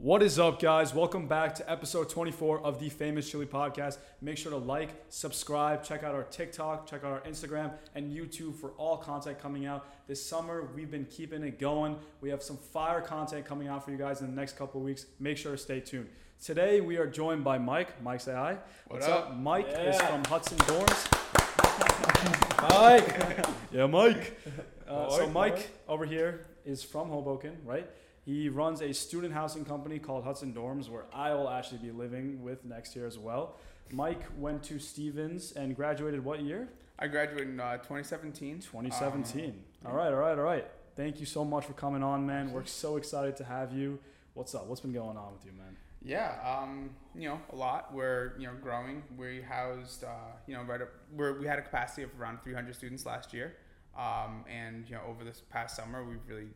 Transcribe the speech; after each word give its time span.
What 0.00 0.22
is 0.22 0.38
up, 0.38 0.60
guys? 0.62 0.94
Welcome 0.94 1.26
back 1.26 1.56
to 1.56 1.68
episode 1.68 2.08
24 2.08 2.60
of 2.60 2.78
the 2.78 2.88
Famous 2.88 3.28
Chili 3.28 3.46
Podcast. 3.46 3.98
Make 4.20 4.38
sure 4.38 4.52
to 4.52 4.56
like, 4.56 4.90
subscribe, 5.08 5.82
check 5.82 6.04
out 6.04 6.14
our 6.14 6.22
TikTok, 6.22 6.86
check 6.88 7.02
out 7.02 7.10
our 7.10 7.20
Instagram 7.22 7.72
and 7.96 8.08
YouTube 8.16 8.54
for 8.54 8.70
all 8.78 8.96
content 8.98 9.40
coming 9.40 9.66
out. 9.66 9.88
This 10.06 10.24
summer, 10.24 10.68
we've 10.76 10.88
been 10.90 11.06
keeping 11.06 11.42
it 11.42 11.58
going. 11.58 11.96
We 12.20 12.30
have 12.30 12.44
some 12.44 12.56
fire 12.58 13.00
content 13.00 13.44
coming 13.44 13.66
out 13.66 13.84
for 13.84 13.90
you 13.90 13.96
guys 13.98 14.20
in 14.20 14.28
the 14.28 14.36
next 14.36 14.56
couple 14.56 14.80
of 14.80 14.84
weeks. 14.84 15.06
Make 15.18 15.36
sure 15.36 15.50
to 15.52 15.58
stay 15.58 15.80
tuned. 15.80 16.08
Today, 16.40 16.80
we 16.80 16.96
are 16.98 17.08
joined 17.08 17.42
by 17.42 17.58
Mike. 17.58 18.00
Mike, 18.00 18.20
say 18.20 18.34
hi. 18.34 18.58
What's 18.86 19.08
up? 19.08 19.36
Mike 19.36 19.66
is 19.66 19.96
Yeah. 19.96 20.06
from 20.06 20.24
Hudson 20.26 20.58
Dorms. 20.58 21.10
Mike. 22.70 23.46
Yeah, 23.72 23.86
Mike. 23.86 24.38
Uh, 24.86 25.10
so 25.10 25.18
Mike, 25.26 25.32
Mike 25.34 25.52
Mike. 25.56 25.70
over 25.88 26.06
here 26.06 26.46
is 26.64 26.84
from 26.84 27.08
Hoboken, 27.08 27.56
right? 27.64 27.88
He 28.28 28.50
runs 28.50 28.82
a 28.82 28.92
student 28.92 29.32
housing 29.32 29.64
company 29.64 29.98
called 29.98 30.22
Hudson 30.22 30.52
Dorms, 30.52 30.90
where 30.90 31.06
I 31.14 31.32
will 31.32 31.48
actually 31.48 31.78
be 31.78 31.90
living 31.90 32.42
with 32.42 32.62
next 32.62 32.94
year 32.94 33.06
as 33.06 33.18
well. 33.18 33.56
Mike 33.90 34.20
went 34.36 34.62
to 34.64 34.78
Stevens 34.78 35.52
and 35.52 35.74
graduated 35.74 36.22
what 36.22 36.42
year? 36.42 36.68
I 36.98 37.06
graduated 37.06 37.48
in 37.48 37.58
uh, 37.58 37.78
2017. 37.78 38.58
2017. 38.58 39.64
all 39.86 39.94
right, 39.94 40.12
all 40.12 40.18
right, 40.18 40.36
all 40.36 40.44
right. 40.44 40.66
Thank 40.94 41.20
you 41.20 41.24
so 41.24 41.42
much 41.42 41.64
for 41.64 41.72
coming 41.72 42.02
on, 42.02 42.26
man. 42.26 42.52
We're 42.52 42.66
so 42.66 42.96
excited 42.96 43.34
to 43.38 43.44
have 43.44 43.72
you. 43.72 43.98
What's 44.34 44.54
up? 44.54 44.66
What's 44.66 44.82
been 44.82 44.92
going 44.92 45.16
on 45.16 45.32
with 45.32 45.46
you, 45.46 45.52
man? 45.52 45.74
Yeah, 46.02 46.34
um, 46.44 46.90
you 47.14 47.30
know, 47.30 47.40
a 47.50 47.56
lot. 47.56 47.94
We're 47.94 48.34
you 48.38 48.46
know 48.46 48.52
growing. 48.62 49.04
We 49.16 49.40
housed, 49.40 50.04
uh, 50.04 50.08
you 50.46 50.52
know, 50.52 50.64
right 50.64 50.82
up. 50.82 50.90
We're, 51.16 51.40
we 51.40 51.46
had 51.46 51.58
a 51.58 51.62
capacity 51.62 52.02
of 52.02 52.10
around 52.20 52.42
300 52.44 52.74
students 52.74 53.06
last 53.06 53.32
year, 53.32 53.56
um, 53.96 54.44
and 54.46 54.86
you 54.86 54.96
know, 54.96 55.02
over 55.08 55.24
this 55.24 55.40
past 55.48 55.76
summer, 55.76 56.04
we've 56.04 56.20
really 56.28 56.48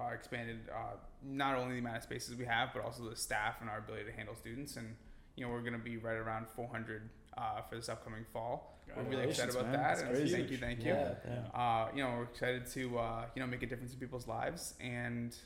uh, 0.00 0.12
expanded 0.14 0.58
uh, 0.74 0.96
not 1.22 1.56
only 1.56 1.74
the 1.74 1.80
amount 1.80 1.98
of 1.98 2.02
spaces 2.02 2.36
we 2.36 2.44
have, 2.46 2.70
but 2.72 2.84
also 2.84 3.08
the 3.08 3.16
staff 3.16 3.60
and 3.60 3.68
our 3.68 3.78
ability 3.78 4.04
to 4.04 4.12
handle 4.12 4.34
students. 4.34 4.76
And 4.76 4.96
you 5.36 5.44
know, 5.46 5.52
we're 5.52 5.60
going 5.60 5.72
to 5.74 5.78
be 5.78 5.96
right 5.96 6.16
around 6.16 6.46
400 6.48 7.08
uh, 7.36 7.62
for 7.68 7.76
this 7.76 7.88
upcoming 7.88 8.24
fall. 8.32 8.78
We're 8.96 9.04
really 9.04 9.24
excited 9.28 9.54
about 9.54 9.66
man. 9.66 9.72
that. 9.74 9.82
That's 9.88 10.02
and 10.02 10.10
crazy. 10.10 10.36
thank 10.36 10.50
you, 10.50 10.56
thank 10.58 10.80
you. 10.84 10.92
Yeah. 10.92 11.14
Yeah. 11.24 11.60
uh, 11.60 11.88
you 11.94 12.02
know, 12.02 12.10
we're 12.16 12.24
excited 12.24 12.66
to 12.72 12.98
uh, 12.98 13.24
you 13.34 13.40
know 13.40 13.46
make 13.46 13.62
a 13.62 13.66
difference 13.66 13.92
in 13.92 14.00
people's 14.00 14.26
lives 14.26 14.74
and 14.80 15.36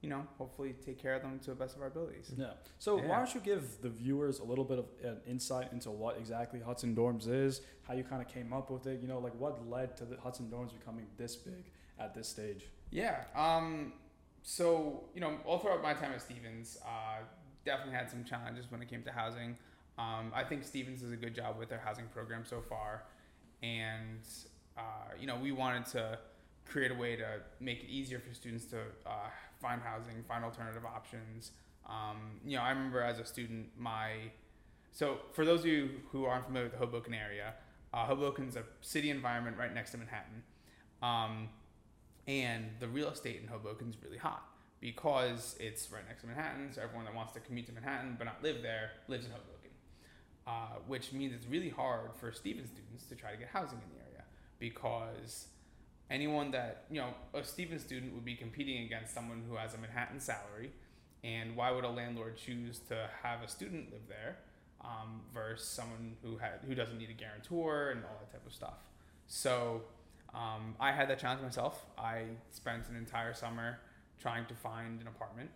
you 0.00 0.08
know 0.08 0.26
hopefully 0.38 0.74
take 0.84 0.98
care 1.00 1.14
of 1.14 1.20
them 1.22 1.38
to 1.40 1.50
the 1.50 1.56
best 1.56 1.76
of 1.76 1.82
our 1.82 1.88
abilities. 1.88 2.32
Yeah. 2.36 2.52
So 2.78 2.96
Yeah. 2.96 3.08
why 3.08 3.16
don't 3.18 3.34
you 3.34 3.40
give 3.40 3.80
the 3.82 3.90
viewers 3.90 4.38
a 4.40 4.44
little 4.44 4.64
bit 4.64 4.78
of 4.78 4.86
an 5.02 5.18
insight 5.26 5.70
into 5.72 5.90
what 5.90 6.16
exactly 6.16 6.60
Hudson 6.60 6.94
Dorms 6.96 7.28
is, 7.28 7.60
how 7.86 7.92
you 7.94 8.04
kind 8.04 8.22
of 8.22 8.28
came 8.28 8.52
up 8.54 8.70
with 8.70 8.86
it, 8.86 9.00
you 9.02 9.08
know, 9.08 9.18
like 9.18 9.34
what 9.38 9.68
led 9.68 9.96
to 9.98 10.06
the 10.06 10.16
Hudson 10.18 10.50
Dorms 10.50 10.72
becoming 10.72 11.06
this 11.18 11.36
big 11.36 11.70
at 11.98 12.14
this 12.14 12.26
stage? 12.28 12.64
Yeah. 12.90 13.24
Um, 13.36 13.92
so 14.44 15.04
you 15.14 15.20
know, 15.20 15.32
all 15.44 15.58
throughout 15.58 15.82
my 15.82 15.94
time 15.94 16.12
at 16.12 16.20
Stevens, 16.20 16.78
uh, 16.86 17.22
definitely 17.64 17.94
had 17.94 18.08
some 18.08 18.22
challenges 18.24 18.70
when 18.70 18.80
it 18.80 18.88
came 18.88 19.02
to 19.02 19.10
housing. 19.10 19.56
Um, 19.98 20.30
I 20.34 20.44
think 20.44 20.64
Stevens 20.64 21.00
does 21.00 21.12
a 21.12 21.16
good 21.16 21.34
job 21.34 21.58
with 21.58 21.68
their 21.68 21.78
housing 21.78 22.04
program 22.12 22.44
so 22.44 22.60
far, 22.60 23.04
and 23.62 24.20
uh, 24.76 24.82
you 25.18 25.26
know, 25.26 25.36
we 25.36 25.50
wanted 25.50 25.86
to 25.86 26.18
create 26.66 26.90
a 26.90 26.94
way 26.94 27.16
to 27.16 27.26
make 27.60 27.82
it 27.82 27.90
easier 27.90 28.18
for 28.18 28.34
students 28.34 28.66
to 28.66 28.78
uh, 29.06 29.28
find 29.60 29.80
housing, 29.82 30.22
find 30.28 30.44
alternative 30.44 30.84
options. 30.84 31.52
Um, 31.88 32.40
you 32.44 32.56
know, 32.56 32.62
I 32.62 32.70
remember 32.70 33.02
as 33.02 33.18
a 33.18 33.24
student, 33.24 33.68
my 33.78 34.10
so 34.92 35.18
for 35.32 35.44
those 35.44 35.60
of 35.60 35.66
you 35.66 35.90
who 36.12 36.24
aren't 36.24 36.46
familiar 36.46 36.66
with 36.68 36.78
the 36.78 36.84
Hoboken 36.84 37.14
area, 37.14 37.54
uh, 37.92 38.06
Hoboken's 38.06 38.56
a 38.56 38.64
city 38.80 39.10
environment 39.10 39.56
right 39.56 39.72
next 39.74 39.90
to 39.92 39.98
Manhattan. 39.98 40.42
Um, 41.02 41.48
and 42.26 42.70
the 42.80 42.88
real 42.88 43.08
estate 43.08 43.40
in 43.40 43.48
Hoboken 43.48 43.88
is 43.88 43.96
really 44.02 44.18
hot 44.18 44.44
because 44.80 45.56
it's 45.60 45.90
right 45.90 46.06
next 46.06 46.22
to 46.22 46.26
Manhattan. 46.26 46.72
So 46.72 46.82
everyone 46.82 47.04
that 47.06 47.14
wants 47.14 47.32
to 47.34 47.40
commute 47.40 47.66
to 47.66 47.72
Manhattan 47.72 48.16
but 48.18 48.24
not 48.24 48.42
live 48.42 48.62
there 48.62 48.90
lives 49.08 49.26
in 49.26 49.32
Hoboken, 49.32 49.70
uh, 50.46 50.80
which 50.86 51.12
means 51.12 51.32
it's 51.32 51.46
really 51.46 51.70
hard 51.70 52.10
for 52.18 52.32
Stevens 52.32 52.70
students 52.70 53.04
to 53.06 53.14
try 53.14 53.30
to 53.30 53.36
get 53.36 53.48
housing 53.48 53.78
in 53.78 53.96
the 53.96 54.04
area 54.04 54.24
because 54.58 55.48
anyone 56.10 56.50
that 56.50 56.84
you 56.90 57.00
know 57.00 57.14
a 57.32 57.44
Stevens 57.44 57.82
student 57.82 58.14
would 58.14 58.24
be 58.24 58.34
competing 58.34 58.84
against 58.84 59.14
someone 59.14 59.42
who 59.48 59.56
has 59.56 59.74
a 59.74 59.78
Manhattan 59.78 60.20
salary, 60.20 60.70
and 61.22 61.56
why 61.56 61.70
would 61.70 61.84
a 61.84 61.90
landlord 61.90 62.36
choose 62.36 62.78
to 62.88 63.08
have 63.22 63.42
a 63.42 63.48
student 63.48 63.92
live 63.92 64.06
there 64.08 64.36
um, 64.82 65.22
versus 65.32 65.66
someone 65.66 66.16
who 66.22 66.36
had 66.38 66.60
who 66.66 66.74
doesn't 66.74 66.98
need 66.98 67.10
a 67.10 67.14
guarantor 67.14 67.90
and 67.90 68.04
all 68.04 68.18
that 68.20 68.32
type 68.32 68.46
of 68.46 68.52
stuff? 68.52 68.78
So 69.26 69.82
um, 70.34 70.74
I 70.80 70.92
had 70.92 71.08
that 71.10 71.18
challenge 71.18 71.42
myself. 71.42 71.86
I 71.96 72.24
spent 72.50 72.88
an 72.88 72.96
entire 72.96 73.34
summer 73.34 73.78
trying 74.20 74.46
to 74.46 74.54
find 74.54 75.00
an 75.00 75.06
apartment, 75.06 75.50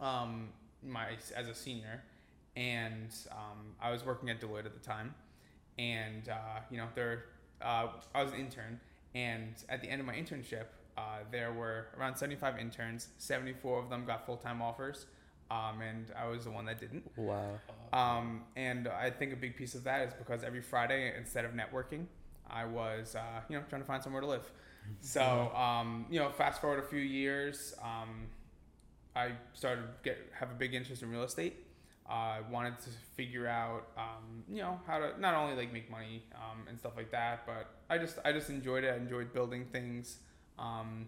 um, 0.00 0.48
my 0.86 1.08
as 1.36 1.48
a 1.48 1.54
senior, 1.54 2.02
and 2.56 3.10
um, 3.32 3.74
I 3.80 3.90
was 3.90 4.04
working 4.04 4.30
at 4.30 4.40
Deloitte 4.40 4.66
at 4.66 4.74
the 4.74 4.86
time, 4.86 5.14
and 5.78 6.28
uh, 6.28 6.60
you 6.70 6.76
know 6.76 6.86
there 6.94 7.24
uh, 7.60 7.88
I 8.14 8.22
was 8.22 8.32
an 8.32 8.38
intern, 8.38 8.78
and 9.14 9.54
at 9.68 9.82
the 9.82 9.88
end 9.88 10.00
of 10.00 10.06
my 10.06 10.14
internship, 10.14 10.66
uh, 10.96 11.20
there 11.32 11.52
were 11.52 11.88
around 11.98 12.16
seventy 12.16 12.36
five 12.36 12.58
interns. 12.58 13.08
Seventy 13.18 13.52
four 13.52 13.80
of 13.80 13.90
them 13.90 14.04
got 14.04 14.26
full 14.26 14.36
time 14.36 14.62
offers. 14.62 15.06
Um, 15.50 15.80
and 15.80 16.12
I 16.14 16.28
was 16.28 16.44
the 16.44 16.50
one 16.50 16.66
that 16.66 16.78
didn't. 16.78 17.10
Wow. 17.16 17.58
Um, 17.90 18.42
and 18.54 18.86
I 18.86 19.08
think 19.08 19.32
a 19.32 19.36
big 19.36 19.56
piece 19.56 19.74
of 19.74 19.82
that 19.84 20.06
is 20.06 20.12
because 20.12 20.44
every 20.44 20.60
Friday, 20.60 21.10
instead 21.16 21.46
of 21.46 21.52
networking, 21.52 22.04
I 22.50 22.64
was, 22.64 23.14
uh, 23.14 23.40
you 23.48 23.56
know, 23.56 23.64
trying 23.68 23.82
to 23.82 23.86
find 23.86 24.02
somewhere 24.02 24.22
to 24.22 24.28
live. 24.28 24.50
So, 25.02 25.52
um, 25.54 26.06
you 26.08 26.18
know, 26.18 26.30
fast 26.30 26.62
forward 26.62 26.78
a 26.82 26.88
few 26.88 27.00
years, 27.00 27.74
um, 27.82 28.26
I 29.14 29.32
started 29.52 29.82
to 29.82 29.88
get 30.02 30.16
have 30.32 30.50
a 30.50 30.54
big 30.54 30.72
interest 30.72 31.02
in 31.02 31.10
real 31.10 31.24
estate. 31.24 31.56
I 32.08 32.38
wanted 32.50 32.78
to 32.80 32.90
figure 33.14 33.46
out, 33.46 33.88
um, 33.98 34.44
you 34.48 34.62
know, 34.62 34.80
how 34.86 34.98
to 34.98 35.20
not 35.20 35.34
only 35.34 35.56
like 35.56 35.74
make 35.74 35.90
money 35.90 36.22
um, 36.34 36.66
and 36.68 36.78
stuff 36.78 36.92
like 36.96 37.10
that, 37.10 37.46
but 37.46 37.68
I 37.90 37.98
just 37.98 38.18
I 38.24 38.32
just 38.32 38.48
enjoyed 38.48 38.82
it. 38.84 38.94
I 38.94 38.96
enjoyed 38.96 39.34
building 39.34 39.66
things. 39.70 40.20
Um, 40.58 41.06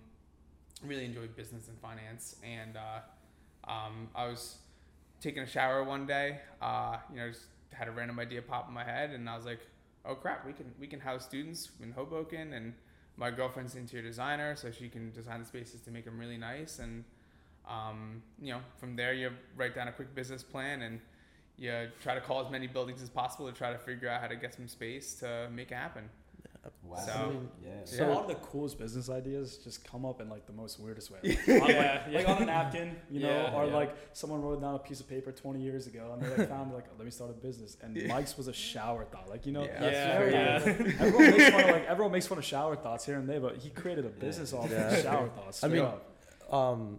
really 0.85 1.05
enjoyed 1.07 1.35
business 1.37 1.69
and 1.69 1.79
finance, 1.81 2.37
and 2.45 2.77
uh, 2.77 3.71
um, 3.71 4.09
I 4.15 4.27
was 4.27 4.57
taking 5.21 5.43
a 5.43 5.47
shower 5.47 5.85
one 5.85 6.07
day. 6.07 6.41
Uh, 6.61 6.99
you 7.11 7.17
know, 7.19 7.29
just 7.29 7.45
had 7.73 7.89
a 7.89 7.91
random 7.93 8.19
idea 8.19 8.43
pop 8.43 8.69
in 8.69 8.75
my 8.75 8.85
head, 8.85 9.11
and 9.11 9.29
I 9.29 9.37
was 9.37 9.47
like, 9.47 9.61
"Oh 10.05 10.15
crap, 10.15 10.47
we 10.47 10.53
can 10.53 10.73
we 10.79 10.87
can 10.87 11.01
house 11.01 11.25
students 11.25 11.71
in 11.83 11.93
Hoboken." 11.93 12.53
And 12.53 12.75
my 13.17 13.31
girlfriend's 13.31 13.75
interior 13.75 14.07
designer, 14.07 14.57
so 14.57 14.71
she 14.71 14.89
can 14.89 15.13
design 15.13 15.41
the 15.41 15.47
spaces 15.47 15.81
to 15.83 15.91
make 15.91 16.05
them 16.05 16.19
really 16.19 16.39
nice. 16.39 16.79
And 16.79 17.05
um, 17.69 18.23
you 18.41 18.53
know, 18.53 18.61
from 18.79 18.97
there, 18.97 19.13
you 19.13 19.31
write 19.57 19.75
down 19.75 19.89
a 19.89 19.93
quick 19.93 20.15
business 20.15 20.43
plan 20.43 20.83
and 20.83 21.01
you 21.57 21.89
try 22.03 22.15
to 22.15 22.21
call 22.21 22.45
as 22.45 22.51
many 22.51 22.67
buildings 22.67 23.03
as 23.03 23.11
possible 23.11 23.47
to 23.47 23.53
try 23.53 23.71
to 23.71 23.79
figure 23.79 24.09
out 24.09 24.23
how 24.23 24.27
to 24.27 24.37
get 24.37 24.55
some 24.55 24.67
space 24.67 25.15
to 25.17 25.49
make 25.53 25.71
it 25.71 25.75
happen. 25.75 26.09
Wow. 26.83 26.97
So- 26.97 27.41
yeah. 27.65 27.71
So 27.85 27.97
Yeah. 28.05 28.09
a 28.09 28.13
lot 28.13 28.23
of 28.23 28.29
the 28.29 28.35
coolest 28.37 28.79
business 28.79 29.09
ideas 29.09 29.59
just 29.59 29.85
come 29.85 30.05
up 30.05 30.21
in 30.21 30.29
like 30.29 30.47
the 30.47 30.53
most 30.53 30.79
weirdest 30.81 31.11
way. 31.11 31.19
Like, 31.47 31.49
on, 31.63 31.69
like, 31.77 32.13
like 32.13 32.29
on 32.29 32.43
a 32.43 32.47
napkin, 32.47 32.97
you 33.11 33.21
know, 33.21 33.29
Yeah, 33.29 33.55
or 33.55 33.67
yeah. 33.67 33.75
like 33.75 33.97
someone 34.13 34.43
wrote 34.43 34.61
down 34.61 34.75
a 34.75 34.79
piece 34.79 35.01
of 35.01 35.09
paper 35.09 35.31
20 35.33 35.61
years 35.61 35.87
ago 35.87 36.11
and 36.13 36.23
they 36.23 36.37
like 36.37 36.49
found 36.57 36.73
like, 36.73 36.85
let 36.99 37.05
me 37.05 37.11
start 37.11 37.31
a 37.31 37.35
business. 37.35 37.77
And 37.83 38.07
Mike's 38.09 38.37
was 38.37 38.49
a 38.49 38.53
shower 38.53 39.05
thought. 39.05 39.29
Like, 39.29 39.47
you 39.47 39.53
know, 39.53 39.65
Yeah. 39.65 39.83
Yeah, 39.91 40.19
very- 40.19 40.33
yeah. 40.33 40.97
everyone 41.01 41.31
makes 41.31 41.51
fun 41.51 41.61
of 41.65 41.71
like 41.71 41.87
everyone 41.89 42.13
makes 42.13 42.27
fun 42.27 42.39
of 42.39 42.45
shower 42.45 42.77
thoughts 42.77 43.05
here 43.07 43.17
and 43.19 43.29
there, 43.29 43.41
but 43.41 43.57
he 43.57 43.71
created 43.71 44.05
a 44.05 44.11
business 44.11 44.53
off 44.53 44.71
Yeah. 44.71 44.91
of 44.91 45.03
shower 45.03 45.29
thoughts. 45.29 45.63
I 45.65 45.69
mean, 45.69 45.87
um, 46.51 46.99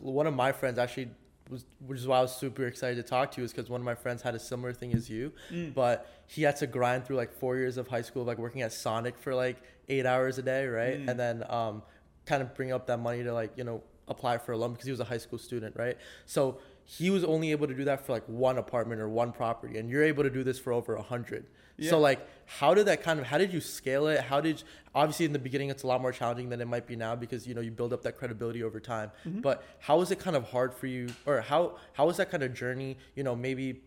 one 0.00 0.26
of 0.26 0.34
my 0.34 0.52
friends 0.52 0.78
actually 0.78 1.10
was, 1.52 1.64
which 1.86 1.98
is 1.98 2.06
why 2.06 2.18
I 2.18 2.22
was 2.22 2.34
super 2.34 2.66
excited 2.66 2.96
to 2.96 3.02
talk 3.02 3.30
to 3.32 3.40
you, 3.40 3.44
is 3.44 3.52
because 3.52 3.70
one 3.70 3.80
of 3.80 3.84
my 3.84 3.94
friends 3.94 4.22
had 4.22 4.34
a 4.34 4.38
similar 4.38 4.72
thing 4.72 4.92
as 4.94 5.08
you, 5.08 5.32
but 5.74 6.10
he 6.26 6.42
had 6.42 6.56
to 6.56 6.66
grind 6.66 7.04
through 7.04 7.16
like 7.16 7.32
four 7.32 7.56
years 7.56 7.76
of 7.76 7.86
high 7.88 8.02
school, 8.02 8.24
like 8.24 8.38
working 8.38 8.62
at 8.62 8.72
Sonic 8.72 9.18
for 9.18 9.34
like 9.34 9.62
eight 9.88 10.06
hours 10.06 10.38
a 10.38 10.42
day, 10.42 10.66
right? 10.66 10.98
Mm. 10.98 11.08
And 11.10 11.20
then 11.20 11.44
um, 11.50 11.82
kind 12.26 12.42
of 12.42 12.54
bring 12.54 12.72
up 12.72 12.86
that 12.86 12.98
money 12.98 13.22
to 13.22 13.32
like 13.32 13.52
you 13.56 13.64
know 13.64 13.82
apply 14.08 14.38
for 14.38 14.52
a 14.52 14.56
loan 14.56 14.72
because 14.72 14.86
he 14.86 14.90
was 14.90 15.00
a 15.00 15.04
high 15.04 15.18
school 15.18 15.38
student, 15.38 15.76
right? 15.76 15.96
So 16.26 16.58
he 16.84 17.10
was 17.10 17.24
only 17.24 17.50
able 17.52 17.66
to 17.68 17.74
do 17.74 17.84
that 17.84 18.04
for 18.04 18.12
like 18.12 18.24
one 18.26 18.58
apartment 18.58 19.00
or 19.00 19.08
one 19.08 19.32
property, 19.32 19.78
and 19.78 19.88
you're 19.88 20.04
able 20.04 20.22
to 20.22 20.30
do 20.30 20.42
this 20.42 20.58
for 20.58 20.72
over 20.72 20.94
a 20.96 21.02
hundred. 21.02 21.46
Yeah. 21.76 21.90
So 21.90 21.98
like, 21.98 22.26
how 22.46 22.74
did 22.74 22.86
that 22.86 23.02
kind 23.02 23.18
of? 23.18 23.26
How 23.26 23.38
did 23.38 23.52
you 23.52 23.60
scale 23.60 24.06
it? 24.08 24.20
How 24.20 24.40
did 24.40 24.62
obviously 24.94 25.24
in 25.24 25.32
the 25.32 25.38
beginning 25.38 25.70
it's 25.70 25.82
a 25.82 25.86
lot 25.86 26.02
more 26.02 26.12
challenging 26.12 26.48
than 26.50 26.60
it 26.60 26.66
might 26.68 26.86
be 26.86 26.96
now 26.96 27.16
because 27.16 27.46
you 27.46 27.54
know 27.54 27.60
you 27.60 27.70
build 27.70 27.92
up 27.92 28.02
that 28.02 28.18
credibility 28.18 28.62
over 28.62 28.80
time. 28.80 29.10
But 29.24 29.64
how 29.80 29.98
was 29.98 30.10
it 30.10 30.18
kind 30.18 30.36
of 30.36 30.50
hard 30.50 30.74
for 30.74 30.86
you, 30.86 31.08
or 31.26 31.40
how 31.40 31.76
how 31.94 32.06
was 32.06 32.18
that 32.18 32.30
kind 32.30 32.42
of 32.42 32.54
journey? 32.54 32.98
You 33.14 33.24
know, 33.24 33.34
maybe 33.34 33.80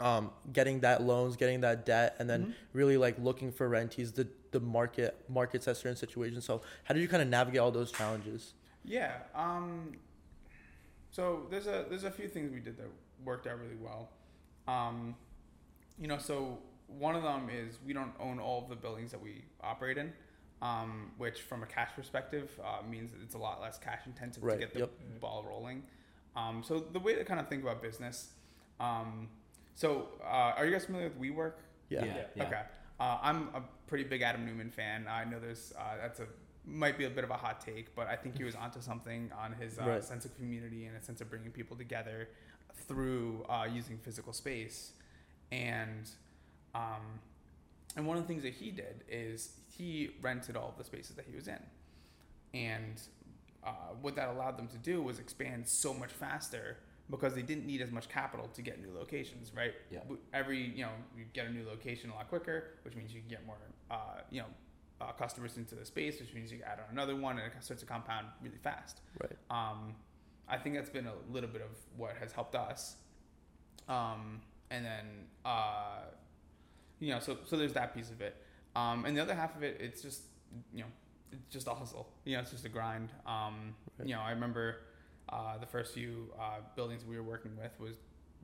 um, 0.00 0.30
getting 0.52 0.80
that 0.80 1.02
loans, 1.02 1.36
getting 1.36 1.60
that 1.60 1.84
debt, 1.84 2.16
and 2.18 2.28
then 2.28 2.54
really 2.72 2.96
like 2.96 3.18
looking 3.18 3.52
for 3.52 3.68
rentees, 3.68 4.12
the 4.12 4.26
the 4.50 4.60
market 4.60 5.16
markets 5.28 5.68
at 5.68 5.76
certain 5.76 5.96
situations. 5.96 6.44
So 6.44 6.62
how 6.84 6.94
did 6.94 7.00
you 7.00 7.08
kind 7.08 7.22
of 7.22 7.28
navigate 7.28 7.60
all 7.60 7.70
those 7.70 7.92
challenges? 7.92 8.54
Yeah. 8.84 9.12
Um, 9.34 9.92
so 11.10 11.46
there's 11.50 11.66
a 11.66 11.84
there's 11.88 12.04
a 12.04 12.10
few 12.10 12.28
things 12.28 12.52
we 12.52 12.60
did 12.60 12.76
that 12.78 12.88
worked 13.24 13.46
out 13.46 13.58
really 13.60 13.76
well. 13.76 14.08
Um, 14.66 15.14
you 15.98 16.08
know, 16.08 16.18
so 16.18 16.58
one 16.98 17.14
of 17.16 17.22
them 17.22 17.48
is 17.50 17.78
we 17.86 17.92
don't 17.92 18.12
own 18.20 18.38
all 18.38 18.62
of 18.62 18.68
the 18.68 18.76
buildings 18.76 19.10
that 19.12 19.20
we 19.22 19.44
operate 19.62 19.98
in. 19.98 20.12
um, 20.62 21.10
which 21.16 21.40
from 21.40 21.62
a 21.62 21.66
cash 21.66 21.88
perspective 21.96 22.50
uh, 22.62 22.86
means 22.86 23.12
that 23.12 23.22
it's 23.22 23.34
a 23.34 23.38
lot 23.38 23.62
less 23.62 23.78
cash 23.78 24.00
intensive 24.04 24.42
Right, 24.44 24.54
to 24.54 24.58
get 24.60 24.74
the 24.74 24.80
yep. 24.80 24.90
ball 25.18 25.42
rolling. 25.48 25.82
Um, 26.36 26.62
so 26.62 26.80
the 26.80 26.98
way 26.98 27.14
to 27.14 27.24
kind 27.24 27.40
of 27.40 27.48
think 27.48 27.62
about 27.62 27.80
business. 27.80 28.28
Um, 28.78 29.28
so 29.74 30.08
uh, 30.22 30.52
are 30.58 30.66
you 30.66 30.72
guys 30.72 30.84
familiar 30.84 31.08
with 31.08 31.18
WeWork? 31.18 31.54
Yeah. 31.88 32.04
Yeah. 32.04 32.14
yeah. 32.34 32.42
Okay. 32.44 32.60
Uh, 33.00 33.16
I'm 33.22 33.48
a 33.54 33.62
pretty 33.86 34.04
big 34.04 34.20
Adam 34.20 34.44
Neumann 34.44 34.70
fan. 34.70 35.06
I 35.08 35.24
know 35.24 35.40
there's 35.40 35.72
uh, 35.78 35.96
that's 35.96 36.20
a 36.20 36.26
might 36.66 36.98
be 36.98 37.06
a 37.06 37.10
bit 37.10 37.24
of 37.24 37.30
a 37.30 37.36
hot 37.38 37.62
take, 37.62 37.94
but 37.96 38.06
I 38.06 38.14
think 38.14 38.36
he 38.36 38.44
was 38.44 38.54
onto 38.54 38.82
something 38.82 39.30
on 39.42 39.54
his 39.54 39.78
uh, 39.78 39.84
Right. 39.86 40.04
sense 40.04 40.26
of 40.26 40.36
community 40.36 40.84
and 40.84 40.94
a 40.94 41.00
sense 41.02 41.22
of 41.22 41.30
bringing 41.30 41.52
people 41.52 41.74
together 41.74 42.28
through 42.86 43.44
uh, 43.48 43.66
using 43.72 43.96
physical 43.96 44.34
space. 44.34 44.92
And 45.50 46.06
um, 46.74 47.20
and 47.96 48.06
one 48.06 48.16
of 48.16 48.22
the 48.22 48.28
things 48.28 48.42
that 48.42 48.54
he 48.54 48.70
did 48.70 49.04
is 49.08 49.50
he 49.76 50.10
rented 50.22 50.56
all 50.56 50.74
the 50.76 50.84
spaces 50.84 51.16
that 51.16 51.24
he 51.28 51.34
was 51.34 51.48
in, 51.48 51.60
and 52.54 53.00
uh, 53.64 53.70
what 54.00 54.16
that 54.16 54.28
allowed 54.28 54.56
them 54.56 54.68
to 54.68 54.78
do 54.78 55.02
was 55.02 55.18
expand 55.18 55.66
so 55.66 55.92
much 55.92 56.10
faster 56.10 56.78
because 57.10 57.34
they 57.34 57.42
didn't 57.42 57.66
need 57.66 57.82
as 57.82 57.90
much 57.90 58.08
capital 58.08 58.48
to 58.54 58.62
get 58.62 58.80
new 58.80 58.92
locations, 58.96 59.52
right? 59.54 59.74
Yeah. 59.90 60.00
Every 60.32 60.58
you 60.58 60.84
know 60.84 60.92
you 61.16 61.24
get 61.32 61.46
a 61.46 61.52
new 61.52 61.66
location 61.66 62.10
a 62.10 62.14
lot 62.14 62.28
quicker, 62.28 62.70
which 62.82 62.94
means 62.94 63.12
you 63.12 63.20
can 63.20 63.28
get 63.28 63.44
more 63.46 63.56
uh, 63.90 64.20
you 64.30 64.40
know 64.40 64.46
uh, 65.00 65.12
customers 65.12 65.56
into 65.56 65.74
the 65.74 65.84
space, 65.84 66.20
which 66.20 66.34
means 66.34 66.52
you 66.52 66.60
add 66.64 66.78
on 66.78 66.92
another 66.92 67.16
one, 67.16 67.38
and 67.38 67.52
it 67.52 67.64
starts 67.64 67.82
to 67.82 67.86
compound 67.88 68.26
really 68.42 68.58
fast. 68.62 69.00
Right. 69.20 69.36
Um, 69.50 69.94
I 70.48 70.58
think 70.58 70.74
that's 70.74 70.90
been 70.90 71.06
a 71.06 71.14
little 71.32 71.48
bit 71.48 71.62
of 71.62 71.70
what 71.96 72.16
has 72.18 72.32
helped 72.32 72.54
us. 72.54 72.96
Um, 73.88 74.40
and 74.70 74.84
then, 74.84 75.06
uh, 75.44 76.02
you 77.00 77.10
know, 77.12 77.18
so 77.20 77.38
so 77.46 77.56
there's 77.56 77.72
that 77.74 77.94
piece 77.94 78.10
of 78.10 78.20
it. 78.20 78.36
Um, 78.76 79.04
and 79.04 79.16
the 79.16 79.22
other 79.22 79.34
half 79.34 79.56
of 79.56 79.62
it, 79.62 79.78
it's 79.80 80.00
just 80.02 80.22
you 80.72 80.80
know, 80.80 80.86
it's 81.32 81.48
just 81.52 81.66
a 81.66 81.74
hustle. 81.74 82.08
You 82.24 82.34
know, 82.36 82.42
it's 82.42 82.50
just 82.52 82.64
a 82.64 82.68
grind. 82.68 83.10
Um, 83.26 83.74
Right. 83.98 84.08
You 84.08 84.14
know, 84.14 84.22
I 84.22 84.30
remember 84.30 84.76
uh, 85.28 85.58
the 85.58 85.66
first 85.66 85.92
few 85.92 86.32
uh, 86.38 86.60
buildings 86.76 87.04
we 87.04 87.16
were 87.16 87.22
working 87.22 87.52
with 87.56 87.72
was 87.78 87.96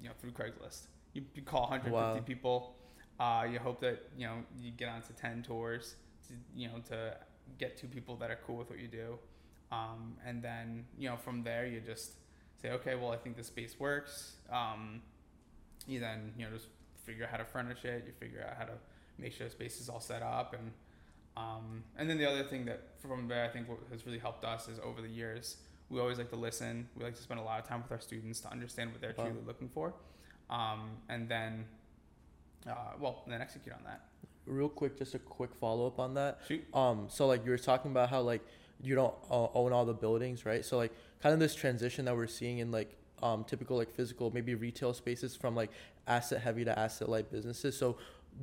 you 0.03 0.09
know 0.09 0.15
through 0.21 0.33
Craigslist. 0.33 0.89
You, 1.15 1.23
you 1.35 1.43
call 1.43 1.63
150 1.71 1.91
Wow. 1.93 2.21
people. 2.27 2.77
Uh, 3.19 3.47
you 3.51 3.59
hope 3.59 3.81
that 3.81 4.11
you 4.19 4.27
know 4.27 4.37
you 4.61 4.71
get 4.73 4.89
onto 4.89 5.13
10 5.15 5.43
tours. 5.43 5.95
To, 6.29 6.35
you 6.55 6.69
know, 6.69 6.79
to 6.89 7.17
get 7.59 7.77
two 7.79 7.87
people 7.87 8.17
that 8.17 8.31
are 8.31 8.39
cool 8.47 8.57
with 8.57 8.69
what 8.69 8.79
you 8.81 8.89
do. 8.89 9.19
Um, 9.73 10.17
and 10.27 10.43
then 10.43 10.85
you 10.99 11.09
know 11.09 11.17
from 11.17 11.43
there 11.43 11.67
you 11.67 11.81
just 11.81 12.13
say 12.63 12.71
okay 12.71 12.95
well 12.95 13.11
i 13.11 13.17
think 13.17 13.37
this 13.37 13.49
space 13.49 13.79
works 13.81 14.37
um, 14.51 15.03
you 15.89 15.99
then 15.99 16.33
you 16.39 16.45
know 16.45 16.53
just 16.53 16.69
figure 17.07 17.25
out 17.25 17.31
how 17.31 17.37
to 17.39 17.45
furnish 17.45 17.85
it 17.85 18.05
you 18.07 18.13
figure 18.13 18.45
out 18.49 18.57
how 18.59 18.65
to 18.65 18.73
make 19.19 19.33
sure 19.33 19.47
the 19.47 19.51
space 19.53 19.81
is 19.81 19.89
all 19.89 20.01
set 20.01 20.23
up 20.23 20.55
and 20.59 20.71
um, 21.37 21.83
and 21.99 22.09
then 22.09 22.19
the 22.19 22.29
other 22.29 22.43
thing 22.45 22.65
that 22.65 22.81
from 23.01 23.29
there 23.29 23.45
i 23.45 23.49
think 23.49 23.69
what 23.69 23.79
has 23.91 24.05
really 24.07 24.19
helped 24.19 24.45
us 24.45 24.69
is 24.69 24.79
over 24.89 25.01
the 25.03 25.09
years 25.09 25.57
we 25.91 26.01
always 26.01 26.19
like 26.19 26.31
to 26.31 26.37
listen 26.37 26.89
we 26.97 27.05
like 27.05 27.15
to 27.15 27.23
spend 27.23 27.39
a 27.41 27.43
lot 27.43 27.61
of 27.61 27.67
time 27.69 27.83
with 27.83 27.93
our 27.93 28.01
students 28.01 28.41
to 28.41 28.51
understand 28.51 28.91
what 28.93 29.01
they're 29.01 29.15
Wow. 29.17 29.25
truly 29.27 29.41
looking 29.47 29.69
for 29.69 29.95
um, 30.51 30.81
and 31.09 31.29
then 31.29 31.65
uh, 32.69 32.73
well 32.99 33.23
then 33.27 33.41
execute 33.41 33.75
on 33.75 33.83
that 33.85 34.01
Real 34.49 34.69
quick, 34.69 34.97
just 34.97 35.13
a 35.17 35.19
quick 35.19 35.53
follow 35.57 35.89
up 35.89 35.99
on 35.99 36.15
that. 36.15 36.39
shoot 36.47 36.65
Um, 36.73 37.07
so 37.09 37.27
like 37.27 37.45
you 37.45 37.51
were 37.51 37.59
talking 37.59 37.91
about 37.91 38.11
how 38.11 38.21
like 38.21 38.43
you 38.81 38.95
don't 38.95 39.13
uh, 39.29 39.49
own 39.55 39.73
all 39.73 39.85
the 39.85 39.93
buildings, 39.93 40.47
right? 40.47 40.65
So 40.65 40.77
like 40.77 40.93
kind 41.21 41.33
of 41.33 41.41
this 41.41 41.53
transition 41.53 42.05
that 42.05 42.15
we're 42.15 42.29
seeing 42.29 42.59
in 42.59 42.71
like 42.71 42.97
um 43.23 43.45
typical 43.45 43.77
like 43.77 43.91
physical 43.91 44.31
maybe 44.31 44.55
retail 44.55 44.93
spaces 44.93 45.35
from 45.35 45.55
like 45.55 45.71
asset 46.07 46.41
heavy 46.43 46.65
to 46.65 46.79
asset 46.79 47.09
light 47.09 47.31
businesses. 47.31 47.79
So 47.79 47.97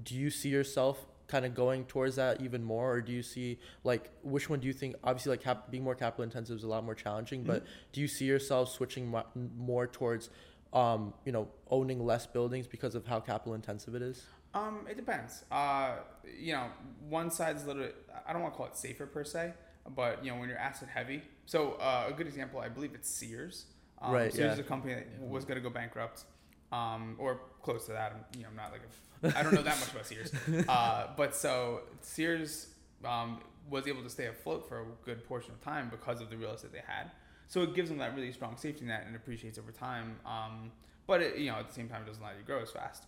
do 0.03 0.15
you 0.15 0.29
see 0.29 0.49
yourself 0.49 1.05
kind 1.27 1.45
of 1.45 1.55
going 1.55 1.85
towards 1.85 2.15
that 2.17 2.41
even 2.41 2.63
more, 2.63 2.93
or 2.93 3.01
do 3.01 3.11
you 3.11 3.23
see 3.23 3.59
like 3.83 4.09
which 4.23 4.49
one 4.49 4.59
do 4.59 4.67
you 4.67 4.73
think? 4.73 4.95
Obviously, 5.03 5.31
like 5.31 5.41
cap- 5.41 5.71
being 5.71 5.83
more 5.83 5.95
capital 5.95 6.23
intensive 6.23 6.57
is 6.57 6.63
a 6.63 6.67
lot 6.67 6.83
more 6.83 6.95
challenging, 6.95 7.43
but 7.43 7.65
do 7.91 8.01
you 8.01 8.07
see 8.07 8.25
yourself 8.25 8.69
switching 8.69 9.09
mo- 9.09 9.25
more 9.57 9.87
towards 9.87 10.29
um, 10.73 11.13
you 11.23 11.31
know, 11.31 11.47
owning 11.69 12.03
less 12.03 12.25
buildings 12.25 12.67
because 12.67 12.95
of 12.95 13.05
how 13.05 13.19
capital 13.19 13.53
intensive 13.53 13.95
it 13.95 14.01
is? 14.01 14.25
Um, 14.53 14.85
it 14.89 14.97
depends. 14.97 15.45
Uh, 15.51 15.97
you 16.39 16.53
know, 16.53 16.65
one 17.07 17.31
side's 17.31 17.63
a 17.63 17.67
little 17.67 17.83
bit, 17.83 17.95
I 18.25 18.33
don't 18.33 18.41
want 18.41 18.53
to 18.53 18.57
call 18.57 18.67
it 18.67 18.75
safer 18.75 19.05
per 19.05 19.23
se, 19.23 19.53
but 19.95 20.23
you 20.23 20.31
know, 20.31 20.39
when 20.39 20.49
you're 20.49 20.57
asset 20.57 20.89
heavy. 20.89 21.21
So 21.45 21.73
uh, 21.73 22.05
a 22.09 22.13
good 22.13 22.27
example, 22.27 22.59
I 22.59 22.69
believe 22.69 22.93
it's 22.93 23.09
Sears. 23.09 23.65
Um, 24.03 24.13
Right, 24.13 24.31
Sears 24.33 24.45
yeah. 24.45 24.53
is 24.53 24.59
a 24.59 24.63
company 24.63 24.95
that 24.95 25.07
was 25.21 25.45
going 25.45 25.55
to 25.55 25.61
go 25.61 25.69
bankrupt, 25.69 26.25
um, 26.71 27.15
or 27.17 27.39
close 27.61 27.85
to 27.85 27.93
that. 27.93 28.11
I'm, 28.11 28.37
you 28.39 28.43
know, 28.43 28.49
not 28.55 28.71
like 28.71 28.81
a, 28.81 29.37
I 29.39 29.43
don't 29.43 29.53
know 29.53 29.61
that 29.63 29.79
much 29.79 29.91
about 29.91 30.05
Sears. 30.05 30.31
Uh, 30.67 31.07
but 31.15 31.35
so 31.35 31.81
Sears 32.01 32.67
um, 33.05 33.39
was 33.69 33.87
able 33.87 34.03
to 34.03 34.09
stay 34.09 34.27
afloat 34.27 34.67
for 34.67 34.81
a 34.81 34.85
good 35.05 35.25
portion 35.25 35.51
of 35.53 35.61
time 35.61 35.89
because 35.89 36.21
of 36.21 36.29
the 36.29 36.37
real 36.37 36.51
estate 36.51 36.73
they 36.73 36.83
had. 36.85 37.11
So 37.47 37.61
it 37.61 37.75
gives 37.75 37.89
them 37.89 37.99
that 37.99 38.15
really 38.15 38.31
strong 38.31 38.57
safety 38.57 38.85
net 38.85 39.03
and 39.05 39.15
appreciates 39.15 39.57
over 39.57 39.71
time. 39.71 40.17
Um, 40.25 40.71
but 41.07 41.21
it, 41.21 41.37
you 41.37 41.51
know, 41.51 41.57
at 41.57 41.67
the 41.67 41.73
same 41.73 41.87
time, 41.87 42.01
it 42.03 42.07
doesn't 42.07 42.21
allow 42.21 42.31
you 42.31 42.39
to 42.39 42.45
grow 42.45 42.61
as 42.61 42.71
fast. 42.71 43.03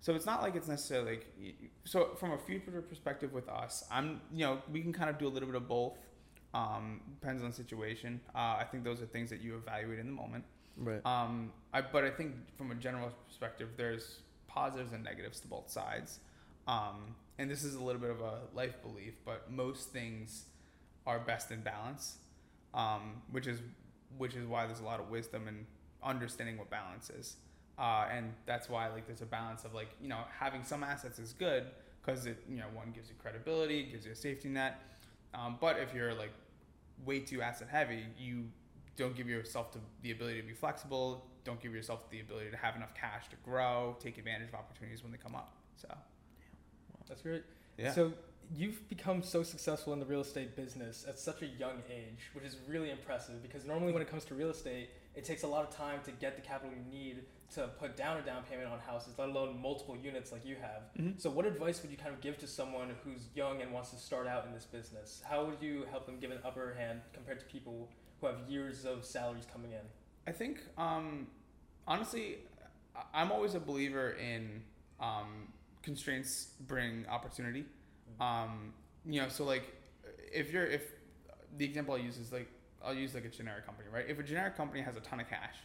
So 0.00 0.14
it's 0.14 0.26
not 0.26 0.42
like 0.42 0.54
it's 0.54 0.68
necessarily 0.68 1.16
like 1.16 1.26
so 1.84 2.14
from 2.18 2.32
a 2.32 2.38
future 2.38 2.80
perspective 2.82 3.32
with 3.32 3.48
us. 3.48 3.84
I'm 3.90 4.20
you 4.32 4.44
know 4.46 4.58
we 4.72 4.80
can 4.80 4.92
kind 4.92 5.10
of 5.10 5.18
do 5.18 5.26
a 5.26 5.28
little 5.30 5.48
bit 5.48 5.56
of 5.56 5.66
both. 5.68 5.98
Um, 6.54 7.00
depends 7.20 7.42
on 7.42 7.50
the 7.50 7.56
situation. 7.56 8.20
Uh, 8.34 8.56
I 8.58 8.66
think 8.70 8.84
those 8.84 9.02
are 9.02 9.06
things 9.06 9.30
that 9.30 9.40
you 9.40 9.56
evaluate 9.56 9.98
in 9.98 10.06
the 10.06 10.12
moment. 10.12 10.44
Right. 10.76 11.04
Um, 11.04 11.52
I, 11.72 11.82
but 11.82 12.04
I 12.04 12.10
think 12.10 12.34
from 12.56 12.70
a 12.70 12.74
general 12.74 13.10
perspective, 13.26 13.70
there's 13.76 14.20
positives 14.46 14.92
and 14.92 15.04
negatives 15.04 15.40
to 15.40 15.48
both 15.48 15.70
sides. 15.70 16.20
Um, 16.66 17.14
and 17.38 17.50
this 17.50 17.64
is 17.64 17.74
a 17.74 17.82
little 17.82 18.00
bit 18.00 18.10
of 18.10 18.20
a 18.20 18.40
life 18.54 18.80
belief, 18.82 19.14
but 19.24 19.50
most 19.50 19.90
things 19.90 20.44
are 21.06 21.18
best 21.18 21.50
in 21.50 21.60
balance, 21.60 22.18
um, 22.74 23.22
which 23.30 23.46
is 23.46 23.60
which 24.16 24.34
is 24.34 24.46
why 24.46 24.66
there's 24.66 24.80
a 24.80 24.84
lot 24.84 25.00
of 25.00 25.10
wisdom 25.10 25.48
and 25.48 25.66
understanding 26.02 26.56
what 26.56 26.70
balance 26.70 27.10
is. 27.10 27.36
Uh, 27.78 28.06
and 28.10 28.32
that's 28.46 28.68
why 28.68 28.88
like 28.88 29.06
there's 29.06 29.22
a 29.22 29.26
balance 29.26 29.64
of 29.64 29.74
like 29.74 29.88
you 30.00 30.08
know 30.08 30.18
having 30.38 30.64
some 30.64 30.82
assets 30.82 31.18
is 31.18 31.32
good 31.32 31.64
because 32.00 32.26
it 32.26 32.42
you 32.48 32.56
know 32.56 32.66
one 32.74 32.90
gives 32.90 33.08
you 33.08 33.14
credibility, 33.20 33.84
gives 33.84 34.04
you 34.04 34.12
a 34.12 34.16
safety 34.16 34.48
net. 34.48 34.80
Um, 35.34 35.58
but 35.60 35.78
if 35.78 35.94
you're 35.94 36.14
like 36.14 36.32
way 37.04 37.20
too 37.20 37.42
asset 37.42 37.68
heavy, 37.70 38.04
you 38.18 38.44
don't 38.96 39.16
give 39.16 39.28
yourself 39.28 39.70
to 39.72 39.78
the 40.02 40.10
ability 40.10 40.40
to 40.40 40.46
be 40.46 40.54
flexible. 40.54 41.24
Don't 41.44 41.60
give 41.60 41.72
yourself 41.72 42.10
the 42.10 42.20
ability 42.20 42.50
to 42.50 42.56
have 42.56 42.76
enough 42.76 42.94
cash 42.94 43.28
to 43.30 43.36
grow, 43.44 43.96
take 44.00 44.18
advantage 44.18 44.48
of 44.48 44.54
opportunities 44.54 45.02
when 45.02 45.12
they 45.12 45.18
come 45.18 45.34
up. 45.34 45.54
So 45.76 45.88
That's 47.08 47.22
great. 47.22 47.44
yeah, 47.78 47.92
So 47.92 48.12
you've 48.54 48.86
become 48.88 49.22
so 49.22 49.42
successful 49.42 49.92
in 49.92 50.00
the 50.00 50.06
real 50.06 50.20
estate 50.20 50.56
business 50.56 51.04
at 51.08 51.18
such 51.18 51.42
a 51.42 51.46
young 51.46 51.82
age, 51.90 52.30
which 52.34 52.44
is 52.44 52.56
really 52.66 52.90
impressive 52.90 53.42
because 53.42 53.64
normally 53.64 53.92
when 53.92 54.02
it 54.02 54.10
comes 54.10 54.24
to 54.26 54.34
real 54.34 54.50
estate, 54.50 54.90
it 55.14 55.24
takes 55.24 55.42
a 55.42 55.46
lot 55.46 55.66
of 55.68 55.74
time 55.74 56.00
to 56.04 56.10
get 56.12 56.36
the 56.36 56.42
capital 56.42 56.72
you 56.76 56.98
need 56.98 57.24
to 57.54 57.66
put 57.78 57.96
down 57.96 58.18
a 58.18 58.22
down 58.22 58.42
payment 58.42 58.68
on 58.68 58.78
houses, 58.78 59.14
let 59.18 59.28
alone 59.30 59.60
multiple 59.60 59.96
units 59.96 60.32
like 60.32 60.44
you 60.44 60.56
have. 60.56 60.82
Mhm. 60.98 61.20
So 61.20 61.30
what 61.30 61.46
advice 61.46 61.80
would 61.82 61.90
you 61.90 61.96
kind 61.96 62.12
of 62.14 62.20
give 62.20 62.36
to 62.38 62.46
someone 62.46 62.94
who's 63.02 63.28
young 63.34 63.62
and 63.62 63.72
wants 63.72 63.90
to 63.90 63.96
start 63.96 64.26
out 64.26 64.44
in 64.46 64.52
this 64.52 64.64
business? 64.66 65.22
How 65.26 65.44
would 65.46 65.62
you 65.62 65.84
help 65.90 66.04
them 66.06 66.18
give 66.20 66.30
an 66.30 66.40
upper 66.44 66.74
hand 66.74 67.00
compared 67.12 67.40
to 67.40 67.46
people 67.46 67.90
who 68.20 68.26
have 68.26 68.36
years 68.48 68.84
of 68.84 69.04
salaries 69.04 69.46
coming 69.50 69.72
in? 69.72 69.80
I 70.26 70.32
think 70.32 70.60
um, 70.76 71.28
honestly, 71.86 72.38
I'm 73.14 73.32
always 73.32 73.54
a 73.54 73.60
believer 73.60 74.10
in 74.12 74.62
um, 75.00 75.48
constraints 75.82 76.50
bring 76.60 77.06
opportunity. 77.08 77.64
Um, 78.20 78.74
you 79.06 79.22
know, 79.22 79.28
so 79.28 79.44
like 79.44 79.64
if 80.32 80.52
you're 80.52 80.66
if 80.66 80.82
the 81.56 81.64
example 81.64 81.94
I 81.94 81.98
use 81.98 82.18
is 82.18 82.30
like 82.30 82.48
I'll 82.84 82.94
use 82.94 83.14
like 83.14 83.24
a 83.24 83.28
generic 83.30 83.64
company, 83.64 83.88
right? 83.92 84.04
If 84.06 84.18
a 84.18 84.22
generic 84.22 84.56
company 84.56 84.82
has 84.82 84.96
a 84.96 85.00
ton 85.00 85.20
of 85.20 85.28
cash 85.28 85.56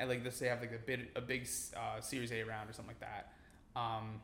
and 0.00 0.08
like 0.08 0.24
let's 0.24 0.36
say 0.36 0.48
have 0.48 0.60
like 0.60 0.72
a 0.72 0.78
bid 0.78 1.08
a 1.14 1.20
big 1.20 1.46
uh, 1.76 2.00
Series 2.00 2.32
A 2.32 2.42
round 2.42 2.68
or 2.68 2.72
something 2.72 2.94
like 2.96 3.00
that, 3.00 3.32
um, 3.80 4.20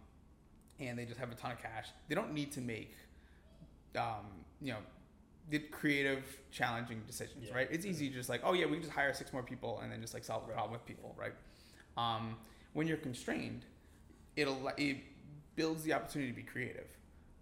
and 0.80 0.98
they 0.98 1.04
just 1.04 1.20
have 1.20 1.30
a 1.30 1.34
ton 1.36 1.52
of 1.52 1.62
cash, 1.62 1.88
they 2.08 2.14
don't 2.16 2.32
need 2.32 2.50
to 2.52 2.60
make 2.60 2.94
um, 3.96 4.26
you 4.60 4.72
know 4.72 4.78
the 5.48 5.60
creative, 5.60 6.24
challenging 6.50 7.00
decisions, 7.06 7.44
Yeah. 7.46 7.54
right? 7.54 7.68
It's 7.70 7.86
easy, 7.86 8.08
just 8.10 8.28
like, 8.28 8.40
oh 8.42 8.52
yeah, 8.52 8.66
we 8.66 8.72
can 8.72 8.82
just 8.82 8.92
hire 8.94 9.12
six 9.14 9.32
more 9.32 9.44
people 9.44 9.78
and 9.80 9.92
then 9.92 10.00
just 10.00 10.12
like 10.12 10.24
solve 10.24 10.42
the 10.42 10.48
Right. 10.48 10.54
problem 10.56 10.72
with 10.72 10.84
people, 10.86 11.14
right? 11.16 11.34
Um, 11.96 12.36
when 12.72 12.88
you're 12.88 12.96
constrained, 12.96 13.64
it'll 14.34 14.68
it 14.76 14.96
builds 15.54 15.84
the 15.84 15.92
opportunity 15.92 16.32
to 16.32 16.36
be 16.36 16.42
creative, 16.42 16.88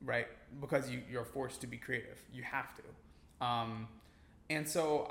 right? 0.03 0.27
Because 0.61 0.91
you 0.91 1.01
you're 1.11 1.25
forced 1.25 1.61
to 1.63 1.67
be 1.67 1.79
creative. 1.79 2.21
You 2.33 2.43
have 2.43 2.75
to, 2.77 3.45
um, 3.47 3.89
and 4.51 4.69
so 4.69 5.11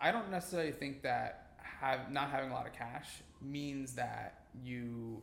I, 0.00 0.08
I 0.08 0.10
don't 0.10 0.30
necessarily 0.30 0.72
think 0.72 1.02
that 1.02 1.49
have 1.80 2.10
not 2.12 2.30
having 2.30 2.50
a 2.50 2.54
lot 2.54 2.66
of 2.66 2.72
cash 2.72 3.08
means 3.40 3.94
that 3.94 4.44
you 4.62 5.22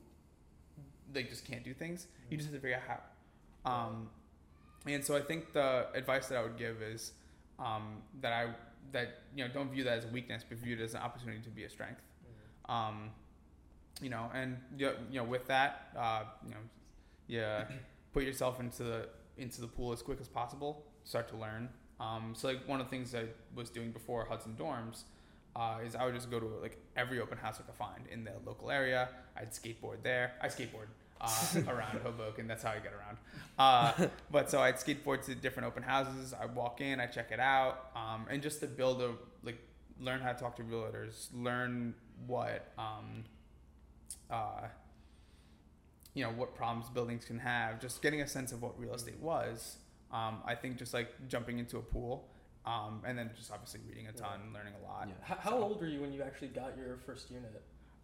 like 1.13 1.29
just 1.29 1.45
can't 1.45 1.63
do 1.63 1.73
things. 1.73 2.07
You 2.29 2.37
just 2.37 2.49
have 2.49 2.55
to 2.55 2.61
figure 2.61 2.77
out 2.77 2.99
how. 3.63 3.71
Um, 3.71 4.09
and 4.85 5.03
so 5.03 5.15
I 5.15 5.21
think 5.21 5.53
the 5.53 5.87
advice 5.93 6.27
that 6.27 6.37
I 6.37 6.41
would 6.41 6.57
give 6.57 6.81
is 6.81 7.11
um, 7.59 8.01
that 8.21 8.33
I 8.33 8.47
that 8.91 9.21
you 9.35 9.43
know 9.43 9.53
don't 9.53 9.71
view 9.71 9.83
that 9.83 9.99
as 9.99 10.05
a 10.05 10.09
weakness, 10.09 10.43
but 10.47 10.57
view 10.57 10.75
it 10.75 10.81
as 10.81 10.93
an 10.93 11.01
opportunity 11.01 11.41
to 11.41 11.49
be 11.49 11.63
a 11.63 11.69
strength. 11.69 12.01
Um, 12.67 13.11
you 14.01 14.09
know, 14.09 14.29
and 14.33 14.57
you 14.77 14.91
you 15.11 15.19
know 15.19 15.25
with 15.25 15.47
that, 15.47 15.89
uh, 15.97 16.23
you 16.45 16.51
know, 16.51 16.61
yeah, 17.27 17.65
put 18.13 18.23
yourself 18.23 18.59
into 18.59 18.83
the 18.83 19.09
into 19.37 19.61
the 19.61 19.67
pool 19.67 19.91
as 19.91 20.01
quick 20.01 20.19
as 20.21 20.27
possible. 20.27 20.85
Start 21.03 21.27
to 21.29 21.37
learn. 21.37 21.69
Um, 21.99 22.33
so 22.35 22.47
like 22.47 22.67
one 22.67 22.79
of 22.79 22.87
the 22.87 22.91
things 22.91 23.15
I 23.15 23.25
was 23.55 23.69
doing 23.69 23.91
before 23.91 24.25
Hudson 24.25 24.55
Dorms 24.59 25.03
uh, 25.57 25.79
is 25.83 25.95
I 25.95 26.05
would 26.05 26.13
just 26.13 26.29
go 26.29 26.39
to 26.39 26.45
like 26.61 26.77
every 26.95 27.19
open 27.19 27.37
house 27.37 27.57
I 27.59 27.63
could 27.63 27.75
find 27.75 28.03
in 28.11 28.23
the 28.23 28.33
local 28.45 28.69
area. 28.69 29.09
I'd 29.35 29.51
skateboard 29.51 30.03
there. 30.03 30.33
I 30.39 30.47
skateboard 30.47 30.87
uh, 31.19 31.61
around 31.67 31.99
Hoboken. 32.03 32.47
That's 32.47 32.63
how 32.63 32.71
I 32.71 32.79
get 32.79 32.93
around. 32.93 33.17
Uh, 33.57 34.07
but 34.31 34.51
so 34.51 34.59
I'd 34.59 34.75
skateboard 34.75 35.25
to 35.25 35.33
different 35.33 35.67
open 35.67 35.81
houses. 35.81 36.33
I'd 36.39 36.53
walk 36.55 36.79
in, 36.79 36.99
I 36.99 37.07
check 37.07 37.31
it 37.31 37.39
out, 37.39 37.89
um, 37.95 38.27
and 38.29 38.41
just 38.41 38.59
to 38.59 38.67
build 38.67 39.01
a 39.01 39.13
like 39.43 39.57
learn 39.99 40.19
how 40.21 40.31
to 40.31 40.39
talk 40.39 40.55
to 40.57 40.63
realtors, 40.63 41.27
learn 41.33 41.95
what 42.27 42.71
um, 42.77 43.23
uh, 44.29 44.67
you 46.13 46.23
know 46.23 46.29
what 46.29 46.55
problems 46.55 46.87
buildings 46.89 47.25
can 47.25 47.39
have. 47.39 47.81
Just 47.81 48.03
getting 48.03 48.21
a 48.21 48.27
sense 48.27 48.51
of 48.51 48.61
what 48.61 48.79
real 48.79 48.93
estate 48.93 49.19
was. 49.19 49.77
Um, 50.11 50.37
I 50.45 50.53
think 50.53 50.77
just 50.77 50.93
like 50.93 51.27
jumping 51.27 51.57
into 51.57 51.77
a 51.77 51.81
pool. 51.81 52.29
Um, 52.67 53.01
and 53.05 53.17
then 53.17 53.29
just 53.35 53.49
obviously 53.51 53.79
reading 53.87 54.07
a 54.07 54.11
ton, 54.11 54.39
learning 54.53 54.73
a 54.83 54.85
lot. 54.85 55.07
Yeah. 55.07 55.13
How, 55.21 55.35
how 55.51 55.57
old 55.57 55.79
were 55.79 55.87
you 55.87 56.01
when 56.01 56.11
you 56.11 56.21
actually 56.21 56.49
got 56.49 56.77
your 56.77 56.97
first 57.05 57.31
unit? 57.31 57.63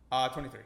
Uh, 0.09 0.29
23. 0.29 0.61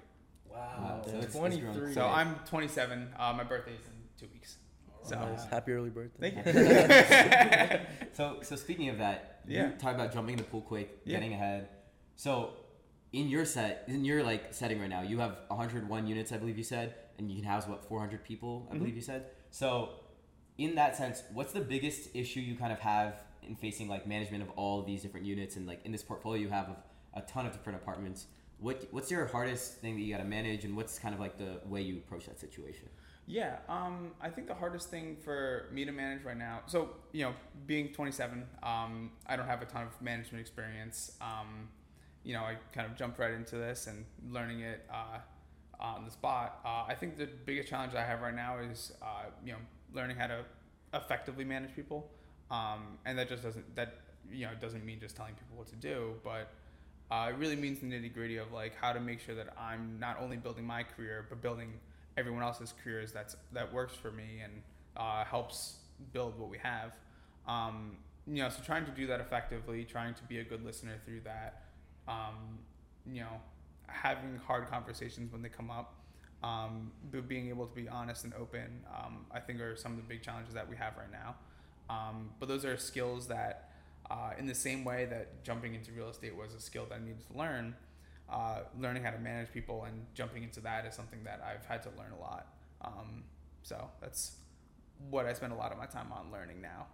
Wow, 0.46 0.56
Wow, 0.80 1.02
so 1.04 1.10
it's- 1.10 1.24
it's 1.26 1.36
23. 1.36 1.94
So 1.94 2.06
I'm 2.06 2.36
27. 2.46 3.10
Uh, 3.18 3.34
my 3.34 3.44
birthday 3.44 3.74
is 3.74 3.86
in 3.88 3.94
two 4.20 4.32
weeks. 4.32 4.58
So 5.02 5.16
Nice. 5.16 5.46
Happy 5.46 5.72
early 5.72 5.90
birthday. 5.90 6.32
thank 6.32 6.46
you. 8.00 8.08
So, 8.14 8.40
so 8.44 8.56
speaking 8.56 8.90
of 8.90 9.00
that, 9.00 9.42
Yeah. 9.48 9.68
you 9.70 9.74
talk 9.78 9.96
about 9.96 10.14
jumping 10.14 10.34
in 10.34 10.38
the 10.38 10.44
pool 10.44 10.62
quick, 10.62 11.00
Yeah. 11.04 11.16
getting 11.18 11.34
ahead. 11.34 11.70
So, 12.18 12.54
in 13.14 13.30
your 13.30 13.46
set, 13.46 13.86
in 13.88 14.06
your 14.06 14.24
like 14.24 14.54
setting 14.54 14.80
right 14.80 14.90
now, 14.90 15.02
you 15.02 15.18
have 15.20 15.38
101 15.48 16.06
units, 16.08 16.32
I 16.32 16.38
believe 16.38 16.58
you 16.58 16.64
said, 16.64 16.94
and 17.18 17.32
you 17.32 17.38
can 17.42 17.46
house 17.50 17.68
what 17.68 17.84
400 17.86 18.24
people, 18.24 18.68
I 18.70 18.76
Mhm. 18.76 18.80
believe 18.80 18.96
you 18.96 19.02
said. 19.02 19.28
So, 19.50 19.90
in 20.58 20.76
that 20.76 20.96
sense, 20.98 21.24
what's 21.34 21.54
the 21.54 21.62
biggest 21.62 22.16
issue 22.16 22.42
you 22.42 22.56
kind 22.58 22.72
of 22.74 22.80
have 22.80 23.24
in 23.48 23.56
facing 23.56 23.88
like 23.88 24.08
management 24.08 24.44
of 24.44 24.50
all 24.56 24.84
these 24.84 25.02
different 25.02 25.26
units 25.26 25.56
and 25.56 25.66
like 25.68 25.86
in 25.86 25.92
this 25.92 26.04
portfolio 26.04 26.42
you 26.42 26.50
have 26.50 26.76
a 27.14 27.22
ton 27.22 27.46
of 27.46 27.52
different 27.52 27.80
apartments? 27.82 28.28
What 28.60 28.88
what's 28.92 29.12
your 29.12 29.26
hardest 29.28 29.76
thing 29.76 29.96
that 29.96 30.02
you 30.02 30.12
got 30.14 30.22
to 30.22 30.28
manage, 30.28 30.66
and 30.66 30.76
what's 30.76 30.98
kind 30.98 31.14
of 31.14 31.20
like 31.20 31.38
the 31.38 31.60
way 31.66 31.82
you 31.82 31.98
approach 31.98 32.26
that 32.26 32.40
situation? 32.40 32.90
Yeah, 33.28 33.58
um, 33.68 34.12
I 34.22 34.30
think 34.30 34.48
the 34.48 34.56
hardest 34.56 34.90
thing 34.90 35.18
for 35.22 35.68
me 35.72 35.84
to 35.86 35.92
manage 35.92 36.24
right 36.24 36.38
now. 36.38 36.62
So 36.66 36.90
you 37.12 37.24
know, 37.24 37.34
being 37.66 37.94
27, 37.94 38.44
um, 38.64 39.12
I 39.28 39.36
don't 39.36 39.48
have 39.48 39.62
a 39.62 39.66
ton 39.66 39.84
of 39.84 40.02
management 40.02 40.42
experience. 40.42 41.12
Um, 41.22 41.70
you 42.24 42.34
know, 42.34 42.42
I 42.42 42.56
kind 42.74 42.90
of 42.90 42.98
jumped 42.98 43.20
right 43.20 43.34
into 43.34 43.58
this 43.58 43.88
and 43.88 44.06
learning 44.32 44.62
it 44.62 44.86
uh, 44.92 45.20
on 45.80 46.06
the 46.06 46.12
spot. 46.12 46.60
Uh, 46.66 46.86
I 46.88 46.96
think 46.96 47.18
the 47.18 47.28
biggest 47.46 47.70
challenge 47.70 47.94
I 47.94 48.04
have 48.04 48.22
right 48.22 48.36
now 48.36 48.58
is 48.58 48.92
uh, 49.02 49.26
you 49.46 49.52
know 49.52 49.60
learning 49.94 50.18
how 50.18 50.28
to 50.28 50.44
effectively 50.94 51.44
manage 51.44 51.76
people, 51.76 52.10
um, 52.52 52.98
and 53.06 53.18
that 53.18 53.30
just 53.30 53.44
doesn't 53.44 53.76
that 53.76 53.96
you 54.32 54.46
know 54.46 54.52
doesn't 54.60 54.86
mean 54.86 55.00
just 55.00 55.16
telling 55.16 55.34
people 55.34 55.58
what 55.58 55.68
to 55.68 55.76
do, 55.76 56.14
but 56.24 56.50
uh, 57.10 57.30
it 57.30 57.36
really 57.38 57.56
means 57.56 57.80
the 57.80 57.88
nitty 57.88 58.14
gritty 58.14 58.38
of 58.38 58.52
like 58.52 58.76
how 58.76 58.92
to 58.94 59.00
make 59.00 59.20
sure 59.20 59.36
that 59.36 59.54
I'm 59.58 59.98
not 60.00 60.20
only 60.20 60.38
building 60.38 60.66
my 60.66 60.84
career 60.84 61.26
but 61.30 61.42
building 61.42 61.74
everyone 62.18 62.44
else's 62.44 62.74
careers 62.84 63.12
that's 63.12 63.36
that 63.54 63.72
works 63.72 63.96
for 63.96 64.12
me 64.12 64.42
and 64.44 64.54
uh, 64.98 65.24
helps 65.24 65.78
build 66.14 66.38
what 66.40 66.50
we 66.50 66.58
have. 66.58 66.94
Um, 67.48 67.98
you 68.26 68.44
know, 68.44 68.50
so 68.50 68.62
trying 68.64 68.86
to 68.86 68.92
do 68.92 69.08
that 69.08 69.22
effectively, 69.22 69.86
trying 69.86 70.14
to 70.16 70.24
be 70.24 70.40
a 70.40 70.44
good 70.44 70.66
listener 70.66 70.96
through 71.06 71.22
that. 71.22 71.64
Um, 72.08 72.60
you 73.06 73.22
know, 73.22 73.42
having 73.88 74.40
hard 74.46 74.70
conversations 74.70 75.32
when 75.32 75.42
they 75.42 75.50
come 75.50 75.72
up, 75.72 75.96
um, 76.44 76.92
but 77.12 77.28
being 77.28 77.50
able 77.50 77.66
to 77.66 77.76
be 77.76 77.88
honest 77.88 78.26
and 78.26 78.34
open, 78.34 78.84
um, 78.94 79.26
I 79.32 79.40
think 79.40 79.62
are 79.62 79.76
some 79.76 79.94
of 79.94 79.98
the 79.98 80.04
big 80.04 80.22
challenges 80.22 80.54
that 80.54 80.70
we 80.70 80.76
have 80.76 80.98
right 80.98 81.12
now. 81.12 81.36
Um, 81.90 82.32
but 82.40 82.48
those 82.50 82.66
are 82.66 82.78
skills 82.78 83.28
that, 83.28 83.72
uh, 84.10 84.32
in 84.38 84.46
the 84.46 84.56
same 84.56 84.84
way 84.84 85.06
that 85.06 85.44
jumping 85.44 85.74
into 85.76 85.92
real 85.92 86.10
estate 86.10 86.36
was 86.36 86.54
a 86.54 86.60
skill 86.60 86.86
that 86.90 86.96
I 86.96 87.00
needed 87.00 87.26
to 87.32 87.38
learn, 87.38 87.76
uh, 88.30 88.60
learning 88.78 89.04
how 89.04 89.12
to 89.12 89.20
manage 89.20 89.52
people 89.54 89.84
and 89.86 90.06
jumping 90.14 90.44
into 90.44 90.60
that 90.62 90.86
is 90.86 90.94
something 90.96 91.24
that 91.24 91.42
I've 91.42 91.66
had 91.66 91.82
to 91.84 91.90
learn 91.98 92.12
a 92.12 92.20
lot. 92.20 92.48
Um, 92.82 93.24
so 93.64 93.90
that's 94.02 94.38
what 95.10 95.26
I 95.26 95.34
spend 95.34 95.54
a 95.54 95.56
lot 95.56 95.72
of 95.72 95.78
my 95.78 95.86
time 95.86 96.12
on 96.12 96.32
learning 96.32 96.62
now. 96.62 96.88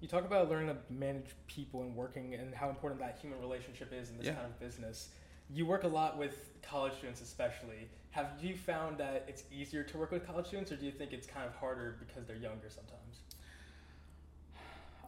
You 0.00 0.08
talk 0.08 0.24
about 0.24 0.48
learning 0.48 0.68
to 0.74 0.76
manage 0.92 1.26
people 1.46 1.82
and 1.82 1.94
working 1.94 2.34
and 2.34 2.54
how 2.54 2.68
important 2.70 3.00
that 3.00 3.18
human 3.20 3.38
relationship 3.40 3.92
is 3.92 4.10
in 4.10 4.16
this 4.18 4.26
Yeah. 4.26 4.34
kind 4.34 4.46
of 4.46 4.58
business. 4.58 5.10
You 5.50 5.66
work 5.66 5.84
a 5.84 5.88
lot 5.88 6.18
with 6.18 6.50
college 6.62 6.94
students, 6.94 7.20
especially. 7.20 7.88
Have 8.10 8.42
you 8.42 8.56
found 8.56 8.98
that 8.98 9.24
it's 9.28 9.44
easier 9.52 9.82
to 9.84 9.98
work 9.98 10.10
with 10.10 10.26
college 10.26 10.46
students, 10.46 10.72
or 10.72 10.76
do 10.76 10.84
you 10.86 10.92
think 10.92 11.12
it's 11.12 11.26
kind 11.26 11.46
of 11.46 11.54
harder 11.54 11.96
because 11.98 12.26
they're 12.26 12.36
younger 12.36 12.68
sometimes? 12.70 13.20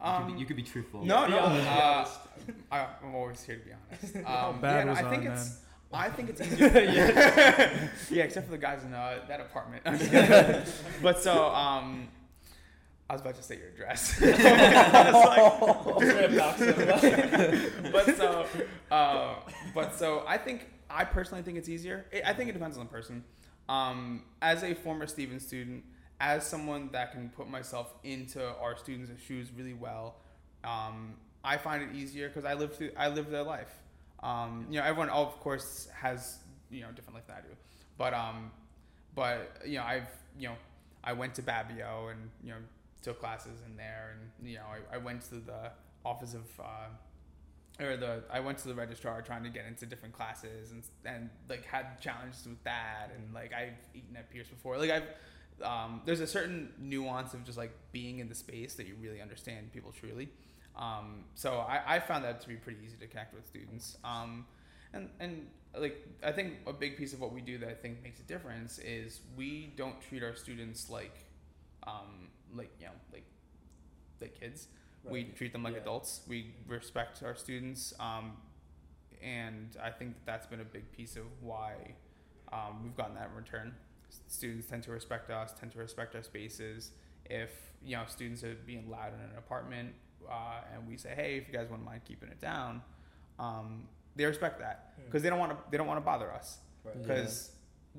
You 0.03 0.07
could, 0.07 0.15
Um, 0.23 0.33
be, 0.33 0.39
you 0.39 0.45
could 0.47 0.55
be 0.55 0.63
truthful. 0.63 1.05
no, 1.05 1.25
Be 1.25 1.31
no, 1.31 1.39
honest, 1.39 1.67
uh. 1.67 2.05
I, 2.71 2.87
I'm 3.03 3.13
always 3.15 3.41
here 3.43 3.57
to 3.57 3.65
be 3.65 3.71
honest. 3.71 4.15
Um, 4.15 4.23
How 4.25 4.51
bad 4.53 4.85
yeah, 4.85 4.89
was 4.91 4.99
I 4.99 5.09
think 5.09 5.27
I, 5.27 5.33
it's. 5.33 5.57
I 5.93 6.09
think 6.09 6.29
it's 6.29 6.41
easier. 6.47 6.67
yeah. 6.69 7.87
yeah, 8.09 8.23
except 8.23 8.45
for 8.47 8.51
the 8.53 8.57
guys 8.57 8.83
in 8.83 8.93
uh, 8.93 9.19
that 9.27 9.41
apartment. 9.41 9.83
I'm 9.85 9.97
just 9.99 10.09
kidding. 10.09 10.63
but 11.03 11.19
so, 11.19 11.47
um, 11.53 12.07
I 13.09 13.13
was 13.13 13.21
about 13.21 13.35
to 13.35 13.43
say 13.43 13.57
your 13.57 13.67
address. 13.69 14.19
Like, 14.21 14.31
Straight 16.01 16.25
up 16.25 16.31
dox 16.31 16.59
them. 16.59 17.91
but 17.91 18.15
so, 18.15 18.45
uh, 18.89 19.35
but 19.75 19.93
so 19.95 20.23
I 20.27 20.37
think 20.37 20.67
I 20.89 21.03
personally 21.03 21.43
think 21.43 21.57
it's 21.57 21.69
easier. 21.69 22.05
It, 22.11 22.23
I 22.25 22.33
think 22.33 22.49
it 22.49 22.53
depends 22.53 22.77
on 22.77 22.85
the 22.85 22.89
person. 22.91 23.23
Um, 23.69 24.23
as 24.41 24.63
a 24.63 24.73
former 24.73 25.07
Stevens 25.07 25.45
student, 25.45 25.83
as 26.21 26.45
someone 26.45 26.87
that 26.91 27.11
can 27.11 27.29
put 27.29 27.49
myself 27.49 27.95
into 28.03 28.47
our 28.61 28.77
students' 28.77 29.11
shoes 29.23 29.47
really 29.57 29.73
well, 29.73 30.17
um, 30.63 31.15
I 31.43 31.57
find 31.57 31.81
it 31.81 31.95
easier 31.95 32.27
because 32.27 32.45
I 32.45 32.53
live 32.53 32.75
through 32.75 32.91
I 32.95 33.09
live 33.09 33.31
their 33.31 33.43
life. 33.43 33.73
Um, 34.21 34.67
you 34.69 34.79
know, 34.79 34.85
everyone 34.85 35.09
of 35.09 35.37
course 35.39 35.89
has 35.99 36.37
you 36.69 36.81
know 36.81 36.91
different 36.95 37.15
life 37.15 37.27
than 37.27 37.37
I 37.37 37.41
do, 37.41 37.55
but 37.97 38.13
um, 38.13 38.51
but 39.15 39.57
you 39.65 39.79
know 39.79 39.83
I've 39.83 40.09
you 40.39 40.49
know 40.49 40.55
I 41.03 41.13
went 41.13 41.33
to 41.35 41.41
Babbio 41.41 42.11
and 42.11 42.29
you 42.43 42.51
know 42.51 42.57
took 43.01 43.19
classes 43.19 43.59
in 43.65 43.75
there 43.75 44.13
and 44.13 44.47
you 44.47 44.57
know 44.57 44.65
I, 44.91 44.95
I 44.95 44.97
went 44.99 45.23
to 45.29 45.35
the 45.35 45.71
office 46.05 46.35
of 46.35 46.45
uh, 46.59 47.83
or 47.83 47.97
the 47.97 48.23
I 48.31 48.41
went 48.41 48.59
to 48.59 48.67
the 48.67 48.75
registrar 48.75 49.23
trying 49.23 49.41
to 49.43 49.49
get 49.49 49.65
into 49.65 49.87
different 49.87 50.13
classes 50.13 50.71
and 50.71 50.83
and 51.03 51.31
like 51.49 51.65
had 51.65 51.99
challenges 51.99 52.45
with 52.45 52.63
that 52.63 53.09
and 53.15 53.33
like 53.33 53.53
I've 53.53 53.73
eaten 53.95 54.15
at 54.15 54.29
Pierce 54.29 54.49
before 54.49 54.77
like 54.77 54.91
I've 54.91 55.07
um, 55.63 56.01
there's 56.05 56.19
a 56.21 56.27
certain 56.27 56.73
nuance 56.79 57.33
of 57.33 57.43
just 57.43 57.57
like 57.57 57.71
being 57.91 58.19
in 58.19 58.29
the 58.29 58.35
space 58.35 58.75
that 58.75 58.87
you 58.87 58.95
really 59.01 59.21
understand 59.21 59.71
people 59.73 59.91
truly 59.91 60.29
um, 60.75 61.25
so 61.35 61.59
I, 61.59 61.95
I 61.95 61.99
found 61.99 62.23
that 62.23 62.41
to 62.41 62.47
be 62.47 62.55
pretty 62.55 62.79
easy 62.85 62.97
to 62.97 63.07
connect 63.07 63.33
with 63.33 63.45
students 63.45 63.97
um, 64.03 64.45
and 64.93 65.09
and 65.19 65.47
like 65.77 66.05
I 66.23 66.31
think 66.31 66.53
a 66.67 66.73
big 66.73 66.97
piece 66.97 67.13
of 67.13 67.19
what 67.21 67.33
we 67.33 67.41
do 67.41 67.57
that 67.59 67.69
I 67.69 67.73
think 67.73 68.03
makes 68.03 68.19
a 68.19 68.23
difference 68.23 68.79
is 68.79 69.21
we 69.37 69.71
don't 69.75 69.99
treat 70.01 70.23
our 70.23 70.35
students 70.35 70.89
like 70.89 71.15
um, 71.87 72.29
like 72.53 72.71
you 72.79 72.85
know 72.87 72.91
like 73.13 73.23
like 74.21 74.39
kids 74.39 74.67
we 75.09 75.23
treat 75.23 75.51
them 75.51 75.63
like 75.63 75.73
Yeah. 75.73 75.79
adults. 75.81 76.21
We 76.27 76.53
respect 76.67 77.23
our 77.23 77.33
students, 77.35 77.91
um, 77.99 78.37
and 79.21 79.75
I 79.81 79.89
think 79.89 80.13
that 80.13 80.25
that's 80.25 80.45
been 80.45 80.59
a 80.61 80.63
big 80.65 80.91
piece 80.91 81.15
of 81.15 81.23
why 81.41 81.73
um, 82.53 82.83
we've 82.83 82.95
gotten 82.95 83.15
that 83.15 83.29
in 83.29 83.35
return. 83.35 83.73
S- 84.11 84.19
Students 84.27 84.67
tend 84.67 84.83
to 84.83 84.91
respect 84.91 85.29
us, 85.29 85.53
tend 85.59 85.71
to 85.71 85.79
respect 85.79 86.15
our 86.15 86.23
spaces. 86.23 86.91
If 87.25 87.51
you 87.83 87.95
know 87.95 88.03
students 88.07 88.43
are 88.43 88.55
being 88.65 88.89
loud 88.89 89.13
in 89.13 89.19
an 89.21 89.37
apartment, 89.37 89.93
uh, 90.29 90.61
and 90.73 90.87
we 90.87 90.97
say, 90.97 91.13
"Hey, 91.15 91.37
if 91.37 91.47
you 91.47 91.53
guys 91.53 91.67
wouldn't 91.69 91.85
mind 91.85 92.01
keeping 92.05 92.29
it 92.29 92.39
down," 92.41 92.81
um, 93.39 93.87
they 94.15 94.25
respect 94.25 94.59
that 94.59 94.93
because 95.05 95.23
they 95.23 95.29
don't 95.29 95.39
want 95.39 95.51
to. 95.53 95.57
They 95.71 95.77
don't 95.77 95.87
want 95.87 95.99
to 95.99 96.05
bother 96.05 96.31
us 96.31 96.59
Right. 96.83 97.01
because 97.01 97.51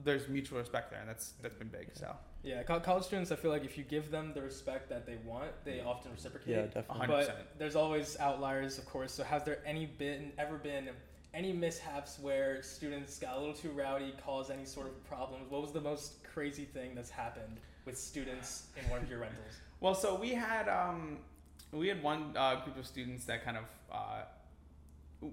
there's 0.04 0.28
mutual 0.28 0.58
respect 0.58 0.90
there, 0.90 1.00
and 1.00 1.08
that's 1.08 1.32
that's 1.42 1.54
been 1.54 1.68
big. 1.68 1.90
So, 1.94 2.14
Yeah, 2.42 2.62
college 2.64 3.04
students, 3.04 3.30
I 3.30 3.36
feel 3.36 3.50
like 3.50 3.64
if 3.64 3.78
you 3.78 3.84
give 3.84 4.10
them 4.10 4.32
the 4.34 4.42
respect 4.42 4.88
that 4.90 5.06
they 5.06 5.16
want, 5.24 5.52
they 5.64 5.80
often 5.80 6.10
reciprocate. 6.12 6.48
Yeah, 6.54 6.62
definitely. 6.66 6.98
hundred 6.98 7.16
percent. 7.20 7.38
But 7.38 7.58
there's 7.58 7.76
always 7.76 8.18
outliers, 8.18 8.78
of 8.78 8.84
course. 8.86 9.12
So 9.12 9.22
has 9.24 9.44
there 9.44 9.60
any 9.66 9.86
been 9.86 10.32
ever 10.38 10.56
been 10.58 10.88
any 11.34 11.52
mishaps 11.52 12.18
where 12.20 12.62
students 12.62 13.18
got 13.18 13.36
a 13.36 13.38
little 13.38 13.54
too 13.54 13.70
rowdy, 13.70 14.14
caused 14.24 14.50
any 14.50 14.64
sort 14.64 14.86
of 14.86 15.04
problems? 15.04 15.50
What 15.50 15.62
was 15.62 15.72
the 15.72 15.80
most 15.80 16.22
crazy 16.24 16.64
thing 16.64 16.94
that's 16.94 17.10
happened 17.10 17.58
with 17.84 17.98
students 17.98 18.66
in 18.82 18.88
one 18.90 19.00
of 19.00 19.08
your 19.08 19.20
rentals? 19.20 19.54
Well, 19.80 19.94
so 19.94 20.14
we 20.14 20.30
had 20.30 20.68
um, 20.68 21.18
we 21.72 21.88
had 21.88 22.02
one 22.02 22.34
uh, 22.36 22.56
group 22.64 22.78
of 22.78 22.86
students 22.86 23.24
that 23.24 23.44
kind 23.44 23.56
of 23.56 23.64
uh, 23.90 24.22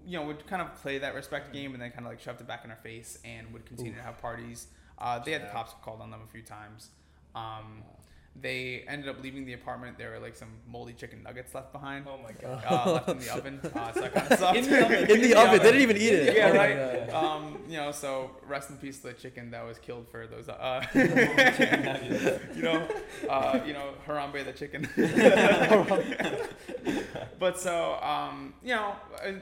you 0.06 0.18
know 0.18 0.25
would 0.25 0.46
kind 0.48 0.62
of 0.62 0.74
play 0.82 0.98
that 1.00 1.13
respect 1.13 1.53
game 1.53 1.74
and 1.74 1.82
then 1.82 1.91
kind 1.91 2.06
of 2.06 2.12
like 2.12 2.20
shoved 2.20 2.41
it 2.41 2.48
back 2.48 2.63
in 2.63 2.72
our 2.72 2.77
face 2.77 3.20
and 3.25 3.51
would 3.53 3.65
continue 3.65 3.94
to 3.94 4.01
have 4.01 4.22
parties. 4.22 4.68
Uh, 4.98 5.20
they 5.20 5.32
had 5.32 5.44
the 5.44 5.48
cops 5.48 5.74
called 5.84 6.01
on 6.01 6.12
them 6.12 6.22
a 6.24 6.32
few 6.32 6.41
times. 6.41 6.89
Um, 7.36 7.84
they 8.41 8.84
ended 8.88 9.10
up 9.10 9.22
leaving 9.22 9.46
the 9.46 9.53
apartment. 9.53 9.98
There 9.98 10.12
were 10.12 10.19
like 10.19 10.36
some 10.36 10.50
moldy 10.67 10.93
chicken 10.93 11.24
nuggets 11.24 11.53
left 11.53 11.72
behind, 11.74 12.05
Oh 12.08 12.17
my 12.24 12.31
god. 12.31 12.63
uh, 12.67 12.93
left 12.93 13.10
in 13.10 13.19
the 13.19 13.34
oven. 13.38 13.60
Uh, 13.75 13.91
so 13.91 14.01
that 14.01 14.13
kind 14.13 14.31
of 14.31 14.39
sucked. 14.39 14.58
In 14.58 14.63
the 14.69 14.84
oven. 14.86 15.12
In 15.12 15.22
the 15.22 15.34
oven, 15.36 15.58
they 15.60 15.63
didn't 15.72 15.81
even 15.81 15.98
eat 15.98 16.13
it. 16.13 16.36
Yeah, 16.38 16.50
Oh 16.50 16.55
right. 16.58 17.10
Um, 17.13 17.58
you 17.67 17.77
know, 17.77 17.91
so 17.91 18.31
rest 18.48 18.69
in 18.69 18.77
peace 18.77 19.00
to 19.00 19.08
the 19.08 19.13
chicken 19.13 19.51
that 19.51 19.65
was 19.65 19.77
killed 19.79 20.08
for 20.10 20.25
those. 20.27 20.48
Uh, 20.50 20.86
you 22.55 22.62
know, 22.63 22.88
uh, 23.29 23.60
you 23.65 23.74
know, 23.74 23.93
Harambe 24.08 24.43
the 24.46 24.53
chicken. 24.53 24.88
but 27.39 27.60
so 27.60 27.96
um, 28.01 28.53
you 28.63 28.75
know, 28.75 28.96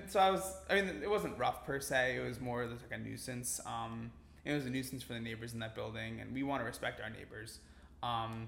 so 0.08 0.20
I 0.20 0.32
was. 0.32 0.56
I 0.70 0.76
mean, 0.76 1.02
it 1.04 1.10
wasn't 1.10 1.38
rough 1.38 1.66
per 1.66 1.80
se. 1.80 2.18
It 2.18 2.28
was 2.28 2.40
more 2.40 2.66
just 2.68 2.84
like 2.90 3.00
a 3.00 3.04
nuisance. 3.04 3.60
Um, 3.66 4.12
it 4.46 4.54
was 4.54 4.66
a 4.66 4.70
nuisance 4.70 5.04
for 5.04 5.14
the 5.14 5.20
neighbors 5.20 5.54
in 5.54 5.60
that 5.60 5.76
building, 5.76 6.20
and 6.22 6.34
we 6.34 6.44
want 6.44 6.62
to 6.62 6.66
respect 6.66 7.02
our 7.02 7.10
neighbors. 7.10 7.60
Um, 8.04 8.48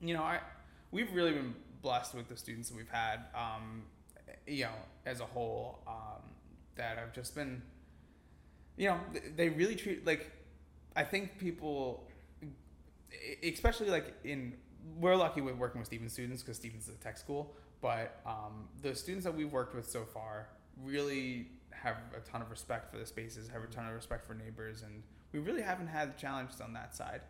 you 0.00 0.14
know, 0.14 0.22
I 0.22 0.40
we've 0.90 1.12
really 1.12 1.32
been 1.32 1.54
blessed 1.82 2.14
with 2.14 2.28
the 2.28 2.36
students 2.36 2.68
that 2.70 2.76
we've 2.76 2.88
had. 2.88 3.20
Um, 3.34 3.82
you 4.46 4.64
know, 4.64 4.72
as 5.06 5.20
a 5.20 5.24
whole, 5.24 5.80
um, 5.86 6.22
that 6.76 6.98
have 6.98 7.12
just 7.12 7.34
been, 7.34 7.62
you 8.76 8.88
know, 8.88 9.00
they 9.36 9.48
really 9.48 9.76
treat 9.76 10.06
like. 10.06 10.30
I 10.96 11.02
think 11.02 11.38
people, 11.38 12.08
especially 13.42 13.90
like 13.90 14.14
in, 14.22 14.54
we're 15.00 15.16
lucky 15.16 15.40
with 15.40 15.56
working 15.56 15.80
with 15.80 15.88
Stevens 15.88 16.12
students 16.12 16.42
because 16.42 16.56
Stevens 16.56 16.88
is 16.88 16.94
a 16.94 16.98
tech 16.98 17.18
school. 17.18 17.56
But 17.80 18.20
um, 18.24 18.68
the 18.80 18.94
students 18.94 19.24
that 19.24 19.34
we've 19.34 19.52
worked 19.52 19.74
with 19.74 19.90
so 19.90 20.04
far 20.04 20.48
really 20.82 21.48
have 21.70 21.96
a 22.16 22.20
ton 22.20 22.40
of 22.40 22.50
respect 22.50 22.90
for 22.90 22.98
the 22.98 23.06
spaces, 23.06 23.48
have 23.48 23.62
a 23.62 23.66
ton 23.66 23.86
of 23.86 23.94
respect 23.94 24.26
for 24.26 24.34
neighbors, 24.34 24.82
and 24.82 25.02
we 25.32 25.40
really 25.40 25.62
haven't 25.62 25.88
had 25.88 26.16
challenges 26.16 26.60
on 26.60 26.72
that 26.72 26.96
side, 26.96 27.20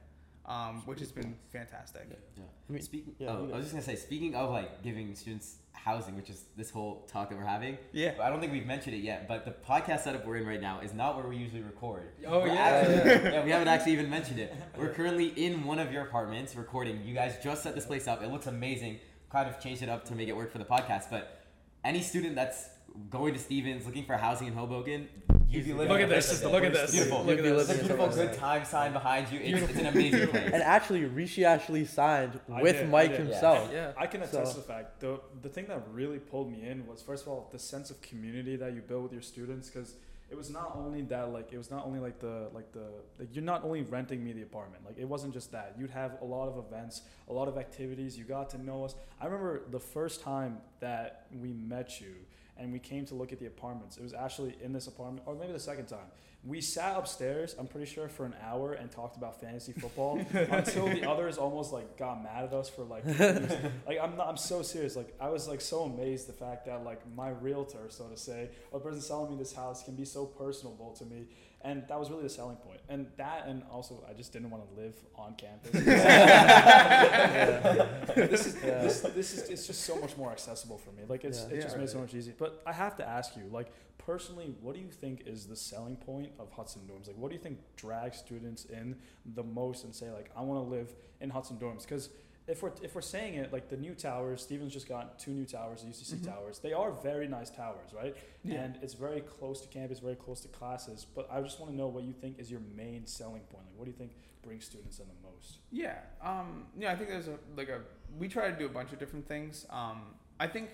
um, 0.46 0.82
which 0.86 1.00
has 1.00 1.10
been 1.12 1.36
fantastic. 1.52 2.06
Yeah. 2.36 2.42
I 2.68 2.72
mean, 2.72 2.82
Speaking, 2.82 3.14
yeah, 3.18 3.30
oh, 3.30 3.48
I 3.52 3.56
was 3.56 3.64
just 3.66 3.72
gonna 3.72 3.82
say, 3.84 3.96
speaking 3.96 4.34
of 4.34 4.50
like 4.50 4.82
giving 4.82 5.14
students 5.14 5.56
housing, 5.72 6.16
which 6.16 6.30
is 6.30 6.44
this 6.56 6.70
whole 6.70 7.06
talk 7.10 7.28
that 7.30 7.36
we're 7.38 7.44
having. 7.44 7.76
Yeah. 7.92 8.12
I 8.22 8.30
don't 8.30 8.40
think 8.40 8.52
we've 8.52 8.66
mentioned 8.66 8.94
it 8.94 9.00
yet, 9.02 9.28
but 9.28 9.44
the 9.44 9.50
podcast 9.50 10.00
setup 10.04 10.24
we're 10.26 10.36
in 10.36 10.46
right 10.46 10.60
now 10.60 10.80
is 10.80 10.94
not 10.94 11.16
where 11.16 11.26
we 11.26 11.36
usually 11.36 11.60
record. 11.62 12.08
Oh, 12.26 12.40
We're 12.40 12.48
yeah. 12.48 12.54
actually- 12.54 12.94
Yeah. 13.10 13.32
yeah, 13.34 13.44
we 13.44 13.50
haven't 13.50 13.68
actually 13.68 13.92
even 13.92 14.08
mentioned 14.08 14.38
it. 14.38 14.54
We're 14.78 14.92
currently 14.94 15.26
in 15.28 15.64
one 15.64 15.78
of 15.78 15.92
your 15.92 16.02
apartments 16.02 16.56
recording. 16.56 17.02
You 17.04 17.14
guys 17.14 17.36
just 17.42 17.62
set 17.62 17.74
this 17.74 17.84
place 17.86 18.06
up. 18.08 18.22
It 18.22 18.30
looks 18.30 18.46
amazing. 18.46 18.98
Kind 19.30 19.48
of 19.48 19.60
changed 19.60 19.82
it 19.82 19.88
up 19.88 20.04
to 20.06 20.14
make 20.14 20.28
it 20.28 20.36
work 20.36 20.50
for 20.52 20.58
the 20.58 20.64
podcast. 20.64 21.10
But 21.10 21.42
any 21.84 22.00
student 22.00 22.34
that's 22.34 22.68
going 23.10 23.34
to 23.34 23.40
Stevens 23.40 23.84
looking 23.84 24.04
for 24.06 24.16
housing 24.16 24.46
in 24.46 24.54
Hoboken, 24.54 25.08
you'd 25.48 25.64
be 25.64 25.72
living. 25.72 25.92
Look 25.92 26.00
at 26.00 26.10
a 26.10 26.14
this. 26.14 26.26
place 26.28 26.44
like 26.44 26.52
Look 26.52 26.64
at 26.64 26.72
this. 26.72 26.92
Beautiful. 26.92 27.24
Look 27.24 27.38
at 27.38 27.44
You'd 27.44 27.54
It's 27.56 27.64
a 27.64 27.72
this. 27.72 27.78
beautiful, 27.80 28.08
good 28.08 28.34
time 28.34 28.64
sign 28.64 28.92
behind 28.92 29.30
you. 29.32 29.40
It's, 29.40 29.70
it's 29.70 29.78
an 29.78 29.86
amazing 29.86 30.28
place. 30.28 30.50
And 30.52 30.62
actually, 30.62 31.04
Rishi 31.04 31.44
actually 31.44 31.84
signed 31.84 32.38
with 32.48 32.76
did, 32.76 32.88
Mike 32.90 33.12
himself. 33.12 33.70
Yeah. 33.72 33.92
I 33.96 34.06
can 34.06 34.22
attest 34.22 34.32
So- 34.32 34.50
to 34.50 34.56
the 34.56 34.62
fact 34.62 35.00
the 35.00 35.20
the 35.42 35.48
thing 35.48 35.66
that 35.66 35.82
really 35.92 36.18
pulled 36.18 36.50
me 36.50 36.66
in 36.68 36.86
was 36.86 37.02
first 37.02 37.22
of 37.24 37.28
all 37.28 37.48
the 37.52 37.58
sense 37.58 37.90
of 37.90 38.00
community 38.02 38.56
that 38.56 38.74
you 38.74 38.80
build 38.80 39.02
with 39.04 39.12
your 39.12 39.22
students 39.22 39.68
because 39.70 39.94
it 40.30 40.36
was 40.36 40.48
not 40.50 40.74
only 40.74 41.02
that 41.02 41.30
like 41.32 41.52
it 41.52 41.58
was 41.58 41.70
not 41.70 41.84
only 41.86 42.00
like 42.00 42.18
the 42.18 42.48
like 42.54 42.72
the 42.72 42.86
like 43.18 43.28
you're 43.32 43.44
not 43.44 43.62
only 43.62 43.82
renting 43.82 44.24
me 44.24 44.32
the 44.32 44.42
apartment 44.42 44.82
like 44.84 44.96
it 44.98 45.04
wasn't 45.04 45.32
just 45.32 45.52
that 45.52 45.74
you'd 45.78 45.90
have 45.90 46.12
a 46.22 46.24
lot 46.24 46.48
of 46.48 46.56
events 46.64 47.02
a 47.28 47.32
lot 47.32 47.46
of 47.46 47.58
activities 47.58 48.16
you 48.18 48.24
got 48.24 48.48
to 48.50 48.58
know 48.62 48.84
us 48.84 48.94
I 49.20 49.26
remember 49.26 49.62
the 49.70 49.78
first 49.78 50.22
time 50.22 50.58
that 50.80 51.26
we 51.40 51.52
met 51.52 52.00
you 52.00 52.14
and 52.56 52.72
we 52.72 52.78
came 52.78 53.04
to 53.06 53.14
look 53.14 53.32
at 53.32 53.38
the 53.38 53.46
apartments. 53.46 53.96
It 53.96 54.02
was 54.02 54.14
actually 54.14 54.56
in 54.62 54.72
this 54.72 54.86
apartment 54.86 55.26
or 55.26 55.34
maybe 55.34 55.52
the 55.52 55.58
second 55.60 55.86
time. 55.86 56.06
We 56.46 56.60
sat 56.60 56.98
upstairs 56.98 57.56
i'm 57.58 57.66
pretty 57.66 57.90
sure 57.90 58.06
for 58.06 58.26
an 58.26 58.34
hour 58.42 58.74
and 58.74 58.90
talked 58.90 59.16
about 59.16 59.40
fantasy 59.40 59.72
football 59.72 60.18
until 60.34 60.88
the 60.88 61.08
others 61.08 61.38
almost 61.38 61.72
like 61.72 61.96
got 61.96 62.22
mad 62.22 62.44
at 62.44 62.52
us 62.52 62.68
for 62.68 62.84
like 62.84 63.06
like 63.86 63.98
I'm 64.02 64.16
not, 64.16 64.28
I'm 64.28 64.36
so 64.36 64.60
serious. 64.60 64.94
Like 64.94 65.14
I 65.18 65.30
was 65.30 65.48
like 65.48 65.62
so 65.62 65.84
amazed 65.84 66.28
the 66.28 66.34
fact 66.34 66.66
that 66.66 66.84
like 66.84 67.00
my 67.16 67.30
realtor 67.30 67.86
so 67.88 68.08
to 68.08 68.16
say 68.16 68.50
or 68.70 68.78
the 68.78 68.84
person 68.84 69.00
selling 69.00 69.30
me 69.30 69.38
this 69.38 69.54
house 69.54 69.82
can 69.84 69.94
be 69.94 70.04
so 70.04 70.26
personable 70.26 70.92
to 70.98 71.06
me 71.06 71.28
and 71.64 71.82
that 71.88 71.98
was 71.98 72.10
really 72.10 72.22
the 72.22 72.28
selling 72.28 72.56
point. 72.56 72.80
And 72.88 73.06
that 73.16 73.46
and 73.46 73.62
also 73.70 74.04
I 74.08 74.12
just 74.12 74.32
didn't 74.32 74.50
want 74.50 74.62
to 74.68 74.80
live 74.80 74.94
on 75.16 75.34
campus. 75.34 75.72
This 78.14 78.46
is 78.46 78.56
Yeah. 78.62 78.82
this, 78.82 79.00
this 79.00 79.32
is 79.34 79.48
it's 79.48 79.66
just 79.66 79.82
so 79.82 79.96
much 79.98 80.16
more 80.16 80.30
accessible 80.30 80.78
for 80.78 80.90
me. 80.92 81.02
Like 81.08 81.24
it's 81.24 81.40
Yeah. 81.40 81.56
it 81.56 81.62
just 81.62 81.74
Yeah. 81.74 81.80
makes 81.80 81.90
it 81.90 81.94
so 81.94 82.00
much 82.00 82.14
easier. 82.14 82.34
But 82.38 82.62
I 82.66 82.72
have 82.72 82.96
to 82.96 83.08
ask 83.08 83.36
you 83.36 83.44
like 83.50 83.72
personally 83.98 84.54
what 84.60 84.74
do 84.74 84.80
you 84.80 84.90
think 84.90 85.22
is 85.26 85.46
the 85.46 85.56
selling 85.56 85.96
point 85.96 86.32
of 86.38 86.50
Hudson 86.52 86.82
dorms? 86.88 87.06
Like 87.06 87.16
what 87.16 87.30
do 87.30 87.36
you 87.36 87.42
think 87.42 87.58
drags 87.76 88.18
students 88.18 88.64
in 88.66 88.96
the 89.24 89.42
most 89.42 89.84
and 89.84 89.94
say 89.94 90.10
like 90.10 90.30
I 90.36 90.42
want 90.42 90.64
to 90.64 90.70
live 90.70 90.94
in 91.20 91.30
Hudson 91.30 91.56
dorms? 91.56 91.82
Because 91.82 92.10
if 92.46 92.62
we're 92.62 92.72
if 92.82 92.94
we're 92.94 93.00
saying 93.00 93.34
it 93.34 93.52
like 93.52 93.68
the 93.68 93.76
new 93.76 93.94
towers, 93.94 94.42
Stevens 94.42 94.72
just 94.72 94.88
got 94.88 95.18
two 95.18 95.30
new 95.30 95.46
towers, 95.46 95.82
the 95.82 95.88
UCC 95.88 96.16
Mhm. 96.18 96.26
towers. 96.26 96.58
They 96.58 96.72
are 96.72 96.90
very 96.92 97.26
nice 97.26 97.50
towers, 97.50 97.92
right? 97.94 98.14
Yeah. 98.42 98.62
And 98.62 98.76
it's 98.82 98.94
very 98.94 99.22
close 99.22 99.60
to 99.62 99.68
campus, 99.68 100.00
very 100.00 100.16
close 100.16 100.40
to 100.42 100.48
classes. 100.48 101.06
But 101.14 101.26
I 101.30 101.40
just 101.40 101.58
want 101.58 101.72
to 101.72 101.76
know 101.76 101.88
what 101.88 102.04
you 102.04 102.12
think 102.12 102.38
is 102.38 102.50
your 102.50 102.60
main 102.60 103.06
selling 103.06 103.42
point. 103.42 103.64
Like, 103.66 103.78
what 103.78 103.84
do 103.86 103.90
you 103.90 103.96
think 103.96 104.12
brings 104.42 104.66
students 104.66 104.98
in 104.98 105.06
the 105.08 105.28
most? 105.30 105.58
Yeah. 105.72 106.00
Um, 106.20 106.66
yeah, 106.76 106.92
I 106.92 106.96
think 106.96 107.08
there's 107.08 107.28
a 107.28 107.38
like 107.56 107.70
a 107.70 107.80
we 108.18 108.28
try 108.28 108.50
to 108.50 108.56
do 108.58 108.66
a 108.66 108.68
bunch 108.68 108.92
of 108.92 108.98
different 108.98 109.26
things. 109.26 109.66
Um, 109.70 110.14
I 110.38 110.46
think 110.46 110.68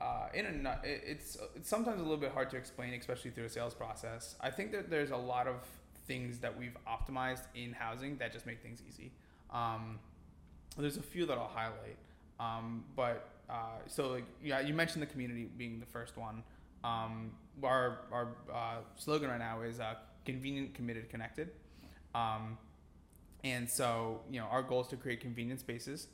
uh, 0.00 0.28
in 0.32 0.46
a 0.66 0.80
it's 0.84 1.36
it's 1.56 1.68
sometimes 1.68 1.98
a 2.00 2.02
little 2.02 2.16
bit 2.16 2.32
hard 2.32 2.48
to 2.50 2.56
explain, 2.56 2.94
especially 2.94 3.32
through 3.32 3.44
a 3.44 3.48
sales 3.50 3.74
process. 3.74 4.36
I 4.40 4.50
think 4.50 4.72
that 4.72 4.88
there's 4.88 5.10
a 5.10 5.16
lot 5.16 5.46
of 5.46 5.56
things 6.06 6.38
that 6.38 6.56
we've 6.56 6.76
optimized 6.86 7.42
in 7.54 7.72
housing 7.72 8.16
that 8.18 8.32
just 8.32 8.46
make 8.46 8.62
things 8.62 8.80
easy. 8.88 9.12
Um, 9.50 9.98
there's 10.82 10.96
a 10.96 11.02
few 11.02 11.26
that 11.26 11.38
I'll 11.38 11.48
highlight, 11.54 11.98
um, 12.38 12.84
but 12.96 13.28
uh, 13.48 13.78
so 13.86 14.08
like 14.08 14.24
yeah, 14.42 14.60
you 14.60 14.74
mentioned 14.74 15.02
the 15.02 15.06
community 15.06 15.48
being 15.56 15.80
the 15.80 15.86
first 15.86 16.16
one. 16.16 16.42
Um, 16.84 17.32
our 17.62 18.00
our 18.12 18.28
uh, 18.52 18.76
slogan 18.96 19.30
right 19.30 19.38
now 19.38 19.62
is 19.62 19.80
uh, 19.80 19.94
convenient, 20.24 20.74
committed, 20.74 21.08
connected. 21.08 21.50
Um, 22.14 22.58
and 23.44 23.68
so, 23.68 24.20
you 24.30 24.40
know, 24.40 24.46
our 24.46 24.62
goal 24.62 24.82
is 24.82 24.88
to 24.88 24.96
create 24.96 25.20
convenient 25.20 25.60
spaces 25.60 26.08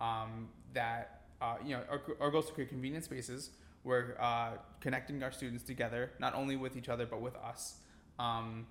um, 0.00 0.48
that, 0.72 1.22
uh, 1.40 1.56
you 1.64 1.76
know, 1.76 1.82
our, 1.90 2.00
our 2.20 2.30
goal 2.30 2.40
is 2.40 2.46
to 2.46 2.52
create 2.52 2.70
convenient 2.70 3.04
spaces 3.04 3.50
where 3.82 4.16
uh, 4.20 4.52
connecting 4.80 5.22
our 5.22 5.32
students 5.32 5.62
together, 5.62 6.12
not 6.18 6.34
only 6.34 6.56
with 6.56 6.76
each 6.76 6.88
other, 6.88 7.06
but 7.06 7.20
with 7.20 7.36
us. 7.36 7.76
Um, 8.18 8.66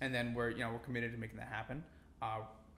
and 0.00 0.14
then 0.14 0.34
we're, 0.34 0.50
you 0.50 0.58
know, 0.58 0.70
we're 0.70 0.78
committed 0.78 1.12
to 1.12 1.18
making 1.18 1.38
that 1.38 1.48
happen. 1.48 1.82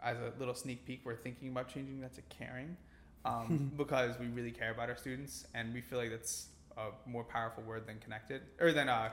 As 0.02 0.16
a 0.18 0.32
little 0.38 0.54
sneak 0.54 0.84
peek, 0.86 1.00
we're 1.04 1.16
thinking 1.16 1.48
about 1.48 1.68
changing 1.72 2.00
that 2.00 2.14
to 2.14 2.22
caring 2.28 2.76
um, 3.24 3.70
because 3.76 4.18
we 4.18 4.26
really 4.28 4.50
care 4.52 4.70
about 4.70 4.88
our 4.88 4.96
students 4.96 5.46
and 5.54 5.72
we 5.74 5.80
feel 5.80 5.98
like 5.98 6.10
that's 6.10 6.48
a 6.76 6.90
more 7.08 7.24
powerful 7.24 7.62
word 7.64 7.86
than 7.86 7.98
connected 7.98 8.42
or 8.60 8.72
than 8.72 8.88
uh, 8.88 9.08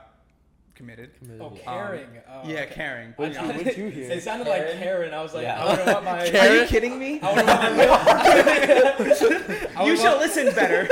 committed. 0.75 1.17
Committed. 1.19 1.41
Oh, 1.41 1.53
Yeah. 1.55 1.63
caring. 1.63 2.07
oh, 2.29 2.41
yeah, 2.47 2.59
okay. 2.61 2.73
caring. 2.75 3.13
What'd 3.15 3.35
You 3.35 3.41
you, 3.41 3.47
what'd 3.47 3.77
you 3.77 3.87
hear? 3.89 4.11
It 4.11 4.23
sounded 4.23 4.47
like 4.47 4.71
Karen. 4.73 5.13
I 5.13 5.21
was 5.23 5.33
like, 5.33 5.43
Yeah. 5.43 5.63
I 5.63 5.65
wonder 5.65 5.85
what 5.85 6.03
my. 6.03 6.29
Karen? 6.31 6.51
Are 6.51 6.61
you 6.61 6.67
kidding 6.67 6.99
me? 6.99 7.19
I 7.21 7.33
wonder 7.33 7.53
what 7.89 8.05
my. 8.05 9.83
You 9.85 9.91
would 9.93 9.99
shall 9.99 10.17
want- 10.17 10.27
listen 10.35 10.53
better. 10.53 10.87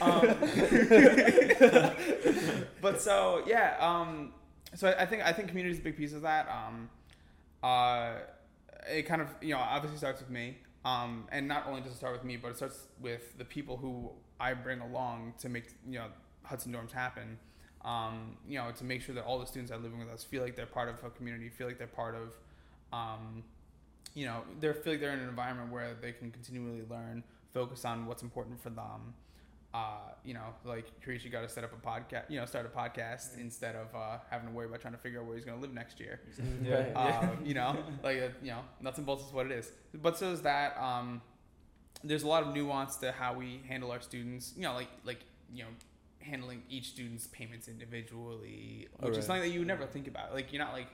um, 0.00 0.22
but 2.80 3.00
so 3.00 3.42
yeah, 3.46 3.76
um, 3.80 4.32
so 4.74 4.88
I 4.88 5.02
I 5.02 5.06
think 5.06 5.22
I 5.24 5.32
think 5.32 5.48
community 5.48 5.72
is 5.74 5.78
a 5.80 5.82
big 5.82 5.96
piece 5.96 6.12
of 6.12 6.22
that. 6.22 6.48
Um, 6.48 6.88
uh, 7.62 8.12
it 8.88 9.02
kind 9.02 9.20
of 9.22 9.28
you 9.40 9.54
know 9.54 9.60
obviously 9.60 9.98
starts 9.98 10.20
with 10.20 10.30
me, 10.30 10.58
um, 10.84 11.26
and 11.30 11.46
not 11.46 11.66
only 11.66 11.80
does 11.80 11.92
it 11.92 11.96
start 11.96 12.12
with 12.12 12.24
me, 12.24 12.36
but 12.36 12.48
it 12.48 12.56
starts 12.56 12.86
with 13.00 13.36
the 13.38 13.44
people 13.44 13.76
who 13.76 14.10
I 14.38 14.54
bring 14.54 14.80
along 14.80 15.34
to 15.40 15.48
make 15.48 15.68
you 15.86 15.98
know 15.98 16.06
Hudson 16.42 16.72
dorms 16.72 16.92
happen. 16.92 17.38
Um, 17.82 18.36
you 18.46 18.58
know, 18.58 18.70
to 18.72 18.84
make 18.84 19.00
sure 19.00 19.14
that 19.14 19.24
all 19.24 19.38
the 19.38 19.46
students 19.46 19.70
that 19.70 19.78
are 19.78 19.82
living 19.82 19.98
with 19.98 20.10
us 20.10 20.22
feel 20.22 20.42
like 20.42 20.54
they're 20.54 20.66
part 20.66 20.90
of 20.90 21.02
a 21.02 21.08
community, 21.08 21.48
feel 21.48 21.66
like 21.66 21.78
they're 21.78 21.86
part 21.86 22.14
of, 22.14 22.36
um, 22.92 23.42
you 24.14 24.26
know, 24.26 24.42
they 24.60 24.70
feel 24.74 24.92
like 24.92 25.00
they're 25.00 25.14
in 25.14 25.20
an 25.20 25.28
environment 25.30 25.72
where 25.72 25.96
they 25.98 26.12
can 26.12 26.30
continually 26.30 26.82
learn, 26.90 27.24
focus 27.54 27.86
on 27.86 28.04
what's 28.04 28.22
important 28.22 28.60
for 28.60 28.68
them. 28.68 29.14
Uh, 29.72 30.10
you 30.24 30.34
know, 30.34 30.46
like 30.64 30.86
Karishi 31.06 31.30
got 31.30 31.42
to 31.42 31.48
set 31.48 31.62
up 31.62 31.72
a 31.72 31.86
podcast, 31.86 32.28
you 32.28 32.40
know, 32.40 32.44
start 32.46 32.66
a 32.66 32.76
podcast 32.76 33.38
instead 33.38 33.76
of 33.76 33.94
uh, 33.94 34.18
having 34.28 34.48
to 34.48 34.54
worry 34.54 34.66
about 34.66 34.80
trying 34.80 34.94
to 34.94 34.98
figure 34.98 35.20
out 35.20 35.26
where 35.26 35.36
he's 35.36 35.44
going 35.44 35.56
to 35.56 35.62
live 35.62 35.72
next 35.72 36.00
year. 36.00 36.20
Yeah. 36.62 36.88
Uh, 36.96 37.28
you 37.44 37.54
know, 37.54 37.76
like 38.02 38.18
uh, 38.18 38.28
you 38.42 38.50
know, 38.50 38.62
nuts 38.80 38.98
and 38.98 39.06
bolts 39.06 39.24
is 39.24 39.32
what 39.32 39.46
it 39.46 39.52
is. 39.52 39.70
But 39.94 40.18
so 40.18 40.32
is 40.32 40.42
that. 40.42 40.76
Um, 40.78 41.22
there's 42.02 42.22
a 42.22 42.28
lot 42.28 42.42
of 42.42 42.54
nuance 42.54 42.96
to 42.96 43.12
how 43.12 43.34
we 43.34 43.60
handle 43.68 43.90
our 43.90 44.00
students. 44.00 44.54
You 44.56 44.62
know, 44.62 44.74
like 44.74 44.88
like 45.04 45.20
you 45.52 45.62
know, 45.64 45.68
handling 46.20 46.62
each 46.68 46.88
student's 46.88 47.26
payments 47.28 47.68
individually, 47.68 48.88
which 48.96 49.04
Alright. 49.04 49.18
is 49.18 49.26
something 49.26 49.42
that 49.42 49.50
you 49.50 49.60
would 49.60 49.68
never 49.68 49.86
think 49.86 50.08
about. 50.08 50.34
Like 50.34 50.52
you're 50.52 50.62
not 50.62 50.72
like 50.72 50.88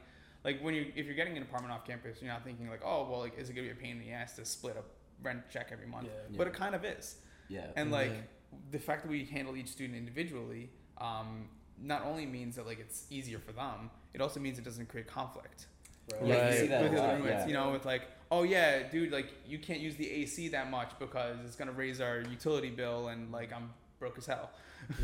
like 0.45 0.61
when 0.63 0.75
you 0.75 0.93
if 0.95 1.07
you're 1.07 1.15
getting 1.15 1.37
an 1.37 1.43
apartment 1.43 1.73
off 1.73 1.87
campus, 1.87 2.19
you're 2.21 2.31
not 2.31 2.45
thinking 2.45 2.69
like, 2.69 2.83
oh 2.85 3.09
well, 3.11 3.21
like 3.21 3.39
is 3.39 3.49
it 3.49 3.55
gonna 3.55 3.67
be 3.67 3.73
a 3.73 3.77
pain 3.77 3.93
in 3.93 4.01
the 4.01 4.11
ass 4.13 4.37
to 4.37 4.45
split 4.45 4.77
a 4.77 4.83
rent 5.25 5.41
check 5.51 5.69
every 5.73 5.87
month? 5.87 6.07
Yeah. 6.07 6.37
But 6.37 6.47
it 6.49 6.53
kind 6.53 6.75
of 6.75 6.85
is. 6.85 7.17
Yeah. 7.49 7.67
And 7.77 7.91
like 7.91 8.11
Yeah. 8.11 8.21
The 8.71 8.79
fact 8.79 9.03
that 9.03 9.11
we 9.11 9.25
handle 9.25 9.57
each 9.57 9.69
student 9.69 9.97
individually, 9.99 10.71
um, 10.99 11.49
not 11.83 12.05
only 12.05 12.27
means 12.27 12.57
that 12.57 12.67
like 12.67 12.79
it's 12.81 13.07
easier 13.11 13.39
for 13.39 13.53
them, 13.53 13.91
it 14.15 14.21
also 14.21 14.41
means 14.41 14.59
it 14.59 14.65
doesn't 14.65 14.89
create 14.89 15.07
conflict. 15.07 15.67
Right. 16.13 16.27
Yeah, 16.27 16.35
you 16.37 16.41
Right. 16.51 16.55
see 16.61 16.67
that 16.69 16.83
with 16.83 16.93
a 16.93 16.95
the 16.95 17.03
other 17.03 17.13
lot, 17.13 17.19
roommates, 17.19 17.41
yeah. 17.43 17.47
you 17.49 17.53
know, 17.53 17.73
with 17.73 17.85
like, 17.85 18.03
oh 18.31 18.43
yeah, 18.45 18.89
dude, 18.89 19.13
like 19.13 19.33
you 19.47 19.59
can't 19.59 19.81
use 19.81 19.97
the 19.97 20.09
AC 20.11 20.49
that 20.49 20.71
much 20.71 20.91
because 20.99 21.37
it's 21.45 21.57
gonna 21.57 21.73
raise 21.73 22.01
our 22.01 22.21
utility 22.21 22.71
bill, 22.71 23.09
and 23.09 23.31
like 23.33 23.53
I'm 23.53 23.71
broke 23.99 24.17
as 24.19 24.27
hell. 24.27 24.51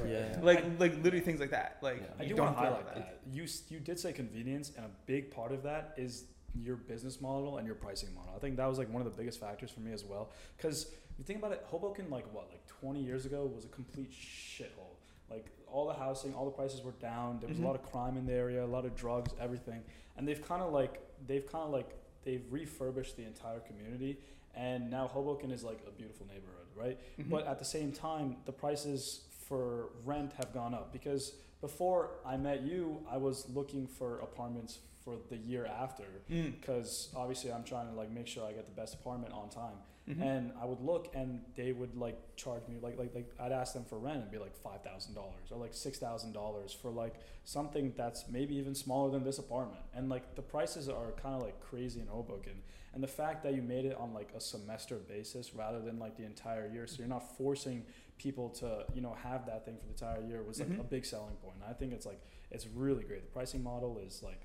Yeah. 0.07 0.39
Like 0.43 0.65
like 0.79 0.95
literally 1.03 1.21
things 1.25 1.41
like 1.41 1.51
that. 1.51 1.79
Like 1.83 2.01
Yeah. 2.03 2.09
I 2.21 2.23
you 2.23 2.29
do 2.31 2.35
don't 2.37 2.47
want 2.47 2.57
to 2.59 2.63
deal 2.63 2.71
highlight 2.73 2.85
with 2.85 2.95
that. 3.05 3.21
You 3.33 3.47
you 3.69 3.81
did 3.81 3.99
say 3.99 4.13
convenience, 4.13 4.71
and 4.77 4.87
a 4.87 4.91
big 5.07 5.31
part 5.31 5.53
of 5.53 5.63
that 5.65 5.95
is 5.97 6.25
your 6.55 6.77
business 6.77 7.21
model 7.21 7.57
and 7.59 7.67
your 7.67 7.75
pricing 7.75 8.15
model. 8.15 8.33
I 8.37 8.39
think 8.39 8.57
that 8.57 8.67
was 8.67 8.79
like 8.79 8.91
one 8.93 9.01
of 9.05 9.11
the 9.11 9.17
biggest 9.17 9.41
factors 9.41 9.71
for 9.71 9.81
me 9.81 9.93
as 9.93 10.05
well. 10.05 10.31
Because 10.57 10.83
if 10.85 10.93
you 11.23 11.27
think 11.27 11.39
about 11.39 11.53
it, 11.53 11.65
Hoboken, 11.69 12.11
like 12.11 12.25
what, 12.35 12.49
like 12.51 12.67
20 12.67 13.01
years 13.01 13.27
ago, 13.27 13.47
was 13.55 13.65
a 13.65 13.69
complete 13.69 14.11
shithole. 14.11 14.97
Like 15.31 15.47
all 15.73 15.87
the 15.87 15.95
housing, 15.95 16.35
all 16.35 16.45
the 16.45 16.51
prices 16.51 16.83
were 16.83 16.91
down. 17.01 17.39
There 17.39 17.49
was 17.49 17.59
Mhm. 17.59 17.63
a 17.63 17.67
lot 17.67 17.77
of 17.77 17.83
crime 17.85 18.17
in 18.17 18.27
the 18.27 18.33
area, 18.33 18.65
a 18.65 18.67
lot 18.67 18.85
of 18.85 18.97
drugs, 18.97 19.33
everything. 19.39 19.85
And 20.17 20.27
they've 20.27 20.43
kind 20.43 20.63
of 20.63 20.73
like 20.73 21.01
they've 21.29 21.47
kind 21.47 21.65
of 21.65 21.71
like 21.71 21.97
they've 22.25 22.45
refurbished 22.53 23.17
the 23.17 23.25
entire 23.25 23.61
community. 23.61 24.19
And 24.57 24.91
now 24.91 25.07
Hoboken 25.07 25.53
is 25.53 25.63
like 25.63 25.79
a 25.87 25.93
beautiful 25.93 26.27
neighborhood, 26.27 26.67
right? 26.75 26.99
Mhm. 27.19 27.31
But 27.31 27.47
at 27.47 27.59
the 27.61 27.65
same 27.65 27.93
time, 27.93 28.39
the 28.45 28.53
prices 28.53 29.27
for 29.31 29.91
rent 30.05 30.33
have 30.35 30.53
gone 30.53 30.75
up 30.75 30.93
because 30.93 31.37
before 31.61 32.19
I 32.25 32.37
met 32.37 32.63
you, 32.63 33.07
I 33.09 33.17
was 33.17 33.49
looking 33.49 33.87
for 33.87 34.19
apartments 34.19 34.81
for 35.05 35.17
the 35.31 35.37
year 35.37 35.67
after 35.67 36.05
Mm. 36.29 36.61
because 36.61 37.13
obviously 37.15 37.53
I'm 37.53 37.63
trying 37.65 37.89
to 37.89 37.95
like 37.95 38.11
make 38.11 38.27
sure 38.27 38.45
I 38.45 38.53
get 38.53 38.67
the 38.67 38.75
best 38.75 38.95
apartment 38.95 39.33
on 39.33 39.49
time. 39.49 39.79
Mhm. 40.09 40.21
And 40.21 40.53
I 40.61 40.65
would 40.65 40.81
look 40.81 41.11
and 41.15 41.45
they 41.55 41.71
would 41.73 41.95
like 41.97 42.19
charge 42.35 42.67
me 42.67 42.77
like 42.83 42.99
like 42.99 43.15
like 43.15 43.33
I'd 43.39 43.53
ask 43.53 43.73
them 43.73 43.85
for 43.85 43.99
rent 43.99 44.23
and 44.23 44.31
be 44.33 44.39
like 44.39 44.57
five 44.57 44.83
thousand 44.83 45.15
dollars 45.15 45.51
or 45.53 45.59
like 45.59 45.73
six 45.75 45.99
thousand 45.99 46.33
dollars 46.33 46.73
for 46.73 46.91
like 46.91 47.15
something 47.45 47.93
that's 47.97 48.29
maybe 48.29 48.57
even 48.57 48.75
smaller 48.75 49.11
than 49.13 49.23
this 49.23 49.39
apartment. 49.39 49.83
And 49.95 50.09
like 50.09 50.35
the 50.35 50.43
prices 50.43 50.89
are 50.89 51.13
kind 51.23 51.37
of 51.37 51.43
like 51.43 51.61
crazy 51.61 52.01
in 52.01 52.09
Hoboken. 52.09 52.63
And 52.95 53.03
the 53.03 53.07
fact 53.09 53.43
that 53.45 53.55
you 53.55 53.63
made 53.63 53.85
it 53.85 53.97
on 53.97 54.13
like 54.13 54.33
a 54.37 54.41
semester 54.41 54.97
basis 54.97 55.55
rather 55.55 55.81
than 55.81 55.99
like 56.01 56.17
the 56.17 56.25
entire 56.25 56.67
year, 56.67 56.87
so 56.89 56.99
you're 56.99 57.07
not 57.09 57.37
forcing 57.39 57.85
people 58.19 58.51
to 58.51 58.85
you 58.95 59.03
know 59.03 59.15
have 59.23 59.47
that 59.47 59.65
thing 59.65 59.77
for 59.77 59.85
the 59.87 59.93
entire 59.93 60.23
year 60.29 60.43
was 60.43 60.59
like 60.59 60.69
Mhm. 60.69 60.81
a 60.81 60.85
big 60.85 61.05
selling 61.07 61.37
point. 61.37 61.55
And 61.63 61.65
I 61.71 61.75
think 61.75 61.93
it's 61.93 62.07
like 62.07 62.21
it's 62.51 62.67
really 62.67 63.05
great. 63.05 63.23
The 63.23 63.31
pricing 63.31 63.63
model 63.63 63.99
is 63.99 64.21
like 64.23 64.43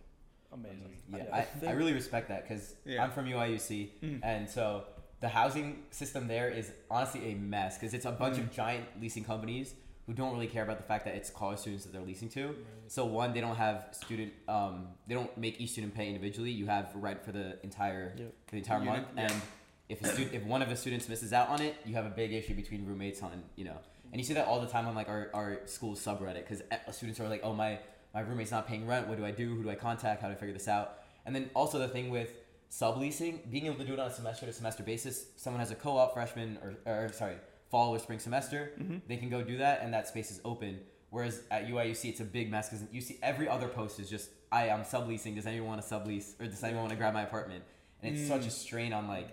amazing. 0.53 0.97
Yeah, 1.09 1.17
Yeah. 1.25 1.35
I, 1.35 1.65
I 1.65 1.69
I 1.69 1.73
really 1.73 1.93
respect 1.93 2.27
that 2.29 2.43
because 2.43 2.75
Yeah. 2.85 3.03
I'm 3.03 3.11
from 3.11 3.25
UIUC, 3.25 3.89
Mm. 4.01 4.19
and 4.23 4.49
so 4.49 4.85
the 5.19 5.29
housing 5.29 5.83
system 5.89 6.27
there 6.27 6.49
is 6.49 6.71
honestly 6.91 7.31
a 7.31 7.35
mess 7.35 7.77
because 7.77 7.93
it's 7.93 8.05
a 8.05 8.11
bunch 8.11 8.37
Mm. 8.37 8.41
of 8.41 8.51
giant 8.51 8.85
leasing 9.01 9.23
companies 9.23 9.73
who 10.05 10.13
don't 10.13 10.31
really 10.33 10.47
care 10.47 10.63
about 10.63 10.77
the 10.77 10.83
fact 10.83 11.03
that 11.05 11.15
it's 11.15 11.29
college 11.29 11.59
students 11.59 11.83
that 11.85 11.91
they're 11.91 12.01
leasing 12.01 12.29
to. 12.29 12.55
So 12.87 13.05
one, 13.05 13.33
they 13.33 13.41
don't 13.41 13.55
have 13.57 13.87
student, 13.91 14.31
um, 14.47 14.87
they 15.07 15.15
don't 15.15 15.35
make 15.37 15.59
each 15.59 15.71
student 15.71 15.93
pay 15.95 16.07
individually. 16.07 16.51
You 16.51 16.67
have 16.67 16.91
rent 16.95 17.23
for 17.25 17.31
the 17.33 17.57
entire 17.63 18.13
Yep. 18.17 18.33
for 18.45 18.51
the 18.51 18.57
entire 18.59 18.79
Unit, 18.79 18.93
month, 18.93 19.07
yeah. 19.17 19.21
and 19.23 19.41
if 19.89 20.01
a 20.01 20.07
student, 20.07 20.33
if 20.35 20.43
one 20.43 20.61
of 20.61 20.69
the 20.69 20.75
students 20.77 21.09
misses 21.09 21.33
out 21.33 21.49
on 21.49 21.61
it, 21.61 21.75
you 21.85 21.95
have 21.95 22.05
a 22.05 22.09
big 22.09 22.31
issue 22.31 22.53
between 22.53 22.85
roommates 22.85 23.21
on 23.23 23.43
you 23.55 23.65
know. 23.65 23.77
And 24.11 24.21
you 24.21 24.25
see 24.25 24.33
that 24.35 24.47
all 24.47 24.61
the 24.61 24.67
time 24.67 24.87
on 24.87 24.95
like 24.95 25.09
our, 25.09 25.29
our 25.33 25.59
school 25.65 25.93
subreddit 25.95 26.35
because 26.47 26.61
students 26.91 27.19
are 27.19 27.27
like, 27.27 27.41
oh 27.43 27.53
my 27.53 27.79
my 28.13 28.21
roommate's 28.21 28.51
not 28.51 28.65
paying 28.67 28.87
rent. 28.87 29.07
What 29.09 29.17
do 29.17 29.25
I 29.25 29.31
do? 29.31 29.55
Who 29.55 29.63
do 29.63 29.69
I 29.69 29.75
contact? 29.75 30.21
How 30.21 30.29
do 30.29 30.33
I 30.35 30.37
figure 30.37 30.53
this 30.53 30.69
out? 30.69 30.99
And 31.25 31.35
then 31.35 31.49
also 31.53 31.77
the 31.79 31.89
thing 31.89 32.09
with 32.09 32.31
subleasing, 32.71 33.49
being 33.49 33.65
able 33.65 33.77
to 33.77 33.85
do 33.85 33.93
it 33.93 33.99
on 33.99 34.07
a 34.07 34.13
semester 34.13 34.45
to 34.45 34.53
semester 34.53 34.83
basis. 34.83 35.25
Someone 35.37 35.59
has 35.59 35.71
a 35.71 35.75
co-op 35.75 36.13
freshman 36.13 36.57
or, 36.61 36.75
or 36.91 37.09
sorry 37.13 37.35
fall 37.69 37.93
or 37.93 37.99
spring 37.99 38.17
semester, 38.19 38.71
Mhm. 38.79 39.01
they 39.07 39.17
can 39.17 39.29
go 39.29 39.43
do 39.43 39.57
that, 39.57 39.81
and 39.81 39.93
that 39.93 40.07
space 40.07 40.31
is 40.31 40.39
open. 40.45 40.79
Whereas 41.09 41.41
at 41.51 41.67
UIUC, 41.67 42.07
it's 42.09 42.21
a 42.21 42.23
big 42.25 42.49
mess 42.49 42.69
because 42.69 42.85
you 42.93 43.01
see 43.01 43.17
every 43.21 43.49
other 43.49 43.67
post 43.67 43.99
is 43.99 44.09
just, 44.09 44.29
I 44.53 44.67
am 44.67 44.83
subleasing. 44.83 45.35
Does 45.35 45.45
anyone 45.45 45.67
want 45.69 45.81
to 45.81 45.87
sublease? 45.93 46.39
Or 46.39 46.45
does 46.45 46.63
anyone 46.63 46.83
want 46.83 46.91
to 46.91 46.95
grab 46.97 47.13
my 47.13 47.23
apartment? 47.23 47.63
And 48.01 48.15
it's 48.15 48.25
such 48.27 48.43
a 48.43 48.47
Mm. 48.49 48.51
strain 48.51 48.93
on 48.93 49.07
like 49.09 49.29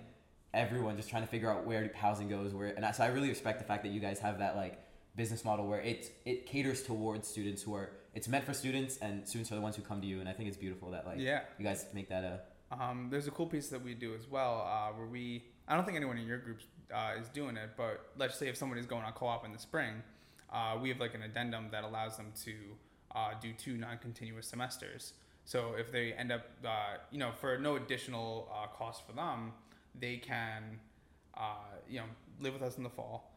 everyone 0.53 0.97
just 0.97 1.09
trying 1.11 1.23
to 1.23 1.29
figure 1.29 1.51
out 1.51 1.65
where 1.65 1.93
housing 1.95 2.29
goes. 2.29 2.55
Where 2.55 2.69
and 2.69 2.85
I, 2.85 2.91
so 2.93 3.05
I 3.05 3.09
really 3.09 3.29
respect 3.29 3.59
the 3.59 3.65
fact 3.65 3.83
that 3.85 3.91
you 3.91 4.01
guys 4.01 4.19
have 4.21 4.39
that 4.39 4.57
like 4.57 4.81
business 5.17 5.45
model 5.45 5.69
where 5.69 5.81
it 5.81 6.11
it 6.25 6.47
caters 6.47 6.83
towards 6.83 7.29
students 7.29 7.63
who 7.63 7.75
are 7.75 7.91
it's 8.15 8.27
meant 8.27 8.45
for 8.45 8.53
students 8.55 8.97
and 8.99 9.29
students 9.29 9.51
are 9.53 9.57
the 9.57 9.61
ones 9.61 9.77
who 9.77 9.83
come 9.83 10.01
to 10.01 10.07
you. 10.07 10.19
And 10.21 10.29
I 10.29 10.33
think 10.33 10.49
it's 10.49 10.57
beautiful 10.57 10.91
that 10.93 11.07
like 11.07 11.19
yeah. 11.21 11.43
you 11.59 11.65
guys 11.65 11.87
make 11.93 12.09
that 12.09 12.25
a 12.25 12.41
Um, 12.81 13.09
there's 13.11 13.29
a 13.29 13.31
cool 13.31 13.47
piece 13.47 13.69
that 13.69 13.83
we 13.83 13.95
do 13.95 14.15
as 14.15 14.29
well, 14.29 14.67
uh, 14.69 14.93
where 14.97 15.07
we 15.07 15.45
I 15.69 15.77
don't 15.77 15.85
think 15.85 15.97
anyone 15.97 16.19
in 16.19 16.27
your 16.27 16.39
group 16.39 16.61
uh, 16.93 17.13
is 17.21 17.29
doing 17.29 17.57
it, 17.57 17.71
but 17.77 18.11
let's 18.19 18.37
say 18.37 18.49
if 18.49 18.57
someone 18.57 18.79
is 18.79 18.87
going 18.87 19.05
on 19.05 19.13
co-op 19.13 19.45
in 19.45 19.53
the 19.53 19.59
spring, 19.59 20.03
uh, 20.53 20.77
we 20.81 20.89
have 20.89 21.01
like 21.01 21.15
an 21.15 21.23
addendum 21.23 21.69
that 21.71 21.85
allows 21.85 22.17
them 22.17 22.33
to 22.45 22.53
uh, 23.15 23.31
do 23.41 23.53
two 23.53 23.77
non-continuous 23.77 24.47
semesters. 24.47 25.15
So 25.45 25.75
if 25.79 25.93
they 25.93 26.13
end 26.13 26.33
up, 26.33 26.47
uh, 26.65 26.99
you 27.11 27.19
know, 27.19 27.31
for 27.41 27.59
no 27.59 27.77
additional 27.77 28.51
uh, 28.53 28.67
cost 28.67 29.07
for 29.07 29.13
them, 29.13 29.53
they 29.99 30.17
can, 30.17 30.81
you 31.89 32.01
know, 32.01 32.07
live 32.41 32.55
with 32.55 32.63
us 32.63 32.77
in 32.77 32.83
the 32.83 32.91
fall, 32.91 33.31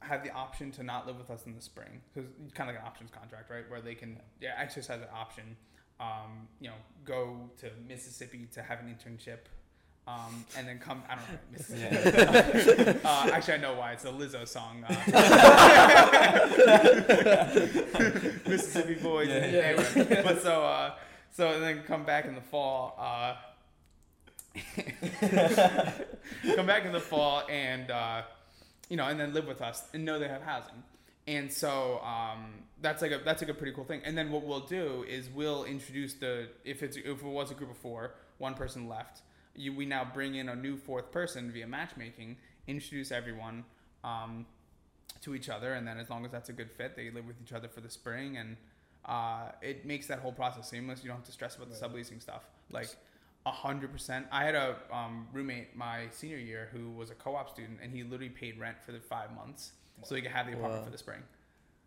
have 0.00 0.22
the 0.24 0.30
option 0.32 0.70
to 0.72 0.82
not 0.82 1.06
live 1.06 1.16
with 1.16 1.30
us 1.30 1.46
in 1.46 1.54
the 1.54 1.60
spring, 1.60 2.00
because 2.12 2.28
kind 2.54 2.68
of 2.68 2.74
like 2.74 2.82
an 2.82 2.86
options 2.86 3.10
contract, 3.10 3.50
right, 3.50 3.68
where 3.70 3.80
they 3.80 3.94
can 3.94 4.20
yeah, 4.40 4.54
exercise 4.58 5.00
that 5.00 5.12
option 5.12 5.56
um, 6.00 6.48
you 6.60 6.68
know, 6.68 6.74
go 7.04 7.50
to 7.58 7.70
Mississippi 7.86 8.48
to 8.52 8.62
have 8.62 8.80
an 8.80 8.94
internship, 8.94 9.38
um, 10.06 10.44
and 10.56 10.68
then 10.68 10.78
come. 10.78 11.02
I 11.08 11.14
don't 11.14 11.30
know 11.30 11.38
Mississippi. 11.52 13.00
uh, 13.04 13.30
actually, 13.32 13.54
I 13.54 13.58
know 13.58 13.74
why. 13.74 13.92
It's 13.92 14.04
a 14.04 14.08
Lizzo 14.08 14.46
song. 14.46 14.84
Uh, 14.86 14.94
Mississippi 18.48 18.94
boys. 18.94 19.28
Yeah. 19.28 19.34
Anyway, 19.34 20.22
but 20.22 20.42
so, 20.42 20.62
uh, 20.62 20.94
so 21.32 21.52
and 21.52 21.62
then 21.62 21.82
come 21.86 22.04
back 22.04 22.26
in 22.26 22.34
the 22.34 22.40
fall. 22.40 22.96
Uh, 22.98 23.36
come 26.54 26.66
back 26.66 26.84
in 26.84 26.92
the 26.92 27.00
fall 27.00 27.42
and 27.48 27.90
uh, 27.90 28.22
you 28.88 28.96
know, 28.96 29.06
and 29.06 29.18
then 29.18 29.32
live 29.32 29.46
with 29.46 29.62
us 29.62 29.84
and 29.94 30.04
know 30.04 30.18
they 30.18 30.28
have 30.28 30.42
housing. 30.42 30.82
And 31.26 31.50
so 31.50 32.02
um, 32.04 32.52
that's 32.84 33.00
like 33.02 33.12
a 33.12 33.18
that's 33.24 33.40
like 33.42 33.50
a 33.50 33.54
pretty 33.54 33.72
cool 33.72 33.84
thing. 33.84 34.02
And 34.04 34.16
then 34.16 34.30
what 34.30 34.44
we'll 34.44 34.60
do 34.60 35.04
is 35.08 35.30
we'll 35.30 35.64
introduce 35.64 36.14
the 36.14 36.48
if 36.64 36.82
it's 36.82 36.96
if 36.96 37.06
it 37.06 37.22
was 37.24 37.50
a 37.50 37.54
group 37.54 37.70
of 37.70 37.78
four, 37.78 38.14
one 38.38 38.54
person 38.54 38.88
left. 38.88 39.22
You, 39.56 39.72
we 39.72 39.86
now 39.86 40.04
bring 40.12 40.34
in 40.34 40.48
a 40.48 40.54
new 40.56 40.76
fourth 40.76 41.10
person 41.10 41.50
via 41.50 41.66
matchmaking, 41.66 42.36
introduce 42.66 43.10
everyone 43.12 43.64
um, 44.02 44.46
to 45.22 45.34
each 45.34 45.48
other, 45.48 45.74
and 45.74 45.86
then 45.88 45.96
as 45.98 46.10
long 46.10 46.24
as 46.26 46.30
that's 46.32 46.48
a 46.48 46.52
good 46.52 46.70
fit, 46.70 46.94
they 46.96 47.10
live 47.10 47.24
with 47.26 47.36
each 47.40 47.52
other 47.52 47.68
for 47.68 47.80
the 47.80 47.88
spring, 47.88 48.36
and 48.36 48.56
uh, 49.06 49.52
it 49.62 49.86
makes 49.86 50.06
that 50.08 50.18
whole 50.18 50.32
process 50.32 50.68
seamless. 50.68 51.02
You 51.02 51.08
don't 51.08 51.18
have 51.18 51.26
to 51.26 51.32
stress 51.32 51.56
about 51.56 51.70
the 51.70 51.76
subleasing 51.76 52.20
stuff. 52.20 52.42
Like 52.70 52.88
a 53.46 53.50
hundred 53.52 53.92
percent. 53.92 54.26
I 54.32 54.44
had 54.44 54.54
a 54.56 54.76
um, 54.92 55.28
roommate 55.32 55.76
my 55.76 56.08
senior 56.10 56.38
year 56.38 56.68
who 56.72 56.90
was 56.90 57.10
a 57.10 57.14
co-op 57.14 57.48
student, 57.48 57.78
and 57.82 57.92
he 57.92 58.02
literally 58.02 58.28
paid 58.30 58.58
rent 58.58 58.76
for 58.84 58.92
the 58.92 59.00
five 59.00 59.32
months 59.34 59.72
so 60.02 60.14
he 60.16 60.20
could 60.22 60.32
have 60.32 60.46
the 60.46 60.52
apartment 60.52 60.80
Wow. 60.80 60.84
for 60.86 60.90
the 60.90 60.98
spring. 60.98 61.20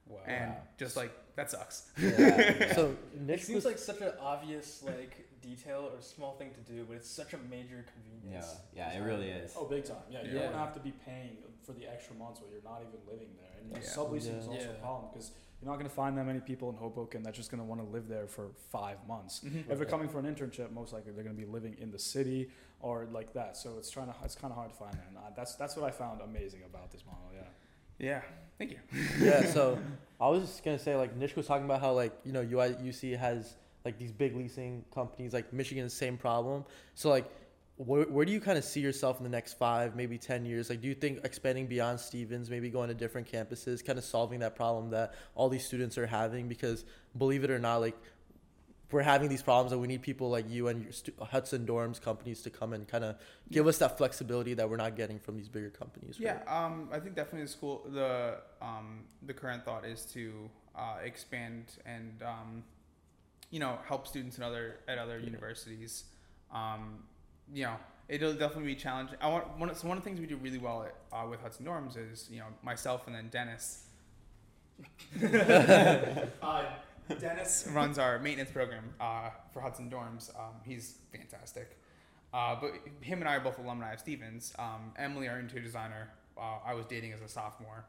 Wow. 0.09 0.19
And 0.27 0.53
just 0.77 0.95
like 0.97 1.11
that 1.35 1.51
sucks. 1.51 1.89
yeah. 1.97 2.73
So 2.75 2.95
It 3.13 3.21
Nick 3.21 3.43
seems 3.43 3.55
was 3.55 3.65
like 3.65 3.77
such 3.77 4.01
an 4.01 4.11
obvious 4.19 4.83
like 4.83 5.27
detail 5.41 5.91
or 5.93 6.01
small 6.01 6.33
thing 6.35 6.51
to 6.53 6.71
do, 6.71 6.85
but 6.87 6.97
it's 6.97 7.09
such 7.09 7.33
a 7.33 7.37
major 7.49 7.85
convenience. 7.93 8.55
yeah, 8.73 8.91
yeah, 8.93 8.97
it 8.99 9.05
really 9.05 9.29
is. 9.29 9.53
Oh, 9.57 9.65
big 9.65 9.85
time. 9.85 9.97
Yeah, 10.09 10.23
you 10.23 10.31
Yeah. 10.37 10.43
don't 10.43 10.53
have 10.55 10.73
to 10.73 10.79
be 10.79 10.91
paying 11.05 11.37
for 11.63 11.73
the 11.73 11.85
extra 11.87 12.15
months 12.15 12.41
where 12.41 12.49
you're 12.51 12.63
not 12.63 12.81
even 12.81 12.99
living 13.07 13.29
there. 13.39 13.51
And 13.61 13.71
Yeah. 13.83 13.89
subleasing 13.89 14.37
is 14.39 14.45
Yeah. 14.47 14.53
also 14.53 14.69
a 14.71 14.73
problem 14.81 15.11
because 15.11 15.31
you're 15.61 15.69
not 15.71 15.77
going 15.77 15.89
to 15.89 15.95
find 15.95 16.17
that 16.17 16.25
many 16.25 16.39
people 16.39 16.69
in 16.69 16.75
Hoboken 16.75 17.23
that's 17.23 17.35
just 17.37 17.49
going 17.51 17.59
to 17.59 17.65
want 17.65 17.81
to 17.81 17.87
live 17.87 18.07
there 18.07 18.27
for 18.27 18.49
five 18.69 19.05
months. 19.07 19.41
Mhm. 19.43 19.69
If 19.69 19.77
they're 19.77 19.87
coming 19.87 20.07
for 20.09 20.19
an 20.19 20.25
internship, 20.33 20.71
most 20.71 20.93
likely 20.93 21.11
they're 21.13 21.23
going 21.23 21.35
to 21.35 21.41
be 21.45 21.49
living 21.51 21.75
in 21.79 21.91
the 21.91 21.99
city 21.99 22.51
or 22.79 23.05
like 23.11 23.33
that. 23.33 23.57
So 23.57 23.77
it's 23.77 23.89
trying 23.89 24.07
to 24.07 24.15
it's 24.23 24.35
kind 24.35 24.51
of 24.51 24.55
hard 24.57 24.69
to 24.71 24.75
find 24.77 24.93
that. 24.93 25.07
And 25.07 25.17
uh, 25.17 25.21
that's 25.35 25.55
that's 25.55 25.75
what 25.75 25.85
I 25.85 25.91
found 25.91 26.21
amazing 26.21 26.63
about 26.63 26.91
this 26.91 27.05
model. 27.05 27.29
Yeah. 27.33 27.41
Yeah. 27.99 28.21
Thank 28.57 28.71
you. 28.71 28.79
yeah. 29.19 29.45
So 29.53 29.79
I 30.19 30.27
was 30.29 30.41
just 30.43 30.63
gonna 30.63 30.79
say 30.79 30.95
like 30.95 31.15
Nish 31.15 31.35
was 31.35 31.47
talking 31.47 31.65
about 31.65 31.81
how 31.81 31.93
like 31.93 32.13
you 32.23 32.31
know 32.31 32.43
UIUC 32.43 33.17
has 33.17 33.55
like 33.85 33.97
these 33.97 34.11
big 34.11 34.35
leasing 34.35 34.83
companies 34.93 35.33
like 35.33 35.53
Michigan's 35.53 35.93
same 35.93 36.17
problem. 36.17 36.65
So 36.95 37.09
like. 37.09 37.29
Where, 37.79 38.05
where 38.05 38.25
do 38.25 38.31
you 38.31 38.41
kind 38.41 38.57
of 38.57 38.63
see 38.63 38.79
yourself 38.79 39.19
in 39.19 39.23
the 39.23 39.29
next 39.29 39.53
five, 39.53 39.95
maybe 39.95 40.17
10 40.17 40.47
years? 40.47 40.71
Like, 40.71 40.81
do 40.81 40.87
you 40.87 40.95
think 40.95 41.19
expanding 41.23 41.67
beyond 41.67 41.99
Stevens, 41.99 42.49
maybe 42.49 42.71
going 42.71 42.87
to 42.87 42.95
different 42.95 43.31
campuses, 43.31 43.85
kind 43.85 43.99
of 43.99 44.03
solving 44.03 44.39
that 44.39 44.55
problem 44.55 44.89
that 44.89 45.13
all 45.35 45.47
these 45.47 45.63
students 45.63 45.95
are 45.95 46.07
having? 46.07 46.47
Because 46.47 46.85
believe 47.19 47.43
it 47.43 47.51
or 47.51 47.59
not, 47.59 47.81
like, 47.81 47.95
we're 48.91 49.01
having 49.01 49.27
these 49.29 49.41
problems 49.41 49.71
and 49.73 49.81
we 49.81 49.87
need 49.87 50.01
people 50.01 50.29
like 50.29 50.49
you 50.49 50.69
and 50.69 50.81
your 50.83 50.91
stu- 50.93 51.11
Hudson 51.21 51.65
Dorms 51.65 52.01
companies 52.01 52.41
to 52.43 52.49
come 52.49 52.71
and 52.73 52.87
kind 52.87 53.03
of 53.03 53.17
give 53.51 53.67
us 53.67 53.77
that 53.79 53.97
flexibility 53.97 54.53
that 54.53 54.69
we're 54.69 54.77
not 54.77 54.95
getting 54.95 55.19
from 55.19 55.35
these 55.35 55.49
bigger 55.49 55.69
companies. 55.69 56.15
Yeah, 56.19 56.37
right? 56.47 56.65
um, 56.65 56.87
I 56.91 56.99
think 56.99 57.15
definitely 57.15 57.43
the 57.43 57.47
school 57.51 57.85
the 57.89 58.37
um, 58.61 59.01
the 59.25 59.33
current 59.33 59.65
thought 59.65 59.85
is 59.85 60.03
to 60.13 60.49
uh, 60.75 60.95
expand 61.03 61.65
and 61.85 62.21
um, 62.23 62.63
you 63.49 63.59
know 63.59 63.77
help 63.87 64.07
students 64.07 64.37
in 64.37 64.43
other 64.43 64.77
at 64.87 64.97
other 64.97 65.19
Yeah. 65.19 65.25
universities. 65.25 66.05
Um, 66.53 67.03
you 67.53 67.63
know, 67.65 67.75
it'll 68.07 68.33
definitely 68.33 68.65
be 68.73 68.75
challenging. 68.75 69.17
I 69.21 69.27
want 69.27 69.57
one. 69.57 69.69
of- 69.69 69.77
So 69.77 69.87
one 69.87 69.97
of 69.97 70.03
the 70.03 70.09
things 70.09 70.19
we 70.21 70.27
do 70.27 70.37
really 70.37 70.59
well 70.59 70.83
at, 70.83 70.95
uh, 71.11 71.27
with 71.27 71.41
Hudson 71.41 71.65
Dorms 71.65 71.97
is 71.97 72.29
you 72.31 72.39
know 72.39 72.45
myself 72.63 73.05
and 73.07 73.15
then 73.15 73.27
Dennis. 73.29 73.83
uh, 76.41 76.63
Dennis 77.15 77.67
runs 77.71 77.97
our 77.97 78.19
maintenance 78.19 78.51
program 78.51 78.93
uh, 78.99 79.29
for 79.53 79.61
Hudson 79.61 79.89
Dorms. 79.89 80.33
Um, 80.35 80.55
he's 80.63 80.97
fantastic. 81.11 81.77
Uh, 82.33 82.55
but 82.59 82.71
him 83.01 83.19
and 83.19 83.29
I 83.29 83.35
are 83.35 83.39
both 83.39 83.57
alumni 83.57 83.93
of 83.93 83.99
Stevens. 83.99 84.53
Um, 84.59 84.91
Emily, 84.97 85.27
our 85.27 85.39
interior 85.39 85.65
designer, 85.65 86.09
uh, 86.37 86.59
I 86.65 86.73
was 86.73 86.85
dating 86.85 87.13
as 87.13 87.21
a 87.21 87.27
sophomore. 87.27 87.85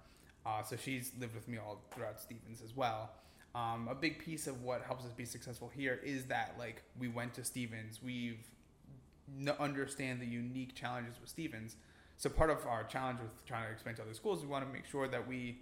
Uh, 0.47 0.63
so 0.63 0.77
she's 0.77 1.13
lived 1.19 1.35
with 1.35 1.49
me 1.49 1.59
all 1.59 1.83
throughout 1.91 2.21
Stevens 2.21 2.63
as 2.63 2.75
well. 2.75 3.11
Um, 3.55 3.89
a 3.91 3.95
big 3.95 4.19
piece 4.19 4.47
of 4.47 4.63
what 4.63 4.83
helps 4.83 5.05
us 5.05 5.13
be 5.13 5.25
successful 5.25 5.71
here 5.75 6.01
is 6.05 6.25
that 6.27 6.55
like 6.59 6.83
we 6.99 7.09
went 7.09 7.35
to 7.35 7.45
Stevens, 7.45 8.01
we've 8.03 8.39
n- 9.41 9.55
understand 9.59 10.21
the 10.21 10.27
unique 10.27 10.75
challenges 10.75 11.17
with 11.21 11.29
Stevens. 11.29 11.77
So 12.17 12.29
part 12.31 12.51
of 12.51 12.67
our 12.67 12.85
challenge 12.85 13.21
with 13.21 13.45
trying 13.47 13.67
to 13.67 13.73
expand 13.73 13.97
to 13.97 14.03
other 14.03 14.15
schools, 14.15 14.43
we 14.43 14.49
want 14.49 14.67
to 14.67 14.73
make 14.73 14.87
sure 14.87 15.09
that 15.09 15.27
we 15.27 15.61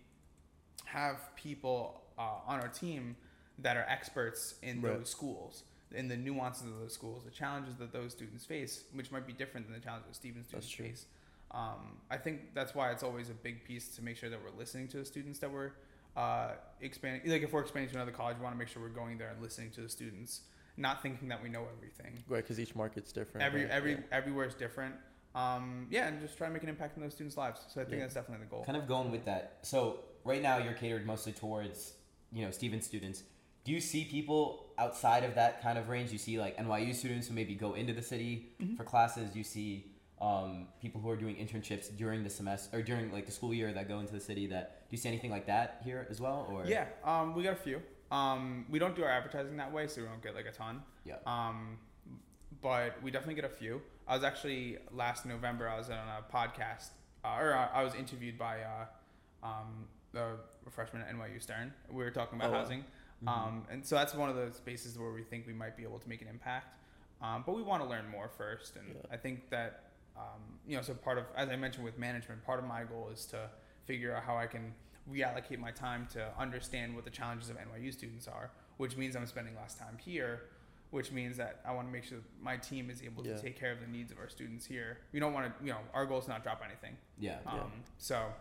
have 0.85 1.35
people 1.37 2.03
uh, 2.19 2.39
on 2.47 2.61
our 2.61 2.69
team 2.69 3.17
that 3.59 3.77
are 3.77 3.85
experts 3.89 4.55
in 4.63 4.81
Right. 4.83 4.99
those 4.99 5.11
schools, 5.11 5.65
in 5.93 6.09
the 6.09 6.17
nuances 6.17 6.67
of 6.69 6.79
those 6.79 6.93
schools, 6.93 7.25
the 7.25 7.31
challenges 7.31 7.77
that 7.77 7.93
those 7.93 8.13
students 8.13 8.45
face, 8.45 8.85
which 8.93 9.11
might 9.11 9.27
be 9.27 9.33
different 9.33 9.67
than 9.67 9.75
the 9.75 9.81
challenges 9.81 10.09
that 10.09 10.15
Stevens 10.17 10.47
students 10.47 10.69
true. 10.71 10.87
face. 10.87 11.07
Um, 11.53 12.01
I 12.11 12.17
think 12.19 12.55
that's 12.55 12.75
why 12.75 12.91
it's 12.91 13.03
always 13.03 13.31
a 13.31 13.35
big 13.35 13.65
piece 13.65 13.95
to 13.97 14.03
make 14.03 14.17
sure 14.17 14.29
that 14.29 14.43
we're 14.43 14.57
listening 14.59 14.89
to 14.89 14.99
the 14.99 15.05
students 15.05 15.39
that 15.39 15.51
we're 15.51 15.73
uh, 16.17 16.53
expanding. 16.81 17.31
Like 17.31 17.43
if 17.43 17.53
we're 17.53 17.61
expanding 17.61 17.91
to 17.91 17.97
another 17.97 18.11
college, 18.11 18.37
we 18.39 18.43
want 18.43 18.55
to 18.55 18.59
make 18.59 18.69
sure 18.69 18.83
we're 18.83 18.89
going 18.89 19.19
there 19.19 19.29
and 19.29 19.41
listening 19.41 19.71
to 19.73 19.83
the 19.83 19.89
students, 19.89 20.41
not 20.77 21.03
thinking 21.03 21.29
that 21.29 21.43
we 21.43 21.49
know 21.49 21.67
everything. 21.77 22.23
Right, 22.29 22.43
because 22.43 22.59
each 22.59 22.75
market's 22.75 23.13
different. 23.13 23.47
Every 23.47 23.63
right? 23.63 23.71
every 23.71 23.93
Yeah. 23.93 24.01
everywhere 24.13 24.47
is 24.47 24.55
different. 24.55 24.95
Um, 25.35 25.87
yeah, 25.91 26.09
and 26.09 26.21
just 26.21 26.37
try 26.39 26.47
to 26.49 26.53
make 26.53 26.63
an 26.63 26.69
impact 26.71 26.97
in 26.97 27.03
those 27.03 27.13
students' 27.13 27.37
lives. 27.37 27.61
So 27.69 27.81
I 27.81 27.85
think 27.85 27.97
Yeah. 27.97 28.01
that's 28.05 28.15
definitely 28.15 28.47
the 28.47 28.51
goal. 28.51 28.65
Kind 28.65 28.79
of 28.79 28.89
going 28.89 29.11
with 29.11 29.27
that. 29.27 29.59
So 29.63 30.05
right 30.25 30.41
now 30.43 30.57
you're 30.59 30.73
catered 30.73 31.07
mostly 31.07 31.33
towards 31.33 31.93
you 32.33 32.45
know 32.45 32.51
Steven 32.51 32.81
students. 32.81 33.23
Do 33.67 33.73
you 33.73 33.81
see 33.81 34.05
people 34.05 34.67
outside 34.79 35.25
of 35.25 35.35
that 35.35 35.61
kind 35.61 35.77
of 35.77 35.89
range? 35.89 36.13
You 36.13 36.19
see 36.19 36.39
like 36.39 36.57
NYU 36.57 36.95
students 36.95 37.27
who 37.27 37.35
maybe 37.35 37.55
go 37.57 37.75
into 37.75 37.93
the 37.93 38.01
city 38.03 38.53
Mm-hmm. 38.63 38.77
for 38.77 38.85
classes. 38.85 39.35
You 39.35 39.43
see 39.43 39.87
um, 40.21 40.69
people 40.81 41.01
who 41.01 41.11
are 41.11 41.17
doing 41.17 41.35
internships 41.35 41.95
during 41.97 42.23
the 42.23 42.31
semester 42.31 42.79
or 42.79 42.83
during 42.83 43.13
like 43.13 43.27
the 43.27 43.33
school 43.33 43.53
year 43.53 43.73
that 43.73 43.89
go 43.89 43.99
into 43.99 44.13
the 44.13 44.21
city. 44.21 44.47
That 44.47 44.89
do 44.89 44.95
you 44.97 44.99
see 45.03 45.09
anything 45.09 45.33
like 45.33 45.47
that 45.47 45.81
here 45.85 46.07
as 46.09 46.21
well? 46.21 46.47
Or 46.51 46.65
Yeah, 46.65 46.85
um, 47.05 47.35
we 47.35 47.43
got 47.43 47.55
a 47.55 47.57
few. 47.57 47.83
Um, 48.13 48.67
we 48.71 48.79
don't 48.79 48.95
do 48.95 49.03
our 49.03 49.11
advertising 49.11 49.57
that 49.57 49.73
way, 49.73 49.89
so 49.89 50.01
we 50.01 50.07
don't 50.07 50.23
get 50.23 50.37
like 50.37 50.47
a 50.47 50.53
ton. 50.53 50.83
Yeah. 51.05 51.17
Um, 51.27 51.77
but 52.63 53.03
we 53.03 53.11
definitely 53.11 53.35
get 53.35 53.45
a 53.45 53.49
few. 53.63 53.83
I 54.07 54.15
was 54.15 54.23
actually 54.25 54.79
last 54.93 55.27
November. 55.27 55.69
I 55.69 55.77
was 55.77 55.91
on 55.91 55.97
a 55.99 56.23
podcast, 56.33 56.91
uh, 57.25 57.37
or 57.41 57.53
I 57.53 57.81
I 57.81 57.83
was 57.83 57.95
interviewed 57.97 58.39
by 58.39 58.59
uh, 58.63 59.47
um, 59.47 59.87
the 60.13 60.37
freshman 60.71 61.03
at 61.03 61.13
NYU 61.15 61.43
Stern. 61.43 61.73
We 61.91 62.05
were 62.05 62.11
talking 62.13 62.39
about 62.39 62.53
Oh, 62.55 62.59
housing, 62.59 62.85
Mm-hmm. 63.25 63.29
um, 63.29 63.63
and 63.71 63.85
so 63.85 63.95
that's 63.95 64.15
one 64.15 64.29
of 64.29 64.37
those 64.37 64.57
spaces 64.57 64.99
where 64.99 65.11
we 65.11 65.23
think 65.23 65.47
we 65.47 65.53
might 65.55 65.77
be 65.77 65.83
able 65.85 65.99
to 65.99 66.09
make 66.09 66.21
an 66.23 66.29
impact. 66.29 66.77
Um, 67.23 67.43
but 67.47 67.55
we 67.57 67.63
want 67.63 67.83
to 67.83 67.89
learn 67.89 68.07
more 68.11 68.29
first, 68.29 68.77
and 68.77 68.89
Yeah. 68.95 69.01
I 69.11 69.17
think 69.17 69.49
that 69.51 69.83
um, 70.19 70.41
you 70.67 70.77
know, 70.77 70.83
so 70.83 70.95
part 70.95 71.19
of, 71.19 71.25
as 71.37 71.49
I 71.51 71.57
mentioned 71.57 71.85
with 71.85 71.99
management, 71.99 72.43
part 72.45 72.59
of 72.59 72.65
my 72.65 72.85
goal 72.85 73.11
is 73.13 73.27
to 73.27 73.51
figure 73.85 74.15
out 74.17 74.23
how 74.23 74.37
I 74.37 74.47
can 74.47 74.73
reallocate 75.13 75.59
my 75.59 75.71
time 75.71 76.09
to 76.15 76.29
understand 76.39 76.95
what 76.95 77.05
the 77.05 77.11
challenges 77.11 77.51
of 77.51 77.57
NYU 77.59 77.93
students 77.93 78.27
are, 78.27 78.51
which 78.79 78.97
means 78.97 79.15
I'm 79.15 79.27
spending 79.27 79.55
less 79.57 79.75
time 79.75 79.99
here, 80.03 80.45
which 80.91 81.13
means 81.13 81.37
that 81.37 81.61
I 81.67 81.73
want 81.75 81.87
to 81.89 81.93
make 81.93 82.05
sure 82.05 82.17
that 82.19 82.25
my 82.43 82.57
team 82.57 82.89
is 82.89 83.03
able 83.03 83.27
Yeah. 83.27 83.37
to 83.37 83.43
take 83.43 83.59
care 83.61 83.73
of 83.73 83.81
the 83.81 83.87
needs 83.87 84.11
of 84.11 84.19
our 84.19 84.29
students 84.31 84.65
here. 84.65 84.99
We 85.13 85.21
don't 85.21 85.35
want 85.35 85.47
to, 85.59 85.65
you 85.65 85.71
know, 85.73 85.81
our 85.93 86.07
goal 86.07 86.19
is 86.19 86.29
not 86.29 86.43
drop 86.43 86.63
anything. 86.65 86.97
yeah. 87.19 87.39
Yeah. 87.45 87.53
Um, 87.53 87.73
so 87.99 88.33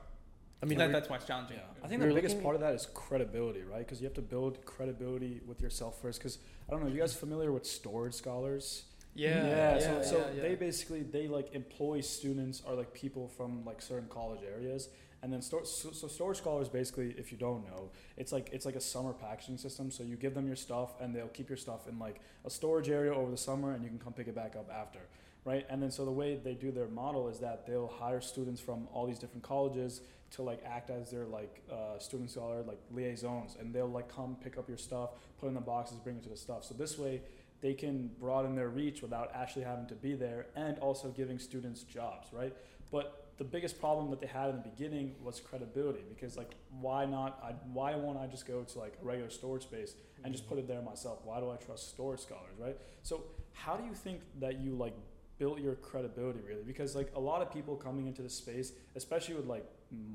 I 0.63 0.65
mean, 0.65 0.77
that, 0.79 0.91
that's 0.91 1.09
why 1.09 1.17
it's 1.17 1.25
challenging. 1.25 1.57
Yeah, 1.57 1.63
I 1.83 1.87
think 1.87 2.01
We 2.01 2.07
the 2.07 2.13
were 2.13 2.15
biggest 2.19 2.35
looking- 2.35 2.43
part 2.43 2.55
of 2.55 2.61
that 2.61 2.73
is 2.73 2.87
credibility, 2.93 3.61
right? 3.63 3.79
Because 3.79 3.99
you 4.01 4.05
have 4.05 4.15
to 4.15 4.21
build 4.21 4.65
credibility 4.65 5.41
with 5.45 5.61
yourself 5.61 6.01
first. 6.01 6.19
Because 6.19 6.39
I 6.67 6.71
don't 6.71 6.83
know, 6.83 6.89
you 6.89 6.99
guys 6.99 7.13
familiar 7.13 7.51
with 7.51 7.65
storage 7.65 8.13
scholars? 8.13 8.85
Yeah, 9.13 9.79
so, 9.79 9.85
yeah, 9.91 10.01
so 10.01 10.17
yeah, 10.17 10.23
yeah. 10.35 10.41
they 10.41 10.55
basically 10.55 11.01
they 11.03 11.27
like 11.29 11.53
employ 11.53 12.01
students 12.01 12.61
or 12.67 12.73
like 12.75 12.93
people 12.93 13.29
from 13.29 13.63
like 13.63 13.81
certain 13.81 14.09
college 14.09 14.41
areas, 14.43 14.89
and 15.23 15.31
then 15.31 15.41
store, 15.41 15.63
so, 15.65 15.91
so 15.91 16.07
storage 16.09 16.37
scholars 16.39 16.67
basically, 16.67 17.15
if 17.17 17.31
you 17.31 17.37
don't 17.37 17.63
know, 17.65 17.91
it's 18.17 18.33
like 18.33 18.49
it's 18.51 18.65
like 18.65 18.75
a 18.75 18.81
summer 18.81 19.13
packaging 19.13 19.57
system. 19.57 19.89
So 19.89 20.03
you 20.03 20.17
give 20.17 20.33
them 20.33 20.47
your 20.47 20.57
stuff, 20.57 20.99
and 20.99 21.15
they'll 21.15 21.29
keep 21.29 21.47
your 21.47 21.57
stuff 21.57 21.87
in 21.87 21.97
like 21.97 22.19
a 22.43 22.49
storage 22.49 22.89
area 22.89 23.13
over 23.13 23.31
the 23.31 23.37
summer, 23.37 23.71
and 23.73 23.83
you 23.83 23.89
can 23.89 23.99
come 23.99 24.11
pick 24.11 24.27
it 24.27 24.35
back 24.35 24.57
up 24.57 24.69
after, 24.69 24.99
right? 25.45 25.65
And 25.69 25.81
then 25.81 25.91
so 25.91 26.03
the 26.03 26.11
way 26.11 26.35
they 26.35 26.53
do 26.53 26.71
their 26.71 26.87
model 26.89 27.29
is 27.29 27.39
that 27.39 27.65
they'll 27.65 27.87
hire 27.87 28.19
students 28.19 28.59
from 28.59 28.89
all 28.93 29.05
these 29.05 29.19
different 29.19 29.43
colleges 29.43 30.01
to 30.35 30.41
like 30.41 30.61
act 30.65 30.89
as 30.89 31.11
their 31.11 31.25
like 31.25 31.61
uh, 31.71 31.99
student 31.99 32.29
scholar 32.31 32.63
like 32.63 32.79
liaisons, 32.91 33.57
and 33.59 33.73
they'll 33.73 33.87
like 33.87 34.13
come 34.13 34.35
pick 34.43 34.57
up 34.57 34.67
your 34.67 34.77
stuff, 34.77 35.11
put 35.39 35.47
in 35.47 35.53
the 35.53 35.61
boxes, 35.61 35.97
bring 35.99 36.17
it 36.17 36.23
to 36.23 36.29
the 36.29 36.37
stuff. 36.37 36.63
So 36.63 36.73
this 36.73 36.97
way 36.97 37.21
they 37.61 37.73
can 37.73 38.11
broaden 38.19 38.55
their 38.55 38.69
reach 38.69 39.01
without 39.01 39.31
actually 39.33 39.63
having 39.63 39.87
to 39.87 39.95
be 39.95 40.13
there 40.13 40.47
and 40.55 40.77
also 40.79 41.09
giving 41.09 41.39
students 41.39 41.83
jobs, 41.83 42.27
right? 42.31 42.53
But 42.91 43.25
the 43.37 43.43
biggest 43.43 43.79
problem 43.79 44.09
that 44.11 44.21
they 44.21 44.27
had 44.27 44.49
in 44.49 44.55
the 44.57 44.69
beginning 44.69 45.15
was 45.21 45.39
credibility 45.39 46.03
because 46.07 46.37
like 46.37 46.51
why 46.79 47.05
not 47.05 47.39
I, 47.43 47.51
why 47.73 47.95
won't 47.95 48.17
I 48.17 48.27
just 48.27 48.47
go 48.47 48.63
to 48.63 48.79
like 48.79 48.97
a 49.01 49.05
regular 49.05 49.29
storage 49.29 49.63
space 49.63 49.95
and 50.23 50.33
just 50.33 50.47
put 50.47 50.57
it 50.57 50.67
there 50.67 50.81
myself? 50.81 51.19
Why 51.23 51.39
do 51.39 51.49
I 51.51 51.55
trust 51.57 51.89
storage 51.89 52.21
scholars, 52.21 52.55
right? 52.59 52.77
So 53.03 53.23
how 53.53 53.75
do 53.75 53.83
you 53.83 53.93
think 53.93 54.21
that 54.39 54.59
you 54.59 54.75
like 54.75 54.93
built 55.37 55.59
your 55.59 55.75
credibility 55.75 56.39
really? 56.47 56.63
Because 56.63 56.95
like 56.95 57.11
a 57.15 57.19
lot 57.19 57.41
of 57.41 57.51
people 57.51 57.75
coming 57.75 58.07
into 58.07 58.21
the 58.21 58.29
space, 58.29 58.73
especially 58.95 59.35
with 59.35 59.47
like 59.47 59.65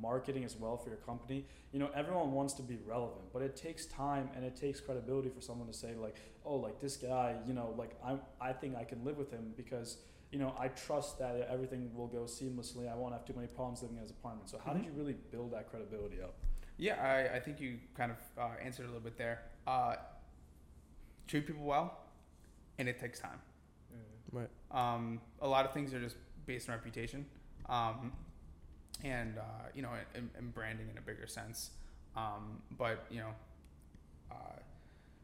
marketing 0.01 0.45
as 0.45 0.57
well 0.57 0.77
for 0.77 0.89
your 0.89 0.99
company, 0.99 1.47
you 1.73 1.79
know, 1.79 1.91
everyone 1.95 2.33
wants 2.33 2.55
to 2.55 2.63
be 2.63 2.79
relevant, 2.87 3.33
but 3.33 3.43
it 3.43 3.57
takes 3.57 3.87
time 3.87 4.29
and 4.35 4.45
it 4.45 4.57
takes 4.57 4.81
credibility 4.81 5.29
for 5.29 5.41
someone 5.41 5.67
to 5.69 5.73
say 5.75 5.95
like, 5.95 6.17
oh, 6.45 6.57
like 6.57 6.81
this 6.81 6.97
guy, 6.97 7.37
you 7.47 7.53
know, 7.55 7.75
like 7.77 7.93
I 8.05 8.19
I 8.41 8.53
think 8.53 8.77
I 8.77 8.85
can 8.85 9.05
live 9.05 9.17
with 9.19 9.31
him 9.31 9.53
because 9.57 9.99
you 10.33 10.39
know 10.39 10.55
I 10.59 10.69
trust 10.69 11.19
that 11.19 11.47
everything 11.51 11.91
will 11.95 12.07
go 12.07 12.23
seamlessly. 12.25 12.91
I 12.91 12.95
won't 12.95 13.13
have 13.13 13.25
too 13.25 13.35
many 13.35 13.49
problems 13.49 13.83
living 13.83 13.97
in 13.97 14.03
his 14.03 14.11
apartment. 14.13 14.49
So 14.51 14.59
how 14.65 14.73
did 14.73 14.83
Mhm. 14.83 14.87
you 14.87 14.93
really 14.93 15.17
build 15.33 15.53
that 15.53 15.71
credibility 15.71 16.21
up? 16.23 16.35
Yeah, 16.77 16.97
I, 17.03 17.37
I 17.37 17.41
think 17.41 17.61
you 17.61 17.79
kind 17.95 18.11
of 18.13 18.19
uh, 18.39 18.55
answered 18.63 18.85
a 18.85 18.89
little 18.89 19.03
bit 19.11 19.17
there. 19.19 19.43
Uh, 19.67 19.97
treat 21.27 21.47
people 21.47 21.65
well, 21.65 21.99
and 22.79 22.89
it 22.89 22.99
takes 22.99 23.19
time. 23.21 23.41
Mm. 23.93 23.99
right. 24.41 24.51
Um, 24.71 25.21
a 25.41 25.49
lot 25.49 25.65
of 25.67 25.73
things 25.73 25.93
are 25.95 26.01
just 26.01 26.17
based 26.47 26.69
on 26.69 26.75
reputation, 26.77 27.27
um, 27.69 28.13
and 29.05 29.39
uh, 29.39 29.43
you 29.75 29.83
know, 29.83 29.91
and, 30.15 30.31
and 30.37 30.55
branding 30.55 30.89
in 30.91 30.99
a 30.99 31.01
bigger 31.01 31.27
sense. 31.27 31.71
Um, 32.17 32.61
but 32.77 33.05
you 33.11 33.21
know, 33.21 33.31
uh, 34.31 34.35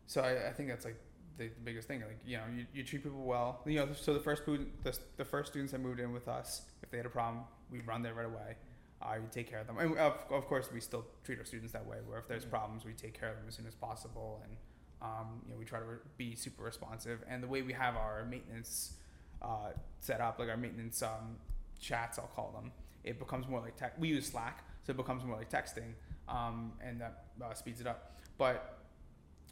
so 0.07 0.21
I, 0.23 0.49
I 0.49 0.53
think 0.53 0.69
that's 0.69 0.85
like 0.85 0.97
the, 1.39 1.49
the 1.49 1.61
biggest 1.65 1.89
thing. 1.89 2.01
Like 2.01 2.19
you 2.27 2.37
know, 2.39 2.45
you, 2.57 2.67
you 2.75 2.83
treat 2.85 3.03
people 3.03 3.23
well. 3.25 3.61
You 3.67 3.77
know, 3.81 3.89
so 3.95 4.15
the 4.15 4.21
first 4.21 4.45
food, 4.45 4.67
the, 4.85 4.97
the 5.17 5.25
first 5.25 5.51
students 5.53 5.73
that 5.73 5.81
moved 5.81 6.01
in 6.01 6.13
with 6.13 6.29
us, 6.29 6.63
if 6.83 6.91
they 6.91 6.97
had 6.97 7.07
a 7.07 7.11
problem, 7.11 7.45
we 7.71 7.81
run 7.81 8.03
there 8.03 8.15
right 8.15 8.27
away. 8.27 8.57
Uh, 9.03 9.15
you 9.17 9.29
take 9.31 9.49
care 9.49 9.59
of 9.61 9.67
them, 9.67 9.77
and 9.79 9.97
of, 9.99 10.15
of 10.31 10.47
course, 10.47 10.71
we 10.73 10.81
still 10.81 11.05
treat 11.23 11.39
our 11.39 11.45
students 11.45 11.73
that 11.73 11.87
way. 11.87 11.99
Where 12.07 12.19
if 12.19 12.27
there's 12.29 12.47
Mhm. 12.47 12.51
problems, 12.51 12.85
we 12.87 12.93
take 12.95 13.19
care 13.19 13.29
of 13.29 13.37
them 13.37 13.45
as 13.47 13.55
soon 13.55 13.67
as 13.67 13.75
possible, 13.75 14.41
and 14.43 14.57
um, 15.03 15.43
you 15.45 15.53
know, 15.53 15.59
we 15.59 15.67
try 15.67 15.79
to 15.79 15.85
re- 15.85 15.99
be 16.17 16.35
super 16.35 16.63
responsive. 16.63 17.23
And 17.29 17.43
the 17.43 17.47
way 17.47 17.61
we 17.61 17.75
have 17.75 17.97
our 17.97 18.25
maintenance 18.25 18.95
uh, 19.43 19.73
set 20.01 20.23
up, 20.23 20.39
like 20.39 20.49
our 20.49 20.57
maintenance 20.57 21.03
um, 21.03 21.37
chats, 21.79 22.19
I'll 22.19 22.29
call 22.35 22.53
them, 22.53 22.73
it 23.07 23.19
becomes 23.19 23.49
more 23.49 23.61
like 23.61 23.77
tech. 23.77 23.95
We 23.99 24.09
use 24.09 24.27
Slack, 24.27 24.65
so 24.85 24.91
it 24.91 24.97
becomes 24.97 25.25
more 25.25 25.37
like 25.37 25.51
texting, 25.51 25.95
um, 26.29 26.73
and 26.85 27.01
that 27.01 27.25
uh, 27.43 27.55
speeds 27.55 27.81
it 27.81 27.87
up. 27.87 28.17
But 28.37 28.79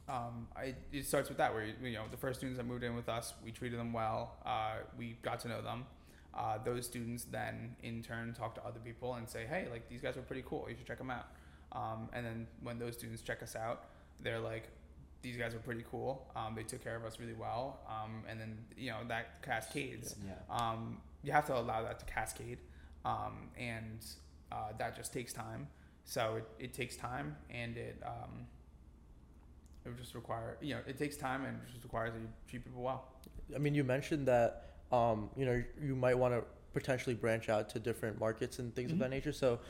um, 0.08 0.48
I, 0.54 0.74
it 0.92 1.06
starts 1.06 1.28
with 1.28 1.38
that, 1.38 1.54
where 1.54 1.64
you 1.64 1.92
know 1.92 2.04
the 2.10 2.16
first 2.16 2.40
students 2.40 2.58
that 2.58 2.66
moved 2.66 2.84
in 2.84 2.94
with 2.94 3.08
us, 3.08 3.32
we 3.44 3.52
treated 3.52 3.78
them 3.78 3.92
well. 3.92 4.36
Uh, 4.44 4.76
we 4.98 5.16
got 5.22 5.40
to 5.40 5.48
know 5.48 5.62
them. 5.62 5.86
Uh, 6.34 6.58
those 6.64 6.84
students 6.84 7.24
then, 7.24 7.76
in 7.84 8.02
turn, 8.02 8.34
talk 8.34 8.56
to 8.56 8.66
other 8.66 8.80
people 8.80 9.14
and 9.14 9.28
say, 9.28 9.46
"Hey, 9.46 9.68
like 9.70 9.88
these 9.88 10.02
guys 10.02 10.16
are 10.16 10.22
pretty 10.22 10.44
cool. 10.46 10.66
You 10.68 10.76
should 10.76 10.86
check 10.86 10.98
them 10.98 11.10
out." 11.10 11.28
Um, 11.72 12.08
and 12.12 12.26
then 12.26 12.46
when 12.62 12.78
those 12.78 12.94
students 12.94 13.22
check 13.22 13.42
us 13.42 13.56
out, 13.56 13.84
they're 14.20 14.40
like, 14.40 14.68
"These 15.22 15.36
guys 15.36 15.54
are 15.54 15.60
pretty 15.60 15.84
cool. 15.90 16.26
Um, 16.34 16.54
they 16.54 16.64
took 16.64 16.82
care 16.82 16.96
of 16.96 17.04
us 17.04 17.20
really 17.20 17.34
well." 17.34 17.80
Um, 17.88 18.24
and 18.28 18.40
then 18.40 18.58
you 18.76 18.90
know 18.90 18.98
that 19.08 19.42
cascades. 19.42 20.16
Yeah. 20.26 20.34
Um, 20.50 20.98
you 21.22 21.32
have 21.32 21.46
to 21.46 21.58
allow 21.58 21.82
that 21.82 21.98
to 22.00 22.04
cascade, 22.04 22.58
um, 23.04 23.48
and 23.58 24.04
uh, 24.52 24.72
that 24.78 24.96
just 24.96 25.12
takes 25.12 25.32
time. 25.32 25.66
So 26.04 26.36
it, 26.36 26.64
it 26.66 26.74
takes 26.74 26.96
time, 26.96 27.36
and 27.50 27.76
it 27.76 28.02
um, 28.04 28.46
it 29.84 29.88
would 29.88 29.98
just 29.98 30.14
require 30.14 30.56
you 30.60 30.74
know 30.74 30.80
it 30.86 30.98
takes 30.98 31.16
time, 31.16 31.44
and 31.44 31.56
it 31.66 31.70
just 31.72 31.82
requires 31.84 32.12
that 32.14 32.20
you 32.20 32.28
treat 32.48 32.64
people 32.64 32.82
well. 32.82 33.04
I 33.54 33.58
mean, 33.58 33.74
you 33.74 33.84
mentioned 33.84 34.26
that 34.28 34.74
um, 34.92 35.30
you 35.36 35.44
know 35.46 35.62
you 35.82 35.94
might 35.94 36.18
want 36.18 36.34
to 36.34 36.44
potentially 36.72 37.14
branch 37.14 37.48
out 37.48 37.68
to 37.70 37.78
different 37.78 38.18
markets 38.18 38.58
and 38.58 38.74
things 38.74 38.90
Mhm. 38.90 38.94
of 38.94 38.98
that 39.00 39.10
nature. 39.10 39.32
So 39.32 39.60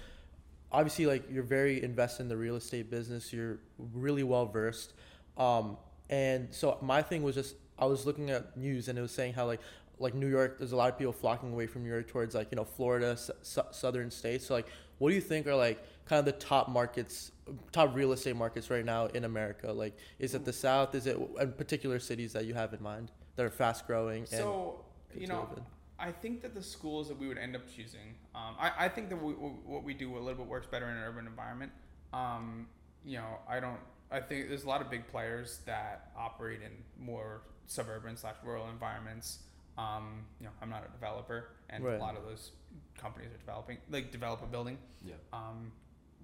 obviously, 0.72 1.06
like 1.06 1.30
you're 1.30 1.42
very 1.42 1.82
invested 1.82 2.22
in 2.22 2.28
the 2.28 2.36
real 2.36 2.56
estate 2.56 2.90
business. 2.90 3.32
You're 3.32 3.58
really 3.78 4.22
well 4.22 4.46
versed. 4.46 4.94
Um, 5.36 5.76
and 6.10 6.52
so 6.52 6.78
my 6.82 7.02
thing 7.02 7.22
was 7.22 7.34
just 7.34 7.56
I 7.78 7.86
was 7.86 8.06
looking 8.06 8.30
at 8.30 8.56
news 8.56 8.88
and 8.88 8.98
it 8.98 9.02
was 9.02 9.10
saying 9.12 9.34
how 9.34 9.46
like 9.46 9.60
like 9.98 10.14
New 10.14 10.28
York, 10.28 10.58
there's 10.58 10.72
a 10.72 10.76
lot 10.76 10.92
of 10.92 10.98
people 10.98 11.12
flocking 11.12 11.52
away 11.52 11.66
from 11.66 11.82
New 11.82 11.90
York 11.90 12.08
towards 12.08 12.34
like 12.34 12.48
you 12.50 12.56
know 12.56 12.64
Florida, 12.64 13.10
s- 13.10 13.30
southern 13.70 14.10
states. 14.10 14.46
So 14.46 14.54
like, 14.54 14.66
what 14.98 15.08
do 15.10 15.14
you 15.14 15.20
think 15.20 15.46
are 15.46 15.54
like 15.54 15.82
kind 16.06 16.18
of 16.18 16.24
the 16.24 16.32
top 16.32 16.68
markets, 16.68 17.32
top 17.72 17.94
real 17.94 18.12
estate 18.12 18.36
markets 18.36 18.70
right 18.70 18.84
now 18.84 19.06
in 19.06 19.24
America? 19.24 19.72
Like, 19.72 19.96
is 20.18 20.34
it 20.34 20.44
the 20.44 20.52
South? 20.52 20.94
Is 20.94 21.06
it 21.06 21.16
in 21.40 21.52
particular 21.52 21.98
cities 21.98 22.32
that 22.32 22.44
you 22.44 22.54
have 22.54 22.72
in 22.74 22.82
mind 22.82 23.10
that 23.36 23.44
are 23.46 23.50
fast 23.50 23.86
growing? 23.86 24.20
And 24.20 24.28
So 24.28 24.84
you 25.16 25.26
know, 25.26 25.48
in? 25.56 25.62
I 25.98 26.10
think 26.10 26.42
that 26.42 26.54
the 26.54 26.62
schools 26.62 27.08
that 27.08 27.18
we 27.18 27.28
would 27.28 27.38
end 27.38 27.54
up 27.54 27.62
choosing, 27.68 28.14
um, 28.34 28.56
I, 28.58 28.72
I 28.86 28.88
think 28.88 29.08
that 29.10 29.22
we, 29.22 29.32
what 29.32 29.84
we 29.84 29.94
do 29.94 30.16
a 30.16 30.18
little 30.18 30.34
bit 30.34 30.46
works 30.46 30.66
better 30.66 30.86
in 30.88 30.96
an 30.96 31.02
urban 31.04 31.26
environment. 31.26 31.72
Um, 32.12 32.66
you 33.04 33.18
know, 33.18 33.38
I 33.48 33.60
don't. 33.60 33.78
I 34.10 34.20
think 34.20 34.48
there's 34.48 34.64
a 34.64 34.68
lot 34.68 34.80
of 34.80 34.90
big 34.90 35.06
players 35.08 35.60
that 35.66 36.10
operate 36.16 36.60
in 36.62 36.70
more 37.04 37.42
suburban 37.66 38.16
slash 38.16 38.36
rural 38.44 38.68
environments. 38.68 39.38
Um, 39.76 40.24
you 40.40 40.46
know, 40.46 40.52
I'm 40.62 40.70
not 40.70 40.84
a 40.88 40.92
developer, 40.92 41.48
and 41.70 41.82
Right. 41.84 41.96
a 41.96 41.98
lot 41.98 42.16
of 42.16 42.24
those 42.24 42.52
companies 42.96 43.30
are 43.32 43.38
developing, 43.38 43.78
like 43.90 44.12
develop 44.12 44.42
a 44.42 44.46
building. 44.46 44.78
Yeah. 45.04 45.14
Um, 45.32 45.72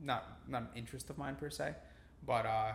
not 0.02 0.48
not 0.48 0.62
an 0.62 0.68
interest 0.76 1.10
of 1.10 1.18
mine 1.18 1.36
per 1.36 1.50
se, 1.50 1.74
but 2.24 2.46
uh, 2.46 2.72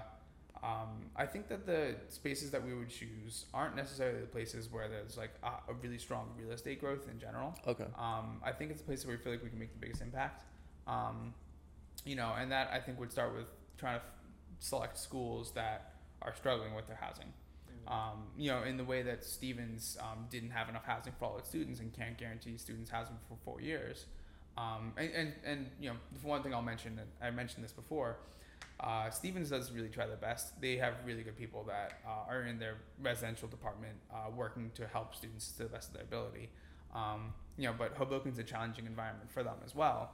um, 0.63 1.09
I 1.15 1.25
think 1.25 1.47
that 1.47 1.65
the 1.65 1.95
spaces 2.09 2.51
that 2.51 2.63
we 2.63 2.73
would 2.73 2.89
choose 2.89 3.45
aren't 3.53 3.75
necessarily 3.75 4.19
the 4.21 4.27
places 4.27 4.69
where 4.71 4.87
there's 4.89 5.17
like 5.17 5.31
a, 5.43 5.71
a 5.71 5.73
really 5.81 5.97
strong 5.97 6.29
real 6.37 6.51
estate 6.51 6.79
growth 6.79 7.07
in 7.09 7.19
general. 7.19 7.55
Okay. 7.67 7.85
Um, 7.97 8.41
I 8.43 8.51
think 8.51 8.71
it's 8.71 8.81
a 8.81 8.85
place 8.85 9.05
where 9.05 9.15
we 9.15 9.21
feel 9.23 9.31
like 9.31 9.43
we 9.43 9.49
can 9.49 9.59
make 9.59 9.73
the 9.73 9.79
biggest 9.79 10.01
impact. 10.01 10.43
Um, 10.87 11.33
you 12.03 12.15
know, 12.15 12.33
and 12.37 12.51
that 12.51 12.69
I 12.71 12.79
think 12.79 12.99
would 12.99 13.11
start 13.11 13.33
with 13.33 13.47
trying 13.77 13.99
to 13.99 14.05
f- 14.05 14.11
select 14.59 14.97
schools 14.97 15.51
that 15.53 15.93
are 16.21 16.35
struggling 16.35 16.75
with 16.75 16.85
their 16.87 16.97
housing. 16.97 17.31
Um, 17.87 18.23
you 18.37 18.49
know, 18.49 18.63
in 18.63 18.77
the 18.77 18.83
way 18.83 19.03
that 19.03 19.23
Stevens 19.23 19.97
um, 20.01 20.25
didn't 20.31 20.49
have 20.49 20.69
enough 20.69 20.85
housing 20.85 21.13
for 21.19 21.25
all 21.25 21.37
its 21.37 21.49
students 21.49 21.79
and 21.79 21.93
can't 21.93 22.17
guarantee 22.17 22.57
students 22.57 22.89
housing 22.89 23.15
for 23.29 23.37
four 23.45 23.61
years. 23.61 24.05
Um, 24.57 24.93
and, 24.97 25.11
and, 25.13 25.33
and, 25.45 25.69
you 25.79 25.89
know, 25.89 25.95
the 26.19 26.27
one 26.27 26.41
thing 26.41 26.53
I'll 26.53 26.61
mention, 26.61 26.97
and 26.97 27.07
I 27.21 27.29
mentioned 27.29 27.63
this 27.63 27.73
before, 27.73 28.17
uh, 28.79 29.09
Stevens 29.09 29.49
does 29.49 29.71
really 29.71 29.89
try 29.89 30.07
their 30.07 30.15
best. 30.17 30.59
They 30.59 30.77
have 30.77 30.95
really 31.05 31.23
good 31.23 31.37
people 31.37 31.63
that 31.67 31.99
uh, 32.07 32.31
are 32.31 32.43
in 32.43 32.57
their 32.57 32.75
residential 33.01 33.47
department 33.47 33.95
uh, 34.11 34.31
working 34.35 34.71
to 34.75 34.87
help 34.87 35.15
students 35.15 35.51
to 35.51 35.63
the 35.63 35.69
best 35.69 35.89
of 35.89 35.95
their 35.95 36.03
ability. 36.03 36.49
Um, 36.93 37.33
you 37.57 37.65
know, 37.67 37.75
but 37.77 37.97
Hoboken's 37.97 38.39
a 38.39 38.43
challenging 38.43 38.85
environment 38.85 39.31
for 39.31 39.43
them 39.43 39.55
as 39.65 39.75
well. 39.75 40.11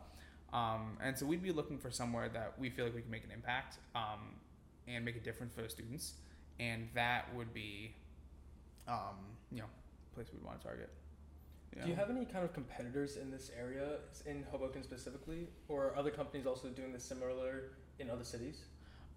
Um, 0.54 0.98
and 1.02 1.18
so 1.18 1.26
we'd 1.26 1.42
be 1.42 1.52
looking 1.52 1.78
for 1.78 1.90
somewhere 1.90 2.28
that 2.30 2.54
we 2.60 2.70
feel 2.70 2.86
like 2.86 2.96
we 2.96 3.02
can 3.02 3.12
make 3.12 3.24
an 3.24 3.32
impact 3.32 3.78
um, 3.96 4.36
and 4.88 5.06
make 5.06 5.16
a 5.16 5.20
difference 5.20 5.54
for 5.54 5.62
the 5.62 5.70
students. 5.70 6.14
And 6.60 6.90
that 6.94 7.34
would 7.36 7.54
be, 7.54 7.96
um, 8.88 9.18
you 9.52 9.60
know, 9.60 9.68
place 10.14 10.28
we'd 10.32 10.44
want 10.44 10.62
to 10.62 10.68
target. 10.68 10.90
Do 11.82 11.88
you 11.88 11.96
have 11.96 12.10
any 12.10 12.26
kind 12.26 12.44
of 12.44 12.54
competitors 12.54 13.16
in 13.16 13.32
this 13.32 13.50
area, 13.58 14.00
in 14.26 14.44
Hoboken 14.52 14.84
specifically, 14.84 15.48
or 15.70 15.86
are 15.86 15.96
other 15.96 16.12
companies 16.12 16.46
also 16.46 16.68
doing 16.68 16.92
this 16.92 17.04
similar 17.04 17.72
in 17.98 18.10
other 18.10 18.26
cities? 18.26 18.66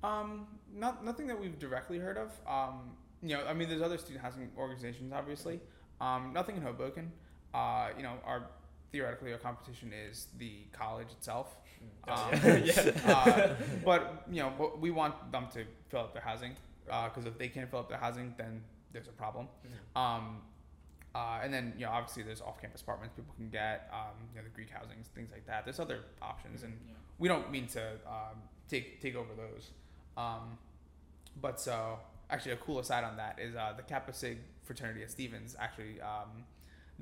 Um, 0.04 0.46
not 0.72 1.04
nothing 1.04 1.26
that 1.26 1.40
we've 1.40 1.58
directly 1.58 1.98
heard 1.98 2.16
of. 2.16 2.30
Um, 2.46 2.92
you 3.22 3.36
know, 3.36 3.44
I 3.44 3.54
mean, 3.54 3.68
there's 3.68 3.82
other 3.82 3.98
student 3.98 4.22
housing 4.22 4.50
organizations, 4.56 5.12
obviously. 5.12 5.60
Um, 6.00 6.30
nothing 6.32 6.56
in 6.56 6.62
Hoboken. 6.62 7.10
Uh, 7.52 7.88
you 7.96 8.02
know, 8.02 8.14
our 8.24 8.44
theoretically 8.92 9.32
our 9.32 9.38
competition 9.38 9.92
is 9.92 10.28
the 10.38 10.58
college 10.72 11.08
itself. 11.10 11.56
Um, 12.06 12.16
uh, 13.06 13.54
but 13.84 14.24
you 14.30 14.42
know, 14.42 14.72
we 14.78 14.90
want 14.90 15.32
them 15.32 15.48
to 15.54 15.64
fill 15.88 16.00
up 16.00 16.12
their 16.12 16.22
housing 16.22 16.52
because 16.84 17.26
if 17.26 17.38
they 17.38 17.48
can't 17.48 17.70
fill 17.70 17.80
up 17.80 17.88
their 17.88 17.98
housing, 17.98 18.34
then 18.36 18.62
there's 18.92 19.08
a 19.08 19.12
problem. 19.12 19.48
Um, 19.96 20.42
uh, 21.14 21.40
and 21.42 21.52
then 21.54 21.72
you 21.76 21.86
know, 21.86 21.92
obviously, 21.92 22.24
there's 22.24 22.40
off-campus 22.40 22.82
apartments 22.82 23.14
people 23.14 23.32
can 23.36 23.48
get. 23.48 23.88
Um, 23.92 24.16
you 24.32 24.40
know, 24.40 24.44
the 24.44 24.50
Greek 24.50 24.70
housings, 24.70 25.08
things 25.14 25.30
like 25.30 25.46
that. 25.46 25.64
There's 25.64 25.78
other 25.78 26.00
options, 26.20 26.62
and 26.64 26.72
we 27.18 27.28
don't 27.28 27.50
mean 27.50 27.66
to 27.68 27.82
um, 28.06 28.42
take 28.68 29.00
take 29.00 29.14
over 29.14 29.30
those. 29.36 29.70
Um, 30.16 30.58
but 31.40 31.60
so, 31.60 31.98
actually, 32.30 32.52
a 32.52 32.56
cool 32.56 32.80
aside 32.80 33.04
on 33.04 33.16
that 33.16 33.38
is 33.40 33.54
uh, 33.54 33.74
the 33.76 33.82
Kappa 33.82 34.12
Sig 34.12 34.38
fraternity 34.64 35.02
at 35.02 35.10
Stevens. 35.10 35.54
Actually, 35.58 36.00
um, 36.00 36.44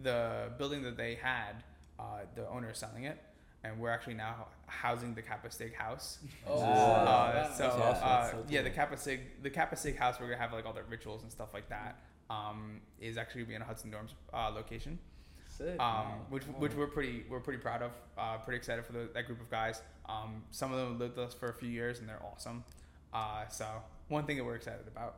the 0.03 0.51
building 0.59 0.83
that 0.83 0.97
they 0.97 1.14
had, 1.14 1.64
uh, 1.99 2.21
the 2.35 2.47
owner 2.49 2.71
is 2.71 2.79
selling 2.79 3.05
it, 3.05 3.18
and 3.64 3.79
we're 3.79 3.90
actually 3.90 4.14
now 4.14 4.46
housing 4.66 5.14
the 5.14 5.22
Kappa 5.22 5.51
Sig 5.51 5.75
house. 5.75 6.18
Oh, 6.46 6.61
Wow. 6.61 6.66
Uh, 6.66 7.53
so, 7.55 7.62
That's 7.62 7.75
awesome. 7.77 7.83
uh, 8.05 8.20
That's 8.22 8.31
so 8.33 8.44
yeah, 8.48 8.62
the. 8.62 8.70
Kappa 8.70 8.96
Sig, 8.96 9.20
the 9.42 9.51
Kappa 9.51 9.77
Sig 9.77 9.96
house, 9.96 10.18
we're 10.20 10.27
gonna 10.27 10.38
have 10.38 10.53
like 10.53 10.66
all 10.66 10.72
the 10.72 10.83
rituals 10.85 11.22
and 11.22 11.31
stuff 11.31 11.53
like 11.55 11.68
that. 11.68 11.98
Um, 12.31 12.81
is 13.01 13.18
actually 13.18 13.42
gonna 13.42 13.48
be 13.51 13.55
in 13.57 13.62
a 13.62 13.64
Hudson 13.66 13.90
Dorms 13.90 14.12
uh, 14.33 14.51
location 14.55 14.98
Sick. 15.46 15.79
um, 15.79 16.07
which 16.31 16.44
which 16.44 16.72
we're 16.75 16.87
pretty 16.87 17.25
we're 17.29 17.40
pretty 17.40 17.59
proud 17.61 17.83
of. 17.83 17.90
Uh, 18.16 18.38
pretty 18.38 18.57
excited 18.57 18.85
for 18.87 18.92
the, 18.92 19.09
that 19.12 19.27
group 19.27 19.40
of 19.40 19.51
guys. 19.51 19.83
Um, 20.09 20.42
some 20.51 20.72
of 20.72 20.79
them 20.79 20.98
lived 20.98 21.16
with 21.16 21.27
us 21.29 21.35
for 21.35 21.51
a 21.51 21.55
few 21.55 21.68
years 21.68 21.98
and 22.01 22.09
they're 22.09 22.22
awesome. 22.25 22.64
Uh, 23.12 23.46
so 23.48 23.66
one 24.09 24.25
thing 24.25 24.38
that 24.38 24.44
we're 24.44 24.55
excited 24.57 24.87
about, 24.88 25.16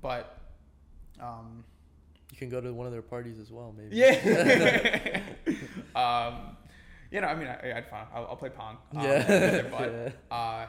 but 0.00 0.38
um, 1.20 1.64
You 2.30 2.38
can 2.38 2.48
go 2.48 2.60
to 2.60 2.72
one 2.72 2.86
of 2.86 2.92
their 2.92 3.02
parties 3.02 3.38
as 3.40 3.50
well, 3.50 3.74
maybe. 3.76 3.96
yeah, 3.96 5.20
um, 5.96 6.56
you 7.14 7.20
know, 7.20 7.28
I 7.28 7.34
mean, 7.36 7.46
I, 7.46 7.76
I'd 7.76 7.86
fun. 7.88 8.06
I'll, 8.12 8.26
I'll 8.30 8.36
play 8.36 8.48
pong. 8.50 8.76
um, 8.96 9.04
Yeah. 9.04 9.62
but 9.70 10.34
uh, 10.34 10.66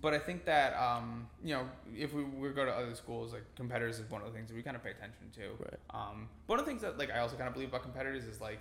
but 0.00 0.14
I 0.14 0.18
think 0.20 0.44
that 0.44 0.72
um, 0.74 1.26
you 1.44 1.52
know, 1.54 1.68
if 1.92 2.14
we, 2.14 2.22
we 2.22 2.48
go 2.50 2.64
to 2.64 2.70
other 2.70 2.94
schools, 2.94 3.32
like 3.32 3.42
competitors 3.56 3.98
is 3.98 4.08
one 4.08 4.20
of 4.22 4.28
the 4.28 4.32
things 4.32 4.48
that 4.50 4.54
we 4.54 4.62
kind 4.62 4.76
of 4.76 4.84
pay 4.84 4.90
attention 4.90 5.26
to. 5.34 5.40
Right. 5.58 5.80
Um, 5.90 6.28
one 6.46 6.60
of 6.60 6.64
the 6.64 6.70
things 6.70 6.82
that 6.82 6.96
like 6.96 7.10
I 7.10 7.18
also 7.18 7.34
kind 7.34 7.48
of 7.48 7.54
believe 7.54 7.70
about 7.70 7.82
competitors 7.82 8.24
is 8.24 8.40
like 8.40 8.60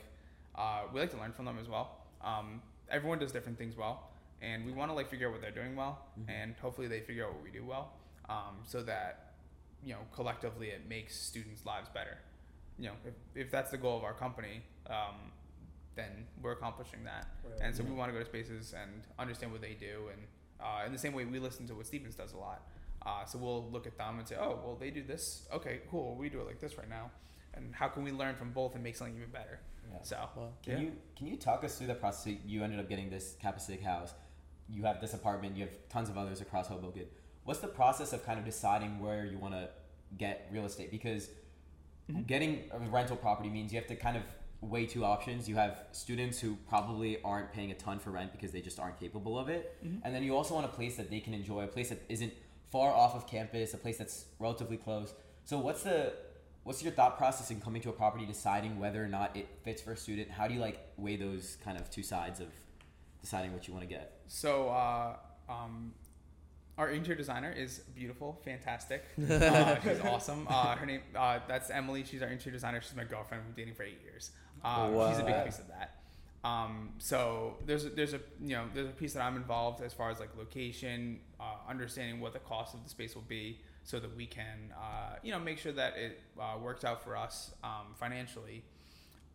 uh, 0.55 0.81
we 0.91 0.99
like 0.99 1.11
to 1.11 1.17
learn 1.17 1.33
from 1.33 1.45
them 1.45 1.59
as 1.61 1.69
well. 1.69 1.97
Um, 2.23 2.63
everyone 2.89 3.19
does 3.19 3.31
different 3.31 3.59
things 3.59 3.77
well, 3.77 4.09
and 4.41 4.65
we 4.65 4.71
want 4.71 4.89
to 4.89 4.95
like 4.95 5.07
figure 5.07 5.27
out 5.27 5.33
what 5.33 5.41
they're 5.41 5.51
doing 5.51 5.75
well, 5.75 5.99
and 6.27 6.55
hopefully 6.59 6.87
they 6.87 7.01
figure 7.01 7.25
out 7.27 7.35
what 7.35 7.43
we 7.43 7.51
do 7.51 7.63
well, 7.63 7.93
um, 8.27 8.57
so 8.65 8.81
that 8.81 9.33
you 9.85 9.93
know 9.93 9.99
collectively 10.15 10.69
it 10.69 10.89
makes 10.89 11.15
students' 11.15 11.63
lives 11.63 11.89
better. 11.93 12.17
You 12.79 12.87
know, 12.87 12.93
if, 13.05 13.45
if 13.45 13.51
that's 13.51 13.69
the 13.69 13.77
goal 13.77 13.97
of 13.99 14.03
our 14.03 14.13
company, 14.13 14.63
um, 14.89 15.31
then 15.95 16.25
we're 16.41 16.51
accomplishing 16.53 17.03
that. 17.03 17.27
Right. 17.43 17.59
And 17.61 17.75
so 17.75 17.83
we 17.83 17.91
want 17.91 18.09
to 18.09 18.13
go 18.13 18.19
to 18.19 18.25
spaces 18.25 18.73
and 18.79 19.03
understand 19.19 19.51
what 19.51 19.61
they 19.61 19.73
do, 19.73 20.09
and 20.11 20.21
uh, 20.59 20.85
in 20.85 20.91
the 20.91 20.97
same 20.99 21.13
way 21.13 21.25
we 21.25 21.39
listen 21.39 21.67
to 21.67 21.75
what 21.75 21.85
Stevens 21.87 22.15
does 22.15 22.33
a 22.33 22.37
lot. 22.37 22.63
Uh, 23.05 23.25
so 23.25 23.37
we'll 23.39 23.67
look 23.71 23.87
at 23.87 23.97
them 23.97 24.19
and 24.19 24.27
say, 24.27 24.35
oh, 24.39 24.59
well, 24.63 24.77
they 24.79 24.91
do 24.91 25.01
this. 25.03 25.47
Okay, 25.51 25.81
cool. 25.89 26.15
We 26.15 26.29
do 26.29 26.39
it 26.41 26.45
like 26.45 26.59
this 26.59 26.77
right 26.77 26.89
now, 26.89 27.09
and 27.55 27.73
how 27.73 27.87
can 27.87 28.03
we 28.03 28.11
learn 28.11 28.35
from 28.35 28.51
both 28.51 28.75
and 28.75 28.83
make 28.83 28.95
something 28.95 29.15
even 29.17 29.29
better? 29.31 29.59
Yeah. 29.91 29.97
So 30.03 30.29
Wow. 30.35 30.49
Can 30.63 30.73
Yeah. 30.73 30.79
you 30.83 30.91
can 31.15 31.27
you 31.27 31.35
talk 31.37 31.63
us 31.63 31.77
through 31.77 31.87
the 31.87 31.95
process? 31.95 32.23
So 32.25 32.29
you 32.45 32.63
ended 32.63 32.79
up 32.79 32.87
getting 32.87 33.09
this 33.09 33.35
Kappa 33.41 33.59
Sig 33.59 33.81
house. 33.83 34.13
You 34.69 34.83
have 34.83 35.01
this 35.01 35.13
apartment. 35.13 35.57
You 35.57 35.63
have 35.65 35.75
tons 35.89 36.09
of 36.09 36.17
others 36.17 36.39
across 36.41 36.67
Hoboken. 36.67 37.07
What's 37.43 37.59
the 37.59 37.67
process 37.67 38.13
of 38.13 38.23
kind 38.23 38.37
of 38.39 38.45
deciding 38.45 38.99
where 38.99 39.25
you 39.25 39.37
want 39.39 39.55
to 39.55 39.67
get 40.17 40.47
real 40.51 40.65
estate? 40.65 40.91
Because 40.91 41.29
Mhm. 42.09 42.25
getting 42.27 42.69
a 42.71 42.79
rental 42.79 43.17
property 43.17 43.49
means 43.49 43.73
you 43.73 43.79
have 43.79 43.87
to 43.87 43.95
kind 43.95 44.15
of 44.15 44.23
weigh 44.61 44.85
two 44.85 45.03
options. 45.03 45.49
You 45.49 45.55
have 45.55 45.85
students 45.91 46.39
who 46.39 46.55
probably 46.69 47.21
aren't 47.23 47.51
paying 47.51 47.71
a 47.71 47.75
ton 47.75 47.99
for 47.99 48.11
rent 48.11 48.31
because 48.31 48.51
they 48.51 48.61
just 48.61 48.79
aren't 48.79 48.99
capable 48.99 49.37
of 49.37 49.49
it, 49.49 49.75
Mhm. 49.83 50.01
and 50.03 50.13
then 50.15 50.23
you 50.23 50.35
also 50.35 50.53
want 50.53 50.65
a 50.65 50.69
place 50.69 50.97
that 50.97 51.09
they 51.09 51.19
can 51.19 51.33
enjoy, 51.33 51.63
a 51.63 51.67
place 51.67 51.89
that 51.89 51.99
isn't 52.09 52.31
far 52.69 52.91
off 52.93 53.15
of 53.15 53.25
campus, 53.27 53.73
a 53.73 53.77
place 53.77 53.97
that's 53.97 54.25
relatively 54.39 54.77
close. 54.77 55.13
So 55.45 55.57
what's 55.59 55.83
the 55.83 56.13
what's 56.63 56.83
your 56.83 56.91
thought 56.93 57.17
process 57.17 57.49
in 57.49 57.59
coming 57.59 57.81
to 57.81 57.89
a 57.89 57.93
property 57.93 58.23
deciding 58.23 58.77
whether 58.79 59.03
or 59.03 59.07
not 59.07 59.35
it 59.35 59.47
fits 59.63 59.81
for 59.81 59.93
a 59.93 59.97
student 59.97 60.29
how 60.29 60.47
do 60.47 60.53
you 60.53 60.59
like 60.59 60.77
weigh 60.95 61.15
those 61.15 61.55
kind 61.65 61.75
of 61.75 61.89
two 61.89 62.03
sides 62.03 62.39
of 62.39 62.49
deciding 63.19 63.51
what 63.51 63.67
you 63.67 63.73
want 63.73 63.81
to 63.83 63.89
get 63.89 64.21
So, 64.27 64.69
uh, 64.69 65.17
um, 65.49 65.95
our 66.77 66.91
interior 66.91 67.17
designer 67.17 67.51
is 67.51 67.79
beautiful, 67.95 68.39
fantastic. 68.45 69.03
Uh, 69.17 69.79
she's 69.81 69.99
awesome. 70.01 70.45
Uh, 70.47 70.75
her 70.75 70.85
name, 70.85 71.01
uh, 71.15 71.39
that's 71.47 71.69
Emily. 71.71 72.03
She's 72.03 72.21
our 72.21 72.29
interior 72.29 72.53
designer. 72.53 72.79
She's 72.79 72.95
my 72.95 73.03
girlfriend. 73.05 73.43
We've 73.45 73.55
been 73.55 73.63
dating 73.65 73.75
for 73.75 73.83
eight 73.83 73.99
years. 74.03 74.31
Um, 74.63 74.93
She's 75.09 75.19
a 75.19 75.23
big 75.23 75.45
piece 75.45 75.59
of 75.59 75.67
that. 75.69 75.95
Um, 76.43 76.89
so 76.97 77.57
there's 77.67 77.85
a, 77.85 77.89
there's 77.89 78.13
a 78.13 78.19
you 78.41 78.55
know 78.55 78.65
there's 78.73 78.87
a 78.87 78.93
piece 78.93 79.13
that 79.13 79.21
I'm 79.21 79.35
involved 79.35 79.83
as 79.83 79.93
far 79.93 80.09
as 80.09 80.19
like 80.19 80.29
location, 80.37 81.19
uh, 81.39 81.43
understanding 81.69 82.19
what 82.19 82.33
the 82.33 82.39
cost 82.39 82.73
of 82.73 82.83
the 82.83 82.89
space 82.89 83.13
will 83.13 83.21
be, 83.27 83.59
so 83.83 83.99
that 83.99 84.15
we 84.15 84.25
can 84.25 84.73
uh, 84.75 85.15
you 85.21 85.31
know 85.31 85.39
make 85.39 85.59
sure 85.59 85.71
that 85.73 85.97
it 85.97 86.19
uh, 86.39 86.57
works 86.59 86.83
out 86.83 87.03
for 87.03 87.15
us 87.15 87.51
um, 87.63 87.93
financially, 87.99 88.63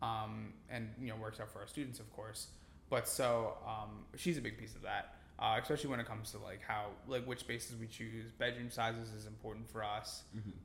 um, 0.01 0.51
and 0.69 0.89
you 0.99 1.07
know 1.07 1.15
works 1.15 1.39
out 1.39 1.49
for 1.49 1.59
our 1.59 1.67
students 1.67 1.99
of 2.01 2.11
course. 2.13 2.47
But 2.89 3.07
so 3.07 3.53
um, 3.65 4.05
she's 4.17 4.37
a 4.37 4.41
big 4.41 4.57
piece 4.57 4.75
of 4.75 4.81
that, 4.81 5.15
uh, 5.39 5.57
especially 5.61 5.89
when 5.89 6.01
it 6.01 6.07
comes 6.07 6.31
to 6.31 6.39
like 6.39 6.61
how 6.67 6.87
like 7.07 7.23
which 7.25 7.39
spaces 7.39 7.77
we 7.79 7.87
choose. 7.87 8.31
Bedroom 8.37 8.69
sizes 8.69 9.13
is 9.13 9.25
important 9.27 9.69
for 9.69 9.81
us. 9.81 10.23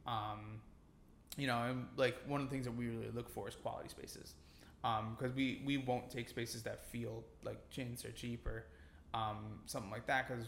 Um, 0.09 0.61
you 1.37 1.47
know, 1.47 1.63
and 1.63 1.87
like 1.97 2.17
one 2.27 2.41
of 2.41 2.49
the 2.49 2.53
things 2.53 2.65
that 2.67 2.77
we 2.77 2.89
really 2.89 3.11
look 3.15 3.29
for 3.29 3.49
is 3.49 3.55
quality 3.55 3.89
spaces, 3.89 4.35
because 4.83 5.35
we 5.35 5.63
we 5.65 5.77
won't 5.77 6.11
take 6.11 6.29
spaces 6.29 6.63
that 6.65 6.85
feel 6.87 7.23
like 7.45 7.71
chintz 7.71 8.05
or 8.05 8.11
cheap 8.11 8.47
or 8.47 8.67
um, 9.15 9.61
something 9.67 9.91
like 9.91 10.07
that, 10.07 10.29
because 10.29 10.45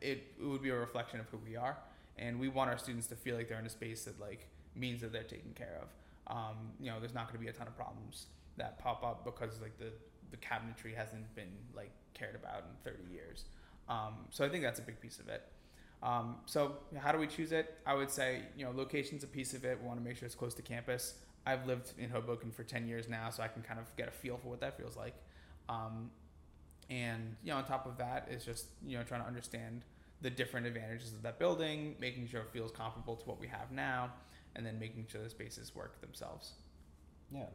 it, 0.00 0.32
it 0.40 0.44
would 0.44 0.62
be 0.62 0.70
a 0.70 0.76
reflection 0.76 1.20
of 1.20 1.26
who 1.28 1.38
we 1.38 1.56
are, 1.56 1.76
and 2.18 2.38
we 2.38 2.48
want 2.48 2.70
our 2.70 2.78
students 2.78 3.06
to 3.08 3.16
feel 3.16 3.36
like 3.36 3.48
they're 3.48 3.58
in 3.58 3.66
a 3.66 3.70
space 3.70 4.04
that 4.04 4.18
like 4.20 4.48
means 4.74 5.00
that 5.00 5.12
they're 5.12 5.22
taken 5.22 5.52
care 5.54 5.80
of. 5.82 5.88
Um, 6.34 6.56
you 6.80 6.90
know, 6.90 6.98
there's 6.98 7.14
not 7.14 7.24
going 7.24 7.38
to 7.38 7.44
be 7.44 7.48
a 7.48 7.52
ton 7.52 7.66
of 7.66 7.76
problems 7.76 8.26
that 8.56 8.78
pop 8.78 9.04
up 9.04 9.24
because 9.24 9.60
like 9.60 9.78
the 9.78 9.92
the 10.30 10.36
cabinetry 10.36 10.94
hasn't 10.94 11.32
been 11.34 11.52
like 11.74 11.92
cared 12.14 12.34
about 12.34 12.58
in 12.58 12.92
30 12.92 13.12
years. 13.12 13.44
Um, 13.88 14.14
so 14.30 14.44
I 14.44 14.48
think 14.48 14.64
that's 14.64 14.80
a 14.80 14.82
big 14.82 15.00
piece 15.00 15.20
of 15.20 15.28
it. 15.28 15.42
Um, 16.02 16.36
so 16.46 16.76
how 16.98 17.12
do 17.12 17.18
we 17.18 17.26
choose 17.26 17.52
it? 17.52 17.74
I 17.86 17.94
would 17.94 18.10
say 18.10 18.42
you 18.56 18.64
know 18.64 18.70
location's 18.70 19.24
a 19.24 19.28
piece 19.28 19.54
of 19.54 19.64
it. 19.64 19.78
We 19.80 19.86
want 19.86 19.98
to 19.98 20.04
make 20.04 20.16
sure 20.16 20.26
it's 20.26 20.34
close 20.34 20.54
to 20.54 20.62
campus. 20.62 21.14
I've 21.46 21.66
lived 21.66 21.92
in 21.98 22.10
Hoboken 22.10 22.50
for 22.50 22.64
10 22.64 22.88
years 22.88 23.08
now, 23.08 23.30
so 23.30 23.42
I 23.42 23.48
can 23.48 23.62
kind 23.62 23.78
of 23.78 23.94
get 23.96 24.08
a 24.08 24.10
feel 24.10 24.36
for 24.36 24.48
what 24.48 24.60
that 24.60 24.76
feels 24.76 24.96
like. 24.96 25.14
Um, 25.68 26.10
and 26.90 27.36
you 27.42 27.50
know, 27.52 27.58
on 27.58 27.64
top 27.64 27.86
of 27.86 27.96
that 27.98 28.28
is 28.30 28.44
just 28.44 28.66
you 28.84 28.98
know 28.98 29.04
trying 29.04 29.20
to 29.22 29.26
understand 29.26 29.84
the 30.22 30.30
different 30.30 30.66
advantages 30.66 31.12
of 31.12 31.22
that 31.22 31.38
building, 31.38 31.94
making 32.00 32.26
sure 32.28 32.40
it 32.40 32.48
feels 32.52 32.72
comparable 32.72 33.16
to 33.16 33.24
what 33.26 33.40
we 33.40 33.46
have 33.46 33.70
now, 33.70 34.10
and 34.54 34.64
then 34.64 34.78
making 34.78 35.06
sure 35.10 35.22
the 35.22 35.30
spaces 35.30 35.74
work 35.74 36.00
themselves. 36.00 36.52
Yeah. 37.32 37.46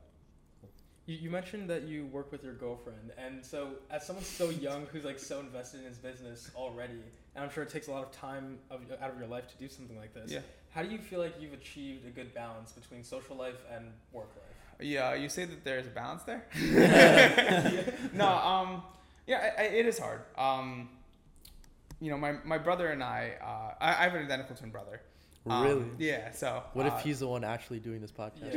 You, 1.05 1.17
you 1.17 1.29
mentioned 1.29 1.69
that 1.69 1.83
you 1.83 2.05
work 2.07 2.31
with 2.31 2.43
your 2.43 2.53
girlfriend, 2.53 3.11
and 3.17 3.45
so 3.45 3.69
as 3.89 4.05
someone 4.05 4.25
so 4.25 4.49
young 4.67 4.85
who's 4.91 5.03
like 5.03 5.19
so 5.19 5.39
invested 5.39 5.81
in 5.81 5.87
his 5.87 5.97
business 5.97 6.51
already, 6.55 7.01
and 7.35 7.43
I'm 7.43 7.49
sure 7.49 7.63
it 7.63 7.69
takes 7.69 7.87
a 7.87 7.91
lot 7.91 8.03
of 8.03 8.11
time 8.11 8.59
of, 8.69 8.81
out 9.01 9.11
of 9.11 9.17
your 9.17 9.27
life 9.27 9.47
to 9.47 9.57
do 9.57 9.67
something 9.69 9.97
like 9.97 10.13
this. 10.13 10.31
Yeah. 10.31 10.39
How 10.71 10.83
do 10.83 10.89
you 10.89 10.97
feel 10.97 11.19
like 11.19 11.33
you've 11.39 11.53
achieved 11.53 12.05
a 12.07 12.11
good 12.11 12.33
balance 12.33 12.71
between 12.71 13.03
social 13.03 13.35
life 13.35 13.61
and 13.73 13.85
work 14.13 14.29
life? 14.35 14.87
Yeah, 14.87 15.13
you 15.13 15.29
say 15.29 15.45
that 15.45 15.63
there's 15.63 15.85
a 15.85 15.89
balance 15.89 16.23
there. 16.23 16.45
no, 18.13 18.27
um, 18.27 18.81
yeah, 19.27 19.51
I, 19.57 19.63
I, 19.63 19.65
it 19.67 19.85
is 19.85 19.99
hard. 19.99 20.21
Um, 20.37 20.89
you 21.99 22.09
know, 22.09 22.17
my, 22.17 22.35
my 22.43 22.57
brother 22.57 22.87
and 22.87 23.03
I, 23.03 23.33
uh, 23.41 23.75
I, 23.79 23.89
I 23.89 24.03
have 24.03 24.15
an 24.15 24.23
identical 24.23 24.55
twin 24.55 24.71
brother. 24.71 25.01
Um, 25.47 25.63
Really? 25.63 25.85
Yeah. 25.97 26.31
So. 26.31 26.63
What 26.73 26.85
uh, 26.85 26.95
if 26.95 27.01
he's 27.03 27.19
the 27.19 27.27
one 27.27 27.43
actually 27.43 27.79
doing 27.79 28.01
this 28.01 28.11
podcast? 28.11 28.53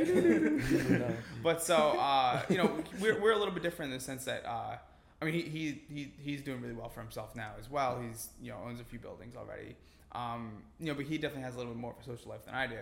Yeah. 0.89 1.11
But 1.43 1.61
so 1.63 1.75
uh, 1.75 2.41
you 2.49 2.57
know, 2.57 2.77
we're, 2.99 3.19
we're 3.19 3.31
a 3.31 3.37
little 3.37 3.53
bit 3.53 3.63
different 3.63 3.91
in 3.91 3.97
the 3.97 4.03
sense 4.03 4.25
that 4.25 4.45
uh, 4.45 4.77
I 5.21 5.25
mean, 5.25 5.33
he, 5.33 5.41
he 5.41 5.81
he 5.93 6.13
he's 6.21 6.41
doing 6.41 6.61
really 6.61 6.73
well 6.73 6.89
for 6.89 7.01
himself 7.01 7.35
now 7.35 7.51
as 7.59 7.69
well. 7.69 8.01
He's 8.01 8.29
you 8.41 8.51
know 8.51 8.57
owns 8.65 8.79
a 8.79 8.83
few 8.83 8.99
buildings 8.99 9.35
already. 9.35 9.75
Um, 10.11 10.63
you 10.79 10.87
know, 10.87 10.93
but 10.93 11.05
he 11.05 11.17
definitely 11.17 11.43
has 11.43 11.55
a 11.55 11.57
little 11.57 11.73
bit 11.73 11.81
more 11.81 11.91
of 11.91 11.99
a 11.99 12.03
social 12.03 12.31
life 12.31 12.45
than 12.45 12.55
I 12.55 12.67
do. 12.67 12.77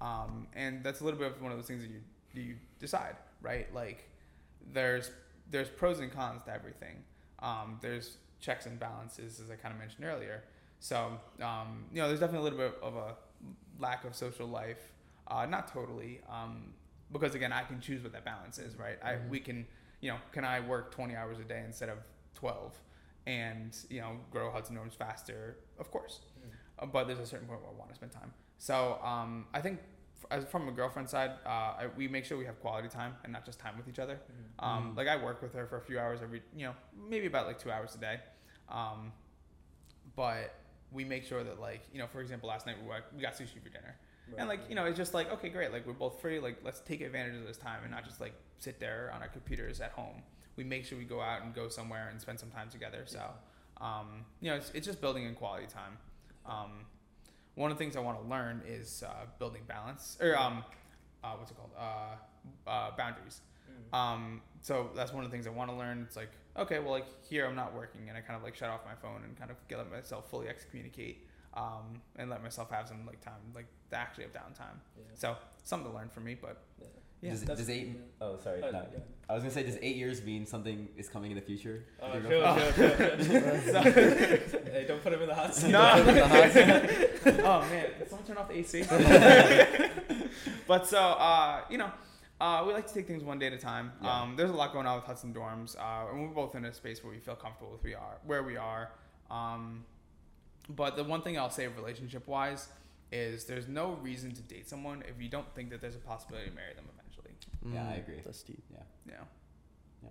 Um, 0.00 0.46
and 0.54 0.84
that's 0.84 1.00
a 1.00 1.04
little 1.04 1.18
bit 1.18 1.32
of 1.32 1.42
one 1.42 1.50
of 1.50 1.58
those 1.58 1.66
things 1.66 1.82
that 1.82 1.90
you 1.90 2.00
you 2.34 2.54
decide, 2.78 3.16
right? 3.42 3.72
Like 3.74 4.08
there's 4.72 5.10
there's 5.50 5.68
pros 5.68 6.00
and 6.00 6.12
cons 6.12 6.42
to 6.44 6.52
everything. 6.52 6.96
Um, 7.40 7.78
there's 7.80 8.16
checks 8.40 8.66
and 8.66 8.78
balances, 8.78 9.40
as 9.40 9.50
I 9.50 9.56
kind 9.56 9.72
of 9.72 9.80
mentioned 9.80 10.04
earlier. 10.04 10.44
So 10.80 11.18
um, 11.42 11.86
you 11.92 12.00
know, 12.00 12.08
there's 12.08 12.20
definitely 12.20 12.48
a 12.48 12.50
little 12.50 12.70
bit 12.70 12.78
of 12.82 12.94
a 12.96 13.14
lack 13.78 14.04
of 14.04 14.14
social 14.14 14.46
life. 14.46 14.92
Uh, 15.28 15.44
not 15.46 15.68
totally, 15.72 16.20
um, 16.28 16.72
because 17.12 17.34
again, 17.34 17.52
I 17.52 17.62
can 17.62 17.80
choose 17.80 18.02
what 18.02 18.12
that 18.12 18.24
balance 18.24 18.58
is, 18.58 18.76
right? 18.78 18.98
I 19.04 19.16
we 19.28 19.40
can, 19.40 19.66
you 20.00 20.10
know, 20.10 20.16
can 20.32 20.44
I 20.44 20.60
work 20.60 20.90
20 20.90 21.14
hours 21.14 21.38
a 21.38 21.44
day 21.44 21.62
instead 21.64 21.88
of 21.90 21.98
12, 22.34 22.78
and 23.26 23.76
you 23.90 24.00
know, 24.00 24.12
grow 24.30 24.50
Hudson 24.50 24.76
Dorms 24.76 24.94
faster? 24.94 25.56
Of 25.78 25.90
course, 25.90 26.20
uh, 26.78 26.86
but 26.86 27.06
there's 27.06 27.18
a 27.18 27.26
certain 27.26 27.46
point 27.46 27.60
where 27.60 27.70
I 27.70 27.74
want 27.74 27.90
to 27.90 27.94
spend 27.94 28.12
time. 28.12 28.32
So 28.58 28.98
um, 29.04 29.46
I 29.52 29.60
think 29.60 29.80
f- 30.18 30.26
as 30.38 30.44
from 30.50 30.66
a 30.68 30.72
girlfriend 30.72 31.08
side, 31.10 31.32
uh, 31.44 31.48
I, 31.48 31.86
we 31.96 32.08
make 32.08 32.24
sure 32.24 32.38
we 32.38 32.46
have 32.46 32.58
quality 32.60 32.88
time 32.88 33.14
and 33.22 33.32
not 33.32 33.44
just 33.44 33.58
time 33.60 33.76
with 33.76 33.86
each 33.88 33.98
other. 33.98 34.18
Um, 34.58 34.92
Mm. 34.94 34.96
Like 34.96 35.08
I 35.08 35.16
work 35.22 35.42
with 35.42 35.52
her 35.54 35.66
for 35.66 35.76
a 35.76 35.80
few 35.82 35.98
hours 35.98 36.20
every, 36.22 36.42
you 36.56 36.64
know, 36.66 36.74
maybe 37.08 37.26
about 37.26 37.46
like 37.46 37.58
two 37.58 37.70
hours 37.70 37.94
a 37.94 37.98
day. 37.98 38.18
Um, 38.70 39.12
but 40.16 40.54
we 40.92 41.04
make 41.04 41.24
sure 41.24 41.42
that 41.44 41.60
like, 41.60 41.82
you 41.92 41.98
know, 41.98 42.06
for 42.06 42.20
example, 42.20 42.48
last 42.48 42.66
night 42.66 42.76
we, 42.82 42.88
went- 42.88 43.04
we 43.14 43.22
got 43.22 43.34
sushi 43.34 43.62
for 43.62 43.68
dinner. 43.68 43.96
And 44.36 44.46
like, 44.48 44.60
you 44.68 44.74
know, 44.74 44.84
it's 44.84 44.96
just 44.98 45.14
like, 45.14 45.32
okay, 45.32 45.48
great. 45.48 45.72
Like 45.72 45.86
we're 45.86 45.94
both 45.94 46.20
free. 46.20 46.38
Like 46.38 46.58
let's 46.62 46.80
take 46.80 47.00
advantage 47.00 47.36
of 47.36 47.46
this 47.46 47.56
time 47.56 47.80
and 47.82 47.90
not 47.90 48.04
just 48.04 48.20
like 48.20 48.34
sit 48.58 48.78
there 48.78 49.10
on 49.14 49.22
our 49.22 49.28
computers 49.28 49.80
at 49.80 49.92
home. 49.92 50.22
We 50.56 50.64
make 50.64 50.84
sure 50.84 50.98
we 50.98 51.04
go 51.04 51.20
out 51.20 51.42
and 51.42 51.54
go 51.54 51.68
somewhere 51.68 52.08
and 52.10 52.20
spend 52.20 52.38
some 52.38 52.50
time 52.50 52.68
together. 52.68 53.04
So, 53.06 53.22
um, 53.80 54.26
you 54.40 54.50
know, 54.50 54.56
it's, 54.56 54.70
it's 54.74 54.86
just 54.86 55.00
building 55.00 55.24
in 55.24 55.34
quality 55.34 55.66
time. 55.66 55.96
Um, 56.44 56.84
one 57.54 57.70
of 57.70 57.78
the 57.78 57.82
things 57.82 57.96
I 57.96 58.00
want 58.00 58.22
to 58.22 58.28
learn 58.28 58.62
is 58.66 59.02
uh, 59.06 59.26
building 59.38 59.62
balance 59.66 60.18
or 60.20 60.36
um, 60.36 60.64
uh, 61.24 61.32
what's 61.32 61.50
it 61.50 61.56
called? 61.56 61.70
Uh, 61.78 62.68
uh, 62.68 62.90
boundaries. 62.96 63.40
Mm. 63.92 63.96
Um, 63.96 64.42
so 64.60 64.90
that's 64.94 65.12
one 65.12 65.24
of 65.24 65.30
the 65.30 65.34
things 65.34 65.46
I 65.46 65.50
want 65.50 65.70
to 65.70 65.76
learn. 65.76 66.02
It's 66.06 66.16
like, 66.16 66.32
okay, 66.58 66.78
well, 66.78 66.90
like 66.90 67.06
here 67.28 67.46
I'm 67.46 67.56
not 67.56 67.74
working, 67.74 68.08
and 68.08 68.16
I 68.16 68.20
kind 68.20 68.36
of 68.36 68.42
like 68.42 68.54
shut 68.54 68.70
off 68.70 68.80
my 68.84 68.94
phone 68.94 69.24
and 69.24 69.36
kind 69.38 69.50
of 69.50 69.56
get 69.68 69.78
let 69.78 69.90
myself 69.90 70.30
fully 70.30 70.48
excommunicate, 70.48 71.26
um, 71.54 72.00
and 72.16 72.30
let 72.30 72.42
myself 72.42 72.70
have 72.70 72.88
some 72.88 73.06
like 73.06 73.20
time, 73.20 73.34
like 73.54 73.66
to 73.90 73.96
actually 73.96 74.24
have 74.24 74.32
downtime. 74.32 74.78
Yeah. 74.96 75.04
So 75.14 75.36
something 75.64 75.90
to 75.90 75.96
learn 75.96 76.08
for 76.08 76.20
me, 76.20 76.36
but 76.40 76.62
yeah. 77.22 77.30
does, 77.30 77.40
that's- 77.40 77.58
does 77.58 77.70
eight? 77.70 77.88
yeah. 77.88 78.00
Oh, 78.20 78.36
sorry. 78.42 78.62
Uh, 78.62 78.70
no. 78.70 78.86
yeah. 78.92 78.98
I 79.30 79.34
was 79.34 79.42
gonna 79.42 79.52
say, 79.52 79.62
does 79.62 79.76
eight 79.82 79.96
years 79.96 80.22
mean 80.22 80.46
something 80.46 80.88
is 80.96 81.08
coming 81.08 81.30
in 81.30 81.36
the 81.36 81.42
future? 81.42 81.84
Chill, 82.00 82.12
chill, 82.22 82.40
chill. 83.22 83.82
hey, 83.82 84.84
don't 84.88 85.02
put 85.02 85.12
him 85.12 85.20
in 85.20 85.28
the 85.28 85.34
hot 85.34 85.54
seat. 85.54 85.70
No. 85.70 85.80
oh 85.84 87.60
man, 87.68 87.86
Did 87.98 88.08
someone 88.08 88.26
turn 88.26 88.36
off 88.38 88.48
the 88.48 88.56
AC. 88.56 88.84
but 90.66 90.86
so 90.86 90.98
uh, 90.98 91.60
you 91.68 91.76
know, 91.76 91.90
uh, 92.40 92.64
we 92.66 92.72
like 92.72 92.86
to 92.86 92.94
take 92.94 93.06
things 93.06 93.22
one 93.24 93.38
day 93.38 93.46
at 93.48 93.52
a 93.52 93.58
time. 93.58 93.92
Yeah. 94.02 94.22
Um, 94.22 94.36
there's 94.36 94.50
a 94.50 94.54
lot 94.54 94.72
going 94.72 94.86
on 94.86 94.96
with 94.96 95.04
Hudson 95.04 95.32
Dorms, 95.34 95.76
uh, 95.78 96.10
and 96.10 96.20
we're 96.22 96.34
both 96.34 96.54
in 96.54 96.64
a 96.64 96.72
space 96.72 97.02
where 97.02 97.12
we 97.12 97.18
feel 97.18 97.34
comfortable 97.36 97.72
with 97.72 97.82
we 97.82 97.94
are 97.94 98.18
where 98.24 98.42
we 98.42 98.56
are. 98.56 98.90
Um, 99.30 99.84
but 100.68 100.96
the 100.96 101.04
one 101.04 101.22
thing 101.22 101.38
I'll 101.38 101.50
say 101.50 101.66
relationship 101.66 102.26
wise 102.28 102.68
is 103.10 103.44
there's 103.44 103.68
no 103.68 103.94
reason 104.02 104.32
to 104.34 104.42
date 104.42 104.68
someone 104.68 105.02
if 105.08 105.20
you 105.22 105.28
don't 105.30 105.52
think 105.54 105.70
that 105.70 105.80
there's 105.80 105.94
a 105.96 105.98
possibility 105.98 106.50
to 106.50 106.54
marry 106.54 106.74
them 106.74 106.84
eventually. 106.94 107.34
Yeah, 107.74 107.88
I 107.88 107.96
Mm, 107.96 108.02
agree. 108.02 108.20
That's 108.24 108.42
deep. 108.42 108.62
You 108.70 108.76
Yeah. 109.06 110.08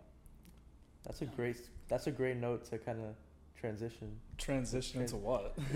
That's 1.04 1.22
a 1.22 1.26
great. 1.26 1.58
That's 1.88 2.08
a 2.08 2.12
great 2.12 2.36
note 2.38 2.66
to 2.66 2.78
kind 2.78 3.00
of 3.00 3.16
transition. 3.60 4.20
Transition 4.38 5.02
into 5.02 5.16
what? 5.16 5.58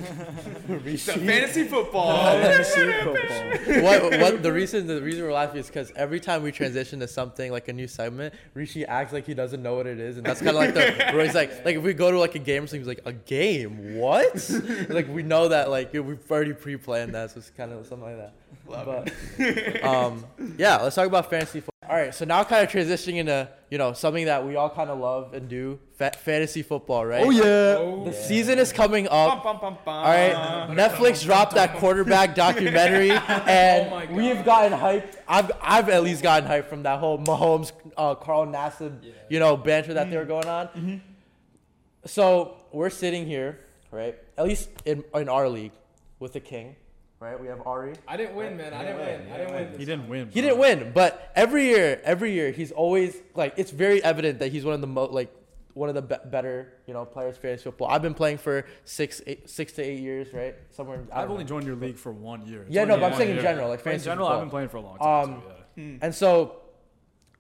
So 0.97 1.13
fantasy 1.17 1.65
football. 1.65 2.17
Fantasy 2.41 2.91
football. 3.03 3.83
what, 3.83 4.19
what 4.19 4.43
the 4.43 4.51
reason 4.51 4.87
the 4.87 5.01
reason 5.01 5.23
we're 5.23 5.33
laughing 5.33 5.59
is 5.59 5.67
because 5.67 5.91
every 5.95 6.19
time 6.19 6.43
we 6.43 6.51
transition 6.51 6.99
to 6.99 7.07
something 7.07 7.51
like 7.51 7.67
a 7.67 7.73
new 7.73 7.87
segment, 7.87 8.33
Rishi 8.53 8.85
acts 8.85 9.13
like 9.13 9.25
he 9.25 9.33
doesn't 9.33 9.61
know 9.61 9.75
what 9.75 9.87
it 9.87 9.99
is, 9.99 10.17
and 10.17 10.25
that's 10.25 10.39
kind 10.39 10.51
of 10.51 10.55
like 10.55 10.73
the 10.73 11.13
where 11.13 11.25
he's 11.25 11.35
like 11.35 11.65
like 11.65 11.75
if 11.75 11.83
we 11.83 11.93
go 11.93 12.11
to 12.11 12.19
like 12.19 12.35
a 12.35 12.39
game 12.39 12.63
or 12.63 12.67
something, 12.67 12.81
he's 12.81 12.87
like 12.87 13.01
a 13.05 13.13
game 13.13 13.95
what? 13.99 14.49
like 14.89 15.07
we 15.09 15.23
know 15.23 15.47
that 15.49 15.69
like 15.69 15.93
we've 15.93 16.31
already 16.31 16.53
pre-planned 16.53 17.13
that, 17.13 17.31
so 17.31 17.39
it's 17.39 17.49
kind 17.51 17.71
of 17.71 17.85
something 17.85 18.07
like 18.07 18.17
that. 18.17 18.33
Love 18.67 19.09
but 19.37 19.83
um, 19.83 20.25
yeah, 20.57 20.77
let's 20.77 20.95
talk 20.95 21.07
about 21.07 21.29
fantasy 21.29 21.59
football. 21.59 21.70
All 21.91 21.97
right, 21.97 22.15
so 22.15 22.23
now 22.23 22.41
kind 22.45 22.63
of 22.63 22.71
transitioning 22.71 23.15
into 23.17 23.49
you 23.69 23.77
know 23.77 23.91
something 23.91 24.23
that 24.25 24.47
we 24.47 24.55
all 24.55 24.69
kind 24.69 24.89
of 24.89 24.97
love 24.97 25.33
and 25.33 25.49
do, 25.49 25.77
fa- 25.91 26.13
fantasy 26.17 26.61
football, 26.61 27.05
right? 27.05 27.21
Oh 27.25 27.31
yeah. 27.31 27.43
Oh, 27.79 28.05
The 28.05 28.11
Yeah. 28.11 28.21
season 28.27 28.59
is 28.59 28.71
coming 28.71 29.09
up. 29.09 29.43
Bum, 29.43 29.59
bum, 29.59 29.59
bum, 29.59 29.77
bum. 29.83 29.95
All 29.95 30.03
right, 30.05 30.69
Netflix 30.69 31.21
dropped 31.21 31.53
that 31.55 31.75
quarterback 31.75 32.33
documentary, 32.45 33.11
and 33.11 33.91
Oh 33.91 34.15
we've 34.15 34.45
gotten 34.45 34.71
hyped. 34.79 35.17
I've 35.27 35.51
I've 35.61 35.89
at 35.89 36.01
least 36.01 36.23
gotten 36.23 36.47
hyped 36.49 36.67
from 36.69 36.83
that 36.83 36.97
whole 36.99 37.17
Mahomes, 37.19 37.73
uh, 37.97 38.15
Carl 38.15 38.45
Nassib, 38.47 39.03
Yeah. 39.03 39.11
you 39.27 39.39
know, 39.39 39.57
banter 39.57 39.93
that 39.95 40.09
they 40.09 40.15
were 40.15 40.23
going 40.23 40.47
on. 40.47 41.01
So 42.05 42.55
we're 42.71 42.89
sitting 42.89 43.25
here, 43.25 43.59
right? 43.91 44.15
At 44.37 44.45
least 44.45 44.69
in 44.85 45.03
in 45.13 45.27
our 45.27 45.49
league, 45.49 45.73
with 46.19 46.31
the 46.31 46.39
king, 46.39 46.77
right? 47.21 47.39
We 47.39 47.47
have 47.47 47.65
Ari. 47.65 47.93
I 48.07 48.17
didn't 48.17 48.35
win, 48.35 48.57
man. 48.57 48.73
I 48.73 48.83
didn't 48.83 48.97
win. 48.97 49.31
I 49.31 49.37
didn't 49.37 49.53
win. 49.53 49.79
He 49.79 49.85
didn't 49.85 50.09
win. 50.09 50.29
He 50.31 50.41
didn't 50.41 50.57
win, 50.57 50.91
but 50.93 51.31
every 51.35 51.65
year, 51.65 52.01
every 52.03 52.33
year, 52.33 52.51
he's 52.51 52.71
always 52.71 53.15
like 53.35 53.53
it's 53.57 53.71
very 53.71 54.03
evident 54.03 54.39
that 54.39 54.51
he's 54.51 54.65
one 54.65 54.73
of 54.73 54.81
the 54.81 54.87
most 54.87 55.13
like 55.13 55.33
one 55.73 55.87
of 55.87 55.95
the 55.95 56.01
be- 56.01 56.29
better 56.29 56.73
you 56.85 56.93
know 56.93 57.05
players 57.05 57.35
for 57.37 57.43
fantasy 57.43 57.63
football. 57.63 57.87
I've 57.89 58.01
been 58.01 58.15
playing 58.15 58.39
for 58.39 58.65
six 58.83 59.21
eight, 59.27 59.49
six 59.49 59.71
to 59.73 59.83
eight 59.83 59.99
years, 59.99 60.33
right? 60.33 60.55
Somewhere. 60.71 61.03
I 61.13 61.21
I've 61.23 61.29
only 61.29 61.43
know. 61.43 61.49
joined 61.49 61.65
your 61.67 61.75
league 61.77 61.97
for 61.97 62.11
one 62.11 62.45
year. 62.45 62.63
It's 62.63 62.71
Yeah, 62.71 62.83
no, 62.83 62.95
but 62.97 63.05
I'm 63.05 63.11
one 63.11 63.19
saying 63.21 63.37
in 63.37 63.41
general, 63.41 63.69
like 63.69 63.79
fantasy. 63.81 64.09
in 64.09 64.17
fantasy 64.17 64.23
general, 64.23 64.27
I've 64.27 64.41
been 64.41 64.49
playing 64.49 64.69
for 64.69 64.77
a 64.77 64.81
long 64.81 64.97
time. 64.97 65.23
Um, 65.35 65.41
too, 65.41 65.47
yeah. 65.47 65.83
Hmm. 65.83 65.97
And 66.01 66.13
so, 66.15 66.57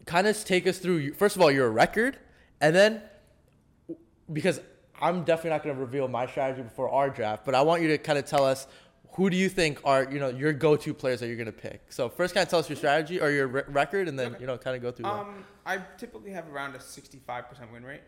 kind 0.05 0.27
of 0.27 0.45
take 0.45 0.67
us 0.67 0.77
through. 0.77 1.13
First 1.15 1.35
of 1.35 1.41
all, 1.41 1.51
your 1.51 1.69
record, 1.71 2.17
and 2.61 2.73
then 2.75 3.01
because 4.31 4.61
I'm 5.01 5.23
definitely 5.23 5.49
not 5.49 5.63
going 5.63 5.75
to 5.75 5.81
reveal 5.81 6.07
my 6.07 6.27
strategy 6.27 6.61
before 6.61 6.89
our 6.89 7.09
draft, 7.09 7.43
but 7.43 7.55
I 7.55 7.61
want 7.63 7.81
you 7.81 7.87
to 7.89 7.97
kind 7.97 8.19
of 8.19 8.25
tell 8.25 8.45
us 8.45 8.67
who 9.13 9.29
do 9.29 9.35
you 9.37 9.49
think 9.49 9.79
are 9.83 10.03
you 10.11 10.19
know 10.19 10.29
your 10.29 10.53
go-to 10.53 10.93
players 10.93 11.19
that 11.19 11.27
you're 11.27 11.35
going 11.35 11.45
to 11.47 11.51
pick. 11.51 11.81
So 11.89 12.09
first, 12.09 12.33
kind 12.33 12.43
of 12.43 12.49
tell 12.49 12.59
us 12.59 12.69
your 12.69 12.77
strategy 12.77 13.19
or 13.19 13.29
your 13.29 13.47
re- 13.47 13.63
record, 13.67 14.07
and 14.07 14.17
then 14.17 14.31
Okay. 14.33 14.41
you 14.41 14.47
know 14.47 14.57
kind 14.57 14.75
of 14.75 14.81
go 14.81 14.91
through. 14.91 15.03
that. 15.03 15.13
Um, 15.13 15.45
I 15.65 15.77
typically 15.97 16.31
have 16.31 16.47
around 16.49 16.75
a 16.75 16.79
65% 16.79 17.71
win 17.71 17.83
rate. 17.83 18.01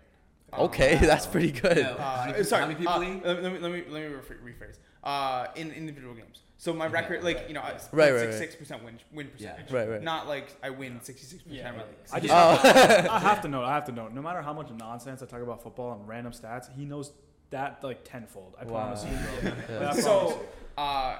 Okay, 0.57 0.95
that's 1.01 1.25
pretty 1.25 1.51
good. 1.51 1.77
No. 1.77 1.91
Uh, 1.93 2.43
sorry, 2.43 2.61
how 2.61 2.67
many 2.67 2.77
people 2.79 2.93
uh. 2.93 2.99
Let, 2.99 3.43
let 3.43 3.53
me 3.53 3.59
let 3.59 3.71
me 3.71 3.83
let 3.89 4.01
me 4.11 4.17
rephrase. 4.51 4.77
Uh, 5.03 5.47
in 5.55 5.71
individual 5.71 6.13
games. 6.13 6.39
So 6.57 6.71
my 6.73 6.85
Okay, 6.85 6.93
record, 6.93 7.23
like 7.25 7.35
right, 7.39 7.47
you 7.49 7.53
know, 7.55 7.61
yeah. 7.61 7.71
it's 7.71 7.89
Right, 7.91 8.13
right, 8.13 8.25
right. 8.27 8.33
six 8.33 8.55
percent 8.55 8.85
win 8.85 8.97
win 9.11 9.27
percentage. 9.27 9.69
Yeah. 9.69 9.75
Right, 9.77 9.89
right. 9.89 10.01
Not 10.01 10.27
like 10.29 10.55
I 10.63 10.69
win 10.69 11.01
66 11.01 11.43
percent 11.43 11.67
of 11.67 11.75
my 11.75 11.83
I 12.13 12.19
just 12.21 12.33
Oh. 12.33 13.09
I 13.11 13.19
have 13.19 13.41
to 13.41 13.49
know. 13.49 13.63
I 13.63 13.73
have 13.73 13.83
to 13.87 13.91
know. 13.91 14.07
No 14.07 14.21
matter 14.21 14.41
how 14.41 14.53
much 14.53 14.69
nonsense 14.71 15.21
I 15.21 15.25
talk 15.25 15.41
about 15.41 15.61
football 15.61 15.91
and 15.91 16.07
random 16.07 16.31
stats, 16.31 16.73
he 16.73 16.85
knows 16.85 17.11
that 17.49 17.83
like 17.83 18.05
tenfold. 18.05 18.55
I 18.61 18.63
promise 18.63 19.03
you, 19.03 19.11
bro. 19.41 19.51
Yeah. 19.69 19.79
Like, 19.89 19.95
So, 19.99 20.29
you. 20.29 20.35
Uh, 20.77 21.17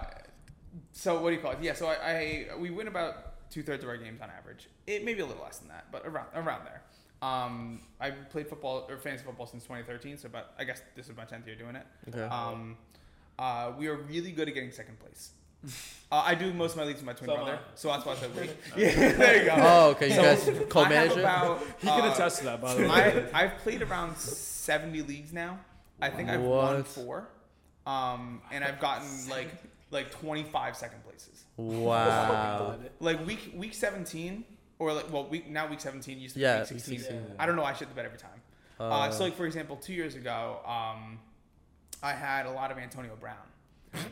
so 0.92 1.22
what 1.22 1.30
do 1.30 1.36
you 1.36 1.42
call 1.42 1.52
it? 1.52 1.60
Yeah, 1.62 1.74
so 1.74 1.88
I, 1.88 1.96
I 2.52 2.56
we 2.58 2.70
win 2.70 2.88
about 2.88 3.50
two 3.50 3.64
thirds 3.64 3.84
of 3.84 3.90
our 3.90 3.98
games 3.98 4.22
on 4.22 4.30
average. 4.30 4.68
It 4.88 5.04
may 5.06 5.14
be 5.14 5.22
a 5.22 5.26
little 5.26 5.44
less 5.44 5.60
than 5.60 5.70
that, 5.70 5.86
but 5.92 6.06
around 6.06 6.28
around 6.36 6.66
there. 6.66 6.82
Um, 7.22 7.80
I 8.02 8.12
played 8.12 8.48
football 8.50 8.86
or 8.90 8.98
fantasy 8.98 9.24
football 9.24 9.46
since 9.48 9.64
2013, 9.64 10.18
so 10.18 10.28
about 10.28 10.48
I 10.60 10.66
guess 10.66 10.82
this 10.96 11.08
is 11.08 11.16
my 11.16 11.24
10th 11.24 11.46
year 11.48 11.56
doing 11.56 11.76
it. 11.76 11.86
Okay. 12.10 12.22
Um, 12.24 12.76
uh, 13.40 13.72
we 13.78 13.88
are 13.88 13.96
really 13.96 14.32
good 14.32 14.48
at 14.50 14.54
getting 14.54 14.72
second 14.72 15.00
place. 15.00 15.32
Uh, 16.12 16.22
I 16.26 16.36
do 16.36 16.54
most 16.54 16.72
of 16.72 16.78
my 16.78 16.84
leagues 16.84 17.00
with 17.00 17.06
my 17.06 17.14
twin 17.14 17.30
So 17.30 17.36
brother, 17.36 17.54
I. 17.54 17.72
so 17.76 17.88
that's 17.88 18.06
why 18.06 18.12
I 18.12 18.16
said 18.18 18.36
wait. 18.36 18.50
Yeah, 18.76 19.12
there 19.14 19.38
you 19.40 19.46
go. 19.46 19.56
Oh, 19.58 19.90
okay. 19.92 20.10
You 20.10 20.16
So, 20.16 20.22
guys 20.22 20.68
co-manage 20.70 21.12
it. 21.14 21.20
about, 21.20 21.60
he 21.80 21.88
can 21.88 22.02
uh, 22.02 22.12
attest 22.12 22.40
to 22.40 22.44
that, 22.46 22.62
by 22.62 22.74
the 22.76 22.82
way. 22.82 22.90
I, 23.34 23.44
I've 23.46 23.58
played 23.60 23.82
around 23.82 24.18
70 24.18 25.02
leagues 25.04 25.32
now. 25.32 25.60
I 26.02 26.10
think 26.10 26.30
I've 26.30 26.42
won 26.42 26.84
four. 26.84 27.30
Um, 27.86 28.42
and 28.52 28.64
I've 28.64 28.80
gotten 28.80 29.08
like 29.30 29.50
like 29.92 30.12
25 30.12 30.76
second 30.76 31.04
places. 31.04 31.44
Wow. 31.58 32.78
Like 33.00 33.26
week 33.28 33.54
week 33.56 33.74
17, 33.74 34.44
or 34.80 34.94
like 34.94 35.12
well 35.12 35.26
week 35.28 35.50
now 35.50 35.68
week 35.68 35.82
17 35.82 36.20
used 36.20 36.36
to 36.36 36.42
Yeah, 36.42 36.56
be 36.58 36.62
week 36.62 36.70
week 36.72 36.80
16. 36.80 37.00
16, 37.00 37.22
I 37.40 37.46
don't 37.46 37.56
know. 37.56 37.64
I 37.64 37.74
shit 37.74 37.90
the 37.90 37.96
bed 37.96 38.06
every 38.06 38.18
time. 38.18 38.42
Uh, 38.80 38.84
Uh, 38.84 39.12
so 39.12 39.24
like 39.24 39.36
for 39.36 39.46
example, 39.46 39.76
two 39.76 39.94
years 39.94 40.16
ago, 40.16 40.60
um, 40.66 41.20
I 42.02 42.14
had 42.14 42.46
a 42.46 42.52
lot 42.52 42.72
of 42.72 42.78
Antonio 42.78 43.16
Brown, 43.16 43.38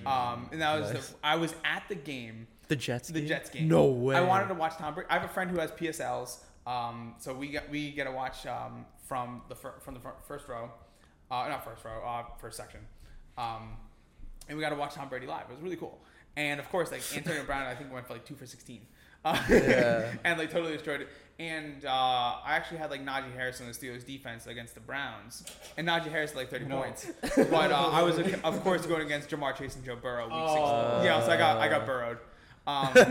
um, 0.06 0.50
and 0.52 0.62
that 0.62 0.80
was 0.80 0.94
Nice. 0.94 1.10
the, 1.10 1.16
I 1.24 1.36
was 1.36 1.54
at 1.66 1.84
the 1.90 1.96
game, 1.96 2.48
the 2.68 2.76
Jets. 2.76 3.08
the 3.10 3.20
game? 3.20 3.28
Jets 3.28 3.50
game. 3.50 3.68
No 3.68 3.86
way. 3.86 4.16
I 4.16 4.22
wanted 4.22 4.48
to 4.50 4.54
watch 4.54 4.76
Tom 4.78 4.94
Brady. 4.94 5.10
I 5.10 5.14
have 5.16 5.24
a 5.24 5.34
friend 5.34 5.50
who 5.52 5.60
has 5.60 5.72
PSLs, 5.72 6.38
um, 6.68 7.16
so 7.18 7.34
we 7.34 7.48
get 7.48 7.70
we 7.70 7.92
get 7.92 8.04
to 8.06 8.12
watch 8.12 8.46
um, 8.46 8.86
from 9.08 9.42
the 9.50 9.56
fir- 9.56 9.80
from 9.82 9.94
the 9.96 10.00
fir- 10.00 10.14
first 10.28 10.48
row, 10.48 10.70
uh, 11.32 11.48
not 11.50 11.66
first 11.66 11.84
row, 11.84 12.02
uh, 12.06 12.24
first 12.40 12.56
section, 12.56 12.82
um, 13.38 13.78
and 14.48 14.58
we 14.58 14.62
got 14.64 14.70
to 14.70 14.76
watch 14.76 14.94
Tom 14.96 15.10
Brady 15.10 15.28
live. 15.28 15.44
It 15.50 15.54
was 15.54 15.62
really 15.62 15.76
cool, 15.78 16.00
and 16.36 16.60
of 16.60 16.70
course, 16.70 16.92
like 16.92 17.02
Antonio 17.16 17.44
Brown, 17.44 17.64
I 17.68 17.76
think 17.76 17.92
went 17.94 18.06
for 18.08 18.14
like 18.14 18.26
two 18.26 18.36
for 18.36 18.46
sixteen. 18.46 18.82
Uh, 19.24 19.38
Yeah. 19.52 20.12
and 20.24 20.40
like 20.40 20.50
totally 20.50 20.74
destroyed 20.74 21.02
it. 21.02 21.08
And 21.38 21.86
uh, 21.86 21.90
I 21.92 22.56
actually 22.56 22.80
had 22.80 22.90
like 22.90 23.06
Najee 23.06 23.32
Harris 23.36 23.62
on 23.62 23.68
the 23.68 23.72
Steelers 23.74 24.04
defense 24.04 24.48
against 24.48 24.74
the 24.74 24.80
Browns, 24.80 25.44
and 25.78 25.88
Najee 25.88 26.10
Harris 26.10 26.32
had 26.32 26.38
like 26.38 26.50
30 26.50 26.66
points. 26.66 27.06
But 27.52 27.72
uh, 27.72 27.90
I 27.92 28.02
was 28.02 28.18
of 28.18 28.64
course 28.64 28.84
going 28.88 29.04
against 29.04 29.30
Ja'Marr 29.30 29.56
Chase 29.56 29.76
and 29.76 29.86
Joe 29.86 29.96
Burrow 29.96 30.24
week 30.26 30.34
Oh. 30.36 31.02
16. 31.02 31.06
Yeah, 31.06 31.24
so 31.24 31.32
I 31.34 31.38
got 31.38 31.58
I 31.58 31.68
got 31.70 31.86
burrowed. 31.86 32.18
Um, 32.68 32.90
You 32.96 33.04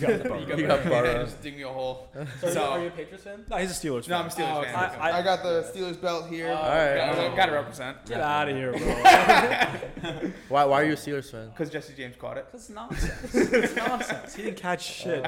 got 0.00 0.22
the 0.22 0.26
ball. 0.28 0.40
You 0.58 0.66
got 0.66 0.80
and 0.80 0.90
borrowed. 0.90 1.24
just 1.26 1.42
dig 1.42 1.56
me 1.56 1.62
a 1.62 1.68
hole. 1.68 2.08
So, 2.12 2.20
are, 2.20 2.24
you, 2.48 2.52
So- 2.54 2.60
are 2.62 2.80
you 2.80 2.86
a 2.88 2.90
Patriots 2.90 3.24
fan? 3.24 3.44
No, 3.48 3.56
he's 3.56 3.70
a 3.70 3.74
Steelers 3.74 4.04
fan. 4.04 4.10
No. 4.10 4.16
I'm 4.18 4.26
a 4.26 4.28
Steelers 4.28 4.58
Oh, 4.58 4.62
fan. 4.64 4.90
okay. 4.90 4.98
I- 5.00 5.18
I, 5.18 5.22
got 5.22 5.42
the 5.42 5.62
Steelers 5.74 5.98
belt 6.00 6.28
here. 6.28 6.48
Oh, 6.50 6.56
All 6.56 6.68
right. 6.68 6.94
Gotta, 6.96 7.36
gotta 7.36 7.52
represent. 7.52 8.04
Get 8.06 8.20
out 8.20 8.48
of 8.50 8.56
here, 8.56 8.72
bro. 8.72 10.30
Why? 10.50 10.64
Why 10.66 10.82
are 10.82 10.84
you 10.84 10.92
a 10.92 10.96
Steelers 10.96 11.30
fan? 11.30 11.48
Because 11.48 11.70
Jesse 11.70 11.94
James 11.96 12.16
caught 12.16 12.36
it. 12.36 12.46
That's 12.52 12.68
nonsense. 12.68 13.34
It's 13.34 13.74
nonsense. 13.76 14.34
He 14.34 14.42
didn't 14.42 14.58
catch 14.58 14.82
shit. 14.84 15.24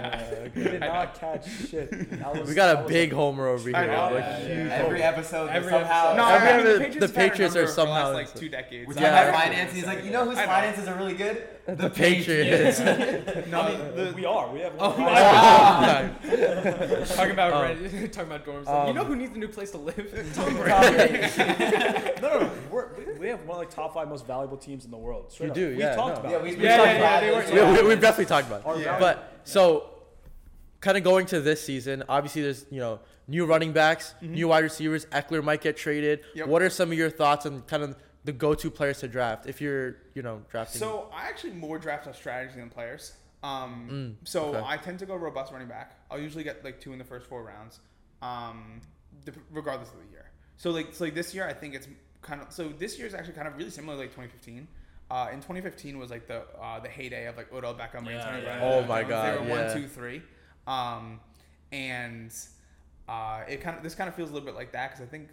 He 0.55 0.62
did 0.64 0.80
not 0.80 1.18
catch 1.18 1.49
shit. 1.70 1.91
Was- 2.35 2.49
We 2.51 2.55
got 2.55 2.76
a 2.76 2.83
was 2.83 2.91
big 2.91 3.12
homer 3.12 3.47
over 3.49 3.66
here. 3.68 3.76
I 3.76 3.87
know. 3.87 4.14
Like, 4.14 4.24
Yeah, 4.24 4.49
yeah. 4.49 4.76
homer. 4.76 4.85
Every 4.89 5.03
episode, 5.03 5.49
Every 5.49 5.70
somehow. 5.70 6.14
No, 6.16 6.28
Every 6.28 6.49
I 6.49 6.57
mean, 6.59 6.61
other- 6.66 6.72
the 6.74 6.78
Patriots, 6.85 6.97
the 7.01 7.07
have 7.20 7.30
Patriots 7.30 7.57
are 7.57 7.61
for 7.62 7.66
the 7.66 7.72
somehow 7.72 7.95
last, 8.11 8.14
like 8.14 8.35
two 8.35 8.49
decades. 8.51 8.87
With 8.89 8.99
I 8.99 9.01
your 9.01 9.11
high 9.11 9.33
finances, 9.33 9.74
he's 9.76 9.87
like, 9.87 10.05
you 10.05 10.11
know 10.11 10.26
whose 10.26 10.39
finances 10.39 10.87
are 10.87 10.97
really 10.97 11.14
good? 11.14 11.49
The 11.67 11.91
Patriots. 11.91 12.81
No, 13.51 13.61
I 13.61 13.69
mean, 13.71 13.95
the- 13.97 14.13
we 14.17 14.25
are. 14.25 14.51
We 14.53 14.61
have. 14.61 14.73
Oh, 14.79 14.91
one 14.91 14.99
Ah. 15.01 16.11
talking 17.15 17.31
about 17.33 17.53
Um, 17.53 17.63
rent, 17.63 18.13
talking 18.13 18.31
about 18.33 18.45
dorms. 18.45 18.67
Like, 18.67 18.85
you 18.87 18.91
um, 18.91 18.97
know 18.97 19.05
who 19.05 19.15
needs 19.17 19.37
a 19.37 19.39
new 19.39 19.49
place 19.49 19.71
to 19.73 19.79
live? 19.79 20.33
Tom 20.35 20.57
Tom 20.57 20.57
Brady. 20.57 21.29
no, 22.21 22.29
no, 22.29 22.39
no. 22.41 22.51
We're, 22.71 22.89
we- 22.97 23.19
we 23.23 23.29
have 23.29 23.41
one 23.47 23.51
of 23.51 23.59
like 23.59 23.71
top 23.71 23.95
five 23.95 24.09
most 24.09 24.27
valuable 24.27 24.57
teams 24.57 24.85
in 24.85 24.91
the 24.91 24.97
world. 24.97 25.31
Straight 25.31 25.47
You 25.47 25.51
up. 25.53 25.55
do, 25.57 25.69
We've 25.69 25.79
yeah, 25.79 25.95
talked 25.95 26.15
no. 26.15 26.21
about. 26.21 26.31
Yeah, 26.33 26.39
it. 26.39 26.43
we, 26.43 26.57
we 26.57 26.65
Yeah, 26.65 26.77
talked 26.77 26.89
yeah, 26.89 26.93
yeah, 26.93 26.99
about 26.99 27.21
they 27.21 27.27
this. 27.31 27.51
were- 27.51 27.55
we, 27.55 27.61
yeah. 27.77 27.83
we, 27.83 27.89
we've 27.91 28.01
definitely 28.01 28.27
talked 28.27 28.47
about. 28.49 28.67
Our 28.67 28.75
it. 28.81 28.85
value- 28.85 28.99
But 29.01 29.33
so, 29.45 29.91
kind 30.81 30.97
of 30.97 31.05
going 31.05 31.27
to 31.27 31.41
this 31.41 31.63
season, 31.65 32.03
obviously 32.09 32.43
there's 32.43 32.67
you 32.71 32.81
know 32.81 32.99
new 33.29 33.47
running 33.47 33.73
backs, 33.73 34.15
new 34.21 34.49
wide 34.49 34.65
receivers. 34.65 35.07
Ekeler 35.07 35.45
might 35.45 35.61
get 35.61 35.77
traded. 35.77 36.21
Yep. 36.35 36.49
What 36.49 36.63
are 36.63 36.71
some 36.71 36.91
of 36.91 36.99
your 36.99 37.11
thoughts 37.11 37.47
on 37.47 37.63
kind 37.63 37.85
of 37.85 37.95
the 38.25 38.33
go-to 38.33 38.70
players 38.70 39.01
to 39.01 39.09
draft 39.09 39.47
if 39.47 39.61
you're 39.61 39.97
you 40.14 40.23
know 40.23 40.43
drafting? 40.51 40.79
So 40.81 41.09
I 41.12 41.29
actually 41.29 41.53
more 41.55 41.79
draft 41.79 42.07
on 42.07 42.14
strategy 42.14 42.59
than 42.61 42.70
players. 42.70 43.12
Um, 43.43 43.89
Mm, 44.23 44.29
so 44.29 44.55
okay. 44.55 44.62
I 44.64 44.77
tend 44.77 45.01
to 45.01 45.07
go 45.07 45.16
robust 45.16 45.53
running 45.53 45.66
back. 45.68 45.97
I'll 46.11 46.20
usually 46.20 46.45
get 46.45 46.64
like 46.64 46.81
two 46.81 46.93
in 46.93 46.99
the 46.99 47.05
first 47.05 47.27
four 47.27 47.43
rounds, 47.43 47.81
um, 48.23 48.81
regardless 49.51 49.89
of 49.91 49.97
the 49.99 50.11
year. 50.12 50.31
So 50.57 50.70
like, 50.70 50.95
so 50.95 51.05
like 51.05 51.14
this 51.14 51.35
year, 51.35 51.47
I 51.47 51.53
think 51.53 51.75
it's 51.75 51.89
kind 52.20 52.41
of 52.41 52.53
so 52.53 52.68
this 52.68 52.99
year 52.99 53.07
is 53.09 53.14
actually 53.14 53.35
kind 53.35 53.49
of 53.49 53.57
really 53.57 53.70
similar 53.70 53.97
to 53.97 54.01
like 54.03 54.11
2015. 54.11 54.68
Uh, 55.11 55.29
in 55.33 55.39
2015 55.41 55.99
was 55.99 56.11
like 56.11 56.27
the 56.29 56.43
uh, 56.61 56.79
the 56.81 56.89
heyday 56.89 57.27
of 57.27 57.37
like 57.37 57.53
Odell 57.53 57.75
Beckham, 57.75 58.07
Yeah, 58.07 58.18
Antonio 58.18 58.39
yeah, 58.39 58.59
Brown. 58.59 58.61
Oh 58.62 58.87
my 58.87 59.03
were 59.03 59.09
God, 59.09 59.41
one, 59.41 59.49
yeah. 59.49 59.75
two, 59.75 59.87
three, 59.89 60.23
um, 60.68 61.18
and 61.73 62.33
uh, 63.09 63.41
it 63.49 63.61
kind 63.61 63.77
of 63.77 63.83
this 63.83 63.95
kind 63.97 64.09
of 64.09 64.14
feels 64.14 64.31
a 64.31 64.33
little 64.33 64.47
bit 64.47 64.55
like 64.55 64.70
that 64.73 64.93
because 64.93 65.05
I 65.05 65.09
think. 65.11 65.29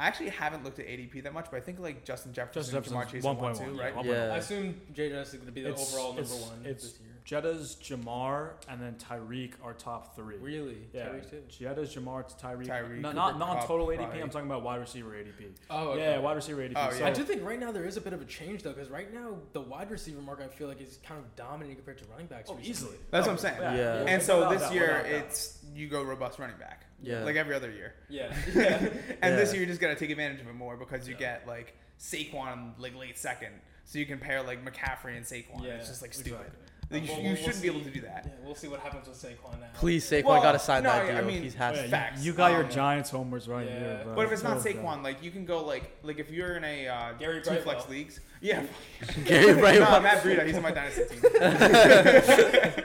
I 0.00 0.06
actually 0.06 0.30
haven't 0.30 0.64
looked 0.64 0.78
at 0.78 0.86
ADP 0.86 1.22
that 1.24 1.34
much, 1.34 1.48
but 1.50 1.58
I 1.58 1.60
think 1.60 1.78
like 1.78 2.04
Justin 2.06 2.32
Jefferson, 2.32 2.62
Justin 2.72 2.76
and 2.78 2.86
Ja'Marr 2.86 3.12
Jefferson's 3.12 3.12
Chase 3.12 3.24
are 3.26 3.34
1.1, 3.34 3.58
two, 3.58 3.76
yeah, 3.76 3.82
right? 3.82 4.04
Yeah. 4.06 4.32
I 4.32 4.36
assume 4.38 4.80
JJ 4.94 5.20
is 5.20 5.32
going 5.34 5.44
to 5.46 5.52
be 5.52 5.60
the 5.62 5.68
It's- 5.70 5.92
overall 5.94 6.14
number 6.14 6.22
it's- 6.22 6.40
one 6.40 6.60
it's- 6.64 6.82
this 6.82 7.00
year. 7.00 7.10
Jetta's, 7.34 7.76
Ja'Marr, 7.80 8.54
and 8.68 8.82
then 8.82 8.96
Tyreek 8.96 9.52
are 9.62 9.72
top 9.72 10.16
three. 10.16 10.34
Really? 10.38 10.78
Yeah, 10.92 11.10
Tyreek 11.10 11.30
too? 11.30 11.42
Jetta's, 11.48 11.94
Ja'Marr, 11.94 12.24
Tyreek. 12.42 12.66
Tyreek, 12.66 12.98
No, 12.98 13.12
not 13.12 13.34
Cooper 13.34 13.38
not 13.38 13.58
Kupp, 13.60 13.66
total 13.68 13.86
ADP. 13.86 13.96
probably. 13.98 14.20
I'm 14.22 14.30
talking 14.30 14.46
about 14.50 14.64
wide 14.64 14.80
receiver 14.80 15.10
ADP. 15.12 15.52
Oh, 15.70 15.90
okay. 15.90 16.00
Yeah, 16.00 16.18
wide 16.18 16.34
receiver 16.34 16.60
ADP. 16.62 16.72
Oh, 16.74 16.90
so, 16.90 16.98
yeah. 16.98 17.06
I 17.06 17.12
do 17.12 17.22
think 17.22 17.44
right 17.44 17.60
now 17.60 17.70
there 17.70 17.84
is 17.84 17.96
a 17.96 18.00
bit 18.00 18.12
of 18.14 18.20
a 18.20 18.24
change 18.24 18.64
though, 18.64 18.72
because 18.72 18.90
right 18.90 19.14
now 19.14 19.36
the 19.52 19.60
wide 19.60 19.92
receiver 19.92 20.20
market 20.20 20.46
I 20.46 20.48
feel 20.48 20.66
like 20.66 20.80
is 20.80 20.98
kind 21.06 21.20
of 21.20 21.36
dominating 21.36 21.76
compared 21.76 21.98
to 21.98 22.04
running 22.06 22.26
backs. 22.26 22.50
Oh, 22.50 22.56
recently. 22.56 22.70
easily. 22.70 22.96
That's 23.12 23.28
Oh, 23.28 23.30
what 23.32 23.44
I'm 23.44 23.52
oh, 23.54 23.58
saying. 23.60 23.76
Yeah. 23.78 24.04
And 24.12 24.20
so 24.20 24.38
Without 24.38 24.50
this 24.50 24.62
doubt, 24.62 24.74
year, 24.74 24.96
it's 25.06 25.58
you 25.72 25.86
go 25.86 26.02
robust 26.02 26.40
running 26.40 26.56
back, 26.58 26.84
Yeah. 27.00 27.22
like 27.22 27.36
every 27.36 27.54
other 27.54 27.70
year. 27.70 27.94
Yeah. 28.08 28.34
And 29.22 29.38
this 29.38 29.52
year, 29.52 29.60
you 29.60 29.66
just 29.68 29.80
gotta 29.80 29.94
take 29.94 30.10
advantage 30.10 30.40
of 30.40 30.48
it 30.48 30.54
more 30.56 30.76
because 30.76 31.06
you 31.06 31.14
Yeah. 31.14 31.20
get 31.38 31.46
like 31.46 31.76
Saquon 32.00 32.72
like 32.80 32.96
late 32.96 33.16
second, 33.18 33.52
so 33.84 34.00
you 34.00 34.06
can 34.06 34.18
pair 34.18 34.42
like 34.42 34.64
McCaffrey 34.64 35.16
and 35.16 35.24
Saquon. 35.24 35.62
Yeah, 35.62 35.74
it's 35.74 35.86
just 35.88 36.02
like 36.02 36.12
stupid. 36.12 36.32
exactly. 36.40 36.66
Like, 36.90 37.02
you, 37.06 37.08
we'll- 37.12 37.20
you 37.22 37.26
we'll 37.28 37.36
shouldn't 37.36 37.62
be 37.62 37.68
able 37.68 37.80
to 37.82 37.90
do 37.90 38.00
that. 38.00 38.24
Yeah, 38.26 38.32
we'll 38.44 38.54
see 38.56 38.66
what 38.66 38.80
happens 38.80 39.06
with 39.06 39.16
Saquon 39.16 39.60
now. 39.60 39.66
Please, 39.74 40.04
Saquon 40.04 40.24
Well, 40.24 40.42
got 40.42 40.52
to 40.52 40.58
sign 40.58 40.82
no, 40.82 40.90
that 40.90 41.04
I 41.04 41.14
deal. 41.20 41.24
mean- 41.24 41.42
He's 41.44 41.54
has 41.54 41.76
Yeah, 41.76 41.82
to. 41.82 41.86
you- 41.86 41.90
Facts. 41.90 42.24
You, 42.24 42.32
got 42.32 42.50
your 42.52 42.64
Um, 42.64 42.70
Giants 42.70 43.10
homers 43.10 43.46
right 43.48 43.66
yeah. 43.66 43.78
here. 43.78 44.02
But 44.14 44.26
if 44.26 44.32
it's 44.32 44.42
not 44.42 44.56
God. 44.62 44.66
Saquon, 44.66 45.02
like 45.04 45.22
you 45.22 45.30
can 45.30 45.44
go 45.44 45.64
like 45.64 45.84
like 46.02 46.18
if 46.18 46.30
you're 46.30 46.56
in 46.56 46.64
a 46.64 46.88
uh, 46.88 47.12
Gary 47.12 47.42
two 47.42 47.54
flex 47.60 47.88
leagues, 47.88 48.18
yeah. 48.40 48.64
Gary 49.24 49.54
Brightwell. 49.54 49.54
no, 49.54 50.00
Brightwell. 50.00 50.00
Matt 50.02 50.22
Breida, 50.24 50.46
he's 50.46 50.56
on 50.56 50.62
my 50.62 50.72
dynasty 50.72 51.04
team. 51.04 51.20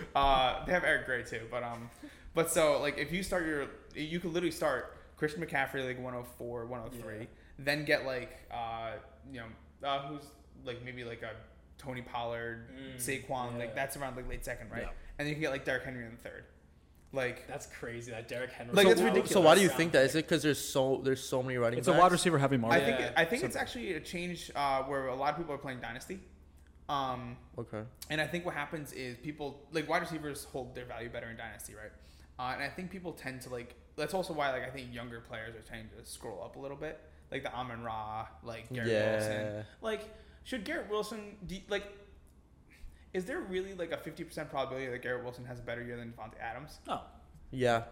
uh, 0.14 0.64
they 0.66 0.72
have 0.72 0.84
Eric 0.84 1.06
Gray 1.06 1.22
too, 1.24 1.42
but 1.50 1.62
um, 1.62 1.90
but 2.34 2.50
so 2.50 2.80
like 2.80 2.98
if 2.98 3.12
you 3.12 3.22
start 3.22 3.46
your, 3.46 3.66
you 3.94 4.20
could 4.20 4.32
literally 4.32 4.52
start 4.52 4.96
Christian 5.16 5.44
McCaffrey 5.44 5.84
like 5.86 5.96
104, 5.98 6.66
103, 6.66 7.18
Yeah. 7.18 7.24
then 7.58 7.84
get 7.84 8.06
like 8.06 8.38
uh, 8.52 8.92
you 9.32 9.40
know, 9.40 9.46
uh, 9.88 10.02
who's 10.08 10.22
like 10.64 10.84
maybe 10.84 11.04
like 11.04 11.22
a 11.22 11.30
Tony 11.80 12.02
Pollard, 12.02 12.68
Mm, 12.70 12.96
Saquon, 12.98 13.52
yeah. 13.52 13.58
like 13.58 13.74
that's 13.74 13.96
around 13.96 14.16
like 14.16 14.28
late 14.28 14.44
second, 14.44 14.70
right? 14.70 14.82
Yeah. 14.82 14.88
And 15.18 15.26
then 15.26 15.28
you 15.28 15.34
can 15.34 15.40
get 15.42 15.50
like 15.50 15.64
Derrick 15.64 15.84
Henry 15.84 16.04
in 16.04 16.10
the 16.12 16.16
third, 16.16 16.44
like. 17.12 17.46
That's 17.48 17.66
crazy. 17.66 18.10
That 18.10 18.28
Derrick 18.28 18.52
Henry. 18.52 18.72
Like, 18.74 18.86
so, 18.86 18.92
it's 18.92 19.00
ridiculous. 19.00 19.30
so 19.30 19.40
why 19.40 19.54
do 19.54 19.60
you 19.60 19.68
think 19.68 19.92
that? 19.92 20.04
Is 20.04 20.14
it 20.14 20.26
because 20.26 20.42
there's 20.42 20.58
so 20.62 21.00
there's 21.04 21.22
so 21.22 21.42
many 21.42 21.56
running 21.58 21.78
It's 21.78 21.88
a 21.88 21.92
wide 21.92 22.12
receiver 22.12 22.38
heavy 22.38 22.56
I 22.56 22.58
market. 22.58 22.84
think 22.86 23.00
Yeah. 23.00 23.12
I 23.16 23.24
think 23.24 23.42
it's 23.44 23.56
actually 23.56 23.94
a 23.94 24.00
change 24.00 24.50
uh, 24.54 24.82
where 24.84 25.06
a 25.08 25.14
lot 25.14 25.30
of 25.32 25.36
people 25.38 25.54
are 25.54 25.58
playing 25.58 25.80
dynasty. 25.80 26.20
Um, 26.88 27.36
Okay. 27.58 27.82
And 28.08 28.20
I 28.20 28.26
think 28.26 28.44
what 28.44 28.54
happens 28.54 28.92
is 28.92 29.16
people 29.18 29.60
like 29.72 29.88
wide 29.88 30.02
receivers 30.02 30.44
hold 30.44 30.74
their 30.74 30.84
value 30.86 31.08
better 31.08 31.28
in 31.30 31.36
dynasty, 31.36 31.74
right? 31.74 31.92
Uh, 32.38 32.54
and 32.54 32.62
I 32.62 32.68
think 32.68 32.90
people 32.90 33.12
tend 33.12 33.42
to 33.42 33.50
like. 33.50 33.74
That's 33.96 34.14
also 34.14 34.32
why 34.32 34.50
like 34.52 34.64
I 34.66 34.70
think 34.70 34.92
younger 34.94 35.20
players 35.20 35.54
are 35.54 35.60
trying 35.68 35.88
to 35.98 36.04
scroll 36.04 36.42
up 36.42 36.56
a 36.56 36.58
little 36.58 36.76
bit, 36.76 36.98
like 37.30 37.42
the 37.42 37.52
Amon 37.54 37.82
Ra, 37.82 38.26
like 38.42 38.72
Garrett 38.72 38.90
Yeah. 38.90 39.10
Wilson. 39.12 39.64
Like, 39.82 40.08
should 40.44 40.64
Garrett 40.64 40.88
Wilson 40.90 41.36
do, 41.46 41.56
like? 41.68 41.84
Is 43.12 43.24
there 43.24 43.40
really 43.40 43.74
like 43.74 43.90
a 43.92 43.96
fifty 43.96 44.22
percent 44.24 44.50
probability 44.50 44.86
that 44.88 45.02
Garrett 45.02 45.24
Wilson 45.24 45.44
has 45.46 45.58
a 45.58 45.62
better 45.62 45.82
year 45.82 45.96
than 45.96 46.12
Davante 46.12 46.38
Adams? 46.40 46.78
No, 46.86 47.00
Yeah. 47.50 47.82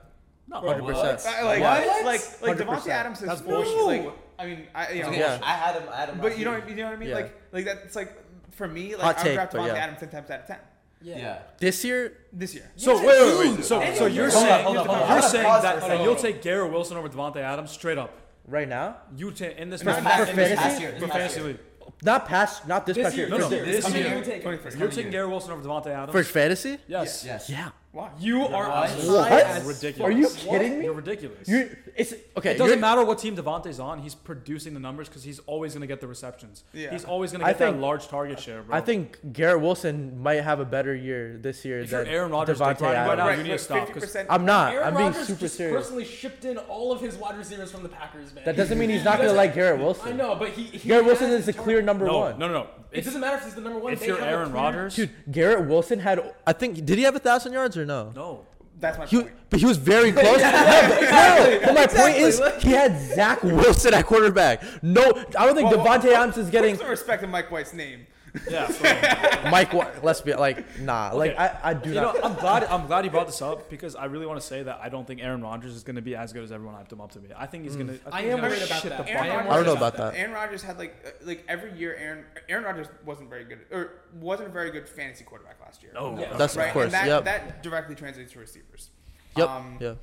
no, 0.47 0.61
100%. 0.63 1.27
Uh, 1.27 1.45
like, 1.45 1.61
What? 1.61 2.05
like, 2.05 2.43
like 2.43 2.57
100%. 2.57 2.67
Davante 2.67 2.89
Adams 2.89 3.21
is 3.23 3.27
That's 3.29 3.41
four. 3.41 3.65
bullshit. 3.65 4.05
Like, 4.07 4.15
I 4.39 4.47
mean, 4.47 4.67
I 4.75 4.93
you 4.93 5.03
know, 5.03 5.11
Yeah. 5.11 5.41
I 5.43 5.53
had 5.55 5.75
him. 5.81 5.89
I 5.93 5.97
had 5.97 6.09
him. 6.11 6.19
but 6.21 6.39
you 6.39 6.45
know, 6.45 6.53
year. 6.53 6.61
what- 6.61 6.69
you 6.71 6.77
know 6.77 6.85
what 6.85 6.93
I 6.93 6.97
mean? 6.97 7.09
Yeah. 7.09 7.15
Like, 7.17 7.35
like 7.53 7.65
that's 7.65 7.97
like 7.97 8.13
for 8.53 8.69
me, 8.69 8.95
like 8.95 9.03
Hot 9.03 9.17
I 9.17 9.19
would 9.19 9.25
take, 9.27 9.35
draft 9.35 9.53
but 9.53 9.61
Davante 9.63 9.67
yeah. 9.69 9.75
Adams 9.85 9.99
ten 10.01 10.09
times 10.11 10.31
out 10.31 10.41
of 10.41 10.47
ten 10.47 10.59
Yeah. 11.03 11.39
This 11.59 11.85
year, 11.85 12.13
this 12.33 12.55
year. 12.55 12.71
So 12.77 12.93
Yes. 12.95 13.05
wait, 13.05 13.39
wait, 13.49 13.57
wait. 13.57 13.65
So, 13.65 13.95
so 13.95 14.07
you're 14.07 14.31
Hold 14.31 14.43
saying 14.45 14.53
on, 14.53 14.63
hold 14.63 14.77
on, 14.79 14.87
hold 14.87 14.99
on. 15.03 15.11
you're 15.11 15.23
saying 15.29 15.45
Pause 15.47 15.63
that 15.63 15.79
for 15.81 15.85
a 15.87 15.89
that 15.89 16.03
you'll 16.05 16.15
take 16.17 16.43
Garrett 16.43 16.71
Wilson 16.73 16.97
over 16.97 17.09
Davante 17.09 17.37
Adams 17.39 17.73
straight 17.73 17.99
up. 17.99 18.13
right 18.47 18.69
now, 18.69 18.97
You 19.17 19.31
ta- 19.33 19.45
in 19.47 19.69
this 19.69 19.83
For- 19.83 19.91
in 19.91 19.97
for 19.97 20.03
this- 20.03 20.29
in 20.31 20.37
this- 20.37 20.59
fantasy? 20.59 20.83
year, 20.83 20.93
for 20.99 21.09
fantasy 21.09 21.41
league. 21.41 21.59
Not 22.03 22.27
past, 22.27 22.67
not 22.69 22.87
this, 22.87 22.97
This 22.97 23.05
past 23.07 23.17
year. 23.17 23.27
year, 23.29 23.39
No, 23.39 23.49
no, 23.49 23.51
thi- 23.51 23.61
this 23.71 23.85
I 23.85 23.89
mean, 23.89 23.97
year. 24.03 24.09
you 24.11 24.15
would 24.17 24.25
take 24.25 24.43
Twenty 24.43 24.57
it. 24.59 24.63
first. 24.63 24.77
You're 24.79 24.89
taking 24.89 25.11
Garrett 25.11 25.31
Wilson 25.31 25.53
over 25.53 25.63
Davante 25.63 25.89
Adams. 25.89 26.13
for 26.13 26.23
fantasy. 26.23 26.79
yes. 26.87 27.25
Yes. 27.25 27.51
Yeah. 27.51 27.71
Why? 27.91 28.11
You 28.20 28.43
are 28.47 28.68
What? 28.68 28.91
as 28.91 29.09
What? 29.09 29.28
high 29.30 29.41
as 29.41 29.64
Ridiculous. 29.64 30.01
Are 30.09 30.12
you 30.12 30.26
What? 30.28 30.36
kidding 30.61 30.78
me? 30.78 30.84
You're 30.84 30.93
ridiculous. 30.93 31.49
You, 31.49 31.74
it's 31.97 32.12
okay. 32.36 32.51
it 32.51 32.59
doesn't 32.59 32.66
you're- 32.68 32.76
matter 32.80 33.03
what 33.03 33.18
team 33.18 33.34
Davante's 33.34 33.80
on. 33.80 34.01
He's 34.01 34.14
producing 34.14 34.74
the 34.74 34.78
numbers 34.80 35.09
because 35.09 35.24
he's 35.24 35.39
always 35.47 35.72
going 35.72 35.80
to 35.80 35.86
get 35.86 36.01
the 36.03 36.07
receptions. 36.07 36.64
Yeah. 36.74 36.91
He's 36.91 37.07
always 37.07 37.32
going 37.32 37.41
to 37.41 37.47
I 37.47 37.51
get 37.51 37.59
that 37.61 37.70
think- 37.70 37.80
large 37.82 38.07
target 38.09 38.41
share, 38.41 38.62
bro. 38.62 38.76
I 38.76 38.82
think 38.82 39.32
Garrett 39.32 39.62
Wilson 39.62 40.22
might 40.22 40.43
have 40.43 40.61
a 40.61 40.66
better 40.66 40.95
year 40.95 41.39
this 41.41 41.64
year 41.64 41.80
if 41.80 41.91
than 41.91 42.05
you're 42.05 42.14
Aaron 42.14 42.30
Rodgers, 42.30 42.59
Davante 42.59 42.68
declining 42.74 43.09
right 43.09 43.18
now, 43.18 43.24
Adams. 43.28 43.39
you 43.39 43.45
need 43.53 43.59
to 43.59 43.64
stop. 43.64 43.78
'cause- 43.91 44.03
50%. 44.05 44.26
I'm 44.28 44.45
not. 44.45 44.74
Aaron 44.74 44.86
I'm 44.89 44.95
being 44.95 45.07
Rodgers 45.07 45.26
super 45.26 45.41
just 45.41 45.57
serious. 45.57 45.76
personally 45.76 46.05
shipped 46.05 46.45
in 46.45 46.59
all 46.59 46.93
of 46.93 47.01
his 47.01 47.16
wide 47.16 47.39
receivers 47.39 47.72
from 47.72 47.82
the 47.84 47.89
Packers, 47.89 48.34
man. 48.34 48.45
That 48.45 48.57
doesn't 48.57 48.78
mean 48.78 48.91
he's 48.91 49.03
not 49.05 49.16
gonna 49.18 49.32
like 49.32 49.55
Garrett 49.55 49.80
Wilson. 49.80 50.09
I 50.09 50.12
know, 50.12 50.34
but 50.34 50.51
he. 50.51 50.64
he 50.64 50.89
Garrett 50.91 51.07
Wilson 51.07 51.28
has 51.30 51.41
is 51.41 51.47
the 51.47 51.55
tar- 51.55 51.64
clear 51.64 51.80
number 51.80 52.05
no, 52.05 52.18
one. 52.18 52.39
no, 52.39 52.49
no, 52.49 52.53
no. 52.53 52.66
It 52.91 53.01
If, 53.01 53.05
doesn't 53.05 53.20
matter 53.20 53.36
if 53.36 53.45
he's 53.45 53.55
the 53.55 53.61
number 53.61 53.78
one. 53.78 53.93
if 53.93 54.01
they 54.01 54.07
you're 54.07 54.16
have 54.18 54.26
a 54.26 54.30
Aaron 54.30 54.51
clear- 54.51 54.62
Rodgers, 54.62 54.97
Dude, 54.97 55.11
Garrett 55.30 55.68
Wilson 55.68 55.99
had. 56.01 56.34
I 56.47 56.53
think 56.55 56.86
did 56.86 56.97
he 56.97 57.05
have 57.05 57.14
a 57.16 57.18
thousand 57.18 57.53
yards 57.53 57.76
or 57.79 57.87
no? 57.87 58.12
no. 58.14 58.45
That's 58.81 58.97
my 58.97 59.07
He, 59.07 59.20
point. 59.22 59.33
but 59.51 59.59
he 59.59 59.66
was 59.66 59.76
very 59.76 60.12
close. 60.20 60.24
no, 60.41 60.53
but, 60.53 61.01
no, 61.01 61.61
but 61.64 61.74
my 61.74 61.87
point 61.89 62.16
is, 62.16 62.41
he 62.61 62.70
had 62.70 62.97
Zach 63.01 63.43
Wilson 63.43 63.93
at 63.93 64.07
quarterback. 64.07 64.62
No, 64.85 65.03
I 65.37 65.47
don't 65.47 65.57
think 65.57 65.68
Well, 65.68 65.85
Davante 65.85 66.05
well, 66.05 66.22
Adams 66.22 66.39
is 66.39 66.49
getting. 66.49 66.76
Put 66.76 66.83
some 66.83 66.91
respect 66.91 67.22
to 67.22 67.26
Mike 67.29 67.51
White's 67.51 67.72
name. 67.72 68.07
Yeah. 68.51 68.66
for- 69.43 69.51
Mike, 69.51 69.72
Wa- 69.72 69.89
let's 70.03 70.20
be 70.20 70.34
like, 70.34 70.80
nah. 70.80 71.11
Like 71.12 71.32
Okay. 71.32 71.39
I, 71.39 71.70
I 71.70 71.74
do 71.74 71.89
you 71.91 71.95
not. 71.95 72.14
know, 72.16 72.22
I'm 72.22 72.34
glad. 72.34 72.64
I'm 72.64 72.86
glad 72.86 73.05
you 73.05 73.11
brought 73.11 73.26
this 73.26 73.41
up 73.43 73.70
because 73.70 73.95
I 73.97 74.07
really 74.07 74.26
want 74.26 74.41
to 74.41 74.47
say 74.47 74.62
that 74.62 74.80
I 74.82 74.89
don't 74.89 75.07
think 75.07 75.22
Aaron 75.22 75.43
Rodgers 75.43 75.74
is 75.74 75.82
going 75.82 75.97
to 75.97 76.03
be 76.03 76.14
as 76.16 76.32
good 76.32 76.43
as 76.45 76.53
everyone 76.53 76.74
hyped 76.74 76.93
him 76.93 77.01
up 77.01 77.12
to 77.12 77.18
be. 77.18 77.28
I 77.36 77.47
think 77.47 77.64
he's 77.64 77.76
Mm. 77.76 77.86
going 77.86 77.99
to. 77.99 78.14
I 78.14 78.22
am 78.22 78.41
worried 78.43 78.62
about 78.62 78.82
shit 78.82 78.91
that. 78.91 79.09
Aaron. 79.09 79.28
Rodgers- 79.28 79.53
I 79.53 79.57
don't 79.57 79.64
know 79.66 79.72
Rodgers- 79.72 79.74
about 79.74 79.97
that. 79.97 80.14
Aaron 80.16 80.32
Rodgers 80.32 80.62
had 80.62 80.78
like 80.78 80.97
uh, 81.07 81.11
like 81.24 81.45
every 81.49 81.72
year. 81.78 81.95
Aaron 81.99 82.24
Aaron 82.49 82.64
Rodgers 82.64 82.86
wasn't 83.05 83.30
very 83.30 83.45
good 83.45 83.61
or 83.70 83.93
wasn't 84.20 84.49
a 84.49 84.53
very 84.53 84.70
good 84.70 84.89
fantasy 84.89 85.24
quarterback 85.24 85.61
last 85.61 85.82
year. 85.82 85.93
No. 85.95 86.18
Yeah. 86.18 86.36
That's 86.36 86.57
right? 86.57 86.66
of 86.68 86.72
course. 86.72 86.84
And 86.86 86.95
that, 86.95 87.07
yep. 87.07 87.24
that 87.24 87.62
directly 87.62 87.95
translates 87.95 88.32
to 88.32 88.39
receivers. 88.39 88.91
yep. 89.36 89.49
Um, 89.49 89.76
yeah. 89.80 89.95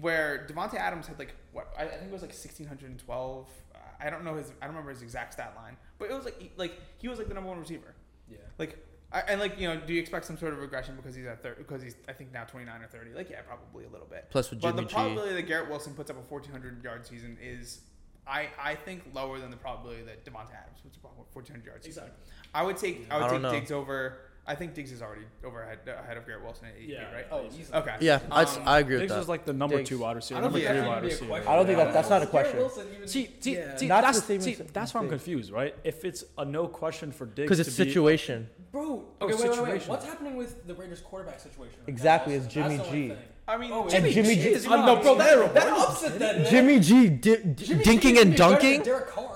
Where 0.00 0.46
Davante 0.50 0.74
Adams 0.74 1.06
had 1.06 1.18
like 1.18 1.32
what 1.52 1.72
I, 1.78 1.84
I 1.84 1.86
think 1.88 2.10
it 2.10 2.12
was 2.12 2.22
like 2.22 2.34
sixteen 2.34 2.66
hundred 2.66 2.90
and 2.90 2.98
twelve. 2.98 3.46
I 4.00 4.10
don't 4.10 4.24
know 4.24 4.34
his. 4.36 4.50
I 4.60 4.66
don't 4.66 4.74
remember 4.74 4.90
his 4.90 5.02
exact 5.02 5.32
stat 5.34 5.54
line, 5.56 5.76
but 5.98 6.10
it 6.10 6.14
was 6.14 6.24
like 6.24 6.40
he- 6.40 6.52
like 6.56 6.80
he 6.98 7.08
was 7.08 7.18
like 7.18 7.28
the 7.28 7.34
number 7.34 7.48
one 7.48 7.58
receiver. 7.58 7.94
Yeah. 8.30 8.38
Like 8.58 8.78
I, 9.12 9.20
and 9.20 9.40
like 9.40 9.58
you 9.58 9.68
know, 9.68 9.80
do 9.80 9.92
you 9.94 10.00
expect 10.00 10.24
some 10.24 10.36
sort 10.36 10.52
of 10.52 10.58
regression 10.60 10.96
because 10.96 11.14
he's 11.14 11.26
at 11.26 11.42
thirty? 11.42 11.58
Because 11.62 11.82
he's 11.82 11.96
I 12.08 12.12
think 12.12 12.32
now 12.32 12.44
twenty 12.44 12.66
nine 12.66 12.82
or 12.82 12.86
thirty. 12.88 13.12
Like 13.14 13.30
yeah, 13.30 13.40
probably 13.42 13.84
a 13.84 13.88
little 13.88 14.06
bit. 14.08 14.26
Plus 14.30 14.50
with 14.50 14.60
But 14.60 14.70
Jimmy 14.70 14.82
the 14.82 14.88
G. 14.88 14.94
probability 14.94 15.34
that 15.34 15.42
Garrett 15.42 15.68
Wilson 15.70 15.94
puts 15.94 16.10
up 16.10 16.18
a 16.18 16.22
fourteen 16.28 16.52
hundred 16.52 16.82
yard 16.82 17.06
season 17.06 17.38
is, 17.40 17.80
I 18.26 18.48
I 18.60 18.74
think 18.74 19.02
lower 19.14 19.38
than 19.38 19.50
the 19.50 19.56
probability 19.56 20.02
that 20.02 20.24
Davante 20.24 20.50
Adams 20.60 20.80
puts 20.82 20.98
up 21.02 21.12
a 21.18 21.32
fourteen 21.32 21.52
hundred 21.54 21.66
yard 21.66 21.84
season. 21.84 22.04
Exactly. 22.04 22.32
I 22.54 22.62
would 22.64 22.76
take 22.76 23.06
I 23.10 23.16
would 23.18 23.26
I 23.26 23.30
take 23.30 23.42
know. 23.42 23.50
Diggs 23.52 23.70
over. 23.72 24.18
I 24.48 24.54
think 24.54 24.74
Diggs 24.74 24.92
is 24.92 25.02
already 25.02 25.22
over 25.44 25.60
ahead, 25.62 25.78
ahead 25.88 26.16
of 26.16 26.24
Garrett 26.24 26.44
Wilson 26.44 26.68
at 26.68 26.76
ADP, 26.76 26.88
Yeah. 26.88 27.12
right? 27.12 27.26
Oh, 27.32 27.46
easily. 27.58 27.78
Okay. 27.78 27.96
Yeah, 28.00 28.20
I, 28.30 28.44
Um, 28.44 28.48
I 28.64 28.78
agree 28.78 28.94
with 28.94 29.00
that. 29.00 29.04
Diggs 29.08 29.12
that. 29.14 29.20
is 29.22 29.28
like 29.28 29.44
the 29.44 29.52
number 29.52 29.78
Diggs. 29.78 29.88
two 29.88 29.98
wide 29.98 30.14
receiver, 30.14 30.38
I 30.38 30.40
don't 30.42 30.52
number 30.52 30.58
think 30.60 30.64
Yeah. 30.68 30.72
three 30.72 30.80
that 30.82 30.88
wide 30.88 30.94
should 30.94 31.00
be 31.02 31.06
a 31.06 31.10
receiver. 31.10 31.28
question. 31.30 31.48
I 31.48 31.56
don't 31.56 31.66
think 31.66 31.78
that- 31.78 31.92
that's 31.92 32.10
not 32.10 32.16
a 32.22 32.26
Garrett 32.26 32.30
question. 32.30 32.56
Wilson 32.58 32.86
even- 32.94 33.08
See, 33.08 33.34
see, 33.40 33.54
yeah. 33.56 33.76
see, 33.76 33.86
Not 33.88 34.02
that's, 34.04 34.20
the 34.20 34.26
same 34.26 34.40
see, 34.40 34.50
extent- 34.50 34.72
that's 34.72 34.94
where 34.94 35.02
I'm 35.02 35.08
confused, 35.08 35.50
right? 35.50 35.74
If 35.82 36.04
it's 36.04 36.24
a 36.38 36.44
no 36.44 36.68
question 36.68 37.10
for 37.10 37.26
Diggs 37.26 37.46
Because 37.46 37.58
it's 37.60 37.74
to 37.74 37.84
be- 37.84 37.90
situation. 37.90 38.48
Bro, 38.70 38.82
Oh, 38.82 39.24
okay, 39.24 39.34
wait, 39.34 39.40
wait, 39.42 39.48
wait. 39.50 39.56
situation. 39.56 39.88
What's 39.90 40.04
happening 40.06 40.36
with 40.36 40.64
the 40.66 40.74
Raiders 40.74 41.00
quarterback 41.00 41.40
situation? 41.40 41.74
right 41.80 41.88
now? 41.88 41.92
Exactly, 41.92 42.34
That's- 42.34 42.46
it's 42.46 42.54
Jimmy 42.54 42.76
that's 42.76 42.88
the 42.88 42.94
only 42.94 43.08
G. 43.08 43.14
thing. 43.14 43.18
I 43.48 43.56
mean, 43.56 43.70
Oh, 43.72 43.82
And 43.82 43.90
Jimmy 43.90 44.34
G. 44.36 44.48
is 44.48 44.66
Uh, 44.66 44.70
not 44.76 44.86
no, 44.86 45.02
bro, 45.02 45.14
that, 45.16 45.28
terrible. 45.28 45.54
That 45.54 45.68
upset 45.68 46.18
that 46.18 46.38
man. 46.40 46.50
Jimmy 46.50 46.80
G. 46.80 47.08
Di- 47.08 47.36
di- 47.36 47.64
Jimmy 47.64 47.84
G 47.84 47.90
dinking 47.90 47.96
is 47.96 48.04
and 48.04 48.14
better 48.14 48.24
than 48.24 48.34
dunking. 48.34 48.82
Derek 48.82 49.06
Carr. 49.08 49.35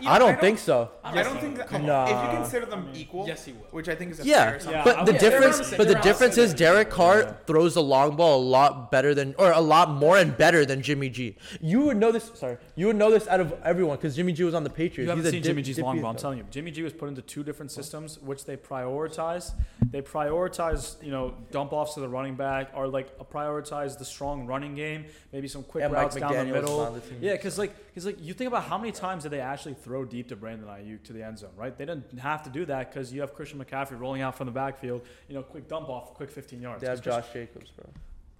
I, 0.00 0.02
you 0.02 0.08
know, 0.08 0.14
I 0.14 0.18
don't 0.18 0.40
think 0.40 0.58
so. 0.58 0.90
I 1.04 1.22
don't 1.22 1.38
think 1.40 1.56
that. 1.56 1.68
Come 1.68 1.88
on. 1.88 2.08
If 2.08 2.32
you 2.32 2.38
consider 2.38 2.66
them 2.66 2.88
equal, 2.94 3.26
Yes, 3.26 3.44
he 3.44 3.52
will. 3.52 3.66
which 3.70 3.88
I 3.88 3.94
think 3.94 4.12
is 4.12 4.20
a 4.20 4.24
Yeah, 4.24 4.58
fair. 4.58 4.72
Yeah, 4.72 4.84
but 4.84 5.04
the 5.06 5.12
would- 5.12 5.20
difference, 5.20 5.56
on 5.56 5.62
the 5.62 5.68
same- 5.68 5.78
but 5.78 5.88
the 5.88 5.94
difference 5.96 6.38
is 6.38 6.54
Derek 6.54 6.90
Carr 6.90 7.20
Yeah. 7.20 7.32
throws 7.46 7.74
the 7.74 7.82
long 7.82 8.16
ball 8.16 8.40
a 8.40 8.44
lot 8.44 8.90
better 8.90 9.14
than, 9.14 9.34
or 9.38 9.52
a 9.52 9.60
lot 9.60 9.90
more 9.90 10.16
and 10.16 10.36
better 10.36 10.64
than 10.64 10.82
Jimmy 10.82 11.08
G. 11.10 11.36
You 11.60 11.80
would 11.82 11.96
know 11.98 12.12
this. 12.12 12.30
Sorry, 12.34 12.56
you 12.80 12.86
would 12.86 12.96
know 12.96 13.10
this 13.10 13.28
out 13.28 13.40
of 13.40 13.52
everyone 13.62 13.98
because 13.98 14.16
Jimmy 14.16 14.32
G 14.32 14.42
was 14.42 14.54
on 14.54 14.64
the 14.64 14.70
Patriots. 14.70 15.00
You 15.00 15.08
haven't 15.10 15.24
He's 15.24 15.28
a 15.28 15.32
seen 15.32 15.42
dip- 15.42 15.50
Jimmy 15.50 15.62
G's 15.62 15.78
long 15.80 16.00
ball. 16.00 16.12
I'm 16.12 16.16
telling 16.16 16.38
you, 16.38 16.46
Jimmy 16.50 16.70
G 16.70 16.82
was 16.82 16.94
put 16.94 17.10
into 17.10 17.20
two 17.20 17.44
different 17.44 17.70
systems, 17.70 18.18
which 18.18 18.46
they 18.46 18.56
prioritize. 18.56 19.52
They 19.90 20.00
prioritize, 20.00 20.96
you 21.04 21.10
know, 21.10 21.34
dump 21.50 21.74
offs 21.74 21.92
to 21.94 22.00
the 22.00 22.08
running 22.08 22.36
back, 22.36 22.70
or 22.74 22.88
like 22.88 23.18
prioritize 23.30 23.98
the 23.98 24.06
strong 24.06 24.46
running 24.46 24.74
game, 24.74 25.04
maybe 25.30 25.46
some 25.46 25.62
quick 25.62 25.84
And 25.84 25.92
Mike 25.92 26.04
routes 26.04 26.16
down 26.16 26.32
the 26.32 26.44
middle. 26.46 26.90
the. 26.90 27.02
Yeah, 27.20 27.32
because 27.32 27.58
like, 27.58 27.76
because 27.88 28.06
like, 28.06 28.16
you 28.18 28.32
think 28.32 28.48
about 28.48 28.64
how 28.64 28.78
many 28.78 28.92
times 28.92 29.24
did 29.24 29.32
they 29.32 29.40
actually 29.40 29.74
throw 29.74 30.06
deep 30.06 30.28
to 30.28 30.36
Brandon 30.36 30.66
Aiyuk 30.66 31.02
to 31.02 31.12
the 31.12 31.22
end 31.22 31.38
zone, 31.38 31.50
right? 31.58 31.76
They 31.76 31.84
didn't 31.84 32.18
have 32.18 32.42
to 32.44 32.50
do 32.50 32.64
that 32.64 32.90
because 32.90 33.12
you 33.12 33.20
have 33.20 33.34
Christian 33.34 33.62
McCaffrey 33.62 34.00
rolling 34.00 34.22
out 34.22 34.38
from 34.38 34.46
the 34.46 34.52
backfield, 34.52 35.02
you 35.28 35.34
know, 35.34 35.42
quick 35.42 35.68
dump 35.68 35.90
off, 35.90 36.14
quick 36.14 36.30
15 36.30 36.62
yards. 36.62 36.80
They 36.80 36.88
have 36.88 37.02
Josh 37.02 37.26
Jacobs, 37.30 37.70
bro. 37.72 37.90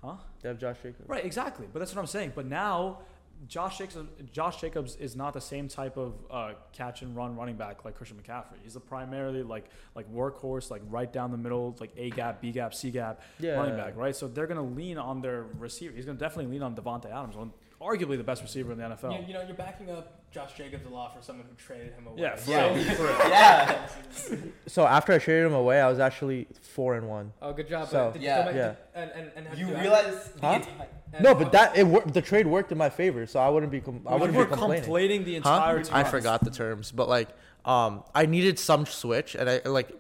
Huh? 0.03 0.17
They 0.41 0.49
have 0.49 0.59
Josh 0.59 0.77
Jacobs. 0.83 1.07
Right, 1.07 1.27
exactly. 1.27 1.67
But 1.71 1.81
that's 1.81 1.95
what 1.95 2.01
I'm 2.01 2.07
saying. 2.07 2.33
But 2.35 2.47
now, 2.47 3.01
Josh 3.49 3.79
Jacobs, 3.79 3.97
Josh 4.33 4.61
Jacobs 4.61 4.97
is 4.97 5.17
not 5.17 5.33
the 5.33 5.41
same 5.41 5.67
type 5.69 5.97
of 5.97 6.15
uh, 6.31 6.53
catch 6.73 7.03
and 7.03 7.17
run 7.17 7.37
running 7.37 7.57
back 7.57 7.85
like 7.85 7.95
Christian 7.95 8.19
McCaffrey. 8.23 8.59
He's 8.63 8.77
a 8.77 8.81
primarily 8.81 9.43
like 9.43 9.67
like 9.95 10.13
workhorse, 10.13 10.71
like 10.71 10.83
right 10.89 11.11
down 11.11 11.31
the 11.31 11.39
middle, 11.39 11.75
like 11.81 11.93
A 11.97 12.11
gap, 12.11 12.41
B 12.41 12.53
gap, 12.53 12.75
C 12.75 12.91
gap 12.91 13.23
Yeah. 13.39 13.53
running 13.57 13.77
back, 13.77 13.97
right? 13.97 14.15
So 14.15 14.29
they're 14.29 14.47
gonna 14.47 14.63
lean 14.63 14.99
on 14.99 15.21
their 15.23 15.45
receiver. 15.59 15.95
He's 15.95 16.05
gonna 16.05 16.19
definitely 16.19 16.53
lean 16.53 16.63
on 16.63 16.75
Davante 16.77 17.07
Adams, 17.11 17.37
one 17.37 17.53
arguably 17.81 18.19
the 18.19 18.25
best 18.25 18.43
receiver 18.43 18.73
in 18.73 18.79
the 18.79 18.85
NFL. 18.85 19.21
You, 19.23 19.29
you 19.29 19.33
know, 19.35 19.43
you're 19.43 19.57
backing 19.57 19.91
up 19.91 20.20
Josh 20.33 20.53
Jacobs 20.57 20.87
a 20.87 20.89
lot 20.89 21.17
for 21.17 21.23
someone 21.23 21.47
who 21.49 21.55
traded 21.57 21.93
him 21.93 22.07
away. 22.07 22.23
Yeah, 22.23 22.37
for 22.37 22.51
Yeah. 22.51 22.75
real, 22.75 22.85
for 22.95 23.03
real. 23.05 23.19
Yeah. 23.29 23.89
So 24.69 24.87
after 24.87 25.13
I 25.13 25.19
traded 25.19 25.47
him 25.47 25.55
away, 25.55 25.81
I 25.81 25.89
was 25.89 25.99
actually 25.99 26.47
four 26.63 26.95
and 26.95 27.09
one. 27.09 27.33
Oh, 27.43 27.53
good 27.53 27.69
job. 27.69 27.89
So- 27.89 28.13
did 28.13 28.23
Yeah. 28.23 28.49
you 28.51 28.57
Yeah. 28.57 28.75
and, 28.95 29.11
and, 29.11 29.31
and 29.35 29.47
have 29.49 29.59
You 29.59 29.69
you 29.69 29.77
realize 29.77 30.29
the 30.31 30.41
Huh? 30.47 30.53
entire- 30.55 30.89
No, 31.21 31.35
but 31.35 31.51
that 31.53 31.77
it 31.77 31.85
worked. 31.85 32.15
The 32.15 32.23
trade 32.23 32.47
worked 32.47 32.71
in 32.71 32.79
my 32.79 32.89
favor, 32.91 33.27
so 33.27 33.41
I 33.41 33.49
wouldn't 33.49 33.73
be. 33.73 33.81
Com- 33.81 34.03
I 34.07 34.15
wouldn't 34.15 34.37
were 34.39 34.45
be 34.45 34.51
complaining. 34.53 34.83
complaining 34.85 35.25
the 35.25 35.33
Huh? 35.33 35.39
entire 35.39 35.83
time. 35.83 36.07
I 36.07 36.09
forgot 36.09 36.45
the 36.45 36.51
terms, 36.53 36.93
but 36.93 37.09
like, 37.09 37.29
um, 37.65 38.05
I 38.15 38.27
needed 38.27 38.61
some 38.61 38.87
switch, 38.87 39.35
and 39.35 39.51
I 39.51 39.61
like, 39.65 39.91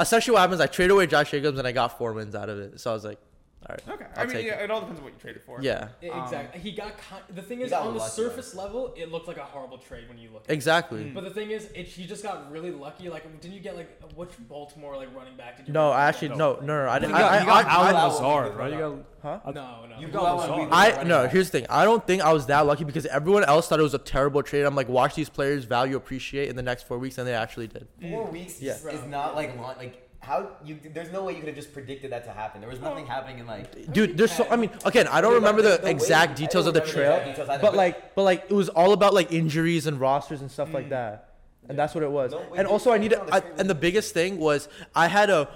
essentially 0.00 0.32
what 0.34 0.40
happens, 0.40 0.60
I 0.60 0.66
trade 0.66 0.90
away 0.90 1.06
Josh 1.06 1.30
Jacobs, 1.30 1.56
and 1.60 1.68
I 1.68 1.70
got 1.70 1.96
four 1.96 2.12
wins 2.12 2.34
out 2.34 2.48
of 2.48 2.58
it. 2.58 2.80
So 2.80 2.90
I 2.90 2.94
was 2.94 3.04
like, 3.04 3.20
all 3.68 3.74
right, 3.74 3.94
Okay. 3.94 4.04
I'll 4.14 4.22
I 4.22 4.26
mean, 4.26 4.36
take 4.36 4.46
yeah, 4.46 4.60
it. 4.60 4.64
it 4.64 4.70
all 4.70 4.80
depends 4.80 5.00
on 5.00 5.04
what 5.04 5.12
you 5.14 5.18
traded 5.20 5.42
for. 5.42 5.58
yeah, 5.60 5.88
I- 6.02 6.08
Um, 6.10 6.24
exactly. 6.24 6.60
He 6.60 6.72
got 6.72 6.96
ki- 6.96 7.34
the 7.34 7.42
thing 7.42 7.60
is 7.60 7.70
got 7.70 7.86
on 7.86 7.94
the 7.94 7.98
lucky, 7.98 8.12
surface 8.12 8.54
level, 8.54 8.94
it 8.96 9.10
looked 9.10 9.26
like 9.26 9.36
a 9.36 9.42
horrible 9.44 9.78
trade 9.78 10.08
when 10.08 10.16
you 10.16 10.30
look. 10.32 10.44
at 10.44 10.50
it. 10.50 10.54
exactly. 10.54 11.04
Mm. 11.06 11.14
But 11.14 11.24
the 11.24 11.30
thing 11.30 11.50
is, 11.50 11.66
it, 11.74 11.86
he 11.86 12.06
just 12.06 12.22
got 12.22 12.50
really 12.52 12.70
lucky. 12.70 13.08
Like, 13.10 13.24
didn't 13.40 13.54
you 13.54 13.60
get 13.60 13.74
like 13.76 14.00
which 14.14 14.30
Baltimore 14.48 14.96
like 14.96 15.08
running 15.14 15.36
back 15.36 15.56
did 15.56 15.66
you? 15.66 15.72
No. 15.74 15.90
I 15.90 16.06
actually 16.06 16.28
no, 16.30 16.58
no, 16.62 16.84
no, 16.84 16.88
I 16.88 16.98
didn't. 17.00 17.12
got, 17.12 17.32
I, 17.32 17.40
you 17.40 17.46
got 17.46 17.64
I, 17.66 17.68
Allen 17.70 17.96
I, 17.96 17.98
I- 17.98 18.06
Lazard, 18.06 18.56
right? 18.56 18.72
You 18.72 18.78
got 18.78 19.40
huh? 19.44 19.52
No, 19.52 19.86
no. 19.86 19.96
You 19.96 20.06
You 20.06 20.12
go 20.12 20.20
got 20.20 20.26
out 20.28 20.36
Lazard. 20.38 20.50
on 20.52 20.60
week 20.60 20.68
I 20.70 20.90
running 20.92 21.08
no. 21.08 21.22
back. 21.24 21.32
Here's 21.32 21.50
the 21.50 21.58
thing. 21.58 21.66
I 21.68 21.84
don't 21.84 22.06
think 22.06 22.22
I 22.22 22.32
was 22.32 22.46
that 22.46 22.64
lucky 22.64 22.84
because 22.84 23.06
everyone 23.06 23.42
else 23.44 23.66
thought 23.68 23.80
it 23.80 23.82
was 23.82 23.94
a 23.94 23.98
terrible 23.98 24.42
trade. 24.44 24.62
I'm 24.62 24.76
like, 24.76 24.88
watch 24.88 25.16
these 25.16 25.28
players 25.28 25.64
value 25.64 25.96
appreciate 25.96 26.48
in 26.48 26.54
the 26.54 26.62
next 26.62 26.84
four 26.86 26.98
weeks, 26.98 27.18
and 27.18 27.26
they 27.26 27.34
actually 27.34 27.66
did. 27.66 27.88
Four 28.00 28.26
weeks 28.30 28.62
Yeah. 28.62 28.74
is, 28.74 28.84
is 28.86 29.04
not 29.06 29.34
like 29.34 29.56
long, 29.56 29.74
like 29.76 30.07
how 30.20 30.50
you. 30.64 30.78
There's 30.92 31.12
no 31.12 31.24
way 31.24 31.32
you 31.34 31.38
could 31.38 31.48
have 31.48 31.56
just 31.56 31.72
predicted 31.72 32.12
that 32.12 32.24
to 32.24 32.30
happen. 32.32 32.60
There 32.60 32.68
was 32.70 32.80
nothing 32.80 33.06
happening 33.06 33.38
in 33.38 33.46
like. 33.46 33.92
Dude, 33.92 34.16
there's 34.16 34.32
so. 34.32 34.46
I 34.50 34.56
mean, 34.56 34.70
again, 34.84 35.06
I 35.08 35.20
don't 35.20 35.32
Dude, 35.32 35.42
remember 35.42 35.62
like, 35.62 35.80
the 35.80 35.84
way- 35.86 35.90
exact 35.90 36.32
I 36.32 36.34
details 36.34 36.66
of 36.66 36.74
the 36.74 36.80
trail, 36.80 37.12
exact 37.12 37.26
details 37.30 37.48
either, 37.48 37.62
but 37.62 37.74
like, 37.74 38.14
but 38.14 38.22
like, 38.24 38.44
it 38.48 38.52
was 38.54 38.68
all 38.68 38.92
about 38.92 39.14
like 39.14 39.32
injuries 39.32 39.86
and 39.86 40.00
rosters 40.00 40.40
and 40.40 40.50
stuff 40.50 40.72
like 40.74 40.86
Mm. 40.86 40.90
that, 40.90 41.34
and 41.68 41.78
that's 41.78 41.94
what 41.94 42.02
it 42.04 42.10
was. 42.10 42.32
No, 42.32 42.38
wait, 42.50 42.58
and 42.58 42.66
also, 42.66 42.90
I 42.90 42.94
you 42.94 43.00
needed, 43.02 43.18
know 43.18 43.26
the 43.26 43.34
I, 43.34 43.42
and 43.58 43.70
the 43.70 43.74
biggest 43.74 44.12
thing 44.12 44.38
was 44.38 44.68
I 44.94 45.06
had 45.06 45.30
a, 45.30 45.48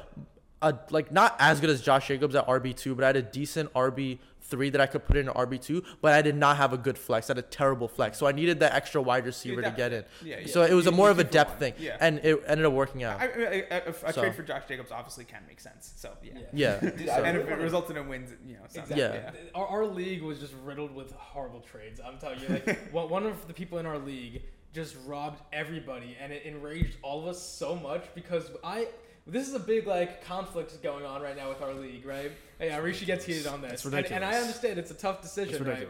a 0.63 0.75
like 0.91 1.11
not 1.11 1.35
as 1.41 1.61
good 1.61 1.71
as 1.71 1.81
Josh 1.83 2.07
Jacobs 2.09 2.35
at 2.35 2.47
RB 2.47 2.75
two, 2.77 2.95
but 2.95 3.05
I 3.05 3.09
had 3.09 3.17
a 3.17 3.23
decent 3.23 3.73
RB 3.75 4.21
three 4.53 4.68
that 4.70 4.80
I 4.82 4.86
could 4.86 5.05
put 5.05 5.16
in 5.16 5.28
an 5.28 5.34
RB 5.34 5.61
two, 5.61 5.82
but 6.03 6.12
I 6.12 6.20
did 6.20 6.36
not 6.36 6.59
have 6.59 6.72
a 6.74 6.78
good 6.78 6.98
flex. 6.98 7.28
I 7.30 7.30
had 7.30 7.38
a 7.38 7.42
terrible 7.42 7.88
flex, 7.88 8.18
so 8.18 8.26
I 8.26 8.32
needed 8.32 8.61
that 8.61 8.74
extra 8.74 9.00
wide 9.00 9.24
receiver 9.24 9.62
to 9.62 9.70
get 9.70 9.92
in. 9.94 10.05
Yeah, 10.22 10.40
yeah. 10.40 10.46
So 10.46 10.62
it 10.62 10.74
was 10.74 10.86
a 10.86 10.92
more 10.92 11.09
of 11.11 11.18
a 11.18 11.24
depth 11.24 11.59
thing, 11.59 11.72
Yeah. 11.78 11.96
and 12.00 12.18
it 12.22 12.40
ended 12.46 12.66
up 12.66 12.74
working 12.74 13.03
out. 13.03 13.18
I, 13.20 13.24
I, 13.24 13.28
I, 13.28 13.76
if 13.88 14.05
a 14.05 14.12
So. 14.12 14.20
trade 14.20 14.34
for 14.34 14.42
Josh 14.42 14.64
Jacobs 14.68 14.92
obviously 14.92 15.24
can 15.24 15.42
make 15.48 15.59
sense. 15.59 15.94
So 15.96 16.11
yeah. 16.22 16.32
Yeah. 16.53 16.78
yeah. 16.82 16.90
Dude, 16.90 17.09
And 17.09 17.36
if 17.38 17.48
it 17.48 17.59
resulted 17.59 17.96
in 17.96 18.07
wins, 18.09 18.30
you 18.46 18.55
know, 18.55 18.61
Exactly. 18.66 18.98
Yeah. 18.98 19.30
Our, 19.55 19.66
our 19.66 19.86
league 19.86 20.22
was 20.22 20.38
just 20.38 20.53
riddled 20.62 20.94
with 20.94 21.12
horrible 21.12 21.61
trades. 21.61 21.98
I'm 22.05 22.18
telling 22.18 22.40
you, 22.40 22.48
like 22.48 22.78
one 22.92 23.09
one 23.09 23.24
of 23.26 23.46
the 23.48 23.55
people 23.55 23.78
in 23.78 23.86
our 23.86 23.98
league 23.98 24.42
just 24.74 24.96
robbed 25.07 25.40
everybody, 25.53 26.16
and 26.20 26.32
it 26.32 26.42
enraged 26.44 26.96
all 27.03 27.20
of 27.22 27.26
us 27.26 27.40
so 27.42 27.74
much 27.76 28.05
because 28.14 28.50
I. 28.62 28.88
This 29.27 29.49
is 29.49 29.55
a 29.55 29.61
big 29.61 29.87
like 29.87 30.25
conflict 30.25 30.83
going 30.83 31.05
on 31.05 31.23
right 31.23 31.37
now 31.37 31.49
with 31.49 31.62
our 31.62 31.75
league, 31.75 32.05
right? 32.05 32.33
Yeah, 32.61 32.79
Rishi 32.79 33.07
gets 33.07 33.25
heated 33.25 33.47
on 33.47 33.61
this, 33.61 33.85
It's 33.85 33.85
and, 33.85 33.95
and 33.95 34.25
I 34.25 34.37
understand 34.37 34.79
it's 34.79 34.91
a 34.91 34.95
tough 34.95 35.23
decision, 35.23 35.55
It's 35.55 35.64
right? 35.64 35.89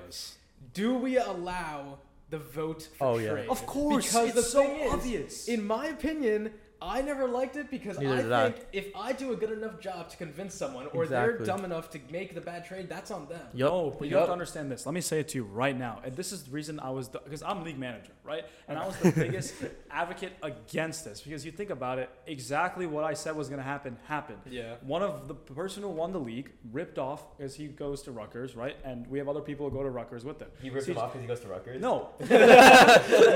Do 0.75 0.95
we 0.95 1.19
allow 1.19 1.99
the 2.31 2.39
vote 2.39 2.89
for 2.97 3.07
Oh, 3.07 3.19
yeah. 3.19 3.45
Of 3.49 3.65
course, 3.67 4.07
because 4.07 4.29
it's 4.29 4.37
the 4.37 4.43
so 4.43 4.63
thing 4.63 5.13
is. 5.13 5.49
In 5.49 5.67
my 5.67 5.87
opinion, 5.87 6.53
I 6.83 7.01
never 7.03 7.29
liked 7.29 7.57
it 7.57 7.71
because 7.71 7.99
Neither 7.99 8.15
I 8.15 8.23
did 8.23 8.33
I. 8.33 8.51
think 8.51 8.67
if 8.73 8.87
I 8.97 9.13
do 9.13 9.33
a 9.33 9.37
good 9.37 9.53
enough 9.53 9.79
job 9.81 10.11
to 10.11 10.17
convince 10.17 10.55
someone, 10.55 10.87
or 10.93 11.07
they're 11.07 11.39
dumb 11.39 11.65
enough 11.65 11.91
to 11.91 12.01
make 12.11 12.35
the 12.35 12.41
bad 12.41 12.65
trade, 12.65 12.89
that's 12.89 13.11
on 13.11 13.27
them. 13.29 13.41
Yup. 13.55 13.71
No, 13.71 13.91
but 13.99 14.07
you 14.09 14.13
Yup. 14.13 14.21
have 14.21 14.29
to 14.29 14.33
understand 14.33 14.71
this. 14.71 14.85
Let 14.85 14.95
me 14.95 15.01
say 15.01 15.21
it 15.21 15.29
to 15.29 15.39
you 15.39 15.45
right 15.45 15.79
now. 15.79 16.01
And 16.05 16.17
this 16.17 16.33
is 16.33 16.43
the 16.45 16.51
reason 16.51 16.81
I 16.81 16.91
was, 16.91 17.09
because 17.09 17.43
I'm 17.43 17.63
league 17.65 17.79
manager, 17.79 18.13
right? 18.25 18.45
And 18.69 18.79
I 18.79 18.87
was 18.87 18.97
the 18.97 19.13
biggest 19.13 19.55
advocate 19.91 20.33
against 20.43 21.05
this 21.05 21.21
because 21.21 21.45
you 21.47 21.53
think 21.53 21.71
about 21.71 21.99
it, 21.99 22.11
exactly 22.27 22.87
what 22.87 23.05
I 23.05 23.15
said 23.15 23.37
was 23.37 23.49
going 23.49 23.61
to 23.61 23.65
happen 23.65 23.97
happened. 24.07 24.41
Yeah. 24.51 24.75
One 24.83 25.03
of 25.03 25.29
the 25.29 25.35
person 25.35 25.83
who 25.83 25.89
won 25.91 26.13
the 26.13 26.21
league 26.21 26.51
ripped 26.73 26.99
off 26.99 27.23
as 27.39 27.55
he 27.55 27.69
goes 27.69 28.03
to 28.03 28.11
Rutgers, 28.13 28.57
right? 28.57 28.77
And 28.85 29.07
we 29.07 29.19
have 29.19 29.29
other 29.29 29.41
people 29.41 29.69
who 29.71 29.77
go 29.77 29.83
to 29.83 29.91
Rutgers 29.91 30.25
with 30.25 30.41
him. 30.41 30.49
He 30.61 30.71
ripped 30.71 30.87
See, 30.87 30.93
him 30.93 30.99
off 30.99 31.13
because 31.13 31.21
he 31.23 31.29
goes 31.29 31.41
to 31.41 31.49
Rutgers. 31.49 31.81
No, 31.81 32.11
he 32.19 32.25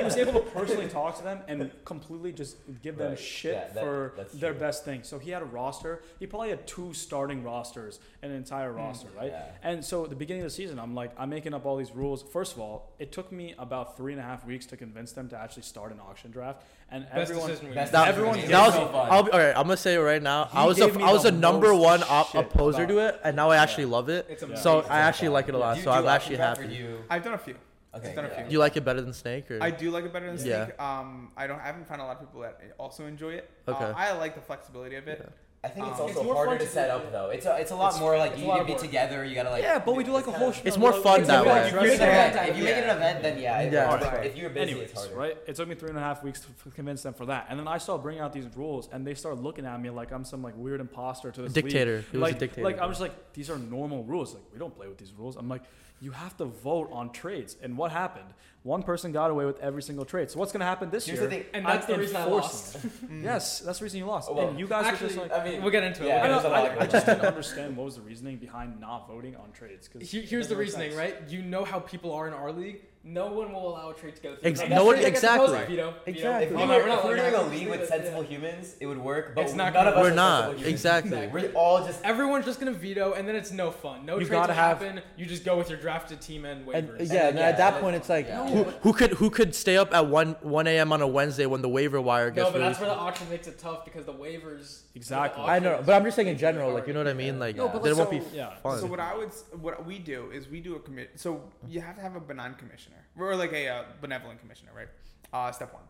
was 0.05 0.17
able 0.17 0.33
to 0.35 0.41
personally 0.41 0.89
talk 0.89 1.17
to 1.19 1.23
them 1.23 1.41
and 1.49 1.71
completely 1.85 2.33
just 2.33 2.57
give 2.83 2.97
them 2.97 3.11
Right. 3.11 3.19
Shit 3.37 3.55
Yeah, 3.55 3.75
that- 3.75 3.83
for 3.85 4.13
their 4.35 4.53
true. 4.53 4.61
best 4.61 4.85
thing. 4.85 5.03
So 5.03 5.19
he 5.19 5.31
had 5.31 5.43
a 5.43 5.45
roster. 5.45 6.03
He 6.19 6.27
probably 6.27 6.51
had 6.51 6.67
two 6.67 6.93
starting 6.95 7.45
rosters, 7.45 8.01
an 8.23 8.31
entire 8.33 8.73
hmm. 8.73 8.79
roster, 8.79 9.09
right? 9.17 9.31
Yeah. 9.31 9.45
And 9.63 9.85
so 9.85 10.05
at 10.05 10.11
the 10.11 10.17
beginning 10.17 10.43
of 10.43 10.47
the 10.47 10.55
season, 10.55 10.79
I'm 10.79 10.95
like, 10.95 11.13
I'm 11.19 11.31
making 11.31 11.55
up 11.55 11.67
all 11.67 11.77
these 11.77 11.93
rules. 11.93 12.23
First 12.23 12.55
of 12.55 12.61
all, 12.61 12.93
it 12.99 13.13
took 13.13 13.31
me 13.31 13.55
about 13.59 13.97
three 13.97 14.13
and 14.13 14.21
a 14.21 14.25
half 14.25 14.45
weeks 14.47 14.67
to 14.67 14.77
convince 14.77 15.13
them 15.13 15.29
to 15.29 15.37
actually 15.37 15.63
start 15.63 15.93
an 15.93 16.01
auction 16.01 16.31
draft, 16.31 16.63
and 16.91 17.05
Best 17.05 17.31
everyone. 17.31 17.49
decision 17.49 17.69
we 17.69 17.75
Best 17.75 17.93
made. 17.93 17.99
That, 18.01 18.09
Everyone 18.09 18.37
that 18.37 18.49
gave 18.49 18.51
was, 18.59 18.75
so. 18.75 18.87
I'll 18.95 19.23
be, 19.23 19.31
all 19.33 19.39
right, 19.39 19.57
I'm 19.57 19.65
gonna 19.65 19.77
say 19.77 19.95
it 19.95 19.99
right 19.99 20.23
now. 20.23 20.47
He 20.47 20.59
I 20.59 20.65
was 20.65 20.79
gave 20.79 20.97
a, 20.97 20.99
was 20.99 21.25
a 21.25 21.33
number 21.33 21.75
one 21.75 22.03
op- 22.09 22.35
opposer 22.35 22.87
to 22.87 22.99
it, 22.99 23.21
and 23.25 23.35
now 23.37 23.51
I 23.51 23.57
actually 23.57 23.87
love 23.87 24.09
it. 24.09 24.27
It's 24.29 24.63
So 24.63 24.81
It's 24.81 24.89
I 24.89 25.01
actually 25.01 25.29
fun. 25.29 25.33
like 25.35 25.49
it 25.49 25.55
a 25.55 25.59
lot. 25.59 25.79
So 25.79 25.91
I'm 25.91 26.07
actually 26.07 26.37
draft 26.37 26.61
happy. 26.61 26.75
You, 26.75 26.99
I've 27.11 27.25
done 27.25 27.35
a 27.35 27.39
few. 27.39 27.57
Okay. 27.97 28.15
done 28.15 28.25
a 28.25 28.29
yeah. 28.29 28.35
few. 28.37 28.45
Do 28.47 28.53
you 28.53 28.59
like 28.59 28.77
it 28.77 28.85
better 28.85 29.01
than 29.01 29.13
Snake 29.13 29.51
or? 29.51 29.63
I 29.63 29.71
do 29.71 29.91
like 29.91 30.05
it 30.05 30.13
better 30.13 30.27
than 30.33 30.45
Yeah. 30.47 30.67
Snake. 30.67 30.81
Um, 30.81 31.33
I 31.37 31.47
don't. 31.47 31.61
I 31.61 31.65
haven't 31.67 31.87
found 31.89 32.01
a 32.01 32.05
lot 32.05 32.17
of 32.17 32.21
people 32.21 32.41
that 32.43 32.61
also 32.79 33.07
enjoy 33.07 33.35
it. 33.35 33.51
Okay. 33.69 33.85
Uh, 33.85 33.93
I 33.97 34.13
like 34.13 34.35
the 34.35 34.41
flexibility 34.41 34.97
of 34.97 35.09
it. 35.09 35.21
Yeah. 35.23 35.31
I 35.65 35.69
think 35.69 35.89
it's 35.89 35.97
Um, 35.99 36.03
also 36.07 36.21
It's 36.21 36.25
more 36.25 36.35
harder 36.37 36.51
fun 36.51 36.59
to 36.61 36.65
to 36.67 36.71
set 36.71 36.87
do. 36.89 36.93
up 36.93 37.11
though. 37.11 37.31
It's 37.31 37.45
a, 37.45 37.57
it's 37.59 37.73
a 37.73 37.75
lot 37.75 37.89
It's- 37.89 38.01
more 38.01 38.17
like 38.17 38.39
you 38.39 38.45
lot 38.45 38.53
need 38.55 38.59
to 38.59 38.61
of 38.61 38.67
be 38.69 38.73
work. 38.75 38.83
together. 38.83 39.25
You 39.25 39.35
gotta 39.35 39.51
like. 39.51 39.65
yeah, 39.65 39.81
but 39.81 39.97
we 39.97 40.05
do 40.05 40.13
like 40.13 40.27
a 40.29 40.31
whole. 40.31 40.53
kinda- 40.53 40.69
It's 40.69 40.79
more 40.79 40.93
fun 40.93 41.21
it's 41.21 41.29
that 41.29 41.45
way. 41.45 41.51
like, 41.51 41.61
If 41.63 41.67
If 41.67 41.73
you're 41.75 41.83
you 41.91 41.97
saying- 41.97 41.99
make 41.99 42.13
it 42.13 42.13
an 42.13 42.31
event, 42.37 42.49
if 42.51 42.57
you 42.59 42.65
make 42.65 42.77
it 42.77 42.77
Yeah. 42.85 42.91
an 42.93 42.97
event, 42.99 43.23
then 43.23 43.39
yeah, 43.41 43.61
it 43.63 43.73
Yeah. 43.73 43.91
works. 43.91 44.27
If 44.27 44.37
you're 44.37 44.51
busy, 44.51 44.71
Anyways, 44.71 44.91
it's 44.91 45.01
harder. 45.01 45.17
right? 45.17 45.37
It 45.49 45.57
took 45.57 45.67
me 45.67 45.75
three 45.75 45.89
and 45.89 45.99
a 45.99 46.03
half 46.03 46.23
weeks 46.23 46.41
to 46.43 46.49
f- 46.51 46.73
convince 46.73 47.03
them 47.03 47.15
for 47.15 47.27
that, 47.27 47.47
and 47.49 47.59
then 47.59 47.67
I 47.67 47.79
started 47.79 48.03
bringing 48.05 48.23
out 48.23 48.33
these 48.33 48.47
rules, 48.55 48.89
and 48.93 49.05
they 49.05 49.15
started 49.15 49.41
looking 49.43 49.67
at 49.67 49.81
me 49.81 49.91
like 49.91 50.13
I'm 50.13 50.25
some 50.25 50.41
like 50.41 50.55
weird 50.57 50.81
imposter 50.81 51.33
to 51.33 51.43
this 51.43 51.57
league. 51.57 51.65
dictator. 51.65 52.05
He 52.13 52.17
was 52.19 52.23
like, 52.23 52.37
a 52.37 52.39
dictator. 52.39 52.65
Like 52.65 52.79
I 52.79 52.87
was 52.87 53.01
like, 53.01 53.33
these 53.33 53.51
are 53.51 53.59
normal 53.59 54.05
rules. 54.05 54.35
Like 54.35 54.45
we 54.53 54.61
don't 54.61 54.75
play 54.77 54.87
with 54.87 54.99
these 54.99 55.15
rules. 55.15 55.35
I'm 55.37 55.49
like, 55.49 55.63
you 56.01 56.11
have 56.11 56.37
to 56.37 56.45
vote 56.45 56.91
on 56.93 57.11
trades. 57.11 57.57
And 57.63 57.77
what 57.79 57.91
happened? 57.93 58.27
One 58.63 58.83
person 58.83 59.13
got 59.13 59.31
away 59.31 59.45
with 59.47 59.61
every 59.61 59.83
single 59.83 60.05
trade. 60.05 60.31
So 60.31 60.39
what's 60.41 60.53
gonna 60.53 60.65
happen 60.65 60.91
this 60.91 61.07
Here's 61.07 61.21
year? 61.21 61.29
the 61.29 61.37
thing. 61.37 61.45
And 61.55 61.65
that's 61.65 61.87
I'm 61.89 61.93
the 61.95 61.99
reason 62.01 62.17
I 62.17 62.25
lost. 62.25 62.77
Mm. 63.07 63.23
yes, 63.23 63.61
that's 63.61 63.79
the 63.79 63.85
reason 63.85 63.99
you 64.01 64.07
lost. 64.07 64.29
Oh, 64.31 64.35
well, 64.35 64.49
and 64.49 64.59
you 64.59 64.67
guys 64.67 64.85
were 64.87 64.91
just 64.93 65.17
Actually, 65.17 65.29
like. 65.29 65.33
I 65.41 65.45
mean, 65.49 65.63
we'll 65.63 65.71
get 65.71 65.85
into 65.85 66.03
it. 66.05 66.09
yeah, 66.09 66.25
I, 66.25 66.29
We'll 66.29 66.41
get 66.41 66.43
there's 66.43 66.45
a 66.45 66.49
lot 66.49 66.79
I, 66.81 66.85
I 66.85 66.87
just 66.87 67.09
on. 67.09 67.15
didn't 67.15 67.29
understand 67.35 67.77
what 67.77 67.85
was 67.85 67.95
the 67.97 68.01
reasoning 68.03 68.37
behind 68.39 68.81
not 68.81 69.07
voting 69.07 69.37
on 69.37 69.53
trades. 69.53 69.89
Because 69.89 70.11
Here- 70.11 70.23
here's 70.23 70.49
the 70.49 70.57
reasoning, 70.57 70.97
right? 70.97 71.17
You 71.29 71.43
know 71.43 71.65
how 71.65 71.79
people 71.79 72.13
are 72.13 72.27
in 72.27 72.35
our 72.35 72.51
league. 72.51 72.81
No 73.09 73.27
one 73.33 73.53
will 73.53 73.69
allow 73.69 73.91
a 73.91 73.95
trade 73.95 74.17
to 74.17 74.23
go 74.23 74.35
through. 74.35 74.51
Ex- 74.51 74.61
no 74.69 74.85
one- 74.85 74.97
trade 74.97 75.05
that 75.07 75.11
gets 75.13 75.23
exactly. 75.23 75.47
opposed, 75.55 75.69
Veto, 75.69 75.91
veto. 75.91 76.01
Exactly. 76.07 76.47
If 76.47 76.51
we 76.51 76.57
were, 76.57 76.67
no, 76.67 76.77
we're 76.79 76.87
not 76.89 76.99
if 76.99 77.05
we 77.05 77.11
were 77.11 77.17
allowed 77.17 77.31
doing 77.31 77.33
to 77.33 77.41
a 77.41 77.57
league 77.57 77.69
with 77.69 77.89
sensible 77.89 78.23
yeah. 78.25 78.29
humans, 78.29 78.75
it 78.81 78.87
would 78.87 78.99
work. 78.99 79.35
But 79.37 79.45
It's 79.45 79.55
not 79.55 79.75
none 79.75 79.87
of 79.87 79.95
us 79.95 80.03
We're 80.03 80.11
are 80.11 80.15
not. 80.15 80.41
sensible 80.41 80.59
humans. 80.59 80.73
Exactly. 80.75 81.27
We're 81.29 81.53
all 81.53 81.87
just. 81.87 82.03
Everyone's 82.05 82.45
just 82.47 82.59
gonna 82.59 82.73
veto, 82.73 83.13
and 83.13 83.29
then 83.29 83.37
it's 83.37 83.53
no 83.53 83.71
fun. 83.71 84.05
No 84.05 84.15
You 84.15 84.27
trades 84.27 84.31
gotta 84.31 84.49
will 84.49 84.55
have- 84.57 84.81
happen. 84.83 85.03
You 85.17 85.25
just 85.25 85.45
go 85.45 85.57
with 85.57 85.71
your 85.71 85.79
drafted 85.79 86.21
team 86.21 86.45
and 86.45 86.69
And 86.69 86.89
waivers. 86.89 87.13
yeah, 87.13 87.29
and 87.29 87.39
yeah, 87.39 87.45
at 87.49 87.59
that 87.59 87.81
point, 87.81 87.95
it's 87.95 88.09
like 88.09 88.27
yeah. 88.27 88.45
who, 88.49 88.65
who 88.65 88.93
could 88.93 89.13
who 89.13 89.31
could 89.31 89.55
stay 89.55 89.77
up 89.77 89.95
at 89.95 90.07
one 90.09 90.35
one 90.43 90.67
a.m. 90.67 90.93
on 90.93 91.01
a 91.01 91.07
Wednesday 91.07 91.47
when 91.47 91.63
the 91.63 91.69
waiver 91.69 92.01
wire 92.01 92.31
gets 92.31 92.45
no, 92.47 92.51
but 92.53 92.59
that's 92.59 92.81
released? 92.81 92.81
where 92.81 92.91
the 92.91 92.97
auction 92.97 93.29
makes 93.31 93.47
it 93.47 93.57
tough 93.61 93.85
because 93.85 94.05
the 94.05 94.13
waivers. 94.15 94.81
Exactly. 94.97 95.45
I 95.45 95.59
know, 95.59 95.83
but 95.85 95.95
I'm 95.95 96.05
just 96.05 96.17
saying 96.17 96.29
in 96.29 96.39
general, 96.39 96.73
like 96.73 96.87
you 96.87 96.95
know 96.95 97.01
what 97.01 97.09
I 97.09 97.13
mean, 97.13 97.39
like 97.39 97.55
No, 97.57 97.69
but 97.69 97.83
there 97.83 97.95
like, 97.95 98.11
won't 98.11 98.31
be 98.31 98.37
yeah. 98.37 98.57
fun. 98.57 98.81
So 98.81 98.87
what 98.87 98.99
I 98.99 99.15
would, 99.17 99.31
what 99.61 99.85
we 99.85 99.99
do 99.99 100.31
is 100.31 100.49
we 100.49 100.61
do 100.61 100.75
a 100.77 100.81
commit. 100.81 101.11
So 101.17 101.43
you 101.69 101.81
have 101.83 101.97
to 101.97 102.03
have 102.03 102.17
a 102.17 102.21
benign 102.21 102.55
commissioner, 102.55 102.97
or 103.19 103.37
like 103.37 103.53
a 103.53 103.69
uh, 103.69 103.83
benevolent 104.01 104.41
commissioner, 104.41 104.73
right? 104.75 104.89
Uh, 105.33 105.53
step 105.53 105.73
one. 105.75 105.83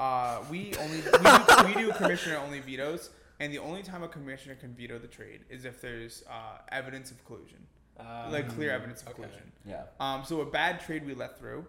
Uh, 0.00 0.42
we 0.50 0.72
only 0.80 0.96
we 0.98 1.02
do, 1.02 1.66
we 1.66 1.74
do 1.86 1.92
commissioner 1.92 2.36
only 2.38 2.60
vetoes, 2.60 3.10
and 3.40 3.52
the 3.52 3.58
only 3.58 3.82
time 3.82 4.02
a 4.02 4.08
commissioner 4.08 4.56
can 4.56 4.74
veto 4.74 4.98
the 4.98 5.06
trade 5.08 5.40
is 5.48 5.64
if 5.64 5.80
there's 5.80 6.24
uh, 6.28 6.58
evidence 6.72 7.10
of 7.12 7.24
collusion, 7.26 7.58
Uh, 7.98 8.28
like 8.30 8.48
clear 8.56 8.70
evidence 8.70 9.02
of 9.02 9.08
okay. 9.08 9.22
collusion. 9.22 9.52
Yeah. 9.64 9.84
Um, 10.00 10.24
so 10.24 10.40
a 10.40 10.46
bad 10.46 10.80
trade 10.80 11.06
we 11.06 11.14
let 11.14 11.38
through, 11.38 11.64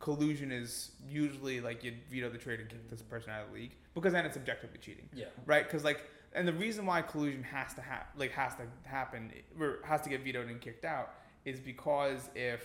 collusion 0.00 0.52
is 0.52 0.90
usually 1.08 1.60
like 1.60 1.82
you 1.84 1.92
veto 2.10 2.28
the 2.28 2.38
trade 2.38 2.60
and 2.60 2.68
kick 2.68 2.88
this 2.90 3.02
person 3.02 3.30
out 3.30 3.42
of 3.44 3.48
the 3.50 3.54
league 3.60 3.74
because 3.94 4.12
then 4.12 4.26
it's 4.26 4.36
objectively 4.36 4.78
cheating 4.78 5.08
yeah. 5.14 5.26
right? 5.46 5.64
Because 5.66 5.84
like, 5.84 6.00
and 6.34 6.46
the 6.48 6.52
reason 6.52 6.84
why 6.86 7.02
collusion 7.02 7.42
has 7.44 7.74
to 7.74 7.82
ha- 7.82 8.06
like 8.16 8.32
has 8.32 8.54
to 8.56 8.62
happen 8.84 9.32
or 9.60 9.78
has 9.84 10.00
to 10.02 10.08
get 10.08 10.22
vetoed 10.24 10.48
and 10.48 10.60
kicked 10.60 10.84
out 10.84 11.10
is 11.44 11.60
because 11.60 12.28
if 12.34 12.62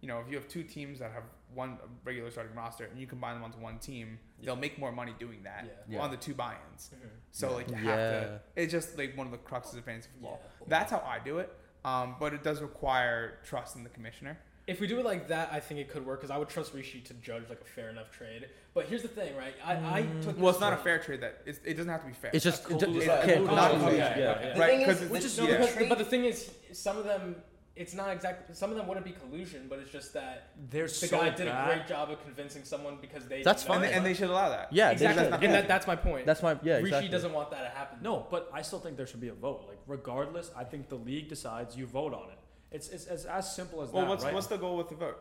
you 0.00 0.08
know 0.08 0.20
if 0.20 0.28
you 0.28 0.36
have 0.36 0.48
two 0.48 0.62
teams 0.62 0.98
that 0.98 1.10
have 1.12 1.22
one 1.54 1.78
regular 2.04 2.30
starting 2.30 2.54
roster 2.54 2.84
and 2.84 2.98
you 3.00 3.06
combine 3.06 3.34
them 3.34 3.44
onto 3.44 3.58
one 3.58 3.78
team, 3.78 4.18
they'll 4.42 4.56
make 4.56 4.78
more 4.78 4.92
money 4.92 5.14
doing 5.18 5.42
that 5.44 5.64
Yeah. 5.88 5.96
Yeah. 5.96 6.02
on 6.02 6.10
the 6.10 6.16
two 6.16 6.34
buy-ins. 6.34 6.90
Mhm. 6.94 7.08
So 7.30 7.54
like 7.54 7.68
you 7.70 7.76
have 7.76 7.84
Yeah. 7.98 8.20
to. 8.20 8.40
It's 8.56 8.72
just 8.72 8.98
like 8.98 9.16
one 9.16 9.26
of 9.26 9.32
the 9.32 9.38
cruxes 9.38 9.78
of 9.78 9.84
fantasy 9.84 10.10
football. 10.12 10.40
Yeah. 10.42 10.64
That's 10.68 10.90
how 10.90 10.98
I 11.06 11.18
do 11.20 11.38
it. 11.38 11.50
Um, 11.84 12.16
but 12.18 12.34
it 12.34 12.42
does 12.42 12.60
require 12.60 13.38
trust 13.44 13.76
in 13.76 13.84
the 13.84 13.90
commissioner. 13.90 14.36
If 14.66 14.80
we 14.80 14.88
do 14.88 14.98
it 14.98 15.04
like 15.04 15.28
that, 15.28 15.50
I 15.52 15.60
think 15.60 15.78
it 15.78 15.88
could 15.88 16.04
work 16.04 16.20
because 16.20 16.32
I 16.32 16.38
would 16.38 16.48
trust 16.48 16.74
Rishi 16.74 17.00
to 17.02 17.14
judge 17.14 17.44
like 17.48 17.60
a 17.60 17.64
fair 17.64 17.88
enough 17.88 18.10
trade. 18.10 18.48
But 18.74 18.86
here's 18.86 19.02
the 19.02 19.08
thing, 19.08 19.36
right? 19.36 19.54
I, 19.64 19.74
I 19.98 20.02
mm. 20.02 20.22
took 20.24 20.38
Well, 20.38 20.48
it's 20.48 20.58
this 20.58 20.60
not 20.60 20.72
a 20.72 20.76
fair 20.78 20.98
trade. 20.98 21.20
That 21.20 21.40
it's, 21.46 21.60
it 21.64 21.74
doesn't 21.74 21.90
have 21.90 22.00
to 22.02 22.08
be 22.08 22.12
fair. 22.12 22.32
it's 22.34 22.42
just 22.44 22.68
a 22.68 22.74
it 22.74 22.80
collusion- 22.80 23.10
it 23.10 23.24
can't- 23.24 23.44
not 23.46 23.70
Oh, 23.70 23.86
okay, 23.86 23.96
yeah. 23.96 24.30
okay. 24.32 24.52
The 24.54 24.60
right? 24.60 24.70
thing 24.70 24.80
is, 24.80 25.00
which 25.10 25.24
it's 25.24 25.38
is- 25.38 25.48
yeah. 25.48 25.58
Because, 25.58 25.88
but 25.88 25.98
the 25.98 26.04
thing 26.04 26.24
is, 26.24 26.50
some 26.72 26.98
of 26.98 27.04
them, 27.04 27.36
it's 27.76 27.94
not 27.94 28.08
exactly. 28.10 28.54
Some 28.56 28.70
of 28.70 28.76
them 28.76 28.88
wouldn't 28.88 29.06
be 29.06 29.12
collusion, 29.12 29.66
but 29.68 29.78
it's 29.78 29.92
just 29.92 30.12
that 30.14 30.48
They're 30.70 30.84
the 30.84 30.88
so 30.88 31.16
guy 31.16 31.30
did 31.30 31.46
bad. 31.46 31.70
a 31.70 31.74
great 31.74 31.86
job 31.86 32.10
of 32.10 32.20
convincing 32.24 32.64
someone 32.64 32.96
because 33.00 33.26
they. 33.26 33.42
That's 33.42 33.62
didn't 33.62 33.74
and, 33.76 33.82
fine. 33.84 33.90
they, 33.90 33.96
and 33.98 34.06
they 34.06 34.14
should 34.14 34.30
allow 34.30 34.48
that. 34.48 34.72
Yeah, 34.72 34.90
exactly, 34.90 35.28
that's 35.28 35.42
and 35.44 35.54
that, 35.54 35.68
that's 35.68 35.86
my 35.86 35.94
point. 35.94 36.26
That's 36.26 36.42
my 36.42 36.58
yeah. 36.62 36.76
Rishi 36.76 36.86
Exactly. 36.86 37.08
doesn't 37.10 37.32
want 37.32 37.50
that 37.50 37.62
to 37.62 37.68
happen. 37.68 37.98
No, 38.02 38.26
but 38.30 38.50
I 38.52 38.62
still 38.62 38.80
think 38.80 38.96
there 38.96 39.06
should 39.06 39.20
be 39.20 39.28
a 39.28 39.34
vote. 39.34 39.66
Like 39.68 39.78
regardless, 39.86 40.50
I 40.56 40.64
think 40.64 40.88
the 40.88 40.96
league 40.96 41.28
decides. 41.28 41.76
You 41.76 41.86
vote 41.86 42.14
on 42.14 42.30
it. 42.30 42.35
It's 42.76 42.88
it's, 42.88 43.06
it's 43.06 43.24
as 43.24 43.54
simple 43.54 43.82
as 43.82 43.90
Well, 43.90 44.02
that. 44.04 44.08
what's 44.10 44.24
right? 44.24 44.34
what's 44.34 44.46
the 44.48 44.58
goal 44.58 44.76
with 44.76 44.88
the 44.90 44.96
vote? 44.96 45.18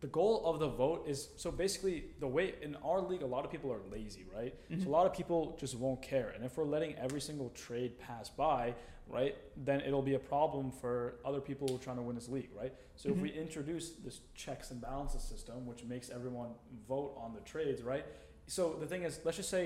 the 0.00 0.06
goal 0.06 0.46
of 0.46 0.60
the 0.60 0.68
vote 0.68 1.08
is 1.08 1.28
so 1.36 1.50
basically 1.50 2.04
the 2.20 2.26
way 2.36 2.54
in 2.62 2.76
our 2.84 3.00
league 3.00 3.22
a 3.22 3.26
lot 3.26 3.44
of 3.44 3.50
people 3.50 3.72
are 3.72 3.80
lazy 3.90 4.24
right 4.38 4.54
Mm-hmm. 4.70 4.82
so 4.84 4.88
a 4.88 4.94
lot 4.98 5.06
of 5.06 5.12
people 5.12 5.56
just 5.62 5.74
won't 5.76 6.00
care 6.02 6.28
and 6.34 6.44
if 6.44 6.56
we're 6.56 6.70
letting 6.76 6.94
every 7.06 7.20
single 7.20 7.48
trade 7.50 7.98
pass 7.98 8.28
by 8.28 8.62
right 9.08 9.34
then 9.68 9.80
it'll 9.80 10.08
be 10.12 10.14
a 10.14 10.24
problem 10.34 10.70
for 10.70 10.94
other 11.24 11.40
people 11.40 11.66
who 11.66 11.74
are 11.74 11.84
trying 11.88 11.96
to 11.96 12.02
win 12.08 12.14
this 12.14 12.28
league 12.28 12.50
right 12.60 12.72
so 12.94 13.08
if 13.08 13.16
we 13.16 13.30
Mm-hmm. 13.30 13.40
introduce 13.46 13.86
this 14.06 14.20
checks 14.36 14.70
and 14.72 14.80
balances 14.80 15.22
system 15.22 15.66
which 15.66 15.82
makes 15.84 16.10
everyone 16.10 16.50
vote 16.88 17.10
on 17.24 17.34
the 17.34 17.40
trades 17.52 17.82
right 17.82 18.04
so 18.46 18.62
the 18.82 18.86
thing 18.86 19.02
is 19.02 19.18
let's 19.24 19.36
just 19.42 19.50
say 19.50 19.64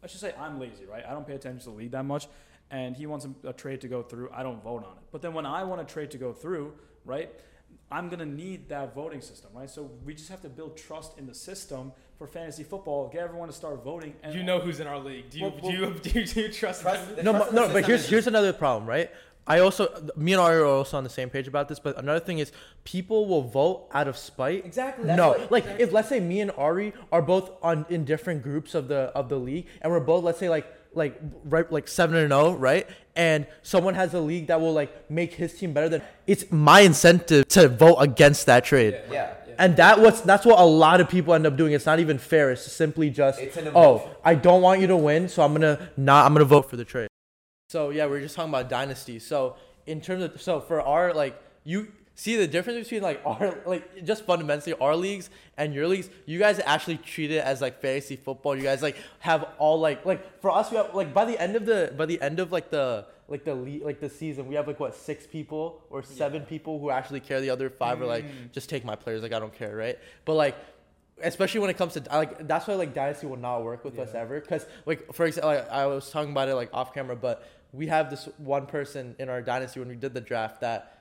let's 0.00 0.14
just 0.14 0.22
say 0.26 0.32
i'm 0.44 0.58
lazy 0.58 0.86
right 0.86 1.04
i 1.06 1.12
don't 1.16 1.26
pay 1.26 1.34
attention 1.34 1.58
to 1.60 1.70
the 1.70 1.76
league 1.82 1.90
that 1.90 2.04
much 2.14 2.28
and 2.70 2.96
he 2.96 3.06
wants 3.06 3.26
a, 3.44 3.48
a 3.48 3.52
trade 3.52 3.80
to 3.80 3.88
go 3.88 4.02
through 4.02 4.28
i 4.32 4.42
don't 4.42 4.62
vote 4.62 4.84
on 4.84 4.92
it 4.96 5.02
but 5.12 5.22
then 5.22 5.32
when 5.34 5.46
i 5.46 5.62
want 5.62 5.80
a 5.80 5.84
trade 5.84 6.10
to 6.10 6.18
go 6.18 6.32
through 6.32 6.72
right 7.04 7.30
I'm 7.88 8.08
gonna 8.08 8.26
need 8.26 8.68
that 8.70 8.96
voting 8.96 9.20
system, 9.20 9.50
right? 9.54 9.70
So 9.70 9.88
we 10.04 10.12
just 10.12 10.28
have 10.28 10.40
to 10.42 10.48
build 10.48 10.76
trust 10.76 11.18
in 11.18 11.26
the 11.28 11.34
system 11.34 11.92
for 12.18 12.26
fantasy 12.26 12.64
football. 12.64 13.08
Get 13.08 13.20
everyone 13.22 13.46
to 13.46 13.54
start 13.54 13.84
voting. 13.84 14.14
And 14.24 14.34
you 14.34 14.42
know 14.42 14.58
who's 14.58 14.80
in 14.80 14.88
our 14.88 14.98
league. 14.98 15.30
Do 15.30 15.38
you 15.38 15.44
Well, 15.44 15.70
do, 15.70 15.70
you, 15.70 15.94
do, 16.02 16.10
you, 16.20 16.26
do 16.26 16.40
you 16.40 16.48
trust, 16.52 16.82
Trust- 16.82 17.06
them? 17.06 17.16
the 17.16 17.22
no, 17.22 17.30
trust 17.30 17.46
but- 17.46 17.54
the 17.54 17.66
no, 17.68 17.72
but 17.72 17.86
here's 17.86 18.08
here's 18.08 18.26
another 18.26 18.52
problem, 18.52 18.88
right? 18.88 19.08
I 19.46 19.60
also, 19.60 20.10
me 20.16 20.32
and 20.32 20.40
Ari 20.40 20.56
are 20.58 20.64
also 20.64 20.96
on 20.96 21.04
the 21.04 21.10
same 21.10 21.30
page 21.30 21.46
about 21.46 21.68
this, 21.68 21.78
but 21.78 21.96
another 21.96 22.18
thing 22.18 22.40
is 22.40 22.50
people 22.82 23.28
will 23.28 23.42
vote 23.42 23.86
out 23.92 24.08
of 24.08 24.16
spite. 24.16 24.64
Exactly. 24.64 25.04
no, 25.04 25.28
what- 25.28 25.52
like 25.52 25.64
if 25.78 25.92
let's 25.92 26.08
say 26.08 26.18
me 26.18 26.40
and 26.40 26.50
Ari 26.58 26.92
are 27.12 27.22
both 27.22 27.52
on 27.62 27.86
in 27.88 28.04
different 28.04 28.42
groups 28.42 28.74
of 28.74 28.88
the 28.88 29.12
of 29.14 29.28
the 29.28 29.38
league, 29.38 29.68
and 29.80 29.92
we're 29.92 30.00
both 30.00 30.24
let's 30.24 30.40
say 30.40 30.48
like 30.48 30.66
like 30.96 31.20
right 31.44 31.70
like 31.70 31.88
seven 31.88 32.16
and 32.16 32.30
zero, 32.30 32.52
right? 32.54 32.88
And 33.14 33.46
someone 33.62 33.94
has 33.94 34.14
a 34.14 34.20
league 34.20 34.48
that 34.48 34.60
will 34.60 34.72
like 34.72 35.10
make 35.10 35.34
his 35.34 35.56
team 35.58 35.72
better 35.72 35.88
than 35.88 36.02
it's 36.26 36.50
my 36.50 36.80
incentive 36.80 37.46
to 37.48 37.68
vote 37.68 37.96
against 37.96 38.46
that 38.46 38.64
trade. 38.64 39.00
Yeah. 39.10 39.34
And 39.58 39.76
that 39.76 40.00
what's 40.00 40.20
that's 40.20 40.44
what 40.44 40.58
a 40.58 40.64
lot 40.64 41.00
of 41.00 41.08
people 41.08 41.32
end 41.34 41.46
up 41.46 41.56
doing. 41.56 41.72
It's 41.72 41.86
not 41.86 42.00
even 42.00 42.18
fair. 42.18 42.50
It's 42.50 42.70
simply 42.70 43.10
just 43.10 43.40
It's 43.40 43.56
oh. 43.74 44.10
I 44.24 44.34
don't 44.34 44.62
want 44.62 44.80
you 44.80 44.86
to 44.88 44.96
win, 44.96 45.28
so 45.28 45.42
I'm 45.42 45.52
gonna 45.52 45.90
not 45.96 46.26
I'm 46.26 46.34
gonna 46.34 46.44
vote 46.44 46.68
for 46.68 46.76
the 46.76 46.84
trade. 46.84 47.08
So 47.68 47.90
yeah, 47.90 48.06
we 48.06 48.18
are 48.18 48.20
just 48.20 48.36
talking 48.36 48.50
about 48.50 48.68
dynasty. 48.68 49.18
So 49.18 49.56
in 49.86 50.00
terms 50.00 50.22
of 50.24 50.42
so 50.42 50.60
for 50.60 50.80
our 50.82 51.14
like 51.14 51.40
you 51.64 51.88
see 52.16 52.34
the 52.34 52.48
difference 52.48 52.88
between 52.88 53.02
like 53.02 53.20
our 53.26 53.56
like 53.64 54.04
just 54.04 54.24
fundamentally 54.24 54.74
our 54.80 54.96
leagues 54.96 55.30
and 55.56 55.72
your 55.72 55.86
leagues. 55.86 56.10
You 56.24 56.40
guys 56.40 56.60
actually 56.66 56.96
treat 56.96 57.30
it 57.30 57.44
as 57.44 57.60
like 57.60 57.80
fantasy 57.80 58.16
football. 58.16 58.56
You 58.56 58.64
guys 58.64 58.82
like 58.82 58.96
have 59.20 59.46
all 59.58 59.78
like 59.78 60.04
like 60.04 60.40
for 60.40 60.50
us 60.50 60.70
we 60.72 60.78
have 60.78 60.92
like 60.94 61.14
by 61.14 61.24
the 61.24 61.40
end 61.40 61.54
of 61.54 61.64
the 61.64 61.94
by 61.96 62.06
the 62.06 62.20
end 62.20 62.40
of 62.40 62.50
like 62.50 62.70
the 62.70 63.06
like 63.28 63.44
the 63.44 63.54
league 63.54 63.84
like 63.84 64.00
the 64.00 64.08
season 64.08 64.46
we 64.46 64.54
have 64.54 64.66
like 64.66 64.80
what 64.80 64.94
six 64.94 65.26
people 65.26 65.82
or 65.90 66.02
seven 66.02 66.42
people 66.42 66.80
who 66.80 66.90
actually 66.90 67.20
care. 67.20 67.40
The 67.40 67.50
other 67.50 67.70
five 67.70 68.00
are 68.00 68.06
like 68.06 68.24
mm. 68.24 68.50
just 68.50 68.68
take 68.68 68.84
my 68.84 68.96
players 68.96 69.22
like 69.22 69.32
I 69.32 69.38
don't 69.38 69.54
care 69.54 69.76
right. 69.76 69.98
But 70.24 70.34
like 70.34 70.56
especially 71.22 71.60
when 71.60 71.70
it 71.70 71.78
comes 71.78 71.94
to 71.94 72.02
like 72.12 72.46
that's 72.46 72.66
why 72.66 72.74
like 72.74 72.92
dynasty 72.92 73.26
will 73.26 73.38
not 73.38 73.62
work 73.64 73.84
with 73.84 73.98
us 73.98 74.14
ever 74.14 74.38
because 74.38 74.66
like 74.84 75.14
for 75.14 75.24
example 75.24 75.50
like, 75.50 75.66
i 75.70 75.86
was 75.86 76.10
talking 76.10 76.30
about 76.30 76.46
it 76.46 76.54
like 76.54 76.68
off 76.74 76.92
camera 76.92 77.16
but 77.16 77.48
we 77.72 77.86
have 77.86 78.10
this 78.10 78.28
one 78.36 78.66
person 78.66 79.16
in 79.18 79.30
our 79.30 79.40
dynasty 79.40 79.80
when 79.80 79.88
we 79.88 79.96
did 79.96 80.12
the 80.12 80.20
draft 80.20 80.60
that 80.60 80.95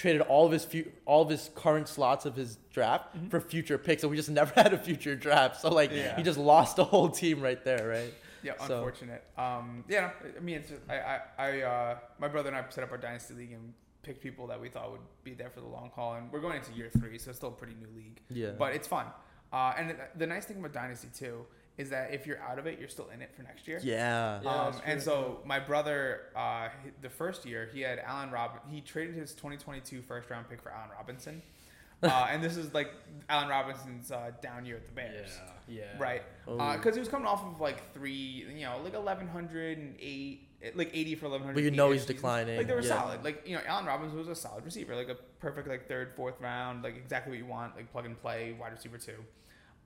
traded 0.00 0.22
all 0.22 0.46
of 0.46 0.52
his 0.52 0.64
fu- 0.64 0.90
all 1.04 1.22
of 1.22 1.28
his 1.28 1.50
current 1.54 1.86
slots 1.86 2.24
of 2.24 2.34
his 2.34 2.56
draft 2.72 3.14
for 3.28 3.38
future 3.40 3.76
picks 3.76 4.02
and 4.02 4.10
we 4.10 4.16
just 4.16 4.30
never 4.40 4.52
had 4.54 4.72
a 4.72 4.78
future 4.78 5.14
draft 5.14 5.60
so 5.60 5.68
like 5.68 5.90
Yeah. 5.92 6.16
he 6.16 6.22
just 6.22 6.38
lost 6.38 6.76
the 6.76 6.84
whole 6.84 7.10
team 7.10 7.40
right 7.42 7.62
there 7.64 7.86
right 7.86 8.14
Yeah, 8.42 8.52
So- 8.66 8.76
unfortunate. 8.76 9.22
Um, 9.36 9.84
yeah, 9.88 10.10
I 10.36 10.40
mean, 10.40 10.56
it's 10.56 10.70
just, 10.70 10.80
I, 10.88 10.96
I, 10.98 11.20
I 11.38 11.60
uh, 11.62 11.98
my 12.18 12.28
brother 12.28 12.48
and 12.48 12.56
I 12.56 12.64
set 12.70 12.82
up 12.82 12.90
our 12.90 12.96
dynasty 12.98 13.34
league 13.34 13.52
and 13.52 13.74
picked 14.02 14.22
people 14.22 14.46
that 14.46 14.58
we 14.58 14.70
thought 14.70 14.90
would 14.90 15.06
be 15.24 15.34
there 15.34 15.50
for 15.50 15.60
the 15.60 15.66
long 15.66 15.90
haul, 15.94 16.14
and 16.14 16.32
we're 16.32 16.40
going 16.40 16.56
into 16.56 16.72
year 16.72 16.88
three, 16.98 17.18
so 17.18 17.28
it's 17.28 17.38
still 17.38 17.50
a 17.50 17.52
pretty 17.52 17.74
new 17.74 17.88
league. 17.94 18.18
yeah 18.30 18.52
But 18.58 18.74
it's 18.74 18.88
fun. 18.88 19.04
Uh, 19.52 19.74
and 19.76 19.90
the, 19.90 19.96
the 20.16 20.26
nice 20.26 20.46
thing 20.46 20.56
about 20.58 20.72
dynasty 20.72 21.08
too 21.14 21.44
is 21.80 21.90
that 21.90 22.12
if 22.12 22.26
you're 22.26 22.40
out 22.42 22.58
of 22.60 22.66
it, 22.66 22.78
you're 22.78 22.88
still 22.96 23.08
in 23.14 23.20
it 23.22 23.30
for 23.34 23.42
next 23.42 23.66
year. 23.68 23.80
yeah 23.82 24.40
Yeah, 24.42 24.50
um, 24.50 24.74
and 24.84 25.00
so 25.02 25.40
my 25.44 25.58
brother, 25.58 26.00
uh, 26.36 26.68
the 27.02 27.10
first 27.10 27.44
year, 27.46 27.68
he 27.72 27.80
had 27.80 27.98
Allen 28.00 28.30
Rob. 28.30 28.50
He 28.70 28.80
traded 28.80 29.14
his 29.14 29.30
2022 29.34 30.02
first 30.02 30.28
round 30.30 30.48
pick 30.48 30.60
for 30.62 30.70
Allen 30.70 30.90
Robinson, 30.96 31.42
uh, 32.02 32.28
and 32.30 32.42
this 32.42 32.56
is 32.56 32.72
like 32.72 32.90
Allen 33.28 33.48
Robinson's 33.48 34.10
uh, 34.10 34.30
down 34.42 34.64
year 34.66 34.76
at 34.76 34.86
the 34.86 34.92
Bears, 34.94 35.30
Yeah. 35.68 35.82
yeah. 35.82 36.02
right? 36.02 36.22
Oh. 36.48 36.72
Because 36.76 36.94
he 36.94 37.00
was 37.00 37.08
coming 37.08 37.26
off 37.26 37.44
of 37.44 37.60
like 37.60 37.92
three, 37.94 38.46
you 38.56 38.64
know, 38.66 38.76
like 38.84 38.94
1100 38.94 39.78
and 39.78 39.94
eight, 40.00 40.46
like 40.74 40.90
80 40.94 41.14
for 41.16 41.26
1100. 41.26 41.54
But 41.54 41.62
you 41.62 41.70
know 41.70 41.90
he's 41.90 42.02
seasons. 42.02 42.16
declining, 42.16 42.56
Like 42.58 42.66
they 42.68 42.74
were 42.74 42.80
yeah. 42.82 42.88
solid. 42.88 43.24
Like 43.24 43.46
you 43.46 43.54
know, 43.56 43.62
Allen 43.66 43.86
Robinson 43.86 44.18
was 44.18 44.28
a 44.28 44.34
solid 44.34 44.64
receiver, 44.64 44.94
like 44.96 45.08
a 45.08 45.16
perfect 45.40 45.68
like 45.68 45.88
third, 45.88 46.12
fourth 46.16 46.40
round, 46.40 46.82
like 46.82 46.96
exactly 46.96 47.30
what 47.32 47.38
you 47.38 47.46
want, 47.46 47.76
like 47.76 47.90
plug 47.92 48.04
and 48.06 48.20
play 48.20 48.54
wide 48.60 48.72
receiver 48.72 48.98
two. 48.98 49.16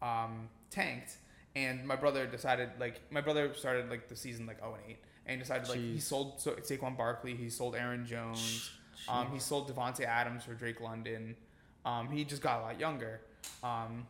Um, 0.03 0.49
tanked, 0.71 1.17
and 1.57 1.85
my 1.87 1.97
brother 1.97 2.27
decided 2.27 2.71
like 2.81 3.01
my 3.11 3.21
brother 3.21 3.53
started 3.55 3.91
like 3.91 4.09
the 4.09 4.17
season 4.17 4.47
like 4.47 4.59
0 4.59 4.75
and 4.75 4.91
8, 4.91 4.97
and 5.27 5.41
decided 5.41 5.69
like 5.69 5.79
he 5.79 6.01
sold 6.01 6.41
so, 6.41 6.53
Saquon 6.53 6.97
Barkley, 6.97 7.35
he 7.35 7.49
sold 7.49 7.77
Aaron 7.77 8.05
Jones, 8.07 8.71
um, 9.09 9.31
he 9.33 9.39
sold 9.39 9.73
Davante 9.73 10.05
Adams 10.05 10.45
for 10.45 10.55
Drake 10.55 10.81
London. 10.81 11.37
Um, 11.85 12.09
he 12.11 12.25
just 12.25 12.41
got 12.43 12.61
a 12.61 12.63
lot 12.63 12.81
younger. 12.81 13.21
Um, 13.63 14.07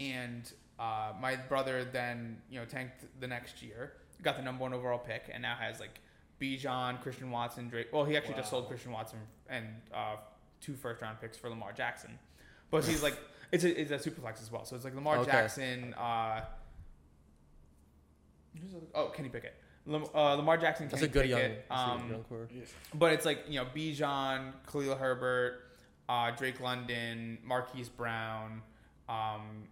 and 0.00 0.50
uh, 0.78 1.12
my 1.20 1.36
brother 1.36 1.84
then 1.84 2.38
you 2.50 2.58
know 2.58 2.64
tanked 2.64 3.04
the 3.20 3.28
next 3.28 3.62
year, 3.62 3.92
got 4.22 4.36
the 4.36 4.42
number 4.42 4.62
one 4.62 4.72
overall 4.72 4.98
pick, 4.98 5.30
and 5.32 5.42
now 5.42 5.54
has 5.54 5.80
like 5.80 6.00
Bijan, 6.40 7.00
Christian 7.02 7.30
Watson, 7.30 7.68
Drake. 7.68 7.88
Well, 7.92 8.04
he 8.04 8.16
actually 8.16 8.34
just 8.34 8.50
sold 8.50 8.68
Christian 8.68 8.90
Watson 8.90 9.18
and 9.48 9.66
uh, 9.94 10.16
two 10.60 10.74
first 10.74 11.00
round 11.02 11.20
picks 11.20 11.36
for 11.36 11.48
Lamar 11.50 11.72
Jackson, 11.72 12.18
but 12.70 12.84
he's 12.84 13.02
like 13.02 13.16
it's 13.52 13.62
a 13.64 13.80
it's 13.80 13.90
a 13.92 13.98
super 13.98 14.20
flex 14.20 14.42
as 14.42 14.50
well. 14.50 14.64
So 14.64 14.74
it's 14.74 14.84
like 14.84 14.94
Lamar 14.94 15.18
Okay. 15.18 15.30
Jackson. 15.30 15.94
Uh, 15.94 16.40
oh, 18.94 19.06
Kenny 19.08 19.28
Pickett. 19.28 19.54
Lam, 19.86 20.04
uh, 20.14 20.34
Lamar 20.34 20.56
Jackson, 20.56 20.88
That's 20.88 21.00
Kenny 21.02 21.10
a 21.10 21.12
good 21.12 21.28
young, 21.28 21.40
Pickett. 21.40 21.66
that's 21.68 21.80
a 21.82 21.84
good 21.96 22.02
um, 22.04 22.10
young 22.10 22.22
core. 22.24 22.48
but 22.94 23.12
it's 23.12 23.26
like 23.26 23.44
you 23.48 23.60
know 23.60 23.66
Bijan, 23.74 24.52
Khalil 24.70 24.96
Herbert, 24.96 25.60
uh, 26.08 26.30
Drake 26.30 26.58
London, 26.60 27.38
Marquise 27.44 27.88
Brown, 27.90 28.62
um, 29.10 29.64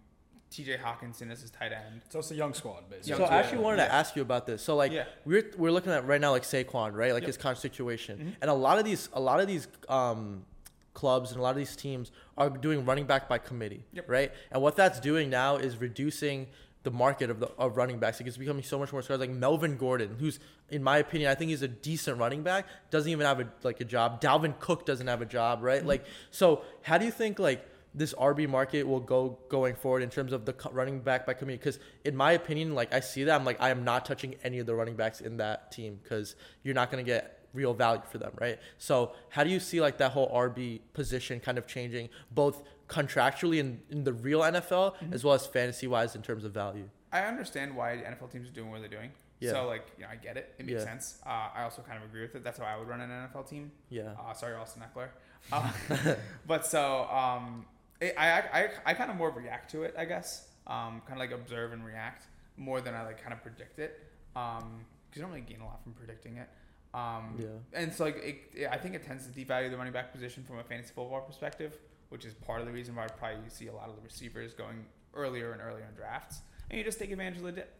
T.J. 0.51 0.77
Hockenson 0.77 1.31
as 1.31 1.41
his 1.41 1.49
tight 1.49 1.71
end. 1.71 2.01
So 2.09 2.19
it's 2.19 2.29
a 2.29 2.35
young 2.35 2.53
squad, 2.53 2.87
basically. 2.91 3.09
Young 3.09 3.19
So 3.21 3.25
squad. 3.25 3.35
I 3.35 3.39
actually 3.39 3.57
wanted 3.63 3.77
Yeah. 3.77 3.85
to 3.87 3.93
ask 3.93 4.15
you 4.15 4.21
about 4.21 4.45
this. 4.45 4.61
So 4.61 4.75
like 4.75 4.91
Yeah. 4.91 5.05
we're 5.25 5.49
we're 5.57 5.71
looking 5.71 5.91
at 5.91 6.05
right 6.05 6.21
now 6.21 6.29
like 6.29 6.43
Saquon, 6.43 6.93
right? 6.93 7.11
Like 7.11 7.23
Yep. 7.23 7.27
his 7.27 7.37
current 7.37 7.57
situation, 7.57 8.19
Mhm. 8.19 8.35
and 8.41 8.51
a 8.51 8.53
lot 8.53 8.77
of 8.77 8.85
these 8.85 9.09
a 9.13 9.19
lot 9.19 9.39
of 9.39 9.47
these 9.47 9.67
um, 9.89 10.45
clubs 10.93 11.31
and 11.31 11.39
a 11.39 11.41
lot 11.41 11.49
of 11.49 11.55
these 11.55 11.75
teams 11.75 12.11
are 12.37 12.51
doing 12.51 12.85
running 12.85 13.05
back 13.07 13.27
by 13.27 13.39
committee, 13.39 13.83
Yep. 13.93 14.07
right? 14.07 14.31
And 14.51 14.61
what 14.61 14.75
that's 14.75 14.99
doing 14.99 15.31
now 15.31 15.55
is 15.55 15.77
reducing 15.77 16.49
the 16.83 16.91
market 16.91 17.29
of 17.29 17.39
the 17.39 17.47
of 17.57 17.77
running 17.77 17.97
backs. 17.97 18.19
Like 18.19 18.27
it's 18.27 18.37
becoming 18.37 18.63
so 18.63 18.77
much 18.77 18.91
more 18.91 19.01
scarce. 19.01 19.19
Like 19.19 19.29
Melvin 19.29 19.77
Gordon, 19.77 20.17
who's 20.19 20.39
in 20.69 20.83
my 20.83 20.97
opinion, 20.97 21.31
I 21.31 21.35
think 21.35 21.49
he's 21.49 21.61
a 21.61 21.67
decent 21.67 22.17
running 22.17 22.43
back, 22.43 22.67
doesn't 22.91 23.11
even 23.11 23.25
have 23.25 23.39
a 23.39 23.47
like 23.63 23.81
a 23.81 23.85
job. 23.85 24.21
Dalvin 24.21 24.59
Cook 24.59 24.85
doesn't 24.85 25.07
have 25.07 25.21
a 25.21 25.25
job, 25.25 25.63
right? 25.63 25.79
Mm-hmm. 25.79 25.87
Like 25.87 26.05
so, 26.29 26.63
how 26.81 26.97
do 26.97 27.05
you 27.05 27.11
think 27.11 27.39
like 27.39 27.65
this 27.95 28.13
RB 28.15 28.49
market 28.49 28.83
will 28.83 28.99
go 28.99 29.37
going 29.49 29.75
forward 29.75 30.03
in 30.03 30.09
terms 30.09 30.33
of 30.33 30.45
the 30.45 30.55
running 30.71 30.99
back 30.99 31.25
by 31.25 31.33
committee? 31.33 31.57
Because 31.57 31.79
in 32.03 32.15
my 32.15 32.33
opinion, 32.33 32.75
like 32.75 32.93
I 32.93 32.99
see 32.99 33.23
that, 33.23 33.39
I'm 33.39 33.45
like 33.45 33.61
I 33.61 33.69
am 33.69 33.83
not 33.83 34.05
touching 34.05 34.35
any 34.43 34.59
of 34.59 34.65
the 34.65 34.75
running 34.75 34.95
backs 34.95 35.21
in 35.21 35.37
that 35.37 35.71
team 35.71 35.99
because 36.03 36.35
you're 36.63 36.75
not 36.75 36.91
going 36.91 37.03
to 37.03 37.09
get 37.09 37.42
real 37.53 37.73
value 37.73 38.01
for 38.11 38.17
them, 38.17 38.31
right? 38.39 38.59
So 38.77 39.13
how 39.29 39.43
do 39.43 39.49
you 39.49 39.59
see 39.59 39.81
like 39.81 39.97
that 39.97 40.11
whole 40.11 40.29
RB 40.31 40.81
position 40.93 41.39
kind 41.39 41.57
of 41.57 41.67
changing 41.67 42.09
both 42.31 42.63
contractually 42.87 43.59
in, 43.59 43.79
in 43.89 44.03
the 44.03 44.13
real 44.13 44.41
NFL 44.41 44.95
as 45.11 45.23
well 45.23 45.33
as 45.33 45.45
fantasy 45.45 45.87
wise 45.87 46.15
in 46.15 46.21
terms 46.21 46.43
of 46.45 46.51
value? 46.53 46.89
I 47.11 47.21
understand 47.21 47.75
why 47.75 47.97
NFL 47.97 48.31
teams 48.31 48.47
are 48.49 48.51
doing 48.51 48.71
what 48.71 48.79
they're 48.81 48.89
doing. 48.89 49.11
Yeah. 49.39 49.51
So 49.51 49.67
like 49.67 49.85
you 49.97 50.03
know 50.03 50.09
I 50.11 50.15
get 50.15 50.37
it. 50.37 50.53
It 50.57 50.65
makes 50.65 50.79
Yeah. 50.79 50.85
sense. 50.85 51.19
Uh, 51.25 51.49
I 51.55 51.63
also 51.63 51.81
kind 51.81 51.97
of 51.97 52.05
agree 52.09 52.21
with 52.21 52.35
it. 52.35 52.43
That's 52.43 52.57
how 52.59 52.65
I 52.65 52.77
would 52.77 52.87
run 52.87 53.01
an 53.01 53.09
NFL 53.09 53.47
team. 53.49 53.71
Yeah. 53.89 54.13
Uh, 54.19 54.33
sorry, 54.33 54.55
Austin 54.55 54.83
Ekeler. 54.83 55.07
Uh, 55.51 55.69
but 56.47 56.65
so 56.65 57.03
um, 57.11 57.65
it, 57.99 58.15
I, 58.17 58.39
I 58.39 58.69
I 58.85 58.93
kind 58.93 59.11
of 59.11 59.17
more 59.17 59.29
react 59.29 59.69
to 59.71 59.83
it, 59.83 59.93
I 59.97 60.05
guess. 60.05 60.47
Um, 60.67 61.01
kind 61.05 61.13
of 61.13 61.17
like 61.17 61.31
observe 61.31 61.73
and 61.73 61.85
react 61.85 62.27
more 62.55 62.79
than 62.79 62.93
I 62.93 63.03
like 63.03 63.21
kind 63.21 63.33
of 63.33 63.41
predict 63.43 63.77
it. 63.77 63.99
Um, 64.37 64.85
because 65.09 65.17
you 65.17 65.21
don't 65.23 65.31
really 65.31 65.41
gain 65.41 65.59
a 65.59 65.65
lot 65.65 65.83
from 65.83 65.91
predicting 65.93 66.37
it. 66.37 66.47
Um, 66.93 67.35
Yeah. 67.39 67.47
And 67.79 67.91
so 67.93 68.03
like 68.05 68.17
it, 68.17 68.35
it- 68.55 68.69
I 68.71 68.77
think 68.77 68.95
it 68.95 69.03
tends 69.05 69.25
to 69.27 69.31
devalue 69.33 69.69
the 69.71 69.77
running 69.77 69.93
back 69.93 70.11
position 70.11 70.43
from 70.43 70.59
a 70.59 70.63
fantasy 70.63 70.93
football 70.93 71.21
perspective, 71.21 71.77
which 72.09 72.23
is 72.25 72.33
part 72.35 72.61
of 72.61 72.67
the 72.67 72.73
reason 72.73 72.95
why 72.95 73.05
I 73.05 73.07
probably 73.07 73.49
see 73.49 73.67
a 73.67 73.73
lot 73.73 73.89
of 73.89 73.95
the 73.95 74.01
receivers 74.01 74.53
going 74.53 74.85
earlier 75.15 75.51
and 75.53 75.61
earlier 75.61 75.85
in 75.89 75.95
drafts, 75.95 76.41
and 76.69 76.77
you 76.77 76.83
just 76.83 76.99
take 76.99 77.11
advantage 77.11 77.37
of 77.37 77.43
the 77.45 77.51
dip. 77.51 77.73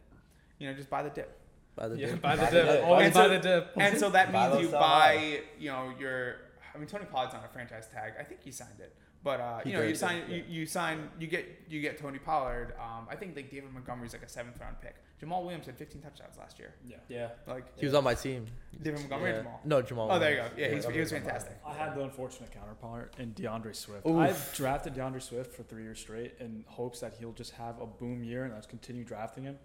You 0.58 0.68
know, 0.68 0.74
just 0.74 0.90
buy 0.90 1.02
the 1.02 1.10
dip. 1.10 1.38
By 1.76 1.88
the 1.88 1.96
Yeah, 1.98 2.06
dip. 2.10 2.22
buy 2.22 2.36
the 2.36 2.42
Buy 2.42 2.50
the 2.50 2.56
dip. 2.62 2.72
dip. 2.76 2.84
Always 2.84 3.04
And 3.06 3.14
buy 3.14 3.22
so- 3.22 3.28
the 3.28 3.38
dip. 3.38 3.72
And 3.76 3.98
so 3.98 4.10
that 4.10 4.32
means 4.32 4.52
low, 4.54 4.60
you 4.60 4.68
buy, 4.68 5.40
you 5.58 5.70
know, 5.70 5.92
your. 5.98 6.36
I 6.74 6.78
mean, 6.78 6.86
Tony 6.88 7.04
Pollard's 7.04 7.34
on 7.34 7.44
a 7.44 7.48
franchise 7.48 7.86
tag. 7.88 8.14
I 8.18 8.24
think 8.24 8.40
he 8.42 8.50
signed 8.50 8.80
it, 8.80 8.96
but 9.24 9.40
uh, 9.40 9.60
you 9.64 9.72
know, 9.72 9.80
you 9.82 9.88
yeah, 9.88 9.94
sign, 9.94 10.22
yeah. 10.28 10.36
you, 10.36 10.44
you 10.48 10.66
sign, 10.66 11.08
you 11.18 11.26
get, 11.26 11.46
you 11.68 11.80
get 11.80 11.98
Tony 11.98 12.18
Pollard. 12.18 12.74
Um, 12.78 13.06
I 13.10 13.16
think 13.16 13.34
like 13.34 13.50
David 13.50 13.72
Montgomery's 13.72 14.12
like 14.12 14.22
a 14.22 14.28
seventh 14.28 14.60
round 14.60 14.76
pick. 14.80 14.94
Jamaal 15.22 15.42
Williams 15.42 15.66
had 15.66 15.78
15 15.78 16.02
touchdowns 16.02 16.36
last 16.38 16.58
year. 16.58 16.74
Yeah. 16.86 16.96
Yeah. 17.08 17.28
Like 17.46 17.78
He 17.78 17.86
was 17.86 17.94
on 17.94 18.04
my 18.04 18.14
team. 18.14 18.46
David 18.82 19.00
Montgomery, 19.00 19.30
Yeah. 19.30 19.42
Jamaal. 19.42 19.64
No, 19.64 19.82
Jamaal. 19.82 20.08
Oh, 20.10 20.18
there 20.18 20.30
you 20.30 20.36
go. 20.36 20.48
Yeah, 20.56 20.74
he's, 20.74 20.84
Yeah, 20.84 20.90
he 20.90 21.00
was 21.00 21.10
fantastic. 21.10 21.58
I 21.66 21.72
had 21.72 21.94
the 21.94 22.02
unfortunate 22.02 22.52
counterpart 22.52 23.14
in 23.18 23.32
D'Andre 23.32 23.72
Swift. 23.72 24.06
Oof. 24.06 24.16
I've 24.16 24.54
drafted 24.54 24.94
D'Andre 24.94 25.20
Swift 25.20 25.54
for 25.54 25.62
three 25.62 25.82
years 25.82 26.00
straight 26.00 26.34
in 26.40 26.64
hopes 26.68 27.00
that 27.00 27.14
he'll 27.18 27.32
just 27.32 27.52
have 27.52 27.80
a 27.80 27.86
boom 27.86 28.22
year 28.22 28.44
and 28.44 28.52
I'll 28.52 28.58
just 28.58 28.68
continue 28.68 29.04
drafting 29.04 29.44
him. 29.44 29.58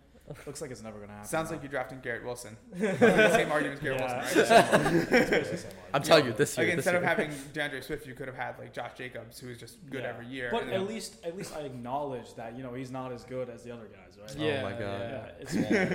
Looks 0.45 0.61
like 0.61 0.69
it's 0.71 0.83
never 0.83 0.99
gonna 0.99 1.13
happen. 1.13 1.27
Sounds 1.27 1.49
though. 1.49 1.55
like 1.55 1.63
you're 1.63 1.71
drafting 1.71 1.99
Garrett 2.01 2.23
Wilson. 2.23 2.55
same 2.79 3.51
argument 3.51 3.73
as 3.73 3.79
Garrett 3.79 3.99
Yeah. 4.01 4.19
Wilson, 4.35 4.49
right? 4.49 5.01
It's 5.09 5.09
basically 5.09 5.39
the 5.39 5.57
same 5.57 5.71
I'm 5.71 5.95
argument. 5.95 6.05
telling 6.05 6.25
you, 6.27 6.33
this 6.33 6.57
year. 6.57 6.67
Like 6.67 6.75
this 6.75 6.85
instead 6.85 6.95
of 6.95 7.01
year. 7.01 7.09
having 7.09 7.31
D'Andre 7.53 7.81
Swift, 7.81 8.05
you 8.07 8.13
could 8.13 8.27
have 8.27 8.35
had 8.37 8.59
like 8.59 8.71
Josh 8.73 8.91
Jacobs, 8.97 9.39
who 9.39 9.49
is 9.49 9.57
just 9.57 9.89
good 9.89 10.03
Yeah. 10.03 10.09
every 10.09 10.27
year. 10.27 10.49
But 10.51 10.61
And 10.63 10.71
at 10.71 10.79
then- 10.79 10.87
least, 10.87 11.25
at 11.25 11.35
least 11.35 11.55
I 11.55 11.61
acknowledge 11.61 12.35
that 12.35 12.55
you 12.55 12.63
know 12.63 12.73
he's 12.73 12.91
not 12.91 13.11
as 13.11 13.23
good 13.23 13.49
as 13.49 13.63
the 13.63 13.71
other 13.71 13.85
guys, 13.87 14.17
right? 14.21 14.35
Oh 14.39 14.43
Yeah, 14.45 14.63
my 14.63 14.71
God. 14.71 14.79
Yeah, 14.81 15.29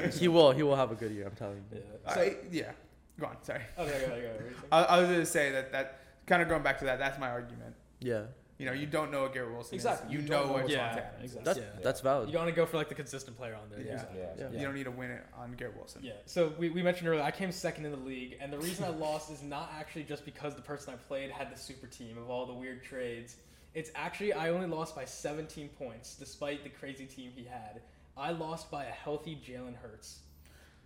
it's, 0.06 0.18
he 0.18 0.28
will. 0.28 0.50
He 0.52 0.62
will 0.62 0.76
have 0.76 0.90
a 0.90 0.96
good 0.96 1.12
year. 1.12 1.26
I'm 1.26 1.36
telling 1.36 1.62
you. 1.72 1.78
yeah. 2.06 2.12
I- 2.12 2.36
yeah. 2.50 2.72
Go 3.20 3.26
on. 3.26 3.36
Sorry. 3.42 3.60
Okay, 3.78 3.90
okay, 3.94 4.04
okay. 4.06 4.26
okay. 4.26 4.54
I, 4.72 4.82
I 4.82 4.98
was 5.00 5.08
going 5.08 5.20
to 5.20 5.26
say 5.26 5.52
that 5.52 5.70
that 5.70 6.00
kind 6.26 6.42
of 6.42 6.48
going 6.48 6.62
back 6.64 6.78
to 6.80 6.84
that. 6.86 6.98
That's 6.98 7.18
my 7.20 7.30
argument. 7.30 7.76
Yeah. 8.00 8.22
You 8.58 8.66
know, 8.66 8.72
you 8.72 8.86
don't 8.86 9.10
know 9.10 9.22
what 9.22 9.34
Garrett 9.34 9.52
Wilson 9.52 9.74
Exactly. 9.74 10.06
is. 10.08 10.12
You, 10.14 10.20
You 10.20 10.28
know 10.28 10.44
know 10.46 10.52
what 10.52 10.62
what's 10.64 10.74
Davante 10.74 10.76
Yeah, 10.76 10.86
Adams 11.16 11.30
is. 11.32 11.36
exactly. 11.36 11.44
That's 11.44 11.58
Yeah. 11.76 11.82
that's 11.82 12.00
valid. 12.00 12.30
You 12.30 12.36
want 12.38 12.48
to 12.50 12.54
go 12.54 12.66
for 12.66 12.76
like 12.76 12.88
the 12.88 12.94
consistent 12.94 13.36
player 13.36 13.54
on 13.56 13.68
there. 13.68 13.80
Yeah. 13.80 13.92
Exactly. 13.94 14.20
Yeah. 14.20 14.34
Yeah. 14.38 14.58
You 14.58 14.64
don't 14.64 14.74
need 14.74 14.84
to 14.84 14.90
win 14.92 15.10
it 15.10 15.24
on 15.36 15.52
Garrett 15.54 15.76
Wilson. 15.76 16.02
Yeah. 16.04 16.12
So 16.26 16.52
we, 16.56 16.70
we 16.70 16.80
mentioned 16.82 17.08
earlier, 17.08 17.22
I 17.22 17.32
came 17.32 17.50
second 17.50 17.84
in 17.84 17.90
the 17.90 17.98
league, 17.98 18.36
and 18.40 18.52
the 18.52 18.58
reason 18.58 18.84
I 18.84 18.88
lost 18.96 19.30
is 19.32 19.42
not 19.42 19.72
actually 19.76 20.04
just 20.04 20.24
because 20.24 20.54
the 20.54 20.62
person 20.62 20.94
I 20.94 20.96
played 21.08 21.30
had 21.30 21.52
the 21.52 21.58
super 21.58 21.88
team 21.88 22.16
of 22.16 22.30
all 22.30 22.46
the 22.46 22.54
weird 22.54 22.84
trades. 22.84 23.36
It's 23.74 23.90
actually 23.96 24.32
I 24.32 24.50
only 24.50 24.68
lost 24.68 24.94
by 24.94 25.04
17 25.04 25.68
points, 25.70 26.14
despite 26.14 26.62
the 26.62 26.70
crazy 26.70 27.06
team 27.06 27.32
he 27.34 27.42
had. 27.44 27.80
I 28.16 28.30
lost 28.30 28.70
by 28.70 28.84
a 28.84 28.90
healthy 28.92 29.36
Jalen 29.44 29.74
Hurts. 29.74 30.20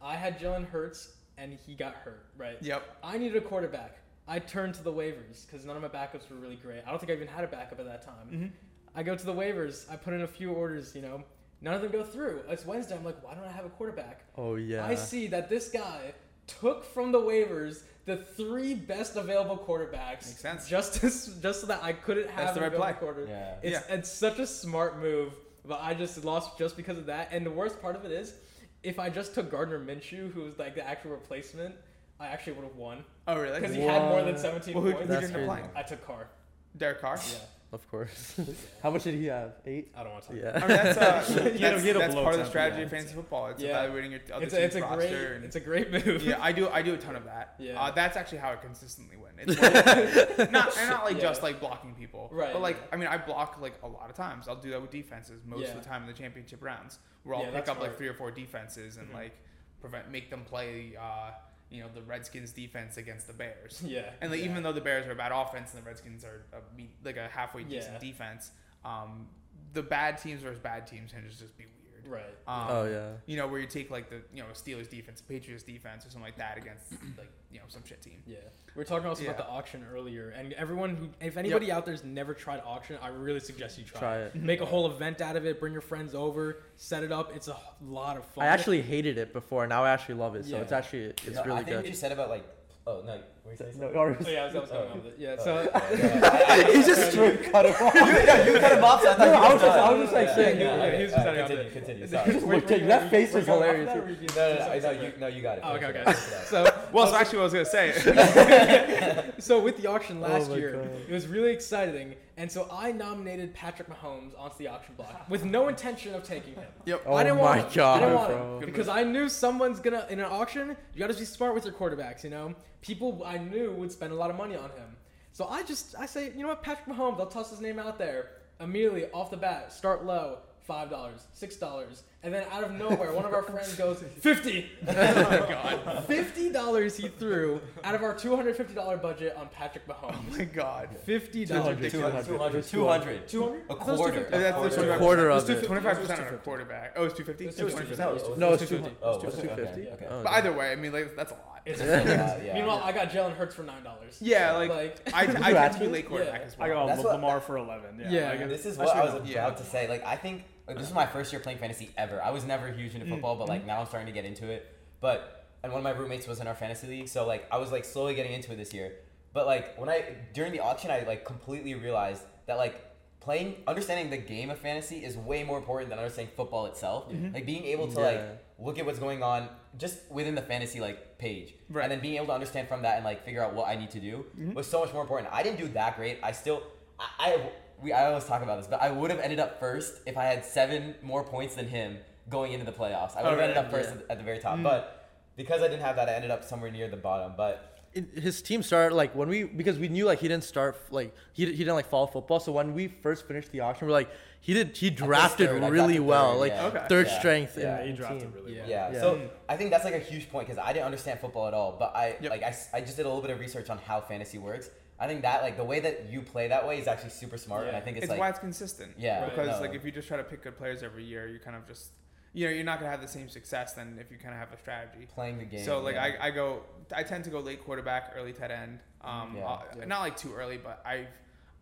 I 0.01 0.15
had 0.17 0.39
Jalen 0.41 0.67
Hurts, 0.71 1.13
and 1.37 1.53
he 1.67 1.75
got 1.75 1.93
hurt. 1.97 2.25
Right. 2.39 2.57
Yep. 2.63 2.83
I 3.03 3.19
needed 3.19 3.37
a 3.37 3.47
quarterback. 3.47 3.99
I 4.29 4.39
turned 4.39 4.75
to 4.75 4.83
the 4.83 4.93
waivers 4.93 5.47
because 5.47 5.65
none 5.65 5.77
of 5.77 5.83
my 5.83 5.89
backups 5.89 6.31
were 6.31 6.37
really 6.37 6.57
great. 6.57 6.83
I 6.87 6.91
don't 6.91 6.99
think 6.99 7.11
I 7.11 7.15
even 7.15 7.29
had 7.29 7.45
a 7.45 7.49
backup 7.49 7.81
at 7.81 7.87
that 7.87 8.05
time. 8.05 8.29
Mm-hmm. 8.31 8.47
I 8.95 9.03
go 9.03 9.17
to 9.17 9.27
the 9.27 9.35
waivers. 9.35 9.91
I 9.91 9.97
put 9.97 10.13
in 10.13 10.23
a 10.23 10.27
few 10.27 10.53
orders. 10.53 10.95
You 10.95 11.03
know, 11.03 11.25
none 11.63 11.75
of 11.75 11.83
them 11.83 11.91
go 11.91 12.05
through. 12.05 12.43
It's 12.49 12.67
Wednesday. 12.67 12.95
I'm 12.95 13.05
like, 13.05 13.23
why 13.25 13.35
don't 13.35 13.45
I 13.45 13.53
have 13.53 13.65
a 13.65 13.71
quarterback? 13.71 14.21
Oh 14.37 14.57
yeah. 14.57 14.85
I 14.85 14.95
see 14.95 15.29
that 15.29 15.49
this 15.49 15.69
guy 15.71 16.13
took 16.47 16.85
from 16.85 17.13
the 17.13 17.21
waivers 17.21 17.83
the 18.07 18.17
three 18.17 18.75
best 18.75 19.17
available 19.17 19.57
quarterbacks. 19.57 20.27
Makes 20.27 20.41
sense. 20.41 20.69
Just 20.69 20.95
to, 20.95 21.01
just 21.43 21.61
so 21.61 21.67
that 21.67 21.83
I 21.83 21.93
couldn't 21.93 22.31
have 22.31 22.37
That's 22.39 22.59
the 22.59 22.65
an 22.65 22.73
right 22.73 22.81
play. 22.81 22.93
quarter. 22.95 23.27
Yeah. 23.29 23.55
It's 23.63 23.87
it's 23.89 24.11
such 24.11 24.39
a 24.39 24.47
smart 24.47 24.99
move, 24.99 25.35
but 25.65 25.81
I 25.83 25.95
just 25.95 26.25
lost 26.25 26.59
just 26.59 26.77
because 26.77 26.99
of 26.99 27.07
that. 27.07 27.29
And 27.33 27.45
the 27.45 27.51
worst 27.51 27.81
part 27.81 27.97
of 27.97 28.05
it 28.05 28.13
is, 28.13 28.35
if 28.83 28.99
I 28.99 29.11
just 29.11 29.35
took 29.35 29.51
Gardner 29.51 29.79
Minshew, 29.79 30.33
who 30.33 30.43
was 30.43 30.59
like 30.59 30.75
the 30.75 30.87
actual 30.87 31.11
replacement, 31.13 31.75
I 32.21 32.27
actually 32.27 32.55
would 32.55 32.65
have 32.65 32.77
won 32.77 33.05
Oh, 33.27 33.39
really? 33.39 33.61
because 33.61 33.75
he 33.77 33.83
had 33.83 34.03
more 34.03 34.23
than 34.23 34.33
What? 34.35 34.41
17 34.41 34.75
Well, 34.75 34.83
who, 34.83 34.91
who 34.91 34.95
points. 34.97 35.09
That's 35.09 35.23
you 35.23 35.27
end 35.29 35.37
up 35.37 35.49
crazy. 35.57 35.63
playing? 35.73 35.77
I 35.77 35.83
took 35.89 36.07
Carr. 36.07 36.29
Derek 36.77 37.01
Carr? 37.01 37.17
Yeah, 37.17 37.39
Of 37.73 37.89
course. 37.91 38.41
How 38.83 38.91
much 38.91 39.05
did 39.05 39.15
he 39.15 39.27
have? 39.27 39.53
Eight. 39.67 39.93
I 39.97 40.03
don't 40.03 40.13
want 40.13 40.25
to. 40.29 40.31
Talk 40.31 40.43
Yeah. 40.43 40.57
I 40.57 40.67
mean, 40.67 40.69
that's, 40.69 40.99
uh, 40.99 41.35
You 41.45 41.45
that's, 41.59 41.61
don't 41.61 41.85
get 41.85 41.99
that's 41.99 42.15
below 42.15 42.23
part 42.25 42.35
of 42.35 42.39
the 42.41 42.45
10, 42.45 42.51
strategy 42.51 42.79
yeah. 42.81 42.85
of 42.87 42.91
fantasy 42.91 43.15
football. 43.15 43.47
It's 43.49 43.63
Yeah. 43.63 43.69
evaluating 43.85 44.11
your 44.13 44.21
other 44.35 44.45
It's 44.47 44.55
a, 44.55 44.57
team's 44.59 44.75
it's 44.75 44.77
a 44.77 44.81
roster. 44.89 44.97
great 45.09 45.13
and- 45.37 45.45
it's 45.45 45.57
a 45.57 45.61
great 45.61 45.91
move. 45.93 46.23
yeah, 46.25 46.39
I 46.41 46.51
do. 46.53 46.69
I 46.69 46.83
do 46.83 46.95
a 46.95 46.99
ton 46.99 47.15
of 47.15 47.25
that. 47.27 47.55
Yeah. 47.59 47.81
Uh, 47.81 47.91
that's 47.93 48.17
actually 48.17 48.39
how 48.39 48.51
I 48.53 48.57
consistently 48.57 49.17
win. 49.17 49.33
It's 49.39 49.61
more- 49.61 50.51
not 50.51 50.77
and 50.77 50.91
not 50.91 51.05
like 51.05 51.17
Yeah. 51.17 51.23
just 51.23 51.43
like 51.45 51.61
blocking 51.61 51.95
people, 51.95 52.29
Right, 52.33 52.53
But 52.53 52.63
like. 52.63 52.79
I 52.93 52.97
mean, 52.97 53.07
I 53.09 53.17
block 53.19 53.59
like 53.61 53.75
a 53.85 53.89
lot 53.89 54.11
of 54.11 54.17
times. 54.17 54.49
I'll 54.49 54.57
do 54.57 54.71
that 54.71 54.83
with 54.83 54.91
defenses 54.91 55.41
most 55.47 55.63
Yeah. 55.63 55.69
of 55.69 55.83
the 55.83 55.89
time 55.89 56.03
in 56.03 56.09
the 56.09 56.15
championship 56.15 56.63
rounds, 56.65 56.99
where 57.23 57.37
I'll 57.37 57.43
Yeah, 57.43 57.47
pick 57.49 57.55
that's 57.67 57.71
up 57.71 57.77
like 57.79 57.87
smart. 57.91 57.99
three 57.99 58.09
or 58.09 58.15
four 58.15 58.31
defenses 58.33 58.97
and 58.97 59.09
Mhm. 59.11 59.15
like 59.15 59.33
prevent 59.81 60.11
make 60.11 60.31
them 60.31 60.43
play. 60.45 60.95
Uh, 61.01 61.31
you 61.71 61.83
know, 61.83 61.89
the 61.95 62.03
Redskins 62.03 62.53
defense 62.53 62.97
against 62.97 63.27
the 63.27 63.33
Bears. 63.33 63.83
yeah. 63.87 64.11
And 64.21 64.31
like, 64.31 64.41
yeah. 64.41 64.47
even 64.47 64.63
though 64.63 64.73
the 64.73 64.81
Bears 64.81 65.07
are 65.07 65.13
a 65.13 65.17
bad 65.17 65.33
offense 65.33 65.75
and 65.75 65.83
the 65.83 65.87
Redskins 65.87 66.25
are 66.25 66.45
a, 66.53 66.59
like 67.05 67.17
a 67.17 67.29
halfway 67.29 67.65
decent 67.65 67.95
Yeah. 67.95 67.99
defense, 68.11 68.51
um, 68.85 69.27
the 69.75 69.83
bad 69.83 70.19
teams 70.19 70.43
versus 70.43 70.59
bad 70.59 70.87
teams 70.87 71.13
to 71.13 71.21
just 71.29 71.57
be. 71.59 71.65
Right. 72.09 72.25
Um, 72.47 72.67
oh 72.71 72.85
yeah. 72.91 73.09
You 73.27 73.37
know, 73.37 73.47
where 73.47 73.61
you 73.61 73.67
take 73.67 73.91
like 73.91 74.09
the 74.09 74.23
you 74.33 74.43
know 74.43 74.49
Steelers 74.55 74.89
defense, 74.89 75.21
Patriots 75.21 75.63
defense, 75.63 76.07
or 76.07 76.11
something 76.11 76.23
like 76.23 76.39
that 76.39 76.57
against 76.57 76.91
like 77.19 77.31
you 77.53 77.59
know 77.59 77.65
some 77.69 77.83
shit 77.85 78.01
team. 78.01 78.23
Yeah, 78.27 78.37
We 78.75 78.83
are 78.83 78.85
talking 78.85 79.07
also 79.07 79.25
about 79.25 79.37
the 79.37 79.47
auction 79.47 79.85
earlier, 79.93 80.31
and 80.31 80.53
everyone 80.55 80.97
who, 80.97 81.09
if 81.21 81.37
anybody 81.37 81.71
out 81.71 81.85
there's 81.85 82.05
never 82.05 82.33
tried 82.35 82.63
auction, 82.65 82.97
I 83.03 83.09
really 83.09 83.41
suggest 83.41 83.79
you 83.79 83.85
try. 83.85 84.01
Try 84.01 84.17
it. 84.19 84.33
it. 84.35 84.43
Make 84.43 84.61
a 84.63 84.67
whole 84.67 84.91
event 84.91 85.21
out 85.21 85.37
of 85.37 85.45
it. 85.45 85.61
Bring 85.61 85.73
your 85.73 85.83
friends 85.83 86.15
over. 86.15 86.59
Set 86.77 87.03
it 87.03 87.13
up. 87.13 87.35
It's 87.37 87.49
a 87.49 87.57
lot 87.83 88.17
of 88.17 88.25
fun. 88.25 88.45
I 88.45 88.49
actually 88.49 88.81
hated 88.81 89.19
it 89.19 89.33
before. 89.33 89.67
Now 89.67 89.85
I 89.85 89.91
actually 89.91 90.15
love 90.17 90.35
it. 90.35 90.45
So 90.47 90.57
Yeah. 90.57 90.63
it's 90.63 90.73
actually 90.73 91.01
it's 91.05 91.25
You 91.27 91.31
know, 91.33 91.43
really 91.45 91.61
I 91.61 91.65
think 91.65 91.77
what 91.77 91.87
you 91.87 91.95
said 91.95 92.13
about 92.13 92.31
like, 92.31 92.45
oh 92.87 93.03
no, 93.05 93.21
were 93.49 93.53
you 93.53 93.59
saying 93.59 93.73
No, 93.79 93.87
something? 93.87 93.99
or- 93.99 94.17
Oh, 94.21 94.31
yeah, 94.31 94.43
I 94.43 94.47
was, 94.47 94.55
I 94.55 94.61
was 94.61 94.71
going 94.71 94.89
on 94.91 94.97
with 94.99 95.07
it. 95.07 95.15
Yeah, 95.19 95.37
Oh, 95.39 95.45
so 95.45 95.53
yeah. 95.73 96.67
he 96.73 96.83
just 96.83 97.11
straight 97.13 97.53
cut 97.53 97.67
him 97.67 97.75
off. 97.75 97.95
you, 97.95 98.01
yeah, 98.01 98.47
you 98.47 98.59
cut 98.61 98.73
him 98.79 98.85
off. 98.85 99.03
So 99.03 99.11
I 99.11 99.15
thought 99.15 99.19
No, 99.19 99.33
you 99.33 99.39
I 99.39 99.53
was 99.53 99.63
just- 99.63 99.79
I 99.79 99.93
was 99.93 100.01
just, 100.03 100.13
like, 100.15 100.27
Yeah, 100.29 100.35
saying- 100.35 100.61
yeah, 100.61 100.77
yeah, 100.77 100.83
okay, 100.85 100.97
he 100.99 101.03
was 101.05 101.13
uh, 101.13 101.17
just 101.17 101.25
setting 101.27 101.41
up 101.41 101.49
continue, 101.49 101.73
continue. 101.73 102.07
Sorry. 102.07 102.33
Just 102.33 102.47
looked 102.47 102.71
at 102.71 102.81
you. 102.81 102.87
That 102.89 103.11
face 103.11 103.33
was 103.35 103.47
hilarious. 103.47 103.95
No, 104.37 104.55
no, 104.55 104.69
I 104.71 104.79
know 104.79 104.91
you. 104.91 105.13
No, 105.19 105.27
you 105.27 105.43
got 105.43 105.59
it. 105.59 105.65
Oh, 105.67 105.73
okay, 105.77 105.87
okay. 105.87 105.99
out, 106.01 106.15
finish 106.17 106.29
it 106.29 106.35
out. 106.35 106.45
so 106.47 106.68
Well, 106.93 107.07
so 107.07 107.17
actually, 107.17 107.39
what 107.39 107.43
I 107.43 107.45
was 107.45 107.53
gonna 107.55 107.65
say. 107.67 109.33
so 109.39 109.61
with 109.61 109.77
the 109.81 109.87
auction 109.89 110.19
Oh 110.19 110.29
last 110.29 110.51
my 110.51 110.57
year, 110.57 110.73
God. 110.77 110.91
it 111.09 111.13
was 111.13 111.27
really 111.27 111.53
exciting, 111.53 112.15
and 112.37 112.51
so 112.51 112.69
I 112.71 112.93
nominated 112.93 113.55
Patrick 113.55 113.89
Mahomes 113.89 114.39
onto 114.39 114.57
the 114.59 114.69
auction 114.69 114.95
block 114.97 115.29
with 115.29 115.45
no 115.45 115.69
intention 115.69 116.15
of 116.15 116.23
taking 116.25 116.55
him. 116.55 116.69
Yep. 116.87 117.03
Oh 117.07 117.15
I 117.15 117.25
didn't 117.25 117.39
my 117.39 117.43
want 117.43 117.61
him. 117.61 117.67
I 117.71 117.75
God, 117.75 117.99
didn't 118.01 118.15
want 118.15 118.29
bro. 118.29 118.59
him 118.61 118.65
because 118.67 118.89
I 118.89 119.03
knew 119.05 119.29
someone's 119.29 119.81
gonna 119.81 120.07
in 120.11 120.19
an 120.21 120.27
auction. 120.27 120.77
You 120.95 120.99
gotta 120.99 121.15
be 121.15 121.25
smart 121.25 121.55
with 121.55 121.65
your 121.65 121.75
quarterbacks. 121.75 122.25
You 122.25 122.31
know, 122.31 122.55
people 122.81 123.23
I 123.25 123.39
knew 123.39 123.73
would 123.73 123.93
spend 123.93 124.13
a 124.13 124.17
lot 124.17 124.31
of 124.31 124.37
money 124.37 124.57
on 124.57 124.71
him. 124.71 124.97
So 125.33 125.47
I 125.47 125.63
just 125.63 125.95
I 125.99 126.07
say, 126.07 126.33
you 126.35 126.43
know 126.43 126.49
what, 126.49 126.63
Patrick 126.63 126.95
Mahomes. 126.97 127.19
I'll 127.21 127.27
toss 127.27 127.51
his 127.51 127.61
name 127.61 127.79
out 127.79 127.99
there 127.99 128.31
immediately 128.61 129.07
off 129.13 129.31
the 129.31 129.37
bat. 129.37 129.73
Start 129.73 130.05
low, 130.05 130.39
five 130.69 130.91
dollars, 130.91 131.27
six 131.33 131.57
dollars, 131.57 132.03
and 132.23 132.33
then 132.33 132.45
out 132.53 132.63
of 132.63 132.73
nowhere, 132.73 133.13
one 133.15 133.25
of 133.25 133.33
our 133.33 133.43
friends 133.43 133.75
goes 133.75 134.05
fifty. 134.21 134.67
oh 134.87 134.93
my 134.93 135.47
god, 135.49 136.05
fifty 136.07 136.51
dollars 136.53 136.97
he 136.97 137.09
threw 137.09 137.61
out 137.83 137.95
of 137.95 138.03
our 138.03 138.15
two 138.15 138.37
hundred 138.37 138.55
fifty 138.55 138.75
dollar 138.75 138.99
budget 138.99 139.35
on 139.37 139.49
Patrick 139.49 139.89
Mahomes. 139.89 140.15
Oh 140.17 140.37
my 140.39 140.45
god. 140.45 140.91
Fifty 141.05 141.47
dollars. 141.47 141.91
200, 141.91 141.91
200, 141.91 142.63
200. 142.69 143.29
200? 143.29 143.63
A 143.69 143.73
I 143.73 143.75
thought 143.75 143.79
it 143.79 143.89
was 143.89 143.97
quarter. 143.99 144.27
That's 144.31 144.89
A 144.91 144.99
quarter 144.99 145.31
of 145.31 145.51
it. 145.51 145.65
25 145.65 146.01
percent 146.01 146.21
on 146.21 146.35
a 146.35 146.37
quarterback. 146.37 146.93
Oh, 146.97 147.03
it 147.03 147.05
was 147.05 147.13
250. 147.15 147.45
It 147.45 147.65
was 147.65 147.75
250. 147.75 148.39
No, 148.39 148.53
it's 148.53 148.63
It's 148.63 148.71
250. 148.71 148.97
Oh, 149.03 149.15
It's 149.15 149.37
250. 149.37 149.81
Okay, 149.89 149.91
okay. 150.05 150.23
But 150.23 150.33
either 150.33 150.53
way, 150.53 150.71
I 150.71 150.77
mean, 150.77 150.93
like 150.93 151.17
that's 151.17 151.33
a 151.33 151.35
lot. 151.35 151.45
Yeah, 151.67 152.39
yeah. 152.43 152.55
Meanwhile, 152.55 152.81
I 152.83 152.93
got 152.93 153.11
Jalen 153.11 153.37
Hurts 153.37 153.55
for 153.55 153.63
nine 153.63 153.83
dollars. 153.83 154.17
Yeah, 154.21 154.53
like, 154.53 154.71
Like- 154.71 154.97
I, 155.15 155.21
I 155.21 155.49
You 155.49 155.55
tend 155.55 155.75
to 155.75 155.81
be 155.81 155.87
late 155.89 156.09
quarterback 156.09 156.41
Yeah. 156.41 156.47
as 156.47 156.57
I 156.59 156.69
got 156.69 156.87
That's 156.87 157.03
what- 157.05 157.13
Lamar 157.15 157.41
for 157.41 157.59
11. 157.59 158.01
Yeah. 158.01 158.11
Yeah. 158.11 158.31
like, 158.31 158.49
This 158.49 158.65
is 158.67 158.79
what 158.79 158.89
I 158.89 159.07
should've 159.07 159.21
was 159.23 159.31
Yeah. 159.31 159.47
about 159.47 159.59
to 159.59 159.65
say. 159.65 159.87
Like, 159.89 160.05
I 160.05 160.17
think 160.17 160.45
like, 160.69 160.79
this 160.79 160.87
is 160.87 160.95
my 160.95 161.07
first 161.07 161.33
year 161.33 161.41
playing 161.41 161.59
fantasy 161.59 161.91
ever. 161.97 162.23
I 162.23 162.31
was 162.31 162.45
never 162.45 162.71
huge 162.71 162.95
into 162.95 163.07
mm, 163.07 163.11
football, 163.11 163.37
but 163.37 163.49
like 163.49 163.65
mm. 163.65 163.67
now 163.67 163.81
I'm 163.81 163.87
starting 163.87 164.07
to 164.07 164.13
get 164.13 164.25
into 164.25 164.51
it. 164.51 164.75
But 165.01 165.47
and 165.63 165.73
one 165.73 165.81
of 165.81 165.85
my 165.85 165.91
roommates 165.91 166.27
was 166.27 166.41
in 166.41 166.47
our 166.47 166.55
fantasy 166.55 166.87
league, 166.87 167.09
so 167.09 167.27
like 167.27 167.49
I 167.51 167.59
was 167.59 167.73
like 167.73 167.85
slowly 167.85 168.15
getting 168.15 168.33
into 168.33 168.53
it 168.53 168.57
this 168.57 168.75
year. 168.75 168.93
But 169.33 169.47
like 169.47 169.79
when 169.79 169.89
I 169.89 170.05
during 170.35 170.53
the 170.53 170.61
auction, 170.61 170.91
I 170.91 171.01
like 171.01 171.25
completely 171.25 171.75
realized 171.75 172.23
that 172.47 172.59
like 172.59 172.85
playing 173.21 173.57
understanding 173.67 174.11
the 174.11 174.17
game 174.17 174.51
of 174.51 174.59
fantasy 174.59 175.05
is 175.05 175.17
way 175.17 175.43
more 175.43 175.59
important 175.59 175.91
than 175.91 175.99
understanding 175.99 176.33
football 176.37 176.67
itself. 176.67 177.11
Mm-hmm. 177.11 177.35
Like 177.35 177.47
being 177.47 177.65
able 177.65 177.89
to 177.89 178.01
Yeah. 178.01 178.07
like 178.07 178.45
look 178.59 178.79
at 178.79 178.87
what's 178.87 178.99
going 178.99 179.23
on 179.23 179.49
just 179.77 179.99
within 180.11 180.35
the 180.35 180.43
fantasy 180.43 180.81
like 180.81 181.19
page, 181.19 181.55
Right. 181.71 181.83
and 181.85 181.93
then 181.93 182.01
being 182.01 182.17
able 182.17 182.27
to 182.27 182.33
understand 182.33 182.69
from 182.69 182.83
that 182.83 182.97
and 182.97 183.05
like 183.05 183.25
figure 183.25 183.43
out 183.43 183.55
what 183.55 183.69
I 183.69 183.77
need 183.77 183.91
to 183.93 184.01
do 184.01 184.27
mm-hmm. 184.39 184.55
was 184.55 184.67
so 184.67 184.81
much 184.81 184.93
more 184.93 185.03
important. 185.03 185.33
I 185.33 185.43
didn't 185.43 185.59
do 185.59 185.69
that 185.69 185.97
great. 185.97 186.19
I 186.23 186.33
still 186.33 186.63
I, 186.99 187.09
I 187.19 187.51
we 187.83 187.93
I 187.93 188.07
always 188.07 188.25
talk 188.25 188.43
about 188.43 188.59
this, 188.59 188.67
but 188.67 188.83
I 188.83 188.91
would 188.91 189.11
have 189.11 189.21
ended 189.21 189.39
up 189.39 189.59
first 189.61 190.01
if 190.07 190.17
I 190.17 190.25
had 190.25 190.45
seven 190.45 190.95
more 191.03 191.25
points 191.25 191.55
than 191.55 191.69
him 191.69 191.99
going 192.29 192.53
into 192.53 192.65
the 192.67 192.73
playoffs. 192.73 193.17
I 193.17 193.23
would 193.23 193.31
have 193.31 193.39
Oh, 193.39 193.43
ended 193.43 193.57
up 193.57 193.71
first 193.71 193.91
yeah. 193.91 194.03
at, 194.03 194.11
at 194.11 194.19
the 194.19 194.25
very 194.25 194.39
top, 194.39 194.59
mm. 194.59 194.63
but 194.63 195.09
because 195.37 195.63
I 195.63 195.69
didn't 195.69 195.83
have 195.83 195.97
that, 195.97 196.09
I 196.09 196.15
ended 196.15 196.31
up 196.31 196.45
somewhere 196.45 196.71
near 196.71 196.89
the 196.89 196.97
bottom. 196.97 197.33
But 197.37 197.75
his 198.17 198.43
team 198.43 198.63
started 198.63 198.95
like 198.95 199.15
when 199.15 199.29
we 199.29 199.45
because 199.45 199.79
we 199.79 199.89
knew 199.89 200.05
like 200.05 200.19
he 200.21 200.29
didn't 200.29 200.45
start 200.45 200.77
like 200.91 201.15
he, 201.33 201.47
he 201.47 201.53
didn't 201.57 201.75
like 201.75 201.89
follow 201.89 202.07
football 202.07 202.39
so 202.39 202.53
when 202.53 202.75
we 202.75 202.87
first 202.87 203.27
finished 203.27 203.51
the 203.51 203.61
auction 203.61 203.87
we're 203.89 203.93
like 203.95 204.11
he 204.43 204.53
did 204.53 204.77
he 204.77 204.91
drafted 204.91 205.49
third, 205.49 205.63
really 205.71 205.95
drafted 205.95 206.01
well 206.07 206.33
third, 206.33 206.39
like 206.41 206.53
yeah. 206.53 206.67
Okay. 206.67 206.87
third 206.89 207.07
Yeah, 207.07 207.19
strength 207.19 207.59
yeah. 207.59 207.81
in, 207.81 207.89
he 207.89 207.93
drafted 207.95 208.21
team. 208.21 208.33
really 208.37 208.57
Yeah. 208.57 208.61
well. 208.61 208.69
yeah, 208.69 208.93
Yeah. 208.93 209.01
so 209.01 209.31
I 209.49 209.57
think 209.57 209.71
that's 209.71 209.85
like 209.85 209.95
a 209.95 209.99
huge 210.01 210.31
point 210.31 210.47
because 210.47 210.63
I 210.63 210.75
didn't 210.75 210.85
understand 210.85 211.19
football 211.19 211.49
at 211.49 211.55
all. 211.55 211.77
But 211.79 211.97
I 211.97 212.17
Yep. 212.21 212.31
like 212.31 212.43
I 212.45 212.81
just 212.83 212.97
did 212.99 213.07
a 213.07 213.09
little 213.09 213.23
bit 213.23 213.31
of 213.31 213.41
research 213.41 213.71
on 213.71 213.79
how 213.79 214.01
fantasy 214.03 214.37
works. 214.37 214.69
I 215.01 215.07
think 215.07 215.23
that 215.23 215.43
like 215.43 215.57
the 215.57 215.65
way 215.65 215.81
that 215.81 216.11
you 216.11 216.23
play 216.23 216.49
that 216.49 216.67
way 216.67 216.79
is 216.79 216.89
actually 216.89 217.11
super 217.11 217.39
smart, 217.39 217.67
and 217.69 217.77
I 217.77 217.81
think 217.81 217.97
it's, 217.99 218.05
It's 218.05 218.11
like 218.11 218.19
why 218.19 218.31
it's 218.31 218.39
consistent. 218.39 218.93
Yeah, 218.99 219.21
Right. 219.23 219.31
Because 219.31 219.49
no. 219.49 219.61
like 219.61 219.75
if 219.75 219.85
you 219.85 219.93
just 219.93 220.09
try 220.09 220.17
to 220.17 220.25
pick 220.25 220.43
good 220.43 220.57
players 220.57 220.83
every 220.83 221.05
year, 221.05 221.27
you 221.29 221.39
kind 221.39 221.57
of 221.57 221.67
just 221.67 221.91
you 222.35 222.47
know 222.47 222.53
you're 222.53 222.65
not 222.65 222.79
gonna 222.79 222.91
have 222.91 223.01
the 223.01 223.09
same 223.09 223.29
success 223.29 223.73
than 223.75 223.97
if 224.01 224.11
you 224.11 224.19
kind 224.19 224.35
of 224.35 224.41
have 224.41 224.53
a 224.53 224.59
strategy. 224.59 225.07
playing 225.15 225.39
the 225.39 225.45
game. 225.45 225.65
So 225.65 225.81
like 225.81 225.95
yeah. 225.95 226.17
I, 226.21 226.27
I 226.29 226.31
go 226.31 226.63
I 226.95 227.03
tend 227.03 227.25
to 227.25 227.31
go 227.31 227.41
late 227.41 227.65
quarterback, 227.65 228.13
early 228.17 228.33
tight 228.33 228.51
end. 228.51 228.81
Um, 229.03 229.35
Yeah. 229.37 229.47
uh, 229.47 229.63
Yeah. 229.79 229.85
not 229.85 230.01
like 230.01 230.17
too 230.17 230.35
early, 230.35 230.57
but 230.59 230.83
I've 230.85 231.07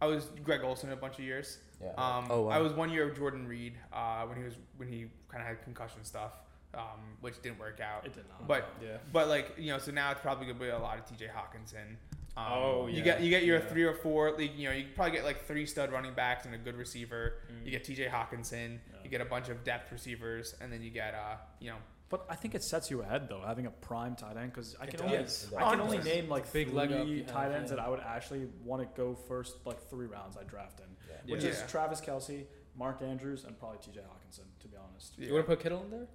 I 0.01 0.07
was 0.07 0.27
Greg 0.45 0.61
Olsen 0.63 0.93
a 0.93 0.97
bunch 0.97 1.15
of 1.19 1.25
years. 1.25 1.59
yeah. 1.83 1.89
Um, 1.97 2.27
Oh, 2.31 2.43
wow. 2.43 2.51
I 2.51 2.59
was 2.59 2.73
one 2.75 2.91
year 2.91 3.09
of 3.09 3.17
Jordan 3.17 3.47
Reed 3.49 3.75
uh, 3.93 4.25
when 4.27 4.37
he 4.39 4.45
was 4.45 4.55
when 4.77 4.89
he 4.89 5.07
kind 5.29 5.41
of 5.43 5.47
had 5.49 5.63
concussion 5.63 6.05
stuff, 6.05 6.33
um, 6.75 7.17
which 7.21 7.41
didn't 7.43 7.59
work 7.59 7.81
out. 7.81 8.05
It 8.07 8.15
did 8.15 8.25
not. 8.29 8.47
But 8.47 8.69
yeah. 8.83 8.97
but 9.13 9.29
like 9.29 9.55
you 9.59 9.73
know, 9.73 9.79
so 9.79 9.93
now 9.93 10.11
it's 10.11 10.21
probably 10.21 10.47
gonna 10.47 10.59
be 10.59 10.69
a 10.69 10.79
lot 10.79 10.99
of 10.99 11.07
T.J. 11.07 11.27
Hockenson. 11.27 11.97
Um, 12.37 12.45
Oh, 12.49 12.87
You 12.87 13.03
get 13.03 13.21
you 13.23 13.31
get 13.31 13.45
your 13.45 13.59
Yeah. 13.59 13.65
three 13.67 13.85
or 13.85 13.95
four. 13.95 14.33
Like, 14.33 14.57
you 14.57 14.69
know, 14.69 14.75
you 14.75 14.87
probably 14.95 15.13
get 15.13 15.25
like 15.25 15.45
three 15.47 15.65
stud 15.67 15.91
running 15.93 16.13
backs 16.15 16.45
and 16.45 16.55
a 16.55 16.59
good 16.59 16.77
receiver. 16.77 17.35
Mm. 17.51 17.65
You 17.65 17.71
get 17.71 17.85
T.J. 17.85 18.07
Hockenson. 18.09 18.79
Yeah. 18.93 18.97
You 19.05 19.11
get 19.11 19.21
a 19.21 19.25
bunch 19.25 19.49
of 19.49 19.65
depth 19.65 19.91
receivers, 19.93 20.55
and 20.61 20.71
then 20.73 20.83
you 20.83 20.91
get 20.91 21.15
uh, 21.15 21.37
you 21.61 21.71
know, 21.71 21.77
But 22.09 22.27
I 22.29 22.37
think 22.37 22.55
it 22.55 22.63
sets 22.63 22.91
you 22.91 23.01
ahead 23.03 23.29
though, 23.29 23.41
having 23.45 23.67
a 23.67 23.71
prime 23.71 24.15
tight 24.17 24.37
end 24.37 24.53
because 24.53 24.77
I 24.81 24.87
can 24.87 25.01
only 25.03 25.17
does. 25.19 25.51
I 25.57 25.71
can 25.71 25.81
only 25.81 25.99
name 25.99 26.29
like 26.29 26.53
Big 26.53 26.69
three 26.69 26.77
leg 26.77 26.93
up 26.93 27.07
you 27.07 27.19
have, 27.19 27.27
tight 27.27 27.53
ends 27.53 27.71
yeah. 27.71 27.77
that 27.77 27.87
I 27.87 27.89
would 27.89 28.01
actually 28.01 28.47
want 28.65 28.83
to 28.83 28.89
go 28.97 29.15
first 29.15 29.57
like 29.65 29.81
three 29.89 30.07
rounds 30.07 30.37
I 30.37 30.45
draft 30.45 30.81
in, 30.81 30.87
Yeah. 31.09 31.33
which 31.35 31.43
Yeah. 31.45 31.51
is 31.51 31.65
Travis 31.69 32.01
Kelce, 32.03 32.45
Mark 32.77 33.01
Andrews, 33.03 33.45
and 33.45 33.59
probably 33.59 33.79
T.J. 33.79 34.01
Hockenson. 34.01 34.45
To 34.61 34.69
be 34.69 34.77
honest. 34.77 35.15
yeah. 35.19 35.29
You 35.29 35.33
want 35.35 35.47
to 35.47 35.51
put 35.57 35.61
Kittle 35.63 35.83
in 35.85 35.91
there? 35.91 36.07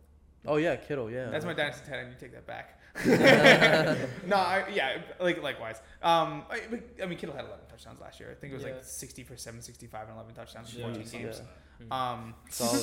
oh 0.47 0.55
yeah 0.57 0.76
Kittle 0.76 1.11
yeah 1.11 1.30
That's 1.30 1.45
my 1.45 1.53
dynasty 1.53 1.88
tight 1.89 1.99
end. 1.99 2.09
You 2.13 2.17
take 2.19 2.32
that 2.34 2.47
back. 2.47 2.80
no, 3.06 4.36
I, 4.36 4.66
yeah, 4.74 4.98
like 5.20 5.42
likewise. 5.42 5.78
Um, 6.02 6.44
I, 6.50 6.62
I 7.02 7.06
mean, 7.06 7.18
Kittle 7.18 7.36
had 7.36 7.46
11 7.46 7.66
touchdowns 7.70 8.00
last 8.02 8.20
year. 8.20 8.30
I 8.32 8.36
think 8.36 8.52
it 8.54 8.56
was 8.58 8.66
Yeah. 8.66 8.74
like 8.74 8.84
60 8.84 9.24
for 9.24 9.38
765 9.38 10.08
and 10.08 10.16
11 10.16 10.34
touchdowns 10.36 10.74
in 10.74 10.80
Yeah. 10.82 10.86
14 10.94 11.04
Yeah. 11.14 11.20
games. 11.20 11.42
Yeah. 11.42 12.12
Um, 12.12 12.36
Solid. 12.50 12.82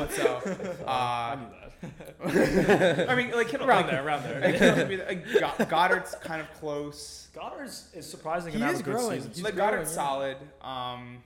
but 0.00 0.12
so, 0.12 0.84
I 0.86 1.32
uh, 1.32 1.36
knew 1.36 1.90
that. 2.26 3.08
I 3.10 3.14
mean, 3.14 3.30
like 3.32 3.48
Kittle, 3.48 3.66
around 3.68 3.82
like, 3.82 3.90
there, 3.92 4.04
around 4.04 4.22
like, 4.24 4.40
there. 4.40 4.52
Kittle 4.58 4.74
could 4.74 4.88
be 4.88 4.96
like, 4.96 5.68
Goedert's 5.68 6.14
kind 6.16 6.40
of 6.40 6.52
close. 6.54 7.28
Goedert's 7.34 7.90
is 7.94 8.06
surprising 8.10 8.52
He 8.52 8.62
is 8.62 8.80
a 8.80 8.82
good 8.82 8.94
growing. 8.94 9.18
season. 9.20 9.32
He's 9.34 9.42
like 9.44 9.54
growing, 9.54 9.72
Goedert's 9.74 9.90
yeah. 9.90 9.96
solid. 9.96 10.36
Um, 10.62 11.22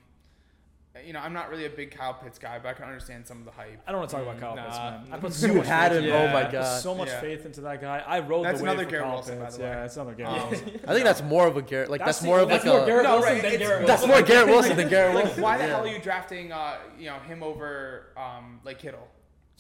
you 1.07 1.13
know, 1.13 1.21
I'm 1.21 1.33
not 1.33 1.51
really 1.51 1.67
a 1.67 1.71
big 1.71 1.91
Kyle 1.91 2.15
Pitts 2.15 2.39
guy, 2.39 2.59
but 2.59 2.69
I 2.69 2.73
can 2.75 2.85
understand 2.85 3.27
some 3.27 3.39
of 3.39 3.45
the 3.45 3.51
hype. 3.51 3.81
I 3.87 3.91
don't 3.93 4.01
want 4.01 4.11
to 4.11 4.17
talk 4.17 4.25
about 4.25 4.41
Kyle 4.41 4.57
Nah. 4.57 4.65
Pitts, 4.65 4.79
man. 4.79 5.07
I 5.13 5.19
put 5.19 5.33
so 5.33 5.47
you 5.47 5.55
much 5.55 5.67
had 5.67 5.93
faith 5.93 5.99
him 6.03 6.05
in- 6.11 6.13
oh 6.13 6.27
my 6.33 6.41
I 6.41 6.43
put 6.45 6.53
god 6.53 6.81
so 6.81 6.95
much 6.95 7.09
Yeah. 7.09 7.21
faith 7.21 7.47
into 7.47 7.61
that 7.63 7.81
guy. 7.81 8.03
I 8.07 8.21
rode 8.21 8.45
That's 8.45 8.59
the 8.61 8.65
wave 8.65 8.73
another 8.73 8.85
for 8.85 8.91
Garrett 8.91 9.05
Kyle 9.07 9.15
Wilson, 9.15 9.39
by 9.39 9.45
Pitts. 9.45 9.57
the 9.57 9.63
way. 9.63 9.69
Yeah, 9.69 9.85
it's 9.85 9.97
another 9.97 10.15
Garrett 10.15 10.33
Um, 10.43 10.49
Wilson. 10.51 10.81
I 10.87 10.93
think 10.95 11.05
that's 11.05 11.23
more 11.23 11.47
of 11.47 11.57
a 11.57 11.63
Garrett 11.63 11.91
like 11.91 12.01
that's, 12.01 12.09
That's 12.09 12.21
the- 12.21 12.27
more 12.27 12.41
of 12.41 12.49
that's 12.49 12.65
like 12.65 12.73
more 12.75 12.83
a 12.83 12.87
Garrett 12.87 13.05
No, 13.05 13.13
Wilson 13.15 13.33
right, 13.33 13.43
than 13.43 13.53
it's- 13.53 13.69
Garrett 13.69 13.87
that's 13.87 14.03
Wilson. 14.03 14.09
more 14.19 14.23
Garrett 14.29 14.47
Wilson 14.49 14.77
than 14.77 14.89
Garrett 14.91 15.15
Like, 15.15 15.25
Wilson 15.25 15.43
why 15.43 15.57
the 15.59 15.65
Yeah. 15.65 15.71
hell 15.71 15.85
are 15.85 15.89
you 15.89 15.99
drafting, 16.01 16.53
uh, 16.53 16.75
you 16.99 17.07
know, 17.07 17.19
him 17.21 17.43
over, 17.43 18.07
um, 18.17 18.61
like 18.65 18.79
Kittle? 18.79 19.09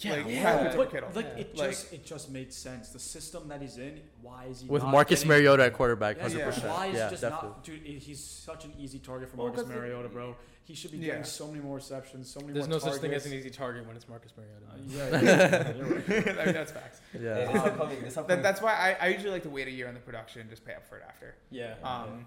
Yeah, 0.00 0.12
like, 0.12 0.26
yeah. 0.28 0.42
Kyle 0.42 0.76
But 0.76 0.90
Kittle. 0.92 1.10
like 1.14 1.26
Yeah. 1.26 1.40
it 1.42 1.56
Like- 1.56 1.70
just 1.70 1.92
it 1.92 2.04
just 2.06 2.30
made 2.30 2.52
sense. 2.52 2.90
The 2.90 2.98
system 3.00 3.48
that 3.48 3.60
he's 3.60 3.78
in, 3.78 4.00
why 4.22 4.44
is 4.44 4.60
he 4.60 4.68
with 4.68 4.82
not 4.84 4.92
Marcus 4.92 5.20
getting- 5.20 5.28
Mariota 5.30 5.64
at 5.64 5.72
quarterback 5.72 6.16
Yeah, 6.16 6.22
100 6.24 6.38
yeah. 6.38 6.44
percent 6.46 6.68
Why 6.68 6.86
is 6.86 6.94
yeah 6.94 7.10
just 7.10 7.22
definitely 7.22 7.48
not, 7.48 7.64
dude? 7.64 7.80
He's 7.84 8.22
such 8.22 8.64
an 8.64 8.74
easy 8.78 9.00
target 9.00 9.28
for 9.28 9.36
Well, 9.38 9.46
Marcus 9.48 9.62
'cause 9.64 9.70
the- 9.72 9.76
Mariota, 9.76 10.08
bro. 10.08 10.36
He 10.62 10.74
should 10.74 10.90
be 10.92 10.98
Yeah. 10.98 11.06
getting 11.06 11.24
so 11.24 11.48
many 11.48 11.60
more 11.60 11.76
receptions, 11.76 12.30
so 12.30 12.40
many 12.40 12.52
There's 12.52 12.68
more 12.68 12.74
no 12.74 12.78
such 12.78 13.00
thing 13.00 13.12
as 13.14 13.24
an 13.26 13.32
easy 13.32 13.48
target 13.50 13.86
when 13.86 13.96
it's 13.96 14.06
Marcus 14.08 14.32
Mariota. 14.36 14.66
Uh, 14.70 14.76
yeah, 14.86 15.20
yeah, 15.20 15.56
right. 15.56 16.38
I 16.40 16.44
mean, 16.44 16.54
that's 16.54 16.72
facts. 16.72 17.00
Hey, 17.12 17.20
yeah 17.24 17.50
this 17.52 17.56
upcoming, 17.62 18.02
this 18.02 18.14
That, 18.14 18.42
that's 18.42 18.60
why 18.60 18.74
I, 18.74 19.06
I 19.06 19.08
usually 19.08 19.30
like 19.30 19.42
to 19.44 19.50
wait 19.50 19.66
a 19.66 19.70
year 19.70 19.88
on 19.88 19.94
the 19.94 20.00
production 20.00 20.42
and 20.42 20.50
just 20.50 20.64
pay 20.64 20.74
up 20.74 20.86
for 20.86 20.96
it 20.98 21.04
after. 21.08 21.34
yeah. 21.50 21.74
Um, 21.82 22.26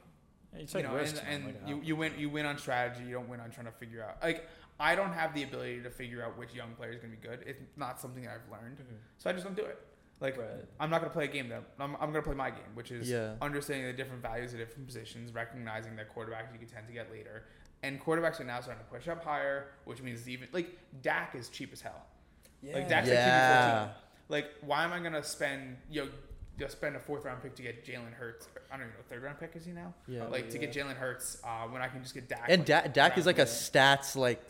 Yeah, 0.54 0.60
you 0.60 0.68
you 0.80 0.84
know, 0.84 0.96
risks, 0.96 1.20
and, 1.20 1.30
and 1.30 1.46
like 1.46 1.68
you, 1.68 1.76
how- 1.78 1.82
you 1.84 1.96
win 1.96 2.14
you 2.18 2.30
win 2.30 2.46
on 2.46 2.58
strategy. 2.58 3.06
You 3.06 3.14
don't 3.14 3.30
win 3.30 3.40
on 3.40 3.52
trying 3.52 3.68
to 3.68 3.72
figure 3.72 4.04
out 4.04 4.18
like 4.22 4.46
I 4.82 4.96
don't 4.96 5.14
have 5.14 5.34
the 5.34 5.44
ability 5.44 5.82
to 5.84 5.90
figure 5.92 6.24
out 6.26 6.38
which 6.38 6.54
young 6.56 6.74
player 6.76 6.92
is 6.92 7.00
going 7.00 7.12
to 7.12 7.18
be 7.18 7.28
good. 7.28 7.44
It's 7.46 7.62
not 7.78 8.00
something 8.02 8.24
that 8.24 8.32
I've 8.34 8.52
learned, 8.52 8.78
Mhm. 8.80 8.98
so 9.18 9.30
I 9.30 9.34
just 9.34 9.46
don't 9.46 9.56
do 9.56 9.64
it. 9.66 9.78
Like 10.20 10.38
Right. 10.38 10.66
I'm 10.80 10.90
not 10.90 11.00
going 11.02 11.10
to 11.12 11.14
play 11.14 11.26
a 11.26 11.28
game 11.28 11.50
that 11.50 11.64
I'm, 11.80 11.94
I'm 11.96 12.12
going 12.12 12.24
to 12.24 12.30
play 12.30 12.36
my 12.36 12.50
game, 12.50 12.74
which 12.74 12.92
is 12.92 13.10
Yeah. 13.10 13.36
understanding 13.42 13.86
the 13.88 13.94
different 13.94 14.22
values 14.22 14.54
of 14.54 14.60
different 14.60 14.86
positions, 14.88 15.32
recognizing 15.34 15.96
that 15.98 16.14
quarterbacks 16.14 16.52
you 16.54 16.60
can 16.60 16.68
tend 16.68 16.88
to 16.88 16.94
get 16.94 17.12
later, 17.12 17.46
and 17.84 18.02
quarterbacks 18.04 18.40
are 18.40 18.44
now 18.44 18.60
starting 18.62 18.84
to 18.84 18.90
push 18.92 19.08
up 19.08 19.24
higher, 19.24 19.68
which 19.86 20.02
means 20.02 20.28
even 20.28 20.48
like 20.52 20.78
Dak 21.02 21.36
is 21.36 21.50
cheap 21.50 21.72
as 21.74 21.82
hell. 21.82 22.06
Yeah. 22.62 22.76
Like 22.76 22.90
Dak's 22.90 23.08
Yeah. 23.08 23.82
like 23.82 23.90
QB14. 23.90 23.96
Like 24.30 24.52
why 24.62 24.84
am 24.84 24.94
I 24.94 25.00
going 25.00 25.14
to 25.14 25.24
spend 25.24 25.78
you 25.90 26.06
know 26.06 26.12
just 26.60 26.74
spend 26.78 26.96
a 26.96 27.00
fourth 27.00 27.26
round 27.26 27.42
pick 27.42 27.56
to 27.56 27.62
get 27.64 27.84
Jalen 27.86 28.14
Hurts? 28.14 28.48
I 28.72 28.78
don't 28.78 28.86
even 28.88 28.94
know 28.98 29.04
third 29.10 29.24
round 29.24 29.40
pick 29.40 29.56
is 29.56 29.66
he 29.66 29.72
now? 29.72 29.94
yeah 30.08 30.26
like 30.26 30.50
to 30.52 30.58
get. 30.60 30.72
Jalen 30.72 30.96
Hurts 30.96 31.42
uh, 31.44 31.68
when 31.68 31.82
I 31.82 31.88
can 31.88 32.02
just 32.04 32.14
get 32.14 32.28
Dak. 32.30 32.46
and 32.48 32.60
like, 32.68 32.84
da- 32.86 32.88
Dak 32.92 33.18
is 33.18 33.26
like 33.26 33.40
a 33.40 33.46
stats 33.46 34.16
like 34.16 34.38
s- 34.40 34.46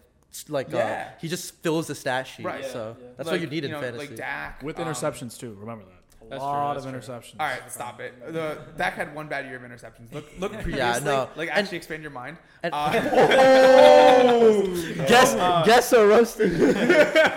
like 0.50 0.72
Yeah. 0.72 1.10
uh, 1.14 1.20
he 1.20 1.28
just 1.28 1.56
fills 1.62 1.88
the 1.88 1.96
stat 1.96 2.28
sheet. 2.28 2.46
Right. 2.46 2.66
So 2.66 2.96
Yeah, 3.00 3.06
yeah. 3.06 3.12
that's 3.18 3.28
Like, 3.28 3.34
what 3.34 3.42
you 3.42 3.48
need 3.48 3.64
you 3.64 3.70
in 3.70 3.72
know, 3.72 3.82
fantasy. 3.82 4.08
Like 4.08 4.16
Dak 4.16 4.64
With 4.64 4.80
um, 4.80 4.88
interceptions 4.88 5.38
too. 5.40 5.56
Remember 5.60 5.84
that. 5.86 5.92
A 6.24 6.30
That's 6.36 6.42
lot 6.44 6.74
that's 6.76 6.86
of 6.86 6.92
true. 6.92 7.02
interceptions. 7.02 7.34
All 7.42 7.48
right, 7.48 7.62
stop 7.70 8.00
it. 8.00 8.14
The 8.32 8.58
Dak 8.78 8.94
had 8.94 9.14
one 9.14 9.28
bad 9.28 9.46
year 9.48 9.58
of 9.58 9.64
interceptions. 9.64 10.14
Look, 10.14 10.26
look 10.40 10.54
previously. 10.64 10.78
Yeah, 10.78 11.00
no. 11.04 11.30
Like 11.36 11.50
And- 11.50 11.58
actually 11.60 11.78
expand 11.78 12.04
your 12.04 12.12
mind. 12.12 12.38
And- 12.64 12.74
Uh, 12.74 12.92
guess 15.08 15.34
Uh, 15.36 15.64
guess 15.66 15.90
so 15.90 16.08
roasted. 16.08 16.58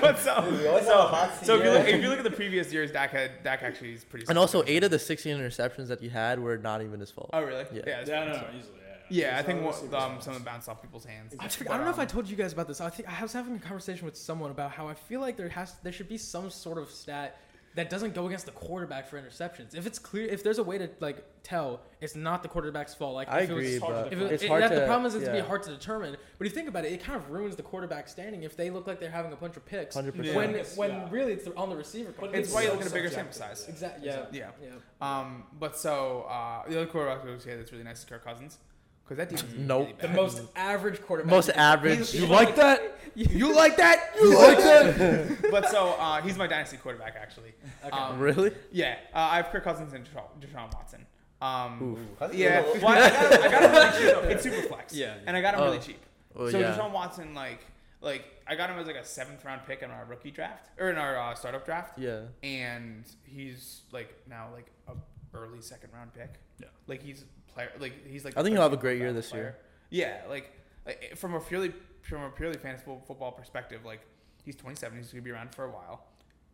but 0.01 0.19
so, 0.19 0.49
We 0.49 0.69
always 0.69 0.85
have 0.87 0.99
a 0.99 1.03
hot 1.09 1.45
so 1.45 1.57
if 1.57 1.65
you, 1.65 1.71
look, 1.73 1.89
if 1.89 2.03
you 2.03 2.09
look 2.09 2.19
at 2.19 2.25
the 2.25 2.31
previous 2.31 2.73
years, 2.73 2.93
Dak 2.93 3.11
had 3.11 3.43
Dak 3.43 3.63
actually 3.65 3.95
is 3.95 4.05
pretty. 4.05 4.27
and 4.29 4.39
also 4.39 4.63
eight 4.67 4.85
of 4.85 4.91
the 4.93 4.99
16 4.99 5.37
interceptions 5.37 5.89
that 5.89 6.01
he 6.01 6.09
had 6.09 6.39
were 6.39 6.57
not 6.59 6.81
even 6.83 7.01
his 7.01 7.11
fault. 7.11 7.31
Oh 7.33 7.43
really? 7.43 7.65
Yeah. 7.73 7.83
Yeah. 7.87 8.01
it's 8.01 8.09
Yeah, 8.11 8.25
no, 8.27 8.33
no, 8.33 8.45
easily. 8.57 8.79
Yeah, 9.11 9.33
Yeah, 9.33 9.39
I 9.39 9.43
think 9.43 9.63
not 9.63 9.83
what, 9.83 9.95
um, 10.03 10.21
some 10.21 10.33
of 10.35 10.39
them 10.39 10.43
bounced 10.45 10.69
off 10.69 10.81
people's 10.83 11.05
hands. 11.05 11.35
I, 11.39 11.49
think- 11.49 11.71
I 11.71 11.77
don't 11.77 11.85
know 11.85 11.91
if 11.93 11.99
I 11.99 12.05
told 12.07 12.29
you 12.29 12.37
guys 12.37 12.53
about 12.53 12.69
this. 12.69 12.81
I 12.81 12.89
think 12.91 13.09
I 13.09 13.23
was 13.23 13.33
having 13.33 13.55
a 13.57 13.59
conversation 13.59 14.05
with 14.07 14.17
someone 14.17 14.51
about 14.51 14.71
how 14.73 14.89
I 14.89 14.95
feel 14.95 15.21
like 15.21 15.37
there 15.37 15.49
has 15.51 15.75
there 15.83 15.93
should 15.93 16.09
be 16.09 16.19
some 16.19 16.51
sort 16.51 16.79
of 16.79 16.91
stat 16.91 17.39
that 17.77 17.91
doesn't 17.91 18.15
go 18.15 18.29
against 18.29 18.47
the 18.47 18.53
quarterback 18.53 19.09
for 19.09 19.21
interceptions. 19.21 19.75
If 19.75 19.85
it's 19.85 19.99
clear, 19.99 20.27
if 20.29 20.45
there's 20.45 20.59
a 20.59 20.63
way 20.63 20.79
to 20.79 20.89
like 21.01 21.25
tell, 21.43 21.81
it's 22.01 22.15
not 22.15 22.45
the 22.45 22.49
quarterback's 22.49 22.95
fault. 22.95 23.17
Like 23.17 23.29
I 23.29 23.41
if 23.41 23.51
it 23.51 23.53
was- 23.53 23.67
agree, 23.67 23.79
but 23.81 24.13
If 24.13 24.21
it, 24.21 24.33
it's 24.33 24.43
it- 24.45 24.49
hard 24.49 24.63
that, 24.63 24.69
to. 24.69 24.75
the 24.77 24.87
problem 24.87 25.07
is 25.07 25.17
it's 25.17 25.25
yeah. 25.27 25.33
to 25.35 25.43
be 25.43 25.47
hard 25.49 25.65
to 25.65 25.71
determine. 25.71 26.17
But 26.39 26.47
if 26.47 26.53
you 26.53 26.55
think 26.57 26.69
about 26.69 26.85
it, 26.85 26.93
it 26.93 27.03
kind 27.03 27.17
of 27.21 27.31
ruins 27.31 27.57
the 27.57 27.65
quarterback 27.65 28.09
standing 28.09 28.45
if 28.45 28.57
they 28.57 28.71
look 28.71 28.87
like 28.87 29.01
they're 29.01 29.11
having 29.11 29.33
a 29.33 29.37
bunch 29.37 29.57
of 29.57 29.67
picks. 29.67 29.97
100%. 29.97 30.35
When 30.37 30.55
Yeah. 30.55 30.63
when 30.77 30.91
Yeah. 30.91 31.09
really 31.11 31.33
it's 31.33 31.49
on 31.57 31.69
the 31.69 31.75
receiver. 31.77 32.15
But 32.19 32.31
It's 32.31 32.47
It's 32.49 32.55
why 32.55 32.61
you 32.63 32.69
so 32.69 32.73
look 32.75 32.83
at 32.83 32.91
a 32.91 32.95
bigger 32.95 33.11
sample 33.11 33.35
size. 33.35 33.69
exactly. 33.69 34.07
Yeah. 34.07 34.27
Yeah. 34.31 34.51
Yeah. 34.63 34.71
Um, 35.01 35.43
but 35.59 35.77
so 35.77 36.27
uh, 36.31 36.63
the 36.69 36.77
other 36.77 36.87
quarterback 36.87 37.27
I 37.27 37.31
would 37.31 37.43
say 37.43 37.57
that's 37.57 37.73
really 37.73 37.83
nice 37.85 37.99
is 37.99 38.05
Kirk 38.05 38.25
Cousins, 38.25 38.59
because 39.05 39.19
that 39.19 39.29
defense 39.29 39.53
is 39.53 39.59
Nope. 39.59 39.89
really 39.89 39.99
The 40.01 40.09
most 40.09 40.43
average 40.57 41.01
quarterback. 41.03 41.31
Most 41.31 41.51
average. 41.51 42.15
You 42.15 42.27
like 42.27 42.49
like- 42.49 42.57
that? 42.57 42.99
You 43.15 43.55
like 43.55 43.77
that? 43.77 44.11
You 44.21 44.37
like 44.37 44.59
that? 44.59 45.39
but 45.51 45.69
so 45.71 45.91
uh, 45.99 46.21
he's 46.23 46.37
my 46.37 46.47
dynasty 46.47 46.77
quarterback 46.79 47.15
actually. 47.21 47.53
Okay. 47.85 47.97
Um, 47.97 48.19
Really? 48.19 48.51
Yeah, 48.73 48.97
uh, 49.15 49.19
I 49.19 49.37
have 49.37 49.51
Kirk 49.51 49.63
Cousins 49.65 49.93
and 49.93 50.05
Deshaun, 50.05 50.25
Deshaun 50.41 50.73
Watson. 50.75 51.07
Um, 51.41 51.97
Cousins 52.19 52.39
yeah, 52.41 52.61
is 52.61 52.65
a 52.65 52.73
little- 52.73 52.89
well, 52.89 52.97
I 53.05 53.11
got, 53.11 53.33
him, 53.33 53.43
I 53.43 53.49
got 53.51 53.63
him 53.63 53.71
really 53.73 54.13
cheap. 54.23 54.31
It's 54.31 54.43
super 54.43 54.63
flex. 54.69 54.95
Yeah. 54.95 55.15
and 55.27 55.37
I 55.37 55.41
got 55.43 55.55
him 55.55 55.61
Oh. 55.61 55.65
really 55.67 55.79
cheap. 55.79 56.01
Oh, 56.37 56.51
so 56.51 56.59
yeah. 56.59 56.75
Deshaun 56.77 56.91
Watson, 56.93 57.35
like, 57.35 57.61
like 58.01 58.25
I 58.49 58.57
got 58.57 58.69
him 58.71 58.79
as 58.79 58.87
like 58.87 58.97
a 58.97 59.05
seventh 59.05 59.45
round 59.45 59.61
pick 59.67 59.83
in 59.83 59.91
our 59.91 60.05
rookie 60.07 60.31
draft 60.31 60.71
or 60.79 60.91
in 60.91 60.97
our 60.97 61.17
uh, 61.19 61.35
startup 61.35 61.65
draft, 61.65 61.99
Yeah. 61.99 62.23
and 62.43 63.05
he's 63.25 63.83
like 63.93 64.13
now 64.29 64.49
like 64.53 64.67
a 64.89 64.93
early 65.37 65.61
second 65.61 65.91
round 65.93 66.13
pick. 66.15 66.35
Yeah. 66.61 66.67
like 66.87 67.03
he's 67.03 67.25
player, 67.55 67.71
like 67.79 68.07
he's 68.07 68.25
like. 68.25 68.37
I 68.37 68.43
think 68.43 68.55
he'll 68.55 68.63
have 68.63 68.73
a 68.73 68.77
great 68.79 68.99
year 68.99 69.13
this 69.13 69.33
year. 69.33 69.57
Yeah, 69.91 70.21
like, 70.29 70.51
like 70.87 71.17
from 71.17 71.35
a 71.35 71.41
purely 71.41 71.73
from 72.03 72.23
a 72.23 72.31
purely 72.31 72.59
fantasy 72.59 72.85
football 73.07 73.33
perspective, 73.33 73.85
like 73.85 74.01
he's 74.45 74.57
27, 74.57 74.99
he's 74.99 75.11
gonna 75.11 75.23
be 75.23 75.31
around 75.31 75.55
for 75.55 75.65
a 75.65 75.71
while. 75.71 76.05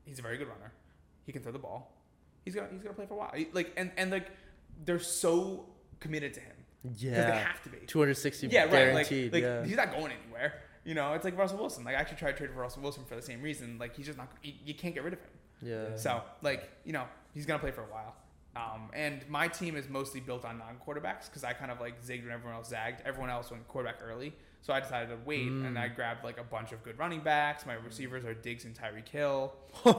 He's 0.04 0.18
a 0.18 0.22
very 0.22 0.36
good 0.38 0.48
runner. 0.48 0.72
He 1.26 1.32
can 1.32 1.42
throw 1.42 1.52
the 1.52 1.58
ball. 1.58 1.92
He's 2.44 2.54
gonna 2.54 2.68
he's 2.72 2.82
gonna 2.82 2.94
play 2.94 3.06
for 3.06 3.14
a 3.14 3.16
while. 3.18 3.32
He- 3.34 3.48
like 3.52 3.72
and 3.76 3.90
and 3.96 4.10
like 4.10 4.28
they're 4.84 4.98
so 4.98 5.66
committed 6.00 6.32
to 6.34 6.40
him 6.40 6.56
because 6.82 7.00
they 7.02 7.08
Yeah. 7.08 7.38
have 7.38 7.62
to 7.64 7.68
be. 7.68 7.78
260 7.86 8.46
Yeah, 8.48 8.62
right. 8.62 8.70
Like, 8.70 8.80
guaranteed. 9.08 9.32
like 9.32 9.42
yeah. 9.42 9.64
he's 9.64 9.76
not 9.76 9.90
going 9.92 10.12
anywhere. 10.24 10.54
You 10.84 10.94
know, 10.94 11.12
it's 11.12 11.24
like 11.24 11.36
Russell 11.36 11.58
Wilson. 11.58 11.84
Like 11.84 11.94
I 11.96 11.98
actually 12.00 12.16
tried 12.18 12.32
to 12.32 12.38
trade 12.38 12.50
for 12.50 12.60
Russell 12.60 12.82
Wilson 12.82 13.04
for 13.04 13.14
the 13.16 13.22
same 13.22 13.42
reason. 13.42 13.76
Like 13.78 13.94
he's 13.96 14.06
just 14.06 14.16
not. 14.18 14.30
You, 14.42 14.54
you 14.64 14.74
can't 14.74 14.94
get 14.94 15.04
rid 15.04 15.12
of 15.12 15.18
him. 15.20 15.30
yeah. 15.62 15.96
So 15.96 16.22
like 16.42 16.70
you 16.84 16.92
know 16.92 17.04
he's 17.34 17.44
gonna 17.46 17.58
play 17.58 17.70
for 17.70 17.82
a 17.82 17.86
while. 17.92 18.16
Um, 18.56 18.90
and 18.92 19.20
my 19.28 19.46
team 19.46 19.76
is 19.76 19.88
mostly 19.88 20.18
built 20.20 20.44
on 20.44 20.58
non-quarterbacks 20.58 21.26
because 21.26 21.44
I 21.44 21.52
kind 21.52 21.70
of 21.70 21.80
like 21.80 22.02
zigged 22.04 22.24
when 22.24 22.32
everyone 22.32 22.56
else 22.56 22.68
zagged. 22.68 23.00
Everyone 23.04 23.30
else 23.30 23.50
went 23.50 23.66
quarterback 23.68 23.98
early, 24.04 24.34
so 24.60 24.72
I 24.72 24.80
decided 24.80 25.08
to 25.10 25.18
wait 25.24 25.46
and 25.46 25.78
I 25.78 25.86
grabbed 25.86 26.24
like 26.24 26.38
a 26.38 26.42
bunch 26.42 26.72
of 26.72 26.82
good 26.82 26.98
running 26.98 27.20
backs. 27.20 27.64
My 27.64 27.74
receivers 27.74 28.24
are 28.24 28.34
Diggs 28.34 28.64
and 28.64 28.74
Tyreek 28.74 29.08
Hill. 29.08 29.52
What? 29.84 29.96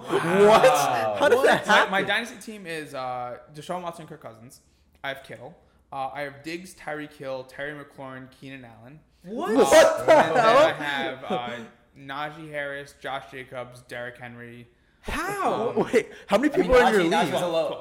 How 1.18 1.30
did 1.30 1.40
that 1.46 1.66
My, 1.66 1.74
happen? 1.74 1.92
my 1.92 2.04
dynasty 2.04 2.38
team 2.42 2.66
is 2.68 2.94
uh, 2.94 3.38
Deshaun 3.56 3.82
Watson, 3.84 4.02
and 4.04 4.10
Kirk 4.10 4.22
Cousins. 4.22 4.60
I 5.04 5.10
have 5.10 5.24
Kittle. 5.24 5.58
Uh, 5.94 6.10
I 6.14 6.22
have 6.22 6.44
Diggs, 6.44 6.74
Tyreek 6.76 7.14
Hill, 7.14 7.44
Terry 7.46 7.74
McLaurin, 7.74 8.28
Keenan 8.40 8.66
Allen. 8.66 9.00
What? 9.24 9.52
Uh, 9.52 10.06
and 10.10 10.36
then 10.36 10.46
I 10.46 10.72
have 10.74 11.24
uh, 11.28 11.50
Najee 11.98 12.50
Harris, 12.50 12.96
Josh 13.00 13.30
Jacobs, 13.32 13.82
Derrick 13.84 14.18
Henry. 14.18 14.68
How? 15.02 15.74
Wait, 15.94 16.10
how 16.28 16.38
many 16.38 16.54
I 16.54 16.58
mean, 16.58 16.66
people 16.68 16.82
are 16.82 16.90
in 16.94 17.02
your 17.02 17.12
Najee, 17.12 17.32
Najee 17.32 17.70
league? 17.70 17.78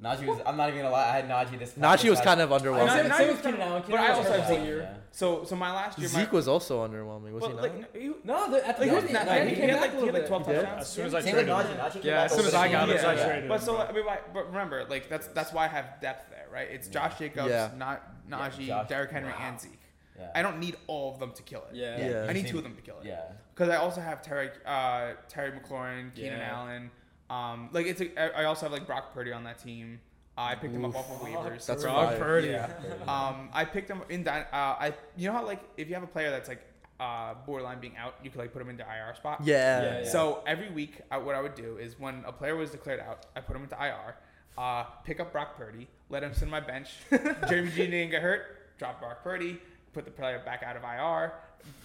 Was 0.00 0.18
a 0.20 0.22
low. 0.22 0.26
Najee 0.26 0.26
was. 0.28 0.40
I'm 0.46 0.56
not 0.56 0.68
even 0.68 0.80
gonna 0.82 0.92
lie. 0.92 1.08
I 1.08 1.12
had 1.20 1.28
Najee 1.28 1.58
this. 1.58 1.72
Najee 1.74 2.10
was 2.10 2.20
kind 2.20 2.40
of 2.40 2.50
underwhelming. 2.50 2.86
know- 2.86 3.02
Same, 3.02 3.12
same 3.12 3.28
with 3.28 3.42
Keenan 3.42 3.60
Allen. 3.60 3.82
but 3.88 4.00
I 4.00 4.08
also 4.12 4.30
was 4.30 4.38
have 4.40 4.48
Zeke. 4.48 4.58
all 4.60 4.64
year. 4.66 4.96
So, 5.12 5.44
so 5.44 5.56
my 5.56 5.72
last 5.72 5.98
year, 5.98 6.08
my, 6.12 6.20
Zeke 6.20 6.32
was 6.32 6.46
also 6.48 6.86
underwhelming, 6.86 7.32
was 7.32 7.40
well, 7.40 7.50
he 7.50 7.56
not? 7.56 7.62
like, 7.62 7.96
he, 7.96 8.12
No, 8.24 8.50
the, 8.50 8.66
at 8.68 8.76
the 8.76 8.82
like, 8.82 8.90
he 8.90 8.94
was 8.96 9.04
end, 9.04 9.12
not, 9.14 9.26
yeah, 9.26 9.44
he, 9.44 9.48
he 9.48 9.54
he 9.54 9.60
came 9.62 9.70
had 9.70 9.74
back 9.76 9.80
like, 9.80 9.88
a 9.88 9.94
he 9.94 10.00
little 10.00 10.12
had 10.12 10.20
like 10.20 10.28
12 10.28 10.44
touchdowns. 10.46 10.80
As 10.82 10.88
soon 10.90 11.06
as 11.06 11.14
I 11.14 11.20
Same 11.22 11.36
with 11.36 11.46
traded 11.46 11.64
Najee. 11.64 11.68
him. 11.68 11.78
Najee 12.02 12.04
Yeah, 12.04 12.22
as 12.24 12.32
soon 12.32 12.46
as 12.46 12.54
I 12.54 12.68
got 12.70 12.82
him, 12.88 12.96
year. 12.96 13.06
I 13.06 13.14
yeah. 13.14 13.26
traded 13.26 13.48
But 13.48 13.62
so. 13.62 13.78
I 13.78 13.92
mean, 13.92 14.04
but 14.34 14.46
remember, 14.48 14.84
like 14.90 15.08
that's 15.08 15.28
that's 15.28 15.52
why 15.54 15.64
I 15.64 15.68
have 15.68 15.86
depth 16.02 16.28
there, 16.30 16.46
right? 16.52 16.68
It's 16.70 16.88
Josh 16.88 17.18
Jacobs, 17.18 17.50
not 17.78 18.02
Najee, 18.28 18.86
Derrick 18.88 19.10
Henry, 19.10 19.32
and 19.40 19.58
Zeke. 19.58 19.72
Yeah. 20.18 20.30
I 20.34 20.42
don't 20.42 20.58
need 20.60 20.76
all 20.86 21.12
of 21.12 21.18
them 21.18 21.32
to 21.32 21.42
kill 21.42 21.64
it. 21.70 21.76
Yeah. 21.76 22.08
Yeah. 22.24 22.26
I 22.28 22.32
need 22.34 22.46
two 22.46 22.58
of 22.58 22.64
them 22.64 22.74
to 22.74 22.82
kill 22.82 22.98
it. 23.00 23.06
Yeah. 23.06 23.20
Because 23.54 23.70
I 23.70 23.76
also 23.76 24.00
have 24.02 24.20
Terry, 24.22 24.50
uh, 24.66 25.12
Terry 25.28 25.52
McLaurin, 25.52 26.14
Keenan 26.14 26.40
Yeah. 26.40 26.54
Allen. 26.54 26.90
Um, 27.30 27.70
like 27.72 27.86
it's 27.86 28.00
a, 28.00 28.20
I 28.20 28.42
I 28.42 28.44
also 28.44 28.66
have 28.66 28.72
like 28.72 28.86
Brock 28.86 29.14
Purdy 29.14 29.32
on 29.32 29.44
that 29.44 29.58
team. 29.58 30.00
Uh, 30.38 30.42
I 30.42 30.54
picked 30.54 30.74
him 30.74 30.84
up 30.84 30.94
off 30.94 31.10
of 31.10 31.26
waivers. 31.26 31.64
That's 31.66 31.82
Brock 31.82 32.10
fire. 32.10 32.18
Purdy. 32.18 32.48
Yeah. 32.48 32.68
Um, 33.08 33.48
I 33.52 33.64
picked 33.64 33.90
him 33.90 34.02
in 34.08 34.24
that. 34.24 34.48
Uh, 34.52 34.76
I 34.78 34.94
you 35.16 35.26
know 35.28 35.32
how 35.32 35.44
like 35.44 35.62
if 35.76 35.88
you 35.88 35.94
have 35.94 36.02
a 36.02 36.08
player 36.08 36.30
that's 36.30 36.48
like 36.48 36.62
uh, 37.00 37.34
borderline 37.46 37.80
being 37.80 37.96
out, 37.96 38.16
you 38.22 38.30
could 38.30 38.40
like 38.40 38.52
put 38.52 38.62
him 38.62 38.68
into 38.68 38.84
IR 38.84 39.14
spot. 39.14 39.40
Yeah. 39.42 39.82
Yeah, 39.82 39.98
yeah. 40.00 40.08
So 40.08 40.42
every 40.46 40.70
week, 40.70 41.00
I, 41.10 41.18
what 41.18 41.34
I 41.34 41.40
would 41.40 41.54
do 41.54 41.78
is 41.78 41.98
when 41.98 42.22
a 42.26 42.32
player 42.32 42.56
was 42.56 42.70
declared 42.70 43.00
out, 43.00 43.26
I 43.34 43.40
put 43.40 43.56
him 43.56 43.62
into 43.62 43.76
IR, 43.76 44.16
uh, 44.58 44.84
pick 45.04 45.20
up 45.20 45.32
Brock 45.32 45.56
Purdy, 45.56 45.88
let 46.10 46.22
him 46.22 46.32
sit 46.34 46.44
on 46.44 46.50
my 46.50 46.60
bench. 46.60 46.90
Jeremy 47.48 47.70
G 47.70 47.86
didn't 47.86 48.10
get 48.10 48.22
hurt, 48.22 48.76
drop 48.78 49.00
Brock 49.00 49.22
Purdy, 49.22 49.58
put 49.92 50.04
the 50.04 50.10
player 50.10 50.42
back 50.44 50.62
out 50.62 50.76
of 50.76 50.82
IR, 50.84 51.32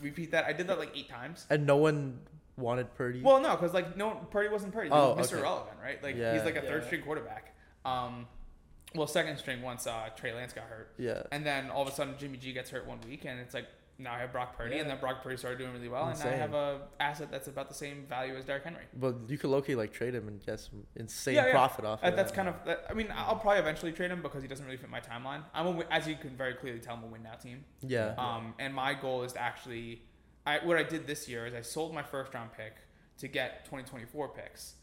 repeat 0.02 0.32
that. 0.32 0.46
I 0.46 0.54
did 0.54 0.68
that 0.68 0.80
like 0.80 0.92
eight 0.96 1.10
times. 1.10 1.46
And 1.50 1.66
no 1.66 1.78
one 1.78 2.20
wanted 2.62 2.94
Purdy. 2.96 3.22
Well, 3.22 3.42
no, 3.42 3.52
because 3.56 3.74
like 3.74 3.98
no, 3.98 4.12
Purdy 4.32 4.50
wasn't 4.50 4.74
Purdy. 4.74 4.90
Oh, 4.92 5.16
was 5.16 5.28
Mr. 5.28 5.34
okay. 5.34 5.42
Irrelevant, 5.42 5.78
right? 5.84 6.02
Like 6.04 6.16
Yeah. 6.16 6.34
he's 6.34 6.44
like 6.46 6.56
a 6.56 6.62
third 6.62 6.82
Yeah. 6.84 6.88
string 6.88 7.02
quarterback. 7.02 7.56
Um, 7.84 8.28
well, 8.96 9.08
second 9.08 9.38
string 9.38 9.62
once 9.62 9.88
uh, 9.88 10.10
Trey 10.16 10.34
Lance 10.34 10.54
got 10.54 10.66
hurt, 10.66 10.94
yeah. 10.98 11.24
and 11.32 11.46
then 11.46 11.70
all 11.70 11.82
of 11.82 11.88
a 11.88 11.92
sudden 11.92 12.16
Jimmy 12.18 12.38
G 12.38 12.52
gets 12.54 12.70
hurt 12.70 12.86
one 12.86 13.00
week, 13.08 13.26
and 13.26 13.40
it's 13.40 13.54
like 13.54 13.66
now 13.98 14.14
I 14.14 14.20
have 14.20 14.32
Brock 14.32 14.58
Purdy, 14.58 14.78
and 14.80 14.88
Yeah. 14.88 14.94
then 14.96 15.00
Brock 15.00 15.22
Purdy 15.24 15.38
started 15.38 15.60
doing 15.60 15.72
really 15.74 15.88
well, 15.88 16.08
and 16.08 16.20
now 16.20 16.26
I 16.26 16.32
have 16.34 16.54
a 16.54 16.82
asset 17.00 17.30
that's 17.32 17.48
about 17.48 17.68
the 17.70 17.74
same 17.76 18.06
value 18.08 18.36
as 18.36 18.46
Derrick 18.46 18.64
Henry. 18.64 18.84
But 18.94 19.16
you 19.30 19.38
could 19.38 19.50
low 19.50 19.62
key 19.62 19.76
like 19.76 19.94
trade 19.94 20.14
him 20.16 20.28
and 20.28 20.44
get 20.46 20.60
some 20.60 20.86
insane 20.96 21.36
Yeah, 21.36 21.46
yeah. 21.48 21.52
profit 21.52 21.86
off 21.86 22.04
Uh, 22.04 22.08
it. 22.08 22.16
that's 22.16 22.32
kind 22.32 22.50
of. 22.50 22.56
That, 22.66 22.86
I 22.90 22.94
mean, 22.94 23.14
I'll 23.16 23.36
probably 23.38 23.60
eventually 23.60 23.92
trade 23.94 24.12
him 24.12 24.22
because 24.22 24.42
he 24.42 24.48
doesn't 24.48 24.66
really 24.66 24.78
fit 24.78 24.90
my 24.90 25.00
timeline. 25.02 25.44
I'm 25.54 25.68
a, 25.68 25.84
as 25.92 26.08
you 26.08 26.16
can 26.16 26.36
very 26.36 26.56
clearly 26.56 26.80
tell, 26.80 26.96
I'm 26.96 27.04
a 27.04 27.08
win 27.08 27.24
now 27.24 27.36
team. 27.36 27.64
yeah. 27.82 28.16
Um, 28.18 28.56
and 28.60 28.74
my 28.74 28.94
goal 28.96 29.24
is 29.24 29.34
to 29.34 29.40
actually, 29.42 30.02
I 30.46 30.60
what 30.66 30.78
I 30.78 30.84
did 30.84 31.08
this 31.08 31.28
year 31.30 31.46
is 31.46 31.54
I 31.54 31.62
sold 31.62 31.94
my 31.94 32.04
first 32.04 32.34
round 32.34 32.52
pick 32.54 32.74
to 33.20 33.28
get 33.28 33.66
2024 33.66 34.30
picks 34.30 34.74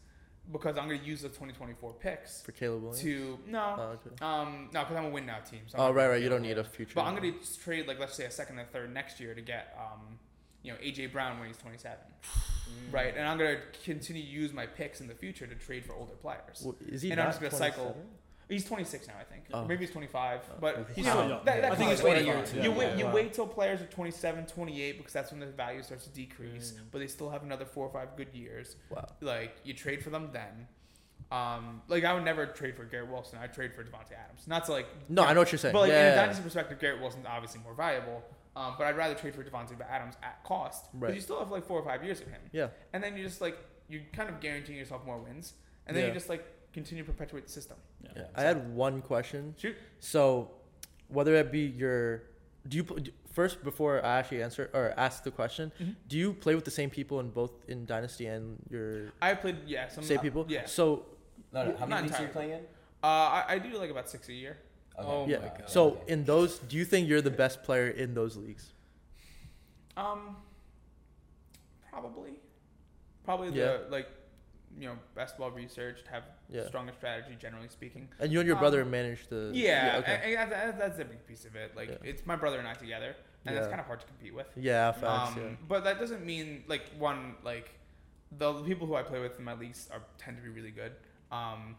because 0.51 0.77
I'm 0.77 0.87
going 0.87 0.99
to 0.99 1.05
use 1.05 1.21
the 1.21 1.27
2024 1.27 1.93
picks 1.93 2.41
For 2.41 2.53
Caleb 2.53 2.81
Williams. 2.83 3.01
to 3.01 3.37
no, 3.47 3.75
Oh, 3.77 3.81
okay. 4.07 4.15
um, 4.25 4.69
no, 4.73 4.79
because 4.81 4.95
I'm 4.97 5.05
a 5.05 5.09
win 5.09 5.25
now 5.25 5.39
team. 5.39 5.59
So 5.67 5.77
I'm 5.77 5.83
Oh 5.83 5.91
right, 5.93 6.07
right. 6.07 6.21
You 6.23 6.29
don't 6.29 6.41
need 6.41 6.57
a 6.57 6.63
future. 6.63 6.93
But 6.95 7.03
I'm 7.03 7.15
going 7.15 7.33
to 7.33 7.59
trade 7.63 7.87
like 7.87 7.99
let's 7.99 8.15
say 8.15 8.25
a 8.25 8.31
second 8.31 8.57
and 8.57 8.69
third 8.71 8.93
next 8.93 9.19
year 9.19 9.35
to 9.35 9.41
get 9.41 9.77
um, 9.77 10.17
you 10.63 10.71
know 10.71 10.77
AJ 10.79 11.11
Brown 11.11 11.39
when 11.39 11.47
he's 11.47 11.57
27, 11.57 11.97
Mm. 12.29 12.91
right? 12.93 13.15
And 13.17 13.27
I'm 13.27 13.37
going 13.37 13.57
to 13.57 13.61
continue 13.83 14.21
to 14.23 14.27
use 14.29 14.53
my 14.53 14.65
picks 14.67 15.01
in 15.01 15.07
the 15.07 15.13
future 15.15 15.45
to 15.47 15.55
trade 15.55 15.85
for 15.85 15.93
older 15.93 16.13
players. 16.13 16.61
Well, 16.63 16.75
is 16.87 17.01
he 17.01 17.11
and 17.11 17.19
I'm 17.19 17.27
just 17.29 17.39
gonna 17.41 17.51
cycle- 17.51 17.85
27? 17.93 18.07
He's 18.49 18.65
26 18.65 19.07
now, 19.07 19.13
I 19.19 19.23
think. 19.23 19.43
Oh. 19.53 19.63
Maybe 19.65 19.85
he's 19.85 19.91
25, 19.91 20.41
but. 20.59 20.87
He's 20.95 21.05
you 21.05 21.11
still 21.11 21.29
young. 21.29 21.45
That, 21.45 21.61
that 21.61 21.71
I 21.71 21.75
think 21.75 21.91
he's 21.91 22.01
later. 22.03 22.23
25. 22.23 22.55
You 22.55 22.71
Yeah, 22.71 22.77
wait. 22.77 22.97
You 22.97 23.07
wait 23.07 23.33
till 23.33 23.45
players 23.45 23.79
are 23.79 23.85
27, 23.85 24.47
28 24.47 24.97
because 24.97 25.13
that's 25.13 25.31
when 25.31 25.39
the 25.39 25.45
value 25.45 25.83
starts 25.83 26.05
to 26.05 26.09
decrease. 26.09 26.71
Mm. 26.71 26.81
But 26.91 26.99
they 26.99 27.07
still 27.07 27.29
have 27.29 27.43
another 27.43 27.65
four 27.65 27.85
or 27.85 27.93
five 27.93 28.17
good 28.17 28.33
years. 28.33 28.75
Wow. 28.89 29.07
Like 29.21 29.57
you 29.63 29.73
trade 29.73 30.03
for 30.03 30.09
them 30.09 30.29
then. 30.33 30.67
Um, 31.31 31.83
like 31.87 32.03
I 32.03 32.13
would 32.13 32.25
never 32.25 32.47
trade 32.47 32.75
for 32.75 32.85
Garrett 32.85 33.11
Wilson. 33.11 33.37
I'd 33.39 33.53
trade 33.53 33.73
for 33.75 33.83
Davante 33.83 34.13
Adams. 34.17 34.47
Not 34.47 34.65
to 34.65 34.71
like. 34.71 34.87
No, 35.09 35.23
I 35.23 35.33
know 35.33 35.41
what 35.41 35.51
you're 35.51 35.59
saying. 35.59 35.73
But 35.73 35.81
like 35.81 35.91
yeah. 35.91 36.07
in 36.07 36.13
a 36.13 36.15
dynasty 36.15 36.43
perspective, 36.43 36.79
Garrett 36.79 37.01
Wilson's 37.01 37.27
obviously 37.29 37.61
more 37.61 37.75
valuable. 37.75 38.23
Um, 38.55 38.73
but 38.79 38.87
I'd 38.87 38.97
rather 38.97 39.13
trade 39.13 39.35
for 39.35 39.43
Davante 39.43 39.79
Adams 39.87 40.15
at 40.23 40.43
cost 40.43 40.91
because 40.91 41.01
Right. 41.09 41.15
you 41.15 41.21
still 41.21 41.37
have 41.37 41.51
like 41.51 41.65
four 41.65 41.79
or 41.79 41.85
five 41.85 42.03
years 42.03 42.19
of 42.19 42.27
him 42.27 42.41
yeah. 42.51 42.69
and 42.93 43.01
then 43.01 43.15
you 43.15 43.23
just 43.23 43.41
like 43.41 43.57
you're 43.87 44.01
kind 44.11 44.27
of 44.27 44.39
guaranteeing 44.39 44.77
yourself 44.77 45.05
more 45.05 45.17
wins, 45.17 45.53
and 45.85 45.95
then 45.95 46.03
Yeah. 46.03 46.07
you 46.09 46.13
just 46.13 46.29
like 46.29 46.45
continue 46.73 47.03
to 47.03 47.11
perpetuate 47.11 47.45
the 47.45 47.51
system. 47.51 47.77
Yeah. 48.15 48.23
I 48.35 48.41
had 48.43 48.73
one 48.75 49.01
question. 49.01 49.55
Shoot. 49.57 49.75
So, 49.99 50.51
whether 51.07 51.35
it 51.35 51.51
be 51.51 51.61
your, 51.61 52.23
do 52.67 52.77
you 52.77 52.83
do- 52.83 53.11
first 53.31 53.63
before 53.63 54.03
I 54.05 54.19
actually 54.19 54.43
answer 54.43 54.69
or 54.73 54.93
ask 54.97 55.23
the 55.23 55.31
question, 55.31 55.71
Mhm. 55.79 55.95
do 56.07 56.17
you 56.17 56.33
play 56.33 56.55
with 56.55 56.65
the 56.65 56.71
same 56.71 56.89
people 56.89 57.19
in 57.19 57.29
both 57.31 57.51
in 57.67 57.85
Dynasty 57.85 58.25
and 58.27 58.57
your 58.69 59.11
I 59.21 59.33
played 59.35 59.57
yeah 59.67 59.87
some 59.87 60.03
same 60.03 60.19
people? 60.19 60.45
Yeah, 60.49 60.65
So 60.65 61.05
No, 61.51 61.65
no. 61.65 61.71
How 61.77 61.85
Not 61.85 61.89
many 61.89 62.01
leagues 62.03 62.15
are 62.19 62.21
you 62.21 62.27
entirely. 62.27 62.49
playing 62.49 62.51
in? 62.51 62.65
uh, 63.03 63.07
I, 63.07 63.45
I 63.55 63.57
do 63.59 63.69
like 63.77 63.89
about 63.89 64.07
six 64.09 64.29
a 64.29 64.33
year. 64.33 64.57
Okay. 64.99 65.07
Oh 65.07 65.25
yeah. 65.27 65.39
my 65.39 65.47
God. 65.47 65.69
So 65.69 65.81
Okay. 65.93 66.13
in 66.13 66.25
those, 66.25 66.59
do 66.59 66.77
you 66.77 66.85
think 66.85 67.07
you're 67.09 67.21
the 67.21 67.31
best 67.43 67.63
player 67.63 67.87
in 67.89 68.13
those 68.13 68.35
leagues? 68.37 68.73
Um, 69.97 70.37
probably, 71.89 72.33
probably 73.23 73.49
Yeah. 73.49 73.77
the 73.77 73.87
like, 73.89 74.07
you 74.79 74.87
know, 74.87 74.95
best 75.13 75.37
well 75.37 75.51
researched, 75.51 76.07
have 76.07 76.23
Yeah. 76.49 76.65
stronger 76.67 76.93
strategy 76.93 77.35
generally 77.39 77.67
speaking. 77.67 78.07
And 78.19 78.31
you 78.31 78.39
and 78.39 78.47
your 78.47 78.55
Um, 78.55 78.61
brother 78.61 78.85
managed 78.85 79.29
the. 79.29 79.51
Yeah, 79.53 79.97
okay. 79.99 80.21
and, 80.23 80.35
and 80.41 80.51
that- 80.51 80.79
that's 80.79 80.99
a 80.99 81.05
big 81.05 81.25
piece 81.27 81.45
of 81.45 81.55
it. 81.55 81.75
Like 81.75 81.89
Yeah. 81.89 81.97
it's 82.09 82.25
my 82.25 82.35
brother 82.37 82.57
and 82.59 82.67
I 82.67 82.73
together, 82.73 83.15
and 83.45 83.55
that's 83.55 83.67
kind 83.67 83.79
of 83.81 83.85
hard 83.87 83.99
to 83.99 84.05
compete 84.07 84.33
with. 84.33 84.47
yeah, 84.55 84.91
facts. 84.93 85.31
Um, 85.37 85.43
yeah. 85.43 85.55
But 85.67 85.83
that 85.83 85.99
doesn't 85.99 86.25
mean 86.25 86.63
like 86.67 86.83
one 86.97 87.35
like 87.43 87.71
the 88.31 88.53
people 88.63 88.87
who 88.87 88.95
I 88.95 89.03
play 89.03 89.19
with 89.19 89.37
in 89.37 89.43
my 89.43 89.53
leagues 89.53 89.89
are 89.91 90.01
tend 90.17 90.37
to 90.37 90.43
be 90.43 90.49
really 90.49 90.71
good. 90.71 90.93
Um, 91.31 91.75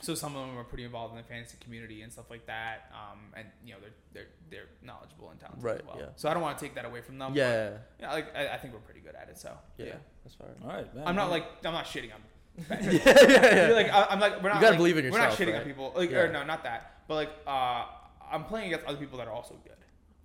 so 0.00 0.14
some 0.14 0.34
of 0.36 0.46
them 0.46 0.58
are 0.58 0.64
pretty 0.64 0.84
involved 0.84 1.12
in 1.12 1.16
the 1.18 1.22
fantasy 1.28 1.56
community 1.60 2.02
and 2.02 2.12
stuff 2.12 2.30
like 2.30 2.46
that. 2.46 2.90
Um, 2.92 3.18
and 3.36 3.46
you 3.64 3.72
know 3.74 3.78
they're 3.80 3.90
they're 4.12 4.28
they're 4.50 4.68
knowledgeable 4.82 5.30
and 5.30 5.40
talented 5.40 5.64
Right, 5.64 5.80
as 5.80 5.86
well. 5.86 5.96
yeah. 5.98 6.06
So 6.16 6.28
I 6.28 6.34
don't 6.34 6.42
want 6.42 6.58
to 6.58 6.64
take 6.64 6.74
that 6.74 6.84
away 6.84 7.00
from 7.00 7.18
them. 7.18 7.32
but, 7.32 7.38
Yeah, 7.38 7.70
yeah, 8.00 8.12
like 8.12 8.36
I, 8.36 8.48
I 8.48 8.56
think 8.58 8.74
we're 8.74 8.80
pretty 8.80 9.00
good 9.00 9.14
at 9.14 9.28
it. 9.28 9.38
So 9.38 9.50
yeah, 9.78 9.86
yeah, 9.86 9.94
that's 10.24 10.34
fine. 10.34 10.48
All 10.64 10.68
right, 10.76 10.94
man. 10.94 11.06
I'm 11.06 11.16
not 11.16 11.30
like 11.30 11.44
I'm 11.64 11.72
not 11.72 11.86
shitting 11.86 12.10
on. 12.12 12.20
yeah, 12.70 12.78
yeah, 12.80 13.02
yeah. 13.28 13.66
You're 13.68 13.76
like 13.76 13.92
I, 13.92 14.06
I'm 14.10 14.20
like 14.20 14.42
we're 14.42 14.48
not. 14.48 14.56
You 14.56 14.60
gotta 14.60 14.70
like, 14.70 14.76
believe 14.78 14.96
in 14.98 15.04
yourself. 15.04 15.20
We're 15.20 15.28
not 15.28 15.38
yourself, 15.38 15.48
shitting 15.48 15.60
on 15.60 15.66
people. 15.66 15.92
Like 15.96 16.10
Yeah. 16.10 16.18
or 16.18 16.32
no, 16.32 16.44
not 16.44 16.64
that. 16.64 17.02
But 17.08 17.14
like 17.14 17.30
uh, 17.46 17.84
I'm 18.30 18.44
playing 18.44 18.66
against 18.68 18.86
other 18.86 18.98
people 18.98 19.18
that 19.18 19.28
are 19.28 19.32
also 19.34 19.54
good. 19.64 19.72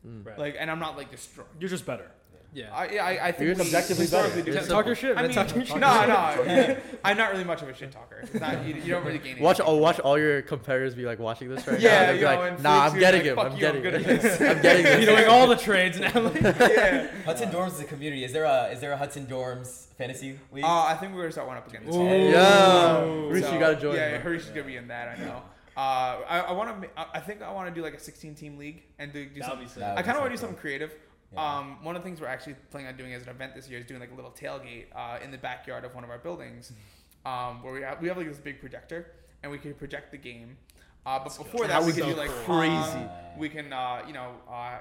Mm. 0.08 0.26
Right. 0.26 0.38
Like 0.40 0.56
and 0.60 0.70
I'm 0.72 0.80
not 0.80 0.98
like 0.98 1.12
destroyed. 1.12 1.48
You're 1.60 1.70
just 1.70 1.86
better. 1.86 2.10
Yeah. 2.54 2.74
I, 2.74 2.98
I, 2.98 3.28
I 3.28 3.32
think 3.32 3.48
You're 3.58 3.66
objectively 3.66 4.04
historically 4.06 4.42
better. 4.44 4.60
do. 4.62 4.68
Talk 4.68 4.86
your 4.86 4.96
shit, 4.96 5.18
I 5.18 5.22
mean, 5.24 5.32
Talk 5.32 5.54
your 5.56 5.66
shit. 5.66 5.78
no, 5.78 6.06
no. 6.06 6.78
I'm 7.04 7.18
not 7.18 7.32
really 7.32 7.44
much 7.44 7.62
of 7.62 7.70
a 7.70 7.74
shit 7.74 7.92
talker. 7.92 8.22
It's 8.24 8.34
not, 8.34 8.66
you, 8.66 8.76
you 8.76 8.92
don't 8.92 9.06
really 9.06 9.20
gain. 9.20 9.40
Watch, 9.40 9.60
anything. 9.60 9.76
oh, 9.76 9.78
watch 9.78 10.00
all 10.00 10.18
your 10.18 10.42
competitors 10.42 10.96
be 10.96 11.06
like 11.06 11.20
watching 11.20 11.50
this 11.50 11.66
right 11.68 11.80
Yeah, 11.80 11.90
now. 11.92 12.06
They'll 12.08 12.16
be 12.16 12.22
yo, 12.22 12.26
like, 12.28 12.52
and 12.54 12.64
nah, 12.64 12.86
I'm 12.86 13.00
getting 13.00 13.22
be 13.24 13.30
him. 13.30 13.40
I'm 13.40 13.52
"Fuck 13.52 13.60
you, 13.62 13.68
I'm 13.68 13.82
getting 13.82 14.04
good 14.04 14.22
him. 14.22 14.48
I'm 14.50 14.62
getting 14.62 14.86
You're 15.04 15.16
doing 15.16 15.28
all 15.30 15.48
the 15.48 15.56
trades 15.56 16.00
now. 16.00 16.32
yeah. 16.34 17.08
Hudson 17.26 17.50
Dorms 17.52 17.74
is 17.74 17.80
a 17.82 17.86
community. 17.86 18.24
Is 18.24 18.34
there 18.34 18.46
a 18.46 18.70
is 18.72 18.80
there 18.80 18.92
a 18.92 18.98
Hudson 18.98 19.26
Dorms 19.28 19.86
fantasy 19.98 20.40
league? 20.52 20.64
Uh, 20.64 20.86
I 20.86 20.96
think 20.96 21.14
we're 21.14 21.22
gonna 21.22 21.32
start 21.32 21.48
one 21.48 21.58
up 21.58 21.68
again. 21.68 21.84
This 21.86 21.96
Ooh. 21.96 22.04
year. 22.04 22.32
Yeah, 22.32 23.04
Ooh. 23.06 23.30
Reese, 23.30 23.46
So, 23.46 23.54
you 23.54 23.60
gotta 23.60 23.76
join. 23.80 23.96
Yeah, 23.96 24.12
man. 24.12 24.22
Harish 24.22 24.44
is 24.44 24.50
gonna 24.50 24.64
be 24.64 24.76
in 24.78 24.88
that. 24.90 25.18
I 25.20 25.24
know. 25.24 25.42
Uh, 25.78 26.18
I, 26.28 26.40
I 26.48 26.52
want 26.52 26.82
to. 26.82 26.90
I 27.14 27.20
think 27.22 27.42
I 27.42 27.52
want 27.54 27.70
to 27.70 27.74
do 27.74 27.82
like 27.82 27.94
a 27.94 28.00
16 28.00 28.36
team 28.36 28.58
league 28.58 28.84
and 28.98 29.14
do, 29.14 29.24
do 29.24 29.30
That'd 29.40 29.46
something. 29.46 29.66
be 29.68 29.72
sick. 29.72 29.84
I 29.84 30.02
kind 30.02 30.18
of 30.18 30.22
want 30.24 30.32
to 30.32 30.36
do 30.36 30.42
something 30.42 30.58
creative. 30.58 30.92
Yeah. 31.34 31.58
Um, 31.60 31.84
one 31.84 31.96
of 31.96 32.02
the 32.02 32.08
things 32.08 32.20
we're 32.20 32.28
actually 32.28 32.56
planning 32.72 32.88
on 32.88 32.98
doing 32.98 33.14
as 33.14 33.24
an 33.24 33.30
event 33.30 33.54
this 33.56 33.70
year 33.70 33.80
is 33.80 33.86
doing 33.86 34.00
like 34.00 34.12
a 34.12 34.16
little 34.16 34.32
tailgate 34.32 34.86
uh, 34.96 35.20
in 35.24 35.30
the 35.32 35.38
backyard 35.38 35.86
of 35.86 35.94
one 35.94 36.04
of 36.04 36.10
our 36.10 36.18
buildings, 36.18 36.72
um, 37.26 37.62
where 37.64 37.74
we 37.74 37.82
have 37.82 38.02
we 38.02 38.08
have 38.08 38.18
like 38.18 38.28
this 38.28 38.38
big 38.40 38.60
projector 38.60 39.12
and 39.44 39.52
we 39.52 39.58
can 39.58 39.74
project 39.74 40.12
the 40.12 40.18
game. 40.18 40.58
Uh, 41.06 41.18
but 41.20 41.36
before 41.38 41.62
that, 41.68 41.80
That 41.80 41.80
we 41.82 41.88
would 41.88 41.96
can 41.96 42.06
be 42.08 42.12
do 42.14 42.18
like 42.18 42.30
crazy. 42.46 42.72
pong, 42.76 43.10
we 43.38 43.48
can, 43.50 43.72
uh, 43.72 44.02
you 44.06 44.14
know, 44.14 44.32
uh, 44.52 44.80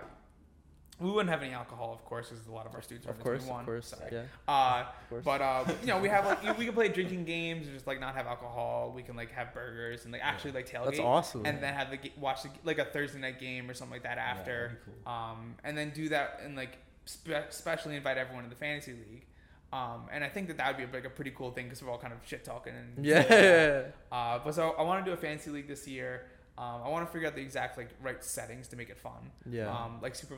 we 1.00 1.10
wouldn't 1.10 1.30
have 1.30 1.42
any 1.42 1.52
alcohol, 1.52 1.92
of 1.92 2.04
course, 2.04 2.28
because 2.28 2.46
a 2.46 2.50
lot 2.50 2.66
of 2.66 2.74
our 2.74 2.82
students 2.82 3.06
are 3.06 3.10
Of 3.10 3.20
course, 3.20 3.38
21, 3.44 3.60
of 3.60 3.66
course. 3.66 3.86
sorry. 3.88 4.10
Yeah, 4.12 4.22
Uh, 4.48 4.84
of 5.02 5.08
course. 5.10 5.24
but 5.24 5.40
uh, 5.40 5.64
you 5.82 5.86
know, 5.86 5.98
we 5.98 6.08
have 6.08 6.24
like 6.26 6.58
we 6.58 6.64
can 6.64 6.74
play 6.74 6.88
drinking 6.88 7.24
games 7.24 7.66
and 7.66 7.74
just 7.74 7.86
like 7.86 8.00
not 8.00 8.14
have 8.14 8.26
alcohol. 8.26 8.92
We 8.94 9.02
can 9.02 9.14
like 9.16 9.30
have 9.32 9.54
burgers 9.54 10.04
and 10.04 10.12
like 10.12 10.22
actually 10.24 10.52
like 10.52 10.68
tailgate. 10.68 10.84
That's 10.86 10.98
awesome. 11.00 11.46
And 11.46 11.62
then 11.62 11.72
have 11.74 11.90
the 11.90 11.98
watch 12.18 12.42
the, 12.42 12.50
like 12.64 12.78
a 12.78 12.84
Thursday 12.84 13.20
night 13.20 13.38
game 13.38 13.70
or 13.70 13.74
something 13.74 13.92
like 13.94 14.02
that 14.02 14.18
after. 14.18 14.80
be 14.86 14.92
cool. 15.04 15.12
Um, 15.12 15.54
and 15.64 15.78
then 15.78 15.90
do 15.94 16.08
that 16.10 16.40
and 16.44 16.56
like 16.56 16.78
spe- 17.04 17.28
especially 17.48 17.94
invite 17.96 18.18
everyone 18.18 18.44
to 18.44 18.50
the 18.50 18.56
fantasy 18.56 18.92
league. 18.92 19.24
Um, 19.70 20.08
and 20.10 20.24
I 20.24 20.28
think 20.30 20.48
that 20.48 20.56
that 20.56 20.78
would 20.78 20.90
be 20.90 20.96
like 20.96 21.06
a 21.06 21.10
pretty 21.10 21.30
cool 21.30 21.50
thing 21.50 21.66
because 21.66 21.82
we're 21.82 21.90
all 21.90 21.98
kind 21.98 22.14
of 22.14 22.20
shit 22.26 22.42
talking 22.44 22.72
and 22.74 23.04
yeah. 23.04 23.82
Uh, 24.10 24.38
but 24.42 24.54
so 24.54 24.70
I 24.78 24.82
want 24.82 25.04
to 25.04 25.10
do 25.10 25.14
a 25.14 25.20
fantasy 25.20 25.50
league 25.50 25.68
this 25.68 25.86
year. 25.86 26.22
Um, 26.56 26.80
I 26.84 26.88
want 26.88 27.06
to 27.06 27.12
figure 27.12 27.28
out 27.28 27.34
the 27.36 27.42
exact 27.42 27.76
like 27.76 27.90
right 28.02 28.24
settings 28.24 28.66
to 28.68 28.76
make 28.76 28.88
it 28.90 28.98
fun. 28.98 29.30
Yeah. 29.48 29.70
Um, 29.70 29.98
like 30.02 30.14
super 30.14 30.36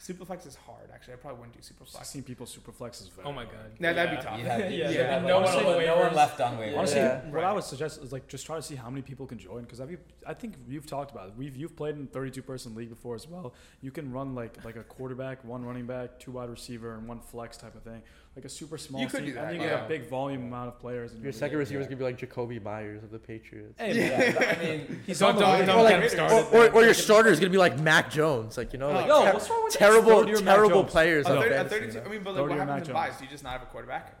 superflex 0.00 0.46
is 0.46 0.54
hard. 0.54 0.90
Actually, 0.92 1.14
I 1.14 1.16
probably 1.16 1.40
wouldn't 1.40 1.54
do 1.56 1.60
superflex. 1.74 1.98
16 1.98 2.22
people 2.22 2.46
super 2.46 2.72
flex 2.72 3.00
is 3.00 3.08
very 3.08 3.26
Oh 3.26 3.32
my 3.32 3.44
hard. 3.44 3.56
god. 3.56 3.70
Yeah, 3.80 3.92
that'd 3.92 4.16
be 4.18 4.22
tough. 4.24 4.38
You 4.38 4.44
have, 4.46 4.60
Yeah, 4.72 4.90
yeah, 4.90 5.12
have, 5.14 5.22
no 5.24 5.38
like, 5.40 5.54
one 5.54 5.62
no, 5.64 5.78
on 5.78 5.84
no 5.86 5.96
one 5.98 6.14
left 6.14 6.40
on 6.40 6.56
waivers. 6.58 6.76
Honestly, 6.78 6.98
Yeah. 7.00 7.30
what 7.30 7.44
I 7.44 7.52
would 7.52 7.64
suggest 7.64 8.02
is 8.02 8.12
like 8.12 8.26
just 8.28 8.46
try 8.46 8.56
to 8.56 8.62
see 8.62 8.74
how 8.74 8.88
many 8.90 9.02
people 9.02 9.26
can 9.26 9.38
join 9.38 9.62
because? 9.62 9.80
I 9.80 10.34
think 10.34 10.54
you've 10.68 10.86
talked 10.86 11.10
about 11.10 11.28
it. 11.28 11.34
We've 11.36 11.56
you've 11.56 11.76
played 11.76 11.96
in 11.96 12.06
32 12.08 12.42
person 12.42 12.74
league 12.74 12.90
before 12.90 13.14
as 13.14 13.28
well. 13.28 13.54
You 13.80 13.90
can 13.90 14.12
run 14.12 14.34
like 14.34 14.64
like 14.64 14.76
a 14.76 14.84
quarterback, 14.84 15.44
one 15.44 15.64
running 15.64 15.86
back, 15.86 16.18
two 16.18 16.32
wide 16.32 16.50
receiver, 16.50 16.94
and 16.94 17.06
one 17.08 17.20
flex 17.20 17.56
type 17.56 17.74
of 17.74 17.82
thing. 17.82 18.02
Like 18.36 18.44
a 18.44 18.48
super 18.50 18.76
small 18.76 19.00
You 19.00 19.06
could 19.06 19.24
team. 19.24 19.32
do 19.32 19.38
and 19.38 19.48
that, 19.48 19.54
you 19.54 19.60
get 19.60 19.70
yeah. 19.70 19.84
a 19.86 19.88
big 19.88 20.10
volume 20.10 20.42
amount 20.42 20.68
of 20.68 20.78
players. 20.78 21.12
In 21.12 21.16
Your 21.18 21.24
your 21.24 21.32
second 21.32 21.56
league. 21.56 21.60
receiver 21.60 21.80
is 21.80 21.86
gonna 21.86 21.96
be 21.96 22.04
like 22.04 22.18
Jakobi 22.18 22.62
Meyers 22.62 23.02
of 23.02 23.10
the 23.10 23.18
Patriots. 23.18 23.72
Hey, 23.78 23.96
Yeah, 24.10 24.56
I 24.60 24.62
mean, 24.62 25.00
he's 25.06 25.22
on 25.22 25.36
the 25.36 25.40
don't- 25.40 25.58
way. 25.60 25.64
don't 25.64 25.78
or, 25.78 25.82
like, 25.82 26.52
or, 26.52 26.56
or, 26.66 26.70
or 26.72 26.84
your 26.84 26.92
starter 26.92 27.30
is 27.30 27.40
gonna 27.40 27.48
be 27.50 27.56
like 27.56 27.78
Mac 27.80 28.10
Jones, 28.10 28.58
like 28.58 28.74
you 28.74 28.78
know, 28.78 28.90
Oh, 28.90 28.92
like 28.92 29.06
Yo, 29.06 29.24
ter- 29.24 29.32
what's 29.32 29.48
wrong 29.48 29.64
with 29.64 29.72
that? 29.72 29.78
terrible, 29.78 30.10
Throw 30.10 30.22
to 30.24 30.30
your 30.32 30.42
Mac 30.42 30.54
terrible 30.54 30.84
players. 30.84 31.24
A 31.26 31.30
on 31.30 31.36
30, 31.42 31.48
a 31.48 31.56
fantasy, 31.56 31.78
32 31.78 31.86
you 31.94 32.00
know? 32.02 32.06
I 32.06 32.12
mean, 32.12 32.22
but 32.22 32.30
like, 32.34 32.36
to 32.36 32.42
what 32.42 32.50
your 32.50 32.58
happens 32.66 32.88
Mac 32.90 33.08
in. 33.12 33.16
Do 33.18 33.24
you 33.24 33.30
just 33.30 33.42
not 33.44 33.52
have 33.52 33.62
a 33.62 33.66
quarterback? 33.66 34.14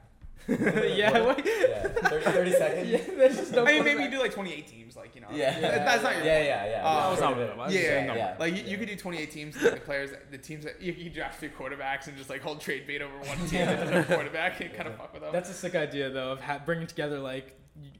Yeah. 0.48 1.20
What? 1.20 1.44
yeah, 1.44 1.88
30, 1.88 2.24
30 2.30 2.50
seconds. 2.52 2.88
yeah. 2.90 2.98
There's 3.16 3.36
just 3.36 3.52
no. 3.52 3.64
I 3.64 3.72
mean, 3.72 3.84
maybe 3.84 4.02
you 4.04 4.10
do 4.10 4.18
like 4.18 4.32
28 4.32 4.66
teams, 4.66 4.96
like 4.96 5.14
you 5.14 5.20
know. 5.20 5.28
Yeah. 5.32 5.58
That- 5.60 5.84
That's 5.84 6.02
not 6.02 6.16
your. 6.16 6.24
Yeah, 6.24 6.34
point. 6.36 6.46
yeah, 6.46 6.66
yeah. 6.70 6.86
Uh, 6.86 7.00
That 7.02 7.10
was 7.10 7.18
yeah. 7.20 7.24
not 7.28 7.36
what 7.36 7.50
I 7.50 7.64
was 7.66 7.74
Yeah, 7.74 7.80
saying. 7.82 8.06
yeah, 8.06 8.14
yeah. 8.14 8.36
Like 8.38 8.54
you, 8.56 8.62
you 8.62 8.76
could 8.78 8.88
do 8.88 8.96
28 8.96 9.30
teams, 9.30 9.56
and 9.56 9.76
the 9.76 9.80
players, 9.80 10.10
the 10.30 10.38
teams 10.38 10.64
that 10.64 10.80
you, 10.80 10.92
you 10.92 11.10
draft 11.10 11.40
three 11.40 11.48
quarterbacks 11.50 12.06
and 12.06 12.16
just 12.16 12.30
like 12.30 12.40
hold 12.42 12.60
trade 12.60 12.86
bait 12.86 13.02
over 13.02 13.16
one 13.18 13.38
team 13.48 13.66
that 13.66 13.80
doesn't 13.80 14.04
quarterback 14.06 14.60
and 14.60 14.72
kind 14.74 14.88
of 14.88 14.96
fuck 14.96 15.12
with 15.12 15.22
them. 15.22 15.32
That's 15.32 15.50
a 15.50 15.54
sick 15.54 15.74
idea 15.74 16.10
though 16.10 16.32
of 16.32 16.40
ha- 16.40 16.60
bringing 16.64 16.86
together 16.86 17.18
like 17.18 17.46
y- 17.46 17.52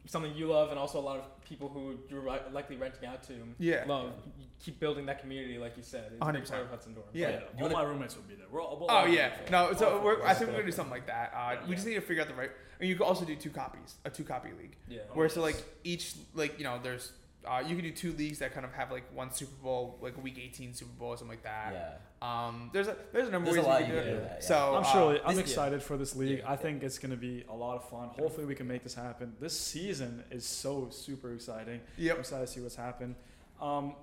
something 0.06 0.34
you 0.34 0.46
love 0.46 0.70
and 0.70 0.78
also 0.78 0.98
a 0.98 1.00
lot 1.02 1.18
of 1.18 1.44
people 1.44 1.68
who 1.68 1.96
you're 2.08 2.20
ri- 2.20 2.40
likely 2.52 2.76
renting 2.76 3.06
out 3.08 3.22
to. 3.24 3.34
Yeah. 3.58 3.84
Love. 3.86 4.12
You 4.38 4.46
keep 4.60 4.80
building 4.80 5.06
that 5.06 5.20
community 5.20 5.58
like 5.58 5.76
you 5.76 5.82
said. 5.82 6.12
It's 6.12 6.22
a 6.22 6.32
big 6.32 6.42
100%. 6.44 6.50
part 6.50 6.62
of 6.62 6.70
Hudson 6.70 6.94
Dorm. 6.94 7.06
Yeah. 7.12 7.28
Yeah, 7.28 7.34
You 7.34 7.40
all 7.56 7.62
wanna- 7.62 7.74
my 7.74 7.82
roommates 7.82 8.16
will 8.16 8.22
be 8.24 8.34
there. 8.34 8.46
We're 8.50 8.62
all, 8.62 8.78
we'll 8.78 8.90
Oh 8.90 8.94
all 8.96 9.04
be 9.06 9.12
yeah, 9.12 9.32
no. 9.50 9.72
So 9.74 10.00
we're, 10.02 10.22
I 10.24 10.34
think 10.34 10.48
we're 10.50 10.54
gonna 10.56 10.66
do 10.66 10.72
something 10.72 10.92
like 10.92 11.06
that. 11.06 11.32
Uh, 11.36 11.56
we 11.68 11.74
just 11.74 11.86
need 11.86 11.94
to 11.94 12.00
figure 12.00 12.22
out 12.22 12.28
the 12.28 12.34
right. 12.34 12.50
And 12.80 12.88
you 12.88 12.96
could 12.96 13.04
also 13.06 13.24
do 13.24 13.34
two 13.36 13.50
copies, 13.50 13.96
a 14.04 14.10
two 14.10 14.24
copy 14.24 14.50
league, 14.58 14.76
Yeah. 14.88 15.00
where 15.14 15.28
so 15.28 15.40
like 15.42 15.62
each 15.84 16.14
like 16.34 16.58
you 16.58 16.64
know 16.64 16.78
there's 16.82 17.12
uh, 17.46 17.60
you 17.60 17.74
can 17.76 17.84
do 17.84 17.90
two 17.92 18.12
leagues 18.14 18.38
that 18.40 18.52
kind 18.52 18.66
of 18.66 18.72
have 18.72 18.90
like 18.90 19.04
one 19.14 19.32
Super 19.32 19.54
Bowl, 19.62 19.98
like 20.00 20.16
a 20.16 20.20
Week 20.20 20.38
18 20.38 20.74
Super 20.74 20.90
Bowl 20.98 21.08
or 21.10 21.16
something 21.16 21.36
like 21.36 21.44
that. 21.44 21.72
Yeah. 21.72 22.46
Um, 22.46 22.70
there's 22.72 22.88
a 22.88 22.96
there's 23.12 23.28
a 23.28 23.30
number 23.30 23.52
There's 23.52 23.64
of 23.64 23.70
a 23.70 23.74
ways 23.74 23.80
lot 23.82 23.88
you 23.88 23.94
you 23.94 24.00
can 24.00 24.04
can 24.04 24.04
do 24.04 24.10
do 24.10 24.16
it. 24.16 24.22
with 24.22 24.32
that, 24.32 24.44
So 24.44 24.56
I'm 24.76 24.84
uh, 24.84 25.18
I'm 25.24 25.36
this- 25.36 25.44
excited 25.44 25.82
for 25.82 25.96
this 25.96 26.16
league. 26.16 26.38
Yeah. 26.38 26.50
I 26.50 26.56
think 26.56 26.82
it's 26.82 26.98
going 26.98 27.10
to 27.10 27.16
be 27.16 27.44
a 27.48 27.54
lot 27.54 27.76
of 27.76 27.88
fun. 27.88 28.08
Hopefully, 28.18 28.46
we 28.46 28.54
can 28.54 28.66
make 28.66 28.82
this 28.82 28.94
happen. 28.94 29.34
This 29.40 29.58
season 29.58 30.24
is 30.30 30.44
so 30.46 30.88
super 30.90 31.32
exciting. 31.34 31.80
Yeah. 31.96 32.14
I'm 32.14 32.20
excited 32.20 32.46
to 32.46 32.52
see 32.52 32.60
what's 32.60 32.76
happened. 32.76 33.14
Um, 33.60 33.94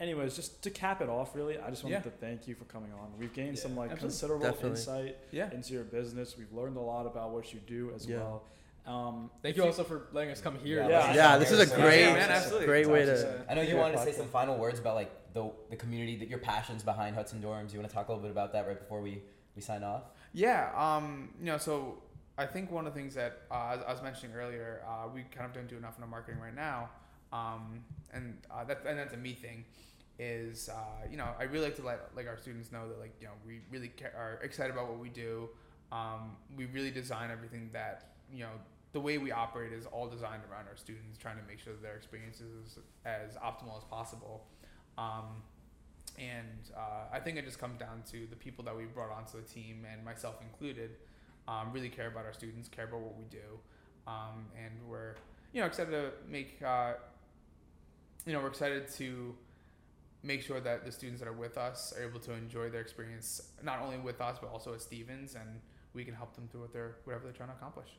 anyways, 0.00 0.36
just 0.36 0.62
to 0.62 0.70
cap 0.70 1.00
it 1.02 1.08
off, 1.08 1.34
really, 1.34 1.58
I 1.58 1.70
just 1.70 1.82
wanted 1.82 1.96
Yeah. 1.96 2.02
to 2.02 2.10
thank 2.10 2.46
you 2.48 2.54
for 2.54 2.64
coming 2.64 2.92
on. 2.92 3.12
We've 3.18 3.32
gained 3.32 3.56
Yeah, 3.56 3.62
some 3.62 3.76
like 3.76 3.90
absolutely. 3.90 4.08
considerable 4.10 4.46
Definitely. 4.46 4.70
insight 4.70 5.16
Yeah. 5.32 5.50
into 5.52 5.72
your 5.74 5.84
business. 5.84 6.36
We've 6.38 6.52
learned 6.52 6.76
a 6.76 6.80
lot 6.80 7.06
about 7.06 7.30
what 7.32 7.52
you 7.52 7.60
do 7.66 7.92
as 7.94 8.06
Yeah. 8.06 8.18
well. 8.18 8.42
Um, 8.86 9.30
Thank 9.42 9.56
you 9.56 9.64
also 9.64 9.82
for 9.82 10.06
letting 10.12 10.30
us 10.30 10.40
come 10.40 10.56
here. 10.58 10.80
Yeah, 10.82 10.88
Yeah. 10.88 11.14
Yeah, 11.14 11.38
this 11.38 11.50
is 11.50 11.58
a 11.58 11.66
Yeah, 11.68 11.82
great, 11.82 12.12
man, 12.12 12.30
absolutely. 12.30 12.66
great 12.66 12.86
way 12.88 13.02
It's 13.02 13.22
to. 13.22 13.28
awesome. 13.28 13.46
I 13.48 13.54
know 13.54 13.62
you 13.62 13.74
Yeah, 13.74 13.80
wanted 13.80 13.96
to 13.96 14.02
say 14.04 14.12
some 14.12 14.28
final 14.28 14.56
words 14.56 14.78
about 14.78 14.94
like 14.94 15.32
the 15.32 15.50
the 15.70 15.76
community 15.76 16.16
that 16.18 16.28
your 16.28 16.38
passions 16.38 16.82
behind 16.84 17.16
Hudson 17.16 17.42
Dorms. 17.42 17.72
You 17.72 17.80
want 17.80 17.90
to 17.90 17.94
talk 17.94 18.08
a 18.08 18.12
little 18.12 18.22
bit 18.22 18.30
about 18.30 18.52
that 18.52 18.66
right 18.66 18.78
before 18.78 19.00
we 19.00 19.22
we 19.56 19.62
sign 19.62 19.82
off? 19.82 20.02
Yeah, 20.32 20.70
um, 20.76 21.30
you 21.40 21.46
know, 21.46 21.58
so 21.58 22.00
I 22.38 22.46
think 22.46 22.70
one 22.70 22.86
of 22.86 22.94
the 22.94 23.00
things 23.00 23.14
that 23.14 23.42
uh, 23.50 23.72
as 23.76 23.80
I 23.86 23.90
was 23.92 24.02
mentioning 24.02 24.36
earlier, 24.36 24.82
uh, 24.86 25.08
we 25.12 25.22
kind 25.34 25.46
of 25.46 25.52
don't 25.52 25.66
do 25.68 25.76
enough 25.76 25.96
in 25.96 26.02
our 26.04 26.08
marketing 26.08 26.40
right 26.40 26.54
now, 26.54 26.90
um, 27.32 27.82
and 28.12 28.36
uh, 28.50 28.62
that 28.64 28.82
and 28.86 28.98
that's 28.98 29.14
a 29.14 29.16
me 29.16 29.32
thing. 29.32 29.64
Is 30.18 30.68
uh, 30.68 31.06
you 31.10 31.16
know 31.16 31.28
I 31.40 31.42
really 31.44 31.64
like 31.64 31.76
to 31.76 31.82
let 31.82 32.14
like 32.14 32.26
our 32.28 32.38
students 32.38 32.70
know 32.70 32.88
that 32.88 32.98
like 33.00 33.14
you 33.20 33.26
know 33.26 33.32
we 33.46 33.60
really 33.70 33.88
ca- 33.88 34.16
are 34.16 34.38
excited 34.42 34.72
about 34.72 34.88
what 34.88 34.98
we 35.00 35.08
do. 35.08 35.48
Um, 35.92 36.36
we 36.56 36.66
really 36.66 36.90
design 36.90 37.30
everything 37.30 37.68
that 37.72 38.12
you 38.32 38.40
know 38.44 38.50
the 38.96 39.00
way 39.00 39.18
we 39.18 39.30
operate 39.30 39.74
is 39.74 39.84
all 39.84 40.08
designed 40.08 40.40
around 40.50 40.66
our 40.68 40.76
students, 40.76 41.18
trying 41.18 41.36
to 41.36 41.42
make 41.46 41.60
sure 41.60 41.74
that 41.74 41.82
their 41.82 41.96
experience 41.96 42.40
is 42.40 42.78
as 43.04 43.34
optimal 43.34 43.76
as 43.76 43.84
possible. 43.84 44.46
Um, 44.96 45.42
and 46.18 46.70
uh, 46.74 47.12
I 47.12 47.20
think 47.20 47.36
it 47.36 47.44
just 47.44 47.58
comes 47.58 47.78
down 47.78 48.04
to 48.12 48.26
the 48.30 48.36
people 48.36 48.64
that 48.64 48.74
we 48.74 48.84
brought 48.84 49.10
onto 49.10 49.36
the 49.36 49.46
team, 49.46 49.86
and 49.92 50.02
myself 50.02 50.36
included, 50.40 50.92
um, 51.46 51.72
really 51.74 51.90
care 51.90 52.08
about 52.08 52.24
our 52.24 52.32
students, 52.32 52.70
care 52.70 52.86
about 52.86 53.00
what 53.00 53.18
we 53.18 53.24
do, 53.24 53.60
um, 54.06 54.46
and 54.56 54.72
we're 54.88 55.16
you 55.52 55.60
know 55.60 55.66
excited 55.66 55.90
to 55.90 56.12
make 56.26 56.56
uh, 56.64 56.94
you 58.24 58.32
know 58.32 58.40
we're 58.40 58.48
excited 58.48 58.88
to 58.94 59.34
make 60.22 60.40
sure 60.40 60.58
that 60.58 60.86
the 60.86 60.90
students 60.90 61.20
that 61.20 61.28
are 61.28 61.34
with 61.34 61.58
us 61.58 61.92
are 61.98 62.08
able 62.08 62.20
to 62.20 62.32
enjoy 62.32 62.70
their 62.70 62.80
experience 62.80 63.42
not 63.62 63.78
only 63.78 63.98
with 63.98 64.22
us 64.22 64.38
but 64.40 64.50
also 64.50 64.72
at 64.72 64.80
Stevens, 64.80 65.34
and 65.34 65.60
we 65.92 66.02
can 66.02 66.14
help 66.14 66.34
them 66.34 66.48
through 66.50 66.62
what 66.62 66.72
they're 66.72 66.96
whatever 67.04 67.24
they're 67.24 67.34
trying 67.34 67.50
to 67.50 67.56
accomplish. 67.56 67.90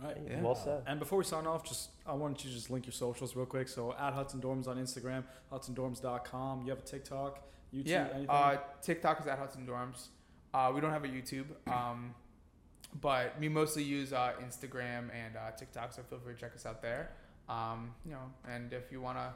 All 0.00 0.08
right. 0.08 0.16
Yeah. 0.28 0.40
Well 0.40 0.54
said. 0.54 0.82
And 0.86 0.98
before 0.98 1.18
we 1.18 1.24
sign 1.24 1.46
off, 1.46 1.64
just 1.64 1.90
I 2.06 2.14
wanted 2.14 2.42
you 2.44 2.50
to 2.50 2.56
just 2.56 2.70
link 2.70 2.86
your 2.86 2.92
socials 2.92 3.36
real 3.36 3.46
quick. 3.46 3.68
So 3.68 3.94
at 3.98 4.14
Hudson 4.14 4.40
Dorms 4.40 4.66
on 4.66 4.76
Instagram, 4.76 5.24
HudsonDorms.com. 5.52 6.62
You 6.62 6.70
have 6.70 6.78
a 6.78 6.82
TikTok, 6.82 7.42
YouTube, 7.74 7.86
yeah. 7.86 8.08
anything? 8.10 8.30
Uh, 8.30 8.56
TikTok 8.82 9.20
is 9.20 9.26
at 9.26 9.38
Hudson 9.38 9.66
Dorms. 9.66 10.08
Uh, 10.52 10.72
we 10.74 10.80
don't 10.80 10.90
have 10.90 11.04
a 11.04 11.08
YouTube, 11.08 11.46
um, 11.70 12.14
but 13.00 13.38
we 13.38 13.48
mostly 13.48 13.82
use 13.84 14.12
uh, 14.12 14.32
Instagram 14.44 15.10
and 15.14 15.36
uh, 15.36 15.50
TikTok. 15.56 15.92
So 15.92 16.02
feel 16.02 16.18
free 16.18 16.34
to 16.34 16.40
check 16.40 16.54
us 16.54 16.66
out 16.66 16.82
there. 16.82 17.10
Um, 17.48 17.92
you 18.04 18.12
know, 18.12 18.32
and 18.48 18.72
if 18.72 18.90
you 18.90 19.00
wanna 19.00 19.32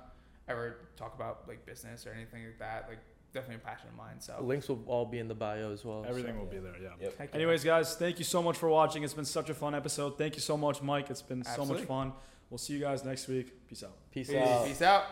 ever 0.48 0.76
talk 0.96 1.14
about 1.14 1.46
like 1.46 1.64
business 1.66 2.06
or 2.06 2.12
anything 2.12 2.44
like 2.44 2.58
that, 2.58 2.86
like 2.88 2.98
definitely 3.34 3.56
a 3.56 3.66
passion 3.66 3.88
of 3.90 3.96
mine. 3.96 4.20
So 4.20 4.36
Links 4.40 4.68
will 4.68 4.82
all 4.86 5.04
be 5.04 5.18
in 5.18 5.28
the 5.28 5.34
bio 5.34 5.72
as 5.72 5.84
well. 5.84 6.06
Everything 6.08 6.34
so. 6.34 6.38
will 6.38 6.46
be 6.46 6.58
there. 6.58 6.74
Yeah. 6.80 6.88
Yep. 7.00 7.18
heck. 7.18 7.34
Anyways, 7.34 7.64
guys, 7.64 7.96
thank 7.96 8.18
you 8.18 8.24
so 8.24 8.42
much 8.42 8.56
for 8.56 8.70
watching. 8.70 9.02
It's 9.02 9.12
been 9.12 9.26
such 9.26 9.50
a 9.50 9.54
fun 9.54 9.74
episode. 9.74 10.16
Thank 10.16 10.36
you 10.36 10.40
so 10.40 10.56
much, 10.56 10.80
Mike. 10.80 11.10
It's 11.10 11.20
been 11.20 11.44
so 11.44 11.66
much 11.66 11.82
fun. 11.82 12.12
We'll 12.48 12.58
see 12.58 12.74
you 12.74 12.80
guys 12.80 13.04
next 13.04 13.28
week. 13.28 13.68
Peace 13.68 13.82
out. 13.82 13.96
Peace 14.10 14.28
peace, 14.28 14.38
out. 14.38 14.66
peace 14.66 14.82
out. 14.82 15.04